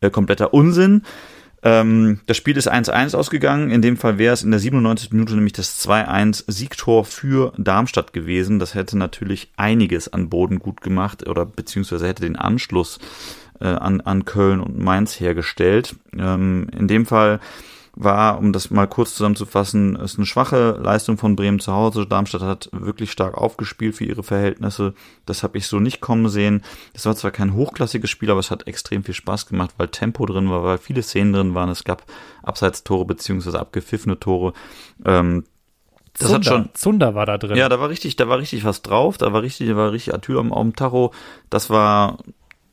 äh, 0.00 0.10
kompletter 0.10 0.52
Unsinn. 0.52 1.02
Ähm, 1.64 2.20
das 2.26 2.36
Spiel 2.36 2.56
ist 2.58 2.70
1-1 2.70 3.16
ausgegangen. 3.16 3.70
In 3.70 3.80
dem 3.80 3.96
Fall 3.96 4.18
wäre 4.18 4.34
es 4.34 4.42
in 4.42 4.50
der 4.50 4.60
97. 4.60 5.12
Minute 5.12 5.34
nämlich 5.34 5.54
das 5.54 5.84
2-1 5.84 6.44
Siegtor 6.46 7.06
für 7.06 7.54
Darmstadt 7.56 8.12
gewesen. 8.12 8.58
Das 8.58 8.74
hätte 8.74 8.98
natürlich 8.98 9.50
einiges 9.56 10.12
an 10.12 10.28
Boden 10.28 10.58
gut 10.58 10.82
gemacht 10.82 11.26
oder 11.26 11.46
beziehungsweise 11.46 12.06
hätte 12.06 12.22
den 12.22 12.36
Anschluss 12.36 12.98
äh, 13.60 13.66
an, 13.66 14.02
an 14.02 14.26
Köln 14.26 14.60
und 14.60 14.78
Mainz 14.78 15.18
hergestellt. 15.18 15.96
Ähm, 16.16 16.68
in 16.76 16.86
dem 16.86 17.06
Fall 17.06 17.40
war, 17.96 18.38
um 18.38 18.52
das 18.52 18.70
mal 18.70 18.86
kurz 18.88 19.14
zusammenzufassen, 19.14 19.96
ist 19.96 20.16
eine 20.16 20.26
schwache 20.26 20.78
Leistung 20.82 21.16
von 21.16 21.36
Bremen 21.36 21.60
zu 21.60 21.72
Hause. 21.72 22.06
Darmstadt 22.06 22.42
hat 22.42 22.68
wirklich 22.72 23.12
stark 23.12 23.36
aufgespielt 23.36 23.94
für 23.94 24.04
ihre 24.04 24.22
Verhältnisse. 24.22 24.94
Das 25.26 25.42
habe 25.42 25.58
ich 25.58 25.66
so 25.66 25.78
nicht 25.78 26.00
kommen 26.00 26.28
sehen. 26.28 26.62
Es 26.92 27.06
war 27.06 27.14
zwar 27.14 27.30
kein 27.30 27.54
hochklassiges 27.54 28.10
Spiel, 28.10 28.30
aber 28.30 28.40
es 28.40 28.50
hat 28.50 28.66
extrem 28.66 29.04
viel 29.04 29.14
Spaß 29.14 29.46
gemacht, 29.46 29.74
weil 29.76 29.88
Tempo 29.88 30.26
drin 30.26 30.50
war, 30.50 30.64
weil 30.64 30.78
viele 30.78 31.02
Szenen 31.02 31.32
drin 31.32 31.54
waren. 31.54 31.68
Es 31.68 31.84
gab 31.84 32.04
Abseitstore 32.42 33.04
beziehungsweise 33.04 33.60
abgepfiffene 33.60 34.18
Tore. 34.18 34.52
Ähm, 35.04 35.44
das 36.18 36.28
Zunder. 36.28 36.36
hat 36.36 36.44
schon 36.46 36.68
Zunder 36.74 37.14
war 37.14 37.26
da 37.26 37.38
drin. 37.38 37.56
Ja, 37.56 37.68
da 37.68 37.80
war 37.80 37.88
richtig, 37.88 38.16
da 38.16 38.28
war 38.28 38.38
richtig 38.38 38.64
was 38.64 38.82
drauf. 38.82 39.18
Da 39.18 39.32
war 39.32 39.42
richtig, 39.42 39.68
da 39.68 39.76
war 39.76 39.92
richtig 39.92 40.14
Atyl 40.14 40.38
am, 40.38 40.52
am 40.52 40.74
Tacho. 40.76 41.12
Das 41.50 41.70
war 41.70 42.18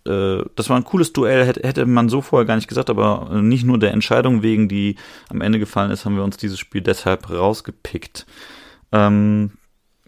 äh, 0.05 0.43
das 0.55 0.69
war 0.69 0.77
ein 0.77 0.83
cooles 0.83 1.13
Duell, 1.13 1.45
hätte, 1.45 1.85
man 1.85 2.09
so 2.09 2.21
vorher 2.21 2.45
gar 2.45 2.55
nicht 2.55 2.67
gesagt, 2.67 2.89
aber 2.89 3.41
nicht 3.41 3.65
nur 3.65 3.79
der 3.79 3.91
Entscheidung 3.91 4.41
wegen, 4.41 4.67
die 4.67 4.95
am 5.29 5.41
Ende 5.41 5.59
gefallen 5.59 5.91
ist, 5.91 6.05
haben 6.05 6.15
wir 6.15 6.23
uns 6.23 6.37
dieses 6.37 6.59
Spiel 6.59 6.81
deshalb 6.81 7.29
rausgepickt. 7.29 8.25
Ähm, 8.91 9.51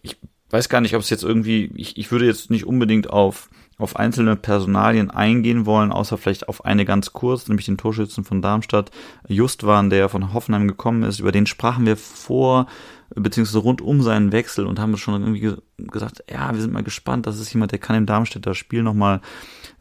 ich 0.01 0.17
weiß 0.49 0.69
gar 0.69 0.81
nicht, 0.81 0.95
ob 0.95 1.01
es 1.01 1.09
jetzt 1.09 1.23
irgendwie, 1.23 1.71
ich, 1.75 1.97
ich 1.97 2.11
würde 2.11 2.25
jetzt 2.25 2.49
nicht 2.49 2.65
unbedingt 2.65 3.09
auf, 3.09 3.49
auf 3.77 3.95
einzelne 3.95 4.35
Personalien 4.35 5.09
eingehen 5.09 5.65
wollen, 5.65 5.91
außer 5.91 6.17
vielleicht 6.17 6.47
auf 6.47 6.65
eine 6.65 6.85
ganz 6.85 7.13
kurz, 7.13 7.47
nämlich 7.47 7.65
den 7.65 7.77
Torschützen 7.77 8.23
von 8.23 8.41
Darmstadt, 8.41 8.91
Justwan, 9.27 9.89
der 9.89 10.09
von 10.09 10.33
Hoffenheim 10.33 10.67
gekommen 10.67 11.03
ist. 11.03 11.19
Über 11.19 11.31
den 11.31 11.47
sprachen 11.47 11.85
wir 11.85 11.97
vor, 11.97 12.67
beziehungsweise 13.15 13.59
rund 13.59 13.81
um 13.81 14.01
seinen 14.01 14.31
Wechsel 14.31 14.65
und 14.65 14.79
haben 14.79 14.97
schon 14.97 15.21
irgendwie 15.21 15.61
gesagt, 15.77 16.23
ja, 16.29 16.53
wir 16.53 16.61
sind 16.61 16.73
mal 16.73 16.83
gespannt, 16.83 17.27
das 17.27 17.39
ist 17.39 17.53
jemand, 17.53 17.71
der 17.71 17.79
kann 17.79 17.95
im 17.95 18.05
Darmstädter 18.05 18.55
Spiel 18.55 18.83
nochmal 18.83 19.21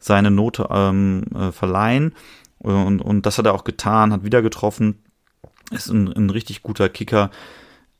seine 0.03 0.31
Note 0.31 0.67
ähm, 0.69 1.23
äh, 1.35 1.51
verleihen. 1.51 2.13
Und, 2.59 3.01
und 3.01 3.25
das 3.25 3.37
hat 3.37 3.45
er 3.45 3.53
auch 3.53 3.65
getan, 3.65 4.13
hat 4.13 4.23
wieder 4.23 4.41
getroffen, 4.41 4.99
ist 5.71 5.89
ein, 5.89 6.07
ein 6.07 6.29
richtig 6.29 6.63
guter 6.63 6.87
Kicker 6.87 7.29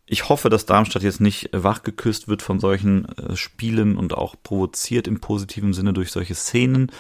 ich 0.05 0.29
hoffe, 0.29 0.49
dass 0.49 0.65
Darmstadt 0.65 1.03
jetzt 1.03 1.21
nicht 1.21 1.49
wachgeküsst 1.53 2.27
wird 2.27 2.41
von 2.41 2.59
solchen 2.59 3.05
äh, 3.17 3.35
Spielen 3.35 3.97
und 3.97 4.13
auch 4.13 4.35
provoziert 4.41 5.07
im 5.07 5.19
positiven 5.19 5.73
Sinne 5.73 5.93
durch 5.93 6.11
solche 6.11 6.35
Szenen, 6.35 6.91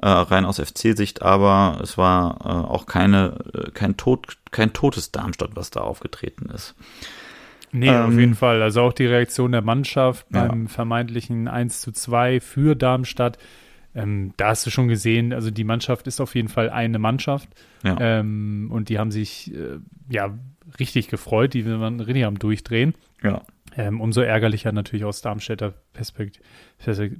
äh, 0.00 0.08
rein 0.08 0.44
aus 0.44 0.60
FC-Sicht, 0.60 1.22
aber 1.22 1.78
es 1.82 1.96
war 1.96 2.40
äh, 2.44 2.48
auch 2.48 2.86
keine, 2.86 3.38
äh, 3.54 3.70
kein, 3.70 3.96
Tod, 3.96 4.36
kein 4.50 4.72
totes 4.72 5.12
Darmstadt, 5.12 5.50
was 5.54 5.70
da 5.70 5.80
aufgetreten 5.80 6.50
ist. 6.50 6.74
Nee, 7.72 7.88
ähm, 7.88 8.06
auf 8.06 8.12
jeden 8.12 8.34
Fall. 8.34 8.60
Also 8.60 8.82
auch 8.82 8.92
die 8.92 9.06
Reaktion 9.06 9.52
der 9.52 9.62
Mannschaft 9.62 10.26
beim 10.28 10.66
vermeintlichen 10.68 11.48
1 11.48 11.80
zu 11.80 11.90
2 11.90 12.40
für 12.40 12.76
Darmstadt. 12.76 13.38
Ähm, 13.94 14.32
da 14.36 14.48
hast 14.48 14.64
du 14.66 14.70
schon 14.70 14.88
gesehen, 14.88 15.32
also 15.32 15.50
die 15.50 15.64
Mannschaft 15.64 16.06
ist 16.06 16.20
auf 16.20 16.34
jeden 16.34 16.48
Fall 16.48 16.70
eine 16.70 16.98
Mannschaft. 16.98 17.48
Ja. 17.84 17.96
Ähm, 18.00 18.68
und 18.70 18.88
die 18.88 18.98
haben 18.98 19.10
sich 19.10 19.52
äh, 19.54 19.78
ja 20.08 20.36
richtig 20.78 21.08
gefreut, 21.08 21.54
die 21.54 21.66
waren 21.66 22.00
richtig 22.00 22.24
am 22.24 22.38
Durchdrehen. 22.38 22.94
Ja. 23.22 23.42
Ähm, 23.74 24.00
umso 24.00 24.20
ärgerlicher 24.20 24.70
natürlich 24.72 25.04
aus 25.04 25.22
Darmstädter 25.22 25.72
Perspekt 25.92 26.40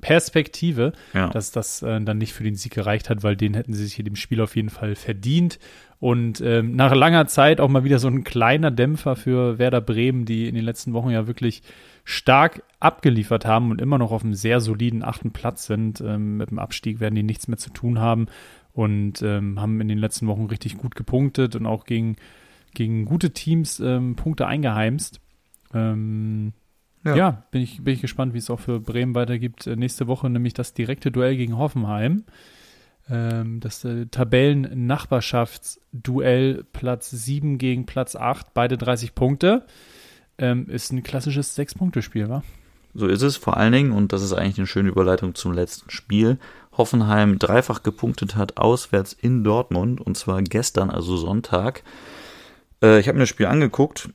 Perspektive, 0.00 0.92
ja. 1.14 1.28
dass 1.28 1.50
das 1.50 1.82
äh, 1.82 2.00
dann 2.00 2.18
nicht 2.18 2.34
für 2.34 2.44
den 2.44 2.56
Sieg 2.56 2.74
gereicht 2.74 3.08
hat, 3.08 3.22
weil 3.22 3.36
den 3.36 3.54
hätten 3.54 3.72
sie 3.72 3.84
sich 3.84 3.98
in 3.98 4.04
dem 4.04 4.16
Spiel 4.16 4.40
auf 4.40 4.56
jeden 4.56 4.68
Fall 4.68 4.94
verdient. 4.94 5.58
Und 5.98 6.40
ähm, 6.40 6.74
nach 6.74 6.94
langer 6.94 7.26
Zeit 7.26 7.60
auch 7.60 7.68
mal 7.68 7.84
wieder 7.84 7.98
so 7.98 8.08
ein 8.08 8.24
kleiner 8.24 8.70
Dämpfer 8.70 9.14
für 9.14 9.58
Werder 9.58 9.80
Bremen, 9.80 10.24
die 10.24 10.48
in 10.48 10.54
den 10.54 10.64
letzten 10.64 10.92
Wochen 10.94 11.10
ja 11.10 11.26
wirklich 11.26 11.62
stark 12.04 12.62
abgeliefert 12.80 13.46
haben 13.46 13.70
und 13.70 13.80
immer 13.80 13.98
noch 13.98 14.10
auf 14.10 14.24
einem 14.24 14.34
sehr 14.34 14.60
soliden 14.60 15.04
achten 15.04 15.30
Platz 15.30 15.66
sind. 15.66 16.00
Ähm, 16.00 16.38
mit 16.38 16.50
dem 16.50 16.58
Abstieg 16.58 17.00
werden 17.00 17.14
die 17.14 17.22
nichts 17.22 17.48
mehr 17.48 17.58
zu 17.58 17.70
tun 17.70 18.00
haben 18.00 18.26
und 18.72 19.22
ähm, 19.22 19.60
haben 19.60 19.80
in 19.80 19.88
den 19.88 19.98
letzten 19.98 20.26
Wochen 20.26 20.46
richtig 20.46 20.78
gut 20.78 20.94
gepunktet 20.94 21.56
und 21.56 21.66
auch 21.66 21.84
gegen 21.84 22.16
gegen 22.74 23.04
gute 23.04 23.32
Teams 23.32 23.80
ähm, 23.80 24.16
Punkte 24.16 24.46
eingeheimst. 24.46 25.20
Ähm, 25.74 26.54
ja. 27.04 27.16
ja, 27.16 27.42
bin, 27.50 27.62
ich, 27.62 27.82
bin 27.82 27.94
ich 27.94 28.00
gespannt, 28.00 28.32
wie 28.34 28.38
es 28.38 28.50
auch 28.50 28.60
für 28.60 28.78
Bremen 28.80 29.14
weitergibt. 29.14 29.66
Äh, 29.66 29.76
nächste 29.76 30.06
Woche 30.06 30.30
nämlich 30.30 30.54
das 30.54 30.72
direkte 30.74 31.10
Duell 31.10 31.36
gegen 31.36 31.58
Hoffenheim. 31.58 32.24
Ähm, 33.10 33.58
das 33.60 33.84
äh, 33.84 34.06
Tabellen-Nachbarschaftsduell 34.06 36.64
Platz 36.72 37.10
7 37.10 37.58
gegen 37.58 37.84
Platz 37.86 38.14
8, 38.16 38.54
beide 38.54 38.78
30 38.78 39.14
Punkte. 39.14 39.66
Ähm, 40.38 40.66
ist 40.68 40.92
ein 40.92 41.02
klassisches 41.02 41.54
Sechs-Punkte-Spiel, 41.54 42.28
wa? 42.28 42.42
So 42.94 43.06
ist 43.06 43.22
es 43.22 43.36
vor 43.36 43.56
allen 43.56 43.72
Dingen, 43.72 43.92
und 43.92 44.12
das 44.12 44.22
ist 44.22 44.32
eigentlich 44.32 44.58
eine 44.58 44.66
schöne 44.66 44.90
Überleitung 44.90 45.34
zum 45.34 45.52
letzten 45.52 45.90
Spiel. 45.90 46.38
Hoffenheim 46.76 47.38
dreifach 47.38 47.82
gepunktet 47.82 48.36
hat 48.36 48.56
auswärts 48.58 49.12
in 49.12 49.44
Dortmund, 49.44 50.00
und 50.00 50.16
zwar 50.16 50.42
gestern, 50.42 50.90
also 50.90 51.16
Sonntag. 51.16 51.82
Äh, 52.82 53.00
ich 53.00 53.08
habe 53.08 53.16
mir 53.16 53.22
das 53.22 53.30
Spiel 53.30 53.46
angeguckt 53.46 54.10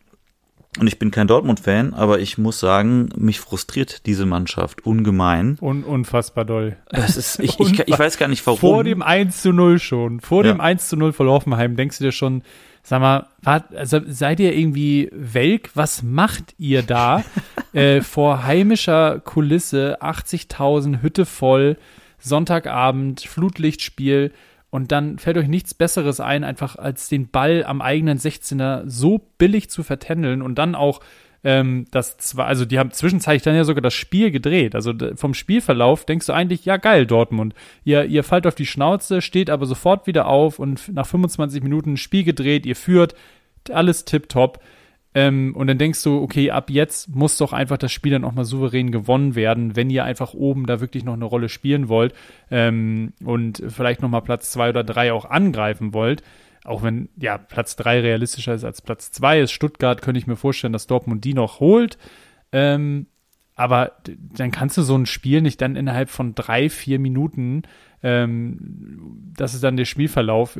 und 0.79 0.87
ich 0.87 0.99
bin 0.99 1.09
kein 1.09 1.27
Dortmund-Fan, 1.27 1.95
aber 1.95 2.19
ich 2.19 2.37
muss 2.37 2.59
sagen, 2.59 3.09
mich 3.15 3.39
frustriert 3.39 4.05
diese 4.05 4.27
Mannschaft 4.27 4.85
ungemein. 4.85 5.57
Un 5.59 5.83
unfassbar 5.83 6.45
doll. 6.45 6.77
Das 6.89 7.17
ist, 7.17 7.39
ich, 7.39 7.59
ich, 7.59 7.79
ich, 7.87 7.97
weiß 7.97 8.17
gar 8.17 8.27
nicht 8.27 8.45
warum. 8.45 8.59
Vor 8.59 8.83
dem 8.83 9.01
1 9.01 9.41
zu 9.41 9.53
0 9.53 9.79
schon. 9.79 10.19
Vor 10.19 10.45
ja. 10.45 10.53
dem 10.53 10.61
1 10.61 10.89
zu 10.89 10.97
0 10.97 11.13
von 11.13 11.27
Hoffenheim 11.27 11.75
denkst 11.75 11.97
du 11.97 12.03
dir 12.03 12.11
schon, 12.11 12.43
sag 12.87 13.01
mal, 13.01 13.27
wart, 13.41 13.75
also 13.75 13.99
seid 14.07 14.39
ihr 14.39 14.55
irgendwie 14.55 15.09
welk? 15.11 15.71
Was 15.73 16.03
macht 16.03 16.55
ihr 16.57 16.83
da? 16.83 17.21
äh, 17.73 17.99
vor 17.99 18.45
heimischer 18.45 19.19
Kulisse, 19.19 20.01
80.000 20.01 21.01
Hütte 21.01 21.25
voll, 21.25 21.75
Sonntagabend, 22.17 23.19
Flutlichtspiel. 23.19 24.31
Und 24.69 24.93
dann 24.93 25.19
fällt 25.19 25.37
euch 25.37 25.49
nichts 25.49 25.73
Besseres 25.73 26.21
ein, 26.21 26.45
einfach 26.45 26.77
als 26.77 27.09
den 27.09 27.29
Ball 27.29 27.65
am 27.65 27.81
eigenen 27.81 28.19
16er 28.19 28.83
so 28.85 29.19
billig 29.37 29.69
zu 29.69 29.83
vertändeln 29.83 30.41
und 30.41 30.55
dann 30.55 30.73
auch 30.73 31.01
ähm, 31.47 31.85
das 31.91 32.17
zwar, 32.17 32.47
also 32.47 32.65
die 32.65 32.77
haben 32.77 32.91
zwischenzeitlich 32.91 33.43
dann 33.43 33.55
ja 33.55 33.63
sogar 33.63 33.81
das 33.81 33.93
Spiel 33.93 34.31
gedreht. 34.31 34.75
Also 34.75 34.91
vom 35.15 35.33
Spielverlauf 35.33 36.03
denkst 36.03 36.25
du 36.25 36.33
eigentlich, 36.33 36.65
ja 36.65 36.75
geil, 36.75 37.05
Dortmund. 37.05 37.53
Ihr, 37.85 38.03
ihr 38.03 38.25
fallt 38.25 38.45
auf 38.45 38.55
die 38.55 38.65
Schnauze, 38.65 39.21
steht 39.21 39.49
aber 39.49 39.65
sofort 39.65 40.07
wieder 40.07 40.27
auf 40.27 40.59
und 40.59 40.93
nach 40.93 41.07
25 41.07 41.63
Minuten 41.63 41.95
Spiel 41.95 42.25
gedreht, 42.25 42.65
ihr 42.65 42.75
führt, 42.75 43.15
alles 43.71 44.03
tipptopp. 44.03 44.59
Ähm, 45.15 45.55
und 45.55 45.67
dann 45.67 45.77
denkst 45.77 46.03
du, 46.03 46.21
okay, 46.21 46.51
ab 46.51 46.69
jetzt 46.69 47.15
muss 47.15 47.37
doch 47.37 47.53
einfach 47.53 47.77
das 47.77 47.93
Spiel 47.93 48.11
dann 48.11 48.25
auch 48.25 48.33
mal 48.33 48.43
souverän 48.43 48.91
gewonnen 48.91 49.35
werden, 49.35 49.77
wenn 49.77 49.89
ihr 49.89 50.03
einfach 50.03 50.33
oben 50.33 50.65
da 50.65 50.81
wirklich 50.81 51.05
noch 51.05 51.13
eine 51.13 51.23
Rolle 51.23 51.47
spielen 51.47 51.87
wollt 51.87 52.13
ähm, 52.51 53.13
und 53.23 53.63
vielleicht 53.69 54.01
noch 54.01 54.09
mal 54.09 54.19
Platz 54.19 54.51
zwei 54.51 54.67
oder 54.67 54.83
drei 54.83 55.13
auch 55.13 55.23
angreifen 55.23 55.93
wollt. 55.93 56.23
Auch 56.67 56.83
wenn 56.83 57.09
ja 57.15 57.37
Platz 57.37 57.75
drei 57.75 58.01
realistischer 58.01 58.53
ist 58.53 58.63
als 58.63 58.81
Platz 58.81 59.11
zwei 59.11 59.39
ist. 59.39 59.51
Stuttgart 59.51 60.01
könnte 60.01 60.19
ich 60.19 60.27
mir 60.27 60.35
vorstellen, 60.35 60.73
dass 60.73 60.87
Dortmund 60.87 61.23
die 61.23 61.33
noch 61.33 61.59
holt. 61.59 61.97
Ähm, 62.51 63.07
aber 63.55 63.93
dann 64.05 64.51
kannst 64.51 64.77
du 64.77 64.83
so 64.83 64.95
ein 64.95 65.07
Spiel 65.07 65.41
nicht 65.41 65.61
dann 65.61 65.75
innerhalb 65.75 66.09
von 66.09 66.35
drei, 66.35 66.69
vier 66.69 66.99
Minuten 66.99 67.63
ähm, 68.03 69.33
das 69.35 69.53
ist 69.53 69.63
dann 69.63 69.77
der 69.77 69.85
Spielverlauf. 69.85 70.57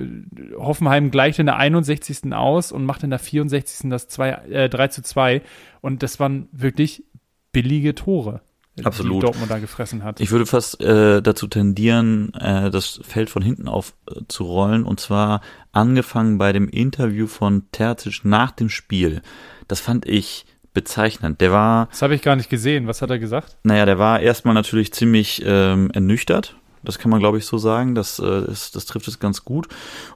Hoffenheim 0.58 1.12
gleicht 1.12 1.40
in 1.40 1.46
der 1.46 1.58
61. 1.58 2.34
aus 2.34 2.72
und 2.72 2.86
macht 2.86 3.04
in 3.04 3.10
der 3.10 3.20
64. 3.20 3.90
das 3.90 4.08
2, 4.08 4.30
äh, 4.50 4.70
3 4.70 4.88
zu 4.88 5.04
2. 5.04 5.42
Und 5.82 6.04
das 6.04 6.20
waren 6.20 6.48
wirklich 6.52 7.04
billige 7.52 7.96
Tore. 7.96 8.42
Absolut. 8.84 9.24
Die 9.24 9.26
Dortmund 9.26 9.50
da 9.50 9.60
gefressen 9.60 10.04
hat. 10.04 10.20
Ich 10.20 10.32
würde 10.32 10.46
fast 10.46 10.82
äh, 10.82 11.22
dazu 11.22 11.48
tendieren, 11.48 12.34
äh, 12.36 12.70
das 12.70 13.00
Feld 13.04 13.30
von 13.30 13.42
hinten 13.42 13.68
auf 13.68 13.94
äh, 14.10 14.22
zu 14.28 14.44
rollen 14.44 14.84
und 14.84 15.00
zwar 15.00 15.42
angefangen 15.72 16.38
bei 16.38 16.54
dem 16.54 16.70
Interview 16.70 17.28
von 17.28 17.64
Terzic 17.72 18.24
nach 18.24 18.52
dem 18.52 18.70
Spiel. 18.70 19.22
Das 19.68 19.80
fand 19.80 20.08
ich 20.08 20.46
bezeichnend. 20.74 21.42
Der 21.42 21.52
war. 21.52 21.88
Das 21.88 22.02
habe 22.04 22.14
ich 22.14 22.22
gar 22.22 22.36
nicht 22.36 22.50
gesehen. 22.50 22.88
Was 22.88 23.02
hat 23.02 23.10
er 23.10 23.20
gesagt? 23.20 23.58
Naja, 23.64 23.86
der 23.86 23.98
war 23.98 24.20
erstmal 24.20 24.54
natürlich 24.54 24.94
ziemlich 24.94 25.42
ähm, 25.46 25.90
ernüchtert, 25.92 26.56
das 26.88 27.00
kann 27.00 27.12
man, 27.12 27.20
glaube 27.20 27.38
ich, 27.38 27.46
so 27.46 27.58
sagen. 27.58 27.96
Das, 27.96 28.20
äh, 28.20 28.50
ist, 28.52 28.76
das 28.76 28.86
trifft 28.86 29.08
es 29.08 29.20
ganz 29.20 29.44
gut. 29.44 29.68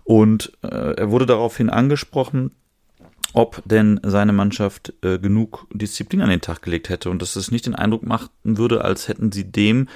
Und 0.05 0.53
äh, 0.61 0.93
er 0.95 1.11
wurde 1.11 1.25
daraufhin 1.25 1.69
angesprochen, 1.69 2.51
ob 3.33 3.61
denn 3.65 3.99
seine 4.03 4.33
Mannschaft 4.33 4.93
äh, 5.01 5.19
genug 5.19 5.67
Disziplin 5.73 6.21
an 6.21 6.29
den 6.29 6.41
Tag 6.41 6.61
gelegt 6.61 6.89
hätte 6.89 7.09
und 7.09 7.21
dass 7.21 7.35
es 7.35 7.51
nicht 7.51 7.65
den 7.65 7.75
Eindruck 7.75 8.03
machen 8.03 8.29
würde, 8.43 8.83
als 8.83 9.07
hätten 9.07 9.31
sie 9.31 9.51
dem 9.51 9.87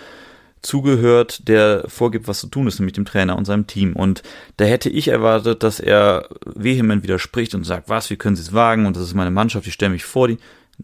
zugehört, 0.61 1.47
der 1.47 1.85
vorgibt, 1.87 2.27
was 2.27 2.39
zu 2.39 2.47
tun 2.47 2.67
ist, 2.67 2.79
nämlich 2.79 2.93
dem 2.93 3.05
Trainer 3.05 3.37
und 3.37 3.45
seinem 3.45 3.67
Team. 3.67 3.95
Und 3.95 4.23
da 4.57 4.65
hätte 4.65 4.89
ich 4.89 5.09
erwartet, 5.09 5.61
dass 5.61 5.79
er 5.79 6.27
vehement 6.45 7.03
widerspricht 7.03 7.53
und 7.53 7.63
sagt, 7.63 7.87
was, 7.87 8.09
wie 8.09 8.15
können 8.15 8.35
Sie 8.35 8.41
es 8.41 8.53
wagen? 8.53 8.87
Und 8.87 8.95
das 8.95 9.03
ist 9.03 9.13
meine 9.13 9.31
Mannschaft, 9.31 9.67
ich 9.67 9.73
stelle 9.73 9.91
mich 9.91 10.05
vor 10.05 10.27
die 10.27 10.37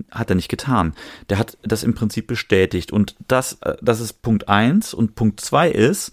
hat 0.09 0.29
er 0.29 0.35
nicht 0.35 0.49
getan. 0.49 0.93
Der 1.29 1.37
hat 1.37 1.57
das 1.63 1.83
im 1.83 1.93
Prinzip 1.93 2.27
bestätigt. 2.27 2.91
Und 2.91 3.15
das, 3.27 3.57
äh, 3.61 3.75
das 3.81 3.99
ist 3.99 4.21
Punkt 4.21 4.47
eins 4.47 4.93
Und 4.93 5.15
Punkt 5.15 5.41
zwei 5.41 5.69
ist, 5.69 6.11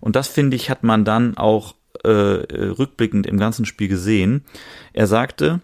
und 0.00 0.16
das 0.16 0.28
finde 0.28 0.56
ich, 0.56 0.70
hat 0.70 0.84
man 0.84 1.04
dann 1.04 1.36
auch 1.36 1.74
äh, 2.04 2.08
rückblickend 2.08 3.26
im 3.26 3.38
ganzen 3.38 3.64
Spiel 3.64 3.88
gesehen. 3.88 4.44
Er 4.92 5.06
sagte, 5.06 5.60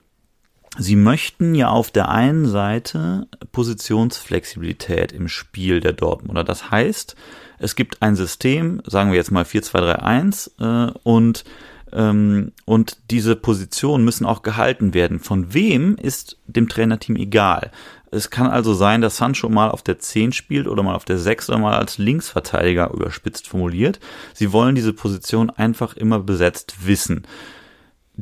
Sie 0.78 0.97
möchten 0.97 1.55
ja 1.55 1.69
auf 1.69 1.90
der 1.90 2.09
einen 2.09 2.47
Seite 2.47 3.27
Positionsflexibilität 3.53 5.12
im 5.12 5.28
Spiel 5.28 5.81
der 5.81 5.93
Dortmunder. 5.93 6.44
Das 6.44 6.70
heißt, 6.70 7.15
es 7.59 7.77
gibt 7.77 8.01
ein 8.01 8.16
System, 8.16 8.81
sagen 8.86 9.11
wir 9.11 9.19
jetzt 9.19 9.31
mal 9.31 9.44
4-2-3-1, 9.44 10.89
äh, 10.89 10.93
und 11.03 11.44
ähm, 11.93 12.53
und 12.65 12.97
diese 13.11 13.36
Positionen 13.36 14.05
müssen 14.05 14.24
auch 14.24 14.43
gehalten 14.43 14.94
werden. 14.94 15.20
Von 15.20 15.53
wem 15.55 15.97
ist 15.97 16.39
dem 16.47 16.69
Trainerteam 16.69 17.16
egal. 17.16 17.70
Es 18.11 18.31
kann 18.31 18.47
also 18.47 18.74
sein, 18.74 19.01
dass 19.01 19.16
Sancho 19.16 19.49
mal 19.49 19.70
auf 19.70 19.82
der 19.82 19.99
10 19.99 20.32
spielt 20.32 20.66
oder 20.69 20.82
mal 20.82 20.94
auf 20.94 21.05
der 21.05 21.19
6 21.19 21.51
oder 21.51 21.59
mal 21.59 21.78
als 21.78 21.99
Linksverteidiger 21.99 22.90
überspitzt 22.93 23.49
formuliert. 23.49 24.01
Sie 24.35 24.53
wollen 24.53 24.74
diese 24.74 24.93
Position 24.93 25.51
einfach 25.51 25.97
immer 25.97 26.19
besetzt 26.19 26.86
wissen. 26.86 27.27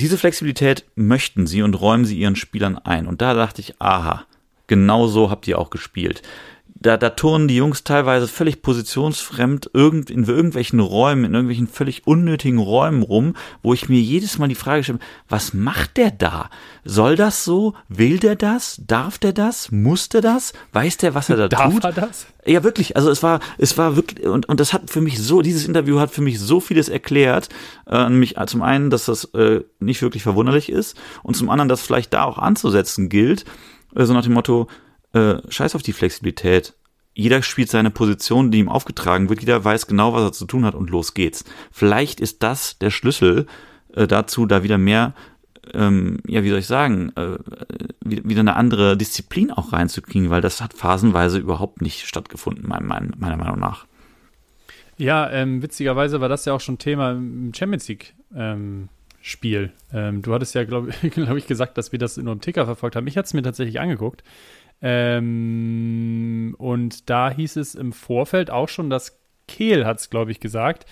Diese 0.00 0.16
Flexibilität 0.16 0.86
möchten 0.94 1.46
sie 1.46 1.60
und 1.60 1.74
räumen 1.74 2.06
sie 2.06 2.18
ihren 2.18 2.34
Spielern 2.34 2.78
ein. 2.78 3.06
Und 3.06 3.20
da 3.20 3.34
dachte 3.34 3.60
ich, 3.60 3.74
aha, 3.82 4.24
genau 4.66 5.08
so 5.08 5.30
habt 5.30 5.46
ihr 5.46 5.58
auch 5.58 5.68
gespielt. 5.68 6.22
Da, 6.80 6.96
da 6.96 7.10
turnen 7.10 7.46
die 7.46 7.56
Jungs 7.56 7.84
teilweise 7.84 8.26
völlig 8.26 8.62
positionsfremd 8.62 9.70
irgend, 9.74 10.10
in 10.10 10.24
irgendwelchen 10.24 10.80
Räumen, 10.80 11.24
in 11.26 11.34
irgendwelchen 11.34 11.68
völlig 11.68 12.06
unnötigen 12.06 12.58
Räumen 12.58 13.02
rum, 13.02 13.34
wo 13.62 13.74
ich 13.74 13.90
mir 13.90 14.00
jedes 14.00 14.38
Mal 14.38 14.48
die 14.48 14.54
Frage 14.54 14.82
stelle, 14.82 14.98
was 15.28 15.52
macht 15.52 15.98
der 15.98 16.10
da? 16.10 16.48
Soll 16.84 17.16
das 17.16 17.44
so? 17.44 17.74
Will 17.88 18.18
der 18.18 18.34
das? 18.34 18.80
Darf 18.86 19.18
der 19.18 19.34
das? 19.34 19.70
Muss 19.70 20.08
der 20.08 20.22
das? 20.22 20.54
Weiß 20.72 20.96
der, 20.96 21.14
was 21.14 21.28
er 21.28 21.36
da 21.36 21.48
Darf 21.48 21.74
tut? 21.74 21.84
er 21.84 21.92
das? 21.92 22.26
Ja, 22.46 22.64
wirklich. 22.64 22.96
Also 22.96 23.10
es 23.10 23.22
war, 23.22 23.40
es 23.58 23.76
war 23.76 23.96
wirklich, 23.96 24.26
und, 24.26 24.48
und 24.48 24.58
das 24.58 24.72
hat 24.72 24.88
für 24.90 25.02
mich 25.02 25.22
so, 25.22 25.42
dieses 25.42 25.68
Interview 25.68 26.00
hat 26.00 26.10
für 26.10 26.22
mich 26.22 26.40
so 26.40 26.60
vieles 26.60 26.88
erklärt. 26.88 27.50
Äh, 27.86 28.08
nämlich 28.08 28.36
zum 28.46 28.62
einen, 28.62 28.88
dass 28.88 29.04
das 29.04 29.24
äh, 29.34 29.60
nicht 29.80 30.00
wirklich 30.00 30.22
verwunderlich 30.22 30.70
ist 30.70 30.96
und 31.22 31.36
zum 31.36 31.50
anderen, 31.50 31.68
dass 31.68 31.82
vielleicht 31.82 32.14
da 32.14 32.24
auch 32.24 32.38
anzusetzen 32.38 33.10
gilt, 33.10 33.44
äh, 33.94 34.06
so 34.06 34.14
nach 34.14 34.24
dem 34.24 34.32
Motto, 34.32 34.66
äh, 35.12 35.36
scheiß 35.48 35.74
auf 35.74 35.82
die 35.82 35.92
Flexibilität. 35.92 36.74
Jeder 37.14 37.42
spielt 37.42 37.70
seine 37.70 37.90
Position, 37.90 38.50
die 38.50 38.58
ihm 38.58 38.68
aufgetragen 38.68 39.28
wird. 39.28 39.40
Jeder 39.40 39.64
weiß 39.64 39.86
genau, 39.86 40.12
was 40.12 40.22
er 40.22 40.32
zu 40.32 40.46
tun 40.46 40.64
hat 40.64 40.74
und 40.74 40.90
los 40.90 41.14
geht's. 41.14 41.44
Vielleicht 41.70 42.20
ist 42.20 42.42
das 42.42 42.78
der 42.78 42.90
Schlüssel 42.90 43.46
äh, 43.94 44.06
dazu, 44.06 44.46
da 44.46 44.62
wieder 44.62 44.78
mehr, 44.78 45.14
ähm, 45.74 46.18
ja, 46.26 46.44
wie 46.44 46.50
soll 46.50 46.60
ich 46.60 46.66
sagen, 46.66 47.12
äh, 47.16 47.38
wieder 48.04 48.40
eine 48.40 48.56
andere 48.56 48.96
Disziplin 48.96 49.50
auch 49.50 49.72
reinzukriegen, 49.72 50.30
weil 50.30 50.40
das 50.40 50.60
hat 50.60 50.74
phasenweise 50.74 51.38
überhaupt 51.38 51.82
nicht 51.82 52.06
stattgefunden, 52.06 52.68
meiner, 52.68 52.84
meiner 53.16 53.36
Meinung 53.36 53.58
nach. 53.58 53.86
Ja, 54.96 55.30
ähm, 55.30 55.62
witzigerweise 55.62 56.20
war 56.20 56.28
das 56.28 56.44
ja 56.44 56.52
auch 56.52 56.60
schon 56.60 56.78
Thema 56.78 57.12
im 57.12 57.52
Champions 57.54 57.88
League. 57.88 58.14
Ähm, 58.34 58.88
Spiel. 59.22 59.72
Ähm, 59.92 60.22
du 60.22 60.32
hattest 60.32 60.54
ja, 60.54 60.64
glaube 60.64 60.92
glaub 61.10 61.36
ich, 61.36 61.46
gesagt, 61.46 61.76
dass 61.76 61.92
wir 61.92 61.98
das 61.98 62.16
nur 62.16 62.32
im 62.32 62.40
Ticker 62.40 62.64
verfolgt 62.64 62.96
haben. 62.96 63.06
Ich 63.06 63.16
hatte 63.16 63.26
es 63.26 63.34
mir 63.34 63.42
tatsächlich 63.42 63.80
angeguckt. 63.80 64.24
Ähm, 64.82 66.54
und 66.58 67.10
da 67.10 67.30
hieß 67.30 67.56
es 67.56 67.74
im 67.74 67.92
Vorfeld 67.92 68.50
auch 68.50 68.68
schon, 68.68 68.90
dass 68.90 69.20
Kehl 69.46 69.84
hat 69.84 69.98
es, 69.98 70.10
glaube 70.10 70.30
ich, 70.30 70.40
gesagt, 70.40 70.86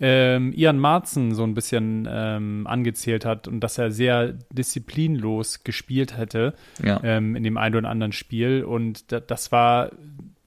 ähm, 0.00 0.52
Ian 0.52 0.78
Marzen 0.78 1.34
so 1.34 1.42
ein 1.42 1.54
bisschen 1.54 2.08
ähm, 2.10 2.66
angezählt 2.66 3.24
hat 3.24 3.48
und 3.48 3.60
dass 3.60 3.78
er 3.78 3.90
sehr 3.90 4.34
disziplinlos 4.52 5.64
gespielt 5.64 6.16
hätte 6.16 6.54
ja. 6.82 7.00
ähm, 7.02 7.34
in 7.34 7.42
dem 7.42 7.56
einen 7.56 7.74
oder 7.74 7.88
anderen 7.88 8.12
Spiel. 8.12 8.62
Und 8.62 9.10
da, 9.10 9.18
das 9.18 9.50
war 9.50 9.90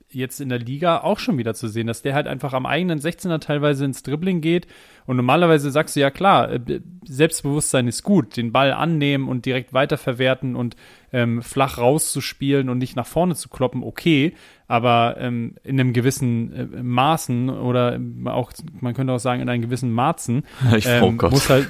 jetzt 0.10 0.40
in 0.42 0.50
der 0.50 0.60
Liga 0.60 1.00
auch 1.00 1.20
schon 1.20 1.38
wieder 1.38 1.54
zu 1.54 1.68
sehen, 1.68 1.88
dass 1.88 2.02
der 2.02 2.14
halt 2.14 2.28
einfach 2.28 2.54
am 2.54 2.66
eigenen 2.66 3.00
16er 3.00 3.40
teilweise 3.40 3.86
ins 3.86 4.04
Dribbling 4.04 4.42
geht 4.42 4.68
und 5.12 5.18
normalerweise 5.18 5.72
sagst 5.72 5.98
du 5.98 6.00
ja 6.00 6.10
klar, 6.10 6.54
äh, 6.54 6.80
Selbstbewusstsein 7.04 7.86
ist 7.90 8.02
gut, 8.04 8.38
den 8.38 8.54
Ball 8.54 8.72
annehmen 8.72 9.28
und 9.28 9.46
direkt 9.46 9.74
weiterverwerten 9.74 10.56
und 10.56 10.78
ähm, 11.12 11.42
flach 11.42 11.78
rauszuspielen 11.78 12.70
und 12.70 12.78
nicht 12.78 12.96
nach 12.96 13.06
vorne 13.06 13.36
zu 13.36 13.50
kloppen, 13.50 13.84
okay, 13.84 14.34
aber 14.70 15.18
ähm, 15.20 15.56
in 15.66 15.78
einem 15.78 15.92
gewissen 15.92 16.54
äh, 16.54 16.82
Maßen 16.82 17.50
oder 17.50 18.00
auch, 18.24 18.54
man 18.80 18.94
könnte 18.94 19.12
auch 19.12 19.20
sagen, 19.20 19.42
in 19.42 19.50
einem 19.50 19.64
gewissen 19.64 19.92
Marzen 19.92 20.44
ähm, 20.86 21.18
muss 21.30 21.50
halt 21.50 21.68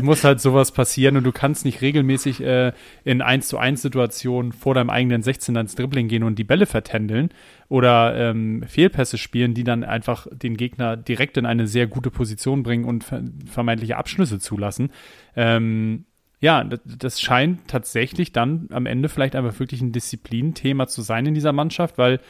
muss 0.00 0.24
halt 0.24 0.40
sowas 0.40 0.72
passieren 0.72 1.16
und 1.16 1.24
du 1.24 1.32
kannst 1.32 1.64
nicht 1.64 1.82
regelmäßig 1.82 2.42
äh, 2.42 2.72
in 3.04 3.20
1 3.20 3.48
zu 3.48 3.58
1 3.58 3.82
Situationen 3.82 4.52
vor 4.52 4.74
deinem 4.74 4.90
eigenen 4.90 5.22
16 5.22 5.56
ins 5.56 5.74
Dribbling 5.74 6.08
gehen 6.08 6.22
und 6.22 6.38
die 6.38 6.44
Bälle 6.44 6.66
vertändeln 6.66 7.30
oder 7.68 8.16
ähm, 8.16 8.64
Fehlpässe 8.66 9.18
spielen, 9.18 9.54
die 9.54 9.64
dann 9.64 9.84
einfach 9.84 10.26
den 10.30 10.56
Gegner 10.56 10.96
direkt 10.96 11.36
in 11.36 11.46
eine 11.46 11.66
sehr 11.66 11.86
gute 11.86 12.10
Position 12.10 12.62
bringen 12.62 12.77
und 12.84 13.04
vermeintliche 13.46 13.96
Abschlüsse 13.96 14.38
zulassen. 14.38 14.90
Ähm, 15.36 16.04
ja, 16.40 16.62
das, 16.64 16.80
das 16.84 17.20
scheint 17.20 17.66
tatsächlich 17.68 18.32
dann 18.32 18.68
am 18.70 18.86
Ende 18.86 19.08
vielleicht 19.08 19.34
einfach 19.34 19.58
wirklich 19.58 19.80
ein 19.80 19.92
Disziplinthema 19.92 20.86
zu 20.86 21.02
sein 21.02 21.26
in 21.26 21.34
dieser 21.34 21.52
Mannschaft, 21.52 21.98
weil 21.98 22.20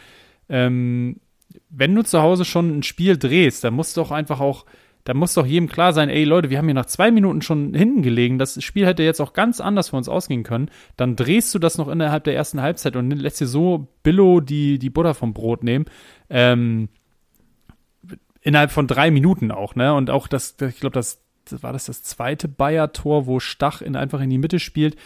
ähm, 0.49 1.21
wenn 1.71 1.95
du 1.95 2.03
zu 2.03 2.23
Hause 2.23 2.45
schon 2.45 2.79
ein 2.79 2.83
Spiel 2.83 3.17
drehst, 3.17 3.65
dann 3.65 3.75
musst 3.75 3.97
du 3.97 4.03
auch 4.03 4.11
einfach 4.11 4.41
auch, 4.41 4.65
da 5.05 5.15
muss 5.15 5.35
doch 5.35 5.47
jedem 5.47 5.69
klar 5.69 5.93
sein, 5.93 6.11
ey 6.11 6.25
Leute, 6.25 6.51
wir 6.51 6.59
haben 6.59 6.67
hier 6.67 6.75
nach 6.75 6.87
zwei 6.87 7.11
Minuten 7.11 7.43
schon 7.43 7.75
hinten 7.75 8.03
gelegen, 8.03 8.39
das 8.39 8.63
Spiel 8.63 8.87
hätte 8.87 9.03
jetzt 9.03 9.21
auch 9.21 9.33
ganz 9.33 9.61
anders 9.61 9.91
für 9.91 9.97
uns 9.97 10.09
ausgehen 10.09 10.43
können. 10.43 10.71
Dann 10.97 11.17
drehst 11.17 11.55
du 11.55 11.59
das 11.59 11.79
noch 11.79 11.89
innerhalb 11.89 12.25
der 12.25 12.35
ersten 12.35 12.61
Halbzeit 12.61 12.97
und 12.97 13.11
lässt 13.11 13.41
dir 13.41 13.47
so 13.47 13.89
Billo 14.03 14.41
die, 14.41 14.79
die 14.79 14.91
Butter 14.91 15.15
vom 15.15 15.33
Brot 15.33 15.65
nehmen. 15.65 15.87
Ähm, 16.29 16.89
innerhalb 18.41 18.71
von 18.71 18.87
drei 18.87 19.11
Minuten 19.11 19.51
auch, 19.51 19.75
ne? 19.75 19.95
Und 19.95 20.11
auch 20.11 20.29
das, 20.29 20.57
ich 20.61 20.81
glaube, 20.81 20.95
das 20.95 21.23
war 21.51 21.73
das 21.73 21.87
das 21.87 22.03
zweite 22.03 22.49
Bayer-Tor, 22.49 23.27
wo 23.27 23.41
Stach 23.41 23.81
in, 23.81 23.97
einfach 23.97 24.21
in 24.21 24.31
die 24.31 24.39
Mitte 24.39 24.59
spielt. 24.59 24.97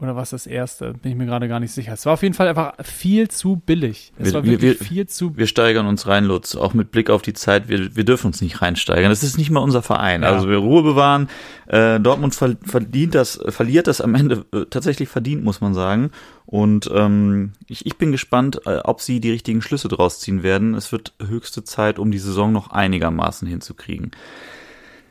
Oder 0.00 0.16
war 0.16 0.22
es 0.22 0.30
das 0.30 0.46
erste? 0.46 0.94
Bin 0.94 1.12
ich 1.12 1.18
mir 1.18 1.26
gerade 1.26 1.46
gar 1.46 1.60
nicht 1.60 1.72
sicher. 1.72 1.92
Es 1.92 2.06
war 2.06 2.14
auf 2.14 2.22
jeden 2.22 2.34
Fall 2.34 2.48
einfach 2.48 2.72
viel 2.82 3.28
zu 3.28 3.56
billig. 3.56 4.14
Es 4.18 4.28
wir, 4.28 4.34
war 4.34 4.44
wirklich 4.44 4.80
wir, 4.80 4.86
viel 4.86 5.06
zu. 5.06 5.36
Wir 5.36 5.46
steigern 5.46 5.86
uns 5.86 6.06
rein, 6.06 6.24
Lutz, 6.24 6.56
auch 6.56 6.72
mit 6.72 6.90
Blick 6.90 7.10
auf 7.10 7.20
die 7.20 7.34
Zeit. 7.34 7.68
Wir, 7.68 7.94
wir 7.94 8.04
dürfen 8.04 8.28
uns 8.28 8.40
nicht 8.40 8.62
reinsteigern. 8.62 9.10
Das 9.10 9.22
ist 9.22 9.36
nicht 9.36 9.50
mal 9.50 9.60
unser 9.60 9.82
Verein. 9.82 10.22
Ja. 10.22 10.30
Also 10.30 10.48
wir 10.48 10.56
Ruhe 10.56 10.82
bewahren. 10.82 11.28
Äh, 11.66 12.00
Dortmund 12.00 12.34
ver 12.34 12.56
verdient 12.64 13.14
das, 13.14 13.40
verliert 13.48 13.88
das 13.88 14.00
am 14.00 14.14
Ende 14.14 14.46
äh, 14.54 14.64
tatsächlich 14.70 15.10
verdient, 15.10 15.44
muss 15.44 15.60
man 15.60 15.74
sagen. 15.74 16.12
Und 16.46 16.90
ähm, 16.94 17.52
ich, 17.66 17.84
ich 17.84 17.98
bin 17.98 18.10
gespannt, 18.10 18.62
äh, 18.64 18.78
ob 18.78 19.02
sie 19.02 19.20
die 19.20 19.30
richtigen 19.30 19.60
Schlüsse 19.60 19.88
draus 19.88 20.18
ziehen 20.18 20.42
werden. 20.42 20.74
Es 20.74 20.92
wird 20.92 21.12
höchste 21.22 21.62
Zeit, 21.62 21.98
um 21.98 22.10
die 22.10 22.18
Saison 22.18 22.52
noch 22.52 22.70
einigermaßen 22.70 23.46
hinzukriegen. 23.46 24.12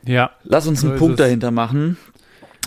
Ja. 0.03 0.31
Lass 0.43 0.65
uns 0.65 0.83
einen 0.83 0.97
Punkt 0.97 1.19
dahinter 1.19 1.51
machen. 1.51 1.97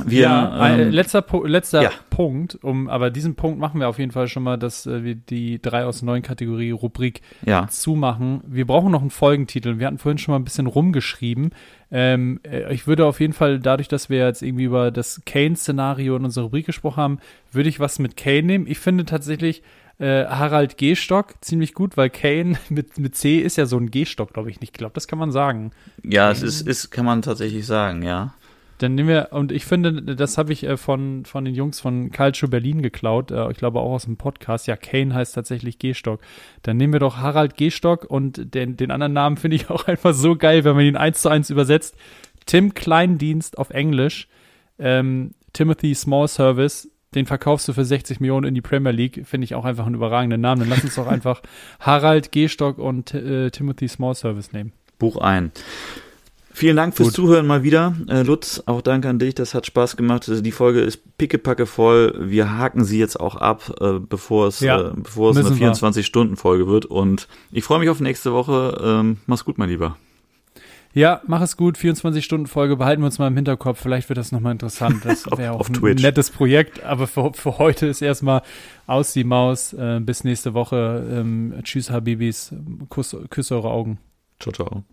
Wir, 0.07 0.23
ja, 0.23 0.75
ähm, 0.75 0.91
letzter, 0.91 1.25
letzter 1.45 1.83
ja. 1.83 1.91
Punkt, 2.09 2.59
um, 2.63 2.89
aber 2.89 3.11
diesen 3.11 3.35
Punkt 3.35 3.59
machen 3.59 3.79
wir 3.79 3.89
auf 3.89 3.99
jeden 3.99 4.11
Fall 4.11 4.27
schon 4.27 4.43
mal, 4.43 4.57
dass 4.57 4.87
äh, 4.87 5.05
wir 5.05 5.15
die 5.15 5.61
drei 5.61 5.85
aus 5.85 6.01
neun 6.01 6.23
Kategorie 6.23 6.71
Rubrik 6.71 7.21
ja. 7.45 7.69
zumachen. 7.69 8.41
Wir 8.47 8.67
brauchen 8.67 8.91
noch 8.91 9.03
einen 9.03 9.11
Folgentitel. 9.11 9.79
Wir 9.79 9.87
hatten 9.87 9.99
vorhin 9.99 10.17
schon 10.17 10.33
mal 10.33 10.39
ein 10.39 10.45
bisschen 10.45 10.67
rumgeschrieben. 10.67 11.51
Ähm, 11.91 12.41
äh, 12.43 12.73
ich 12.73 12.87
würde 12.87 13.05
auf 13.05 13.21
jeden 13.21 13.35
Fall, 13.35 13.59
dadurch, 13.59 13.89
dass 13.89 14.09
wir 14.09 14.25
jetzt 14.25 14.43
irgendwie 14.43 14.65
über 14.65 14.91
das 14.91 15.21
Kane-Szenario 15.27 16.17
in 16.17 16.25
unserer 16.25 16.45
Rubrik 16.45 16.65
gesprochen 16.65 16.97
haben, 16.97 17.19
würde 17.51 17.69
ich 17.69 17.79
was 17.79 17.99
mit 17.99 18.17
Kane 18.17 18.45
nehmen. 18.45 18.67
Ich 18.67 18.79
finde 18.79 19.05
tatsächlich, 19.05 19.63
äh, 19.99 20.25
Harald 20.25 20.79
Gehstock 20.79 21.35
ziemlich 21.43 21.75
gut, 21.75 21.99
weil 21.99 22.09
Kane 22.09 22.57
mit, 22.71 22.99
mit 22.99 23.15
C 23.15 23.39
ist 23.39 23.57
ja 23.57 23.67
so 23.67 23.77
ein 23.77 23.91
Gehstock, 23.91 24.33
glaube 24.33 24.51
ich 24.51 24.61
nicht. 24.61 24.71
Ich 24.73 24.79
glaube, 24.79 24.95
das 24.95 25.07
kann 25.07 25.19
man 25.19 25.31
sagen. 25.31 25.71
Ja, 26.03 26.31
es 26.31 26.43
ist, 26.43 26.67
ist, 26.67 26.91
kann 26.91 27.05
man 27.05 27.21
tatsächlich 27.21 27.67
sagen, 27.67 28.03
ja. 28.03 28.35
Dann 28.83 28.97
nehmen 28.97 29.09
wir, 29.09 29.29
und 29.31 29.53
ich 29.53 29.65
finde, 29.65 30.03
das 30.17 30.39
habe 30.39 30.53
ich 30.53 30.65
äh, 30.65 30.77
von, 30.77 31.25
von 31.25 31.45
den 31.45 31.55
Jungs 31.55 31.79
von 31.79 32.11
Calcio 32.11 32.49
Berlin 32.49 32.83
geklaut, 32.83 33.31
äh, 33.31 33.51
ich 33.51 33.57
glaube 33.57 33.79
auch 33.79 33.93
aus 33.93 34.07
dem 34.07 34.17
Podcast. 34.17 34.67
Ja, 34.67 34.77
Kane 34.77 35.15
heißt 35.15 35.37
tatsächlich 35.37 35.79
Gehstock. 35.79 36.21
Dann 36.63 36.79
nehmen 36.79 36.93
wir 36.93 37.01
doch 37.01 37.19
Harald 37.19 37.57
Gehstock 37.57 38.05
und 38.05 38.55
den, 38.55 38.77
den 38.77 38.91
anderen 38.91 39.13
Namen 39.13 39.37
finde 39.37 39.55
ich 39.55 39.71
auch 39.71 39.87
einfach 39.87 40.15
so 40.15 40.35
geil, 40.35 40.65
wenn 40.65 40.75
man 40.75 40.85
ihn 40.85 40.97
eins 40.97 41.23
zu 41.23 41.29
eins 41.29 41.49
übersetzt. 41.49 41.95
Tim 42.45 42.75
Kleindienst 42.75 43.57
auf 43.57 43.71
Englisch, 43.71 44.27
ähm, 44.81 45.31
Timothy 45.53 45.95
Small 45.95 46.27
Service, 46.27 46.91
den 47.15 47.27
verkaufst 47.27 47.69
du 47.69 47.75
für 47.75 47.85
60 47.85 48.19
Millionen 48.19 48.49
in 48.49 48.55
die 48.55 48.63
Premier 48.63 48.91
League, 48.91 49.27
finde 49.27 49.45
ich 49.45 49.55
auch 49.55 49.65
einfach 49.65 49.87
einen 49.87 49.95
überragenden 49.95 50.41
Namen. 50.41 50.63
Dann 50.63 50.71
lass 50.71 50.83
uns 50.83 50.97
doch 50.97 51.07
einfach 51.09 51.41
Harald 51.79 52.33
Gehstock 52.33 52.79
und 52.79 53.15
äh, 53.15 53.51
Timothy 53.51 53.87
Small 53.87 54.17
Service 54.17 54.53
nehmen. 54.53 54.73
Buch 54.99 55.19
ein. 55.19 55.53
Vielen 56.55 56.77
Dank 56.77 56.95
fürs 56.95 57.09
Gut. 57.09 57.15
Zuhören 57.15 57.47
mal 57.47 57.63
wieder. 57.63 57.95
Äh, 58.09 58.23
Lutz, 58.23 58.63
auch 58.67 58.83
danke 58.83 59.09
an 59.09 59.19
dich, 59.19 59.35
das 59.35 59.55
hat 59.55 59.67
Spaß 59.67 59.97
gemacht. 59.97 60.29
Also 60.29 60.43
die 60.43 60.53
Folge 60.53 60.81
ist 60.81 61.17
pickepacke 61.17 61.67
voll. 61.67 62.15
Wir 62.21 62.57
haken 62.57 62.85
sie 62.85 62.99
jetzt 62.99 63.19
auch 63.19 63.37
ab, 63.37 63.75
äh, 63.81 63.99
bevor 63.99 64.49
es, 64.49 64.61
ja, 64.61 64.89
äh, 64.89 64.93
bevor 64.95 65.31
es 65.31 65.39
eine 65.39 65.49
24-Stunden-Folge 65.49 66.67
wird. 66.67 66.85
Und 66.87 67.27
ich 67.51 67.65
freue 67.65 67.79
mich 67.79 67.89
auf 67.89 68.01
nächste 68.01 68.33
Woche. 68.33 68.79
Ähm, 68.83 69.19
mach's 69.27 69.45
gut, 69.45 69.57
mein 69.57 69.71
Lieber. 69.71 69.97
Ja, 70.95 71.23
mach 71.27 71.41
es 71.41 71.57
gut. 71.57 71.79
24-Stunden-Folge 71.79 72.77
behalten 72.77 73.01
wir 73.01 73.07
uns 73.07 73.19
mal 73.19 73.29
im 73.29 73.37
Hinterkopf. 73.37 73.81
Vielleicht 73.81 74.11
wird 74.11 74.19
das 74.19 74.31
nochmal 74.31 74.53
interessant. 74.53 75.05
Das 75.05 75.25
wäre 75.37 75.55
auch 75.55 75.69
ein 75.69 75.73
Twitch. 75.75 76.03
nettes 76.03 76.31
Projekt. 76.31 76.83
Aber 76.85 77.07
für, 77.07 77.33
für 77.33 77.57
heute 77.59 77.87
ist 77.87 78.03
erstmal 78.03 78.43
aus 78.87 79.15
die 79.15 79.25
Maus. 79.25 79.73
Äh, 79.73 80.01
bis 80.01 80.23
nächste 80.25 80.53
Woche. 80.53 81.07
Ähm, 81.11 81.55
tschüss, 81.63 81.91
Habibis. 81.91 82.55
Kuss, 82.91 83.17
küsse 83.31 83.55
eure 83.55 83.71
Augen. 83.71 83.99
Ciao, 84.39 84.53
ciao. 84.53 84.85